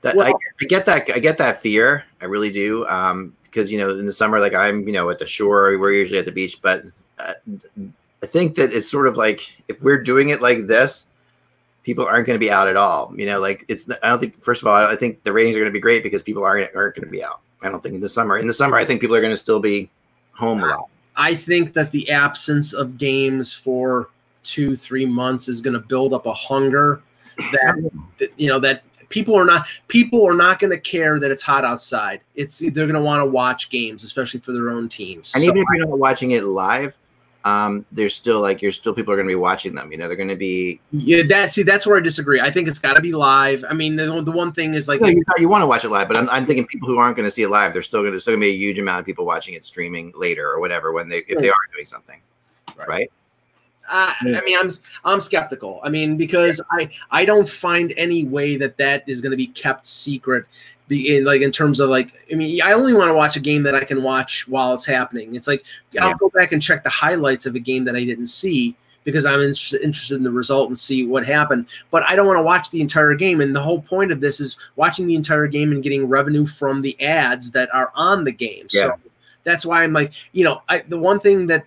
that 0.02 0.14
I, 0.14 0.18
Well- 0.18 0.40
I 0.62 0.66
get 0.66 0.86
that. 0.86 1.10
I 1.10 1.20
get 1.20 1.38
that 1.40 1.62
fear. 1.62 2.06
I 2.22 2.26
really 2.26 2.52
do. 2.52 2.88
Um, 2.88 3.36
because 3.52 3.72
you 3.72 3.78
know, 3.78 3.90
in 3.98 4.06
the 4.06 4.14
summer, 4.14 4.40
like 4.40 4.54
I'm, 4.54 4.88
you 4.88 4.94
know, 4.94 5.10
at 5.10 5.20
the 5.20 5.26
shore. 5.28 5.78
We're 5.78 5.92
usually 5.92 6.20
at 6.20 6.26
the 6.26 6.32
beach, 6.32 6.62
but 6.62 6.86
uh, 7.20 7.34
I 8.24 8.26
think 8.26 8.56
that 8.56 8.74
it's 8.74 8.90
sort 8.90 9.08
of 9.08 9.18
like 9.18 9.62
if 9.68 9.82
we're 9.82 10.02
doing 10.02 10.30
it 10.30 10.42
like 10.42 10.68
this, 10.68 11.08
people 11.84 12.06
aren't 12.06 12.26
going 12.26 12.40
to 12.40 12.44
be 12.44 12.50
out 12.52 12.68
at 12.70 12.78
all. 12.78 13.14
You 13.18 13.26
know, 13.26 13.40
like 13.40 13.66
it's. 13.68 13.90
I 14.02 14.10
don't 14.10 14.20
think. 14.20 14.42
First 14.42 14.62
of 14.62 14.68
all, 14.68 14.76
I 14.76 14.96
think 14.96 15.24
the 15.24 15.34
ratings 15.34 15.58
are 15.58 15.60
going 15.60 15.72
to 15.72 15.74
be 15.74 15.82
great 15.82 16.04
because 16.04 16.22
people 16.22 16.44
aren't 16.44 16.74
aren't 16.76 16.96
going 16.96 17.06
to 17.06 17.12
be 17.12 17.24
out. 17.24 17.42
I 17.62 17.70
don't 17.70 17.84
think 17.84 17.96
in 17.96 18.02
the 18.02 18.10
summer. 18.10 18.38
In 18.38 18.48
the 18.48 18.54
summer, 18.54 18.78
I 18.78 18.86
think 18.86 19.02
people 19.02 19.16
are 19.16 19.22
going 19.22 19.34
to 19.34 19.38
still 19.38 19.60
be 19.60 19.90
home 20.42 20.62
a 20.64 20.68
lot. 20.68 20.90
I 21.16 21.36
think 21.36 21.74
that 21.74 21.92
the 21.92 22.10
absence 22.10 22.74
of 22.74 22.98
games 22.98 23.54
for 23.54 24.10
two, 24.44 24.76
three 24.76 25.06
months 25.06 25.48
is 25.48 25.62
going 25.62 25.74
to 25.76 25.80
build 25.80 26.14
up 26.14 26.26
a 26.26 26.34
hunger 26.34 27.02
that, 27.38 27.92
that 28.18 28.30
you 28.38 28.48
know 28.48 28.60
that 28.60 28.84
people 29.10 29.36
are 29.36 29.46
not 29.46 29.68
people 29.88 30.26
are 30.28 30.34
not 30.34 30.60
going 30.60 30.72
to 30.72 30.80
care 30.80 31.20
that 31.20 31.32
it's 31.32 31.44
hot 31.44 31.64
outside. 31.64 32.22
It's 32.36 32.60
they're 32.60 32.88
going 32.88 32.94
to 32.94 33.02
want 33.02 33.24
to 33.24 33.30
watch 33.30 33.70
games, 33.70 34.04
especially 34.04 34.40
for 34.40 34.52
their 34.52 34.70
own 34.70 34.90
teams. 34.90 35.32
And 35.36 35.44
So- 35.44 35.50
even 35.50 35.62
if 35.62 35.68
you're 35.76 35.88
not 35.88 36.00
watching 36.00 36.32
it 36.32 36.44
live, 36.44 36.98
um, 37.44 37.86
there's 37.92 38.16
still 38.16 38.40
like 38.40 38.62
you're 38.62 38.72
still 38.72 38.94
people 38.94 39.14
are 39.14 39.18
going 39.18 39.28
to 39.28 39.32
be 39.32 39.36
watching 39.36 39.74
them. 39.74 39.92
You 39.92 39.98
know, 39.98 40.08
they're 40.08 40.18
going 40.18 40.30
to 40.30 40.36
be. 40.36 40.80
Yeah, 40.92 41.24
that 41.28 41.50
see, 41.50 41.64
that's 41.64 41.88
where 41.88 41.98
I 41.98 42.00
disagree. 42.00 42.40
I 42.40 42.52
think 42.52 42.68
it's 42.68 42.80
got 42.80 42.96
to 42.96 43.02
be 43.02 43.14
live. 43.14 43.66
I 43.70 43.74
mean, 43.74 43.96
the, 43.96 44.22
the 44.22 44.32
one 44.32 44.52
thing 44.52 44.74
is 44.74 44.88
like, 44.88 45.02
You, 45.02 45.08
you, 45.08 45.24
you 45.40 45.50
want 45.50 45.64
to 45.64 45.68
watch 45.68 45.84
it 45.84 45.90
live, 45.90 46.08
but 46.08 46.18
I'm, 46.18 46.30
I'm 46.30 46.46
thinking 46.46 46.68
people 46.68 46.88
who 46.88 46.98
aren't 46.98 47.16
going 47.16 47.28
to 47.28 47.32
see 47.32 47.44
it 47.44 47.50
live, 47.50 47.74
they're 47.74 47.82
still 47.82 48.02
going 48.02 48.14
to 48.14 48.20
still 48.20 48.34
going 48.34 48.42
to 48.42 48.46
be 48.46 48.52
a 48.52 48.58
huge 48.58 48.80
amount 48.80 49.00
of 49.00 49.06
people 49.06 49.26
watching 49.26 49.56
it 49.56 49.66
streaming 49.66 50.14
later 50.16 50.48
or 50.48 50.60
whatever 50.60 50.92
when 50.92 51.10
they 51.10 51.20
if 51.28 51.40
they 51.40 51.50
are 51.50 51.56
doing 51.74 51.86
something, 51.88 52.20
Right. 52.78 52.88
right? 52.88 53.12
I, 53.90 54.16
I 54.22 54.42
mean, 54.46 54.58
I'm 54.58 54.70
I'm 55.04 55.20
skeptical. 55.20 55.82
I 55.84 55.90
mean, 55.90 56.16
because 56.16 56.62
I 56.72 56.90
I 57.10 57.26
don't 57.26 57.50
find 57.50 57.94
any 57.98 58.26
way 58.26 58.56
that 58.56 58.78
that 58.78 59.04
is 59.08 59.20
going 59.20 59.32
to 59.32 59.38
be 59.38 59.48
kept 59.48 59.86
secret. 59.88 60.46
Be 60.92 61.16
in 61.16 61.24
like 61.24 61.42
in 61.42 61.54
terms 61.54 61.80
of 61.80 61.90
like, 61.90 62.14
I 62.30 62.36
mean, 62.36 62.62
I 62.62 62.74
only 62.74 62.94
want 62.94 63.08
to 63.08 63.14
watch 63.14 63.38
a 63.38 63.40
game 63.40 63.64
that 63.64 63.74
I 63.74 63.86
can 63.86 64.04
watch 64.04 64.46
while 64.50 64.74
it's 64.74 64.86
happening. 64.86 65.36
It's 65.36 65.48
like 65.48 65.64
I'll 65.98 66.18
go 66.18 66.28
back 66.28 66.52
and 66.52 66.62
check 66.62 66.84
the 66.84 66.90
highlights 66.90 67.46
of 67.46 67.56
a 67.56 67.60
game 67.60 67.86
that 67.86 67.96
I 67.96 68.04
didn't 68.04 68.28
see 68.28 68.76
because 69.06 69.26
I'm 69.26 69.40
in- 69.40 69.56
interested 69.82 70.16
in 70.16 70.24
the 70.24 70.32
result 70.32 70.68
and 70.68 70.78
see 70.78 71.06
what 71.06 71.26
happened. 71.26 71.68
But 71.92 72.04
I 72.04 72.18
don't 72.18 72.28
want 72.28 72.40
to 72.40 72.44
watch 72.44 72.72
the 72.72 72.82
entire 72.82 73.14
game. 73.14 73.40
And 73.40 73.56
the 73.56 73.62
whole 73.62 73.82
point 73.82 74.12
of 74.12 74.20
this 74.20 74.42
is 74.42 74.58
watching 74.76 75.08
the 75.08 75.16
entire 75.16 75.48
game 75.48 75.72
and 75.72 75.82
getting 75.82 76.10
revenue 76.10 76.46
from 76.46 76.82
the 76.82 77.02
ads 77.02 77.54
that 77.54 77.74
are 77.74 77.94
on 77.96 78.26
the 78.26 78.34
game. 78.34 78.68
Yeah. 78.72 78.82
So 78.82 79.00
that's 79.46 79.66
why 79.66 79.84
I'm 79.84 79.94
like, 79.94 80.12
you 80.34 80.44
know, 80.44 80.62
I, 80.68 80.80
the 80.80 81.00
one 81.00 81.22
thing 81.22 81.46
that 81.46 81.66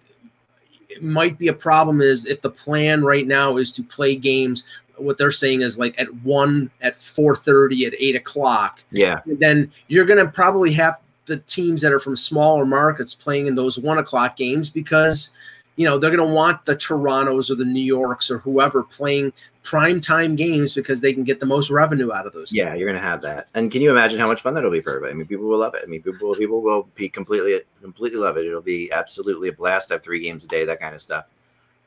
might 1.01 1.39
be 1.39 1.49
a 1.49 1.55
problem 1.55 2.03
is 2.03 2.27
if 2.27 2.43
the 2.43 2.51
plan 2.51 3.03
right 3.03 3.27
now 3.27 3.57
is 3.57 3.73
to 3.73 3.83
play 3.83 4.17
games 4.17 4.65
what 4.97 5.19
they're 5.19 5.31
saying 5.31 5.63
is 5.63 5.79
like 5.79 5.99
at 5.99 6.13
one 6.23 6.71
at 6.81 6.95
4.30 6.95 7.87
at 7.87 7.95
8 7.99 8.17
o'clock 8.17 8.85
Yeah, 8.91 9.21
then 9.27 9.71
you're 9.89 10.05
going 10.05 10.25
to 10.25 10.31
probably 10.31 10.73
have 10.73 10.99
the 11.27 11.39
teams 11.39 11.81
that 11.83 11.93
are 11.93 12.01
from 12.01 12.17
smaller 12.17 12.67
markets 12.67 13.15
playing 13.15 13.47
in 13.47 13.55
those 13.55 13.79
one 13.79 13.99
o'clock 13.99 14.37
games 14.37 14.71
because 14.71 15.31
you 15.77 15.85
know 15.85 15.99
they're 15.99 16.15
going 16.15 16.29
to 16.29 16.35
want 16.35 16.65
the 16.67 16.77
torontos 16.77 17.51
or 17.51 17.55
the 17.55 17.65
new 17.65 17.83
yorks 17.83 18.31
or 18.31 18.39
whoever 18.39 18.83
playing 18.83 19.33
prime 19.65 20.01
time 20.01 20.37
games 20.37 20.75
because 20.75 21.01
they 21.01 21.13
can 21.13 21.25
get 21.25 21.41
the 21.41 21.47
most 21.47 21.71
revenue 21.71 22.13
out 22.13 22.27
of 22.27 22.33
those 22.33 22.53
yeah, 22.53 22.75
you're 22.75 22.87
going 22.87 23.01
to 23.01 23.07
have 23.07 23.23
that. 23.23 23.49
And 23.55 23.73
can 23.73 23.81
you 23.81 23.91
imagine 23.91 24.21
how 24.21 24.29
much 24.29 24.43
fun 24.43 24.55
that'll 24.55 24.71
be 24.71 24.81
for 24.81 24.91
everybody? 24.91 25.13
I 25.13 25.15
mean, 25.15 25.27
people 25.27 25.47
will 25.47 25.59
love 25.59 25.75
it. 25.75 25.81
I 25.83 25.87
mean, 25.87 26.03
people 26.03 26.35
people 26.37 26.61
will 26.61 26.89
be 26.95 27.09
completely 27.09 27.63
completely 27.81 28.19
love 28.19 28.37
it. 28.37 28.47
It'll 28.47 28.61
be 28.61 28.93
absolutely 28.93 29.49
a 29.49 29.53
blast 29.53 29.89
to 29.89 29.95
have 29.95 30.03
three 30.03 30.21
games 30.21 30.45
a 30.45 30.47
day, 30.47 30.65
that 30.67 30.81
kind 30.81 30.95
of 30.95 31.01
stuff. 31.01 31.25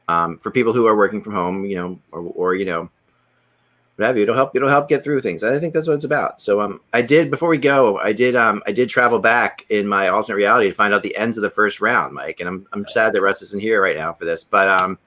Um, 0.09 0.39
for 0.39 0.51
people 0.51 0.73
who 0.73 0.87
are 0.87 0.97
working 0.97 1.21
from 1.21 1.33
home, 1.33 1.65
you 1.65 1.75
know, 1.75 1.99
or, 2.11 2.21
or 2.21 2.55
you 2.55 2.65
know, 2.65 2.89
what 3.97 4.05
have 4.05 4.15
you, 4.15 4.23
it'll 4.23 4.35
help. 4.35 4.55
It'll 4.55 4.69
help 4.69 4.87
get 4.87 5.03
through 5.03 5.21
things. 5.21 5.43
I 5.43 5.59
think 5.59 5.73
that's 5.73 5.87
what 5.87 5.95
it's 5.95 6.03
about. 6.03 6.39
So, 6.39 6.61
um, 6.61 6.81
I 6.93 7.01
did 7.01 7.31
before 7.31 7.49
we 7.49 7.57
go, 7.57 7.97
I 7.97 8.13
did 8.13 8.35
um, 8.35 8.61
I 8.67 8.71
did 8.71 8.89
travel 8.89 9.17
back 9.17 9.65
in 9.69 9.87
my 9.87 10.09
alternate 10.09 10.37
reality 10.37 10.69
to 10.69 10.75
find 10.75 10.93
out 10.93 11.01
the 11.01 11.17
ends 11.17 11.35
of 11.37 11.41
the 11.41 11.49
first 11.49 11.81
round, 11.81 12.13
Mike. 12.13 12.39
And 12.39 12.47
I'm 12.47 12.67
I'm 12.73 12.85
sad 12.85 13.11
that 13.13 13.21
Russ 13.21 13.41
isn't 13.41 13.59
here 13.59 13.81
right 13.81 13.97
now 13.97 14.13
for 14.13 14.25
this, 14.25 14.43
but 14.43 14.69
um, 14.69 14.99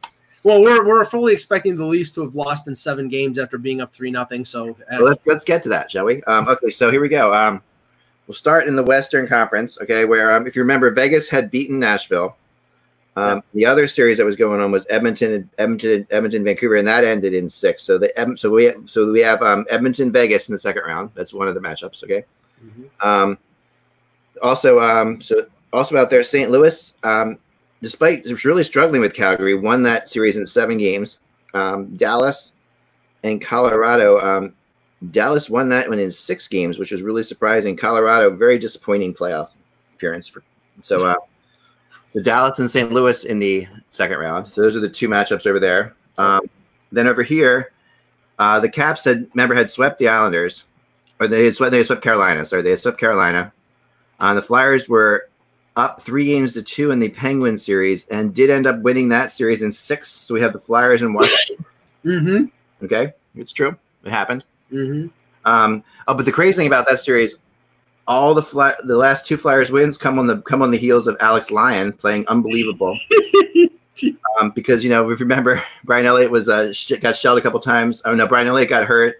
well 0.42 0.60
we're, 0.60 0.84
we're 0.84 1.04
fully 1.04 1.32
expecting 1.32 1.76
the 1.76 1.84
leafs 1.84 2.10
to 2.12 2.22
have 2.22 2.34
lost 2.34 2.66
in 2.66 2.74
seven 2.74 3.08
games 3.08 3.38
after 3.38 3.58
being 3.58 3.80
up 3.80 3.92
three 3.92 4.10
nothing 4.10 4.44
so 4.44 4.70
uh, 4.70 4.74
Well, 4.92 5.04
let's 5.04 5.22
let's 5.24 5.44
get 5.44 5.62
to 5.64 5.68
that, 5.68 5.88
shall 5.90 6.06
we? 6.06 6.22
Um, 6.24 6.48
okay, 6.48 6.70
so 6.70 6.90
here 6.90 7.00
we 7.00 7.08
go. 7.08 7.32
Um, 7.32 7.62
we'll 8.26 8.34
start 8.34 8.66
in 8.66 8.74
the 8.74 8.82
Western 8.82 9.28
Conference. 9.28 9.80
Okay, 9.80 10.04
where 10.04 10.32
um, 10.32 10.48
if 10.48 10.56
you 10.56 10.62
remember, 10.62 10.90
Vegas 10.90 11.30
had 11.30 11.50
beaten 11.50 11.78
Nashville. 11.78 12.36
Um, 13.16 13.42
The 13.54 13.66
other 13.66 13.88
series 13.88 14.18
that 14.18 14.24
was 14.24 14.36
going 14.36 14.60
on 14.60 14.70
was 14.70 14.86
Edmonton, 14.88 15.50
Edmonton, 15.58 16.06
Edmonton, 16.10 16.44
Vancouver, 16.44 16.76
and 16.76 16.86
that 16.86 17.04
ended 17.04 17.34
in 17.34 17.48
six. 17.48 17.82
So 17.82 17.98
the 17.98 18.10
so 18.36 18.50
we 18.50 18.72
so 18.86 19.10
we 19.10 19.20
have 19.20 19.42
um, 19.42 19.66
Edmonton, 19.68 20.12
Vegas 20.12 20.48
in 20.48 20.52
the 20.52 20.58
second 20.58 20.82
round. 20.84 21.10
That's 21.14 21.34
one 21.34 21.48
of 21.48 21.54
the 21.54 21.60
matchups. 21.60 22.04
Okay. 22.04 22.24
Mhm. 22.64 23.06
Um, 23.06 23.38
also, 24.42 24.80
um, 24.80 25.20
so 25.20 25.46
also 25.72 25.96
out 25.96 26.10
there, 26.10 26.22
St. 26.22 26.50
Louis, 26.50 26.94
um, 27.02 27.38
despite 27.82 28.24
really 28.44 28.64
struggling 28.64 29.00
with 29.00 29.14
Calgary, 29.14 29.54
won 29.54 29.82
that 29.82 30.08
series 30.08 30.36
in 30.36 30.46
seven 30.46 30.78
games. 30.78 31.18
Um, 31.52 31.86
Dallas 31.96 32.52
and 33.24 33.40
Colorado, 33.40 34.20
um, 34.20 34.54
Dallas 35.10 35.50
won 35.50 35.68
that 35.70 35.88
one 35.88 35.98
in 35.98 36.10
six 36.10 36.46
games, 36.46 36.78
which 36.78 36.92
was 36.92 37.02
really 37.02 37.22
surprising. 37.22 37.76
Colorado, 37.76 38.30
very 38.30 38.58
disappointing 38.58 39.14
playoff 39.14 39.50
appearance 39.94 40.28
for 40.28 40.42
so. 40.82 41.06
Uh, 41.10 41.14
so 42.12 42.20
Dallas 42.20 42.58
and 42.58 42.70
St. 42.70 42.92
Louis 42.92 43.24
in 43.24 43.38
the 43.38 43.66
second 43.90 44.18
round. 44.18 44.52
So 44.52 44.62
those 44.62 44.76
are 44.76 44.80
the 44.80 44.88
two 44.88 45.08
matchups 45.08 45.46
over 45.46 45.60
there. 45.60 45.94
Um, 46.18 46.42
then 46.92 47.06
over 47.06 47.22
here, 47.22 47.72
uh, 48.38 48.58
the 48.60 48.68
Caps 48.68 49.04
had 49.04 49.28
remember 49.34 49.54
had 49.54 49.70
swept 49.70 49.98
the 49.98 50.08
Islanders, 50.08 50.64
or 51.20 51.28
they 51.28 51.44
had 51.44 51.54
swept 51.54 51.70
they 51.72 51.78
had 51.78 51.86
swept 51.86 52.02
Carolina. 52.02 52.44
Sorry, 52.44 52.62
they 52.62 52.70
had 52.70 52.78
swept 52.80 52.98
Carolina. 52.98 53.52
Uh, 54.18 54.34
the 54.34 54.42
Flyers 54.42 54.88
were 54.88 55.28
up 55.76 56.00
three 56.00 56.26
games 56.26 56.52
to 56.54 56.62
two 56.62 56.90
in 56.90 56.98
the 56.98 57.08
Penguin 57.08 57.56
series 57.56 58.06
and 58.08 58.34
did 58.34 58.50
end 58.50 58.66
up 58.66 58.80
winning 58.80 59.08
that 59.08 59.30
series 59.32 59.62
in 59.62 59.72
six. 59.72 60.10
So 60.10 60.34
we 60.34 60.40
have 60.40 60.52
the 60.52 60.58
Flyers 60.58 61.02
and 61.02 61.14
Washington. 61.14 61.64
Mhm. 62.02 62.50
Okay, 62.82 63.12
it's 63.34 63.52
true. 63.52 63.76
It 64.04 64.10
happened. 64.10 64.42
hmm 64.70 65.08
Um, 65.44 65.84
oh, 66.08 66.14
but 66.14 66.24
the 66.24 66.32
crazy 66.32 66.56
thing 66.56 66.66
about 66.66 66.86
that 66.88 66.98
series, 66.98 67.36
all 68.06 68.34
the 68.34 68.42
fly, 68.42 68.74
the 68.84 68.96
last 68.96 69.26
two 69.26 69.36
Flyers 69.36 69.70
wins 69.70 69.96
come 69.96 70.18
on 70.18 70.26
the 70.26 70.40
come 70.42 70.62
on 70.62 70.70
the 70.70 70.78
heels 70.78 71.06
of 71.06 71.16
Alex 71.20 71.50
Lyon 71.50 71.92
playing 71.92 72.26
unbelievable. 72.28 72.98
um, 74.40 74.50
because 74.50 74.82
you 74.82 74.90
know, 74.90 75.08
if 75.10 75.20
you 75.20 75.24
remember, 75.24 75.62
Brian 75.84 76.06
Elliott 76.06 76.30
was 76.30 76.48
uh, 76.48 76.72
got 77.00 77.16
shelled 77.16 77.38
a 77.38 77.42
couple 77.42 77.60
times. 77.60 78.02
Oh 78.04 78.14
no, 78.14 78.26
Brian 78.26 78.48
Elliott 78.48 78.68
got 78.68 78.84
hurt, 78.84 79.16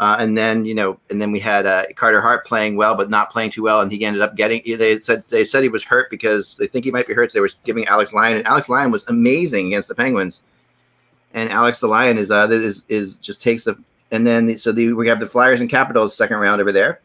uh, 0.00 0.16
and 0.18 0.36
then 0.36 0.64
you 0.64 0.74
know, 0.74 0.98
and 1.10 1.20
then 1.20 1.32
we 1.32 1.40
had 1.40 1.66
uh, 1.66 1.84
Carter 1.96 2.20
Hart 2.20 2.46
playing 2.46 2.76
well, 2.76 2.96
but 2.96 3.10
not 3.10 3.30
playing 3.30 3.50
too 3.50 3.62
well, 3.62 3.80
and 3.80 3.90
he 3.90 4.04
ended 4.04 4.22
up 4.22 4.36
getting. 4.36 4.62
They 4.64 5.00
said 5.00 5.24
they 5.24 5.44
said 5.44 5.62
he 5.62 5.68
was 5.68 5.84
hurt 5.84 6.10
because 6.10 6.56
they 6.56 6.66
think 6.66 6.84
he 6.84 6.90
might 6.90 7.06
be 7.06 7.14
hurt. 7.14 7.32
So 7.32 7.36
they 7.36 7.40
were 7.40 7.50
giving 7.64 7.86
Alex 7.86 8.12
Lyon, 8.12 8.36
and 8.36 8.46
Alex 8.46 8.68
Lyon 8.68 8.90
was 8.90 9.04
amazing 9.08 9.68
against 9.68 9.88
the 9.88 9.94
Penguins. 9.94 10.42
And 11.34 11.50
Alex 11.50 11.80
the 11.80 11.86
Lion 11.86 12.18
is 12.18 12.30
uh 12.30 12.48
is 12.50 12.84
is 12.88 13.16
just 13.16 13.40
takes 13.42 13.64
the 13.64 13.76
and 14.10 14.26
then 14.26 14.58
so 14.58 14.70
the, 14.70 14.92
we 14.92 15.08
have 15.08 15.18
the 15.18 15.26
Flyers 15.26 15.60
and 15.60 15.70
Capitals 15.70 16.14
second 16.14 16.36
round 16.36 16.60
over 16.60 16.72
there. 16.72 17.00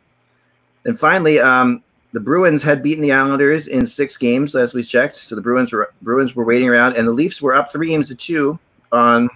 And 0.86 1.00
finally, 1.00 1.40
um, 1.40 1.84
the 2.14 2.20
Bruins 2.20 2.64
had 2.64 2.82
beaten 2.82 3.02
the 3.02 3.12
Islanders 3.12 3.68
in 3.68 3.86
six 3.86 4.18
games 4.18 4.56
as 4.56 4.74
we 4.74 4.84
checked. 4.84 5.18
So 5.18 5.36
the 5.36 5.42
Bruins 5.42 5.74
were 5.74 5.94
Bruins 6.02 6.36
were 6.36 6.46
waiting 6.46 6.70
around, 6.70 6.96
and 6.96 7.08
the 7.08 7.12
Leafs 7.12 7.42
were 7.42 7.56
up 7.56 7.72
three 7.72 7.90
games 7.90 8.08
to 8.08 8.16
two 8.16 8.58
on 8.92 9.30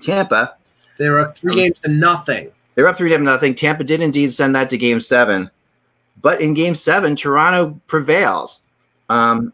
Tampa. 0.00 0.56
They 0.96 1.08
were 1.08 1.20
up 1.20 1.36
three 1.36 1.54
games 1.54 1.80
to 1.80 1.88
nothing. 1.88 2.50
They 2.74 2.82
were 2.82 2.88
up 2.88 2.96
three 2.96 3.10
games 3.10 3.20
to 3.20 3.24
nothing. 3.24 3.54
Tampa 3.54 3.84
did 3.84 4.00
indeed 4.00 4.32
send 4.32 4.54
that 4.54 4.70
to 4.70 4.78
Game 4.78 5.00
Seven, 5.00 5.50
but 6.20 6.40
in 6.40 6.54
Game 6.54 6.74
Seven, 6.74 7.16
Toronto 7.16 7.80
prevails. 7.86 8.60
Um, 9.08 9.52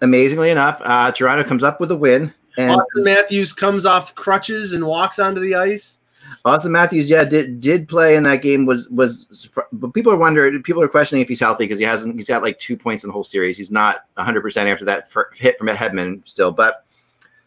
amazingly 0.00 0.50
enough, 0.50 0.80
uh, 0.84 1.12
Toronto 1.12 1.44
comes 1.44 1.62
up 1.62 1.80
with 1.80 1.90
a 1.90 1.96
win. 1.96 2.32
And 2.56 2.72
Auston 2.72 3.04
Matthews 3.04 3.52
comes 3.52 3.86
off 3.86 4.14
crutches 4.16 4.74
and 4.74 4.84
walks 4.84 5.18
onto 5.20 5.40
the 5.40 5.54
ice. 5.54 5.98
Auston 6.44 6.70
Matthews, 6.70 7.10
yeah, 7.10 7.24
did 7.24 7.60
did 7.60 7.88
play 7.88 8.16
in 8.16 8.22
that 8.24 8.42
game. 8.42 8.66
Was 8.66 8.88
was, 8.88 9.48
but 9.72 9.92
people 9.92 10.12
are 10.12 10.16
wondering, 10.16 10.62
people 10.62 10.82
are 10.82 10.88
questioning 10.88 11.22
if 11.22 11.28
he's 11.28 11.40
healthy 11.40 11.64
because 11.64 11.78
he 11.78 11.84
hasn't. 11.84 12.16
He's 12.16 12.28
got 12.28 12.42
like 12.42 12.58
two 12.58 12.76
points 12.76 13.04
in 13.04 13.08
the 13.08 13.12
whole 13.12 13.24
series. 13.24 13.56
He's 13.56 13.70
not 13.70 14.04
100 14.14 14.40
percent 14.40 14.68
after 14.68 14.84
that 14.86 15.08
hit 15.34 15.58
from 15.58 15.68
a 15.68 15.74
Hedman 15.74 16.26
still. 16.26 16.52
But 16.52 16.84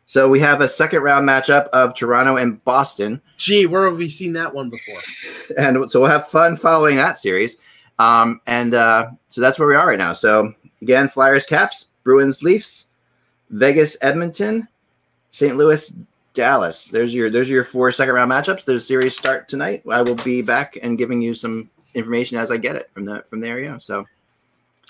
so 0.05 0.29
we 0.29 0.41
have 0.41 0.59
a 0.59 0.67
second 0.67 1.03
round 1.03 1.27
matchup 1.27 1.69
of 1.69 1.95
Toronto 1.95 2.35
and 2.35 2.63
Boston, 2.65 3.21
Gee, 3.37 3.65
where 3.65 3.85
have 3.85 3.97
we 3.97 4.09
seen 4.09 4.33
that 4.33 4.53
one 4.53 4.69
before? 4.69 4.99
and 5.57 5.89
so 5.89 6.01
we'll 6.01 6.09
have 6.09 6.27
fun 6.27 6.57
following 6.57 6.97
that 6.97 7.17
series. 7.17 7.57
Um, 7.97 8.41
and 8.45 8.73
uh, 8.73 9.11
so 9.29 9.41
that's 9.41 9.57
where 9.57 9.67
we 9.67 9.75
are 9.75 9.87
right 9.87 9.97
now. 9.97 10.13
So 10.13 10.53
again, 10.81 11.07
Flyers, 11.07 11.45
Caps, 11.45 11.89
Bruins, 12.03 12.43
Leafs, 12.43 12.89
Vegas, 13.51 13.95
Edmonton, 14.01 14.67
St. 15.29 15.55
Louis, 15.55 15.95
Dallas. 16.33 16.85
There's 16.85 17.13
your 17.13 17.29
there's 17.29 17.49
your 17.49 17.63
four 17.63 17.91
second 17.91 18.15
round 18.15 18.31
matchups. 18.31 18.65
Those 18.65 18.87
series 18.87 19.15
start 19.17 19.47
tonight. 19.49 19.83
I 19.89 20.01
will 20.01 20.15
be 20.15 20.41
back 20.41 20.77
and 20.81 20.97
giving 20.97 21.21
you 21.21 21.35
some 21.35 21.69
information 21.93 22.37
as 22.37 22.51
I 22.51 22.57
get 22.57 22.75
it 22.75 22.89
from 22.93 23.05
the 23.05 23.23
from 23.29 23.41
the 23.41 23.47
area. 23.47 23.77
So 23.79 24.05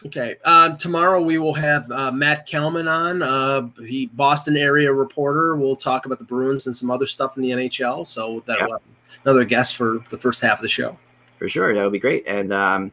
Okay. 0.06 0.36
Uh, 0.44 0.76
tomorrow 0.78 1.22
we 1.22 1.38
will 1.38 1.54
have 1.54 1.90
uh, 1.92 2.12
Matt 2.12 2.48
Kalman 2.48 2.88
on, 2.88 3.22
uh, 3.22 3.68
he 3.86 4.08
Boston 4.08 4.58
area 4.58 4.92
reporter. 4.92 5.56
We'll 5.56 5.76
talk 5.76 6.08
about 6.08 6.18
the 6.18 6.26
Bruins 6.26 6.66
and 6.66 6.76
some 6.76 6.90
other 6.90 7.06
stuff 7.06 7.38
in 7.38 7.44
the 7.44 7.52
NHL. 7.52 8.08
So 8.08 8.44
that 8.48 8.58
Yeah. 8.60 8.78
another 9.26 9.46
guest 9.46 9.76
for 9.78 10.00
the 10.10 10.18
first 10.18 10.42
half 10.42 10.58
of 10.58 10.64
the 10.64 10.70
show. 10.70 10.98
for 11.38 11.48
sure, 11.48 11.74
that 11.76 11.84
would 11.84 11.94
be 11.94 12.00
great. 12.00 12.24
And 12.28 12.52
um, 12.52 12.92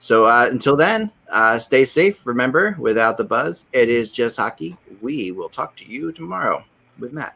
so 0.00 0.24
uh, 0.24 0.48
until 0.50 0.74
then, 0.74 1.12
uh, 1.30 1.58
stay 1.58 1.84
safe. 1.84 2.26
Remember, 2.26 2.76
without 2.78 3.16
the 3.16 3.24
buzz, 3.24 3.66
it 3.72 3.88
is 3.88 4.10
just 4.10 4.36
hockey. 4.36 4.76
We 5.00 5.30
will 5.30 5.48
talk 5.48 5.76
to 5.76 5.84
you 5.84 6.10
tomorrow 6.10 6.64
with 6.98 7.12
Matt. 7.12 7.35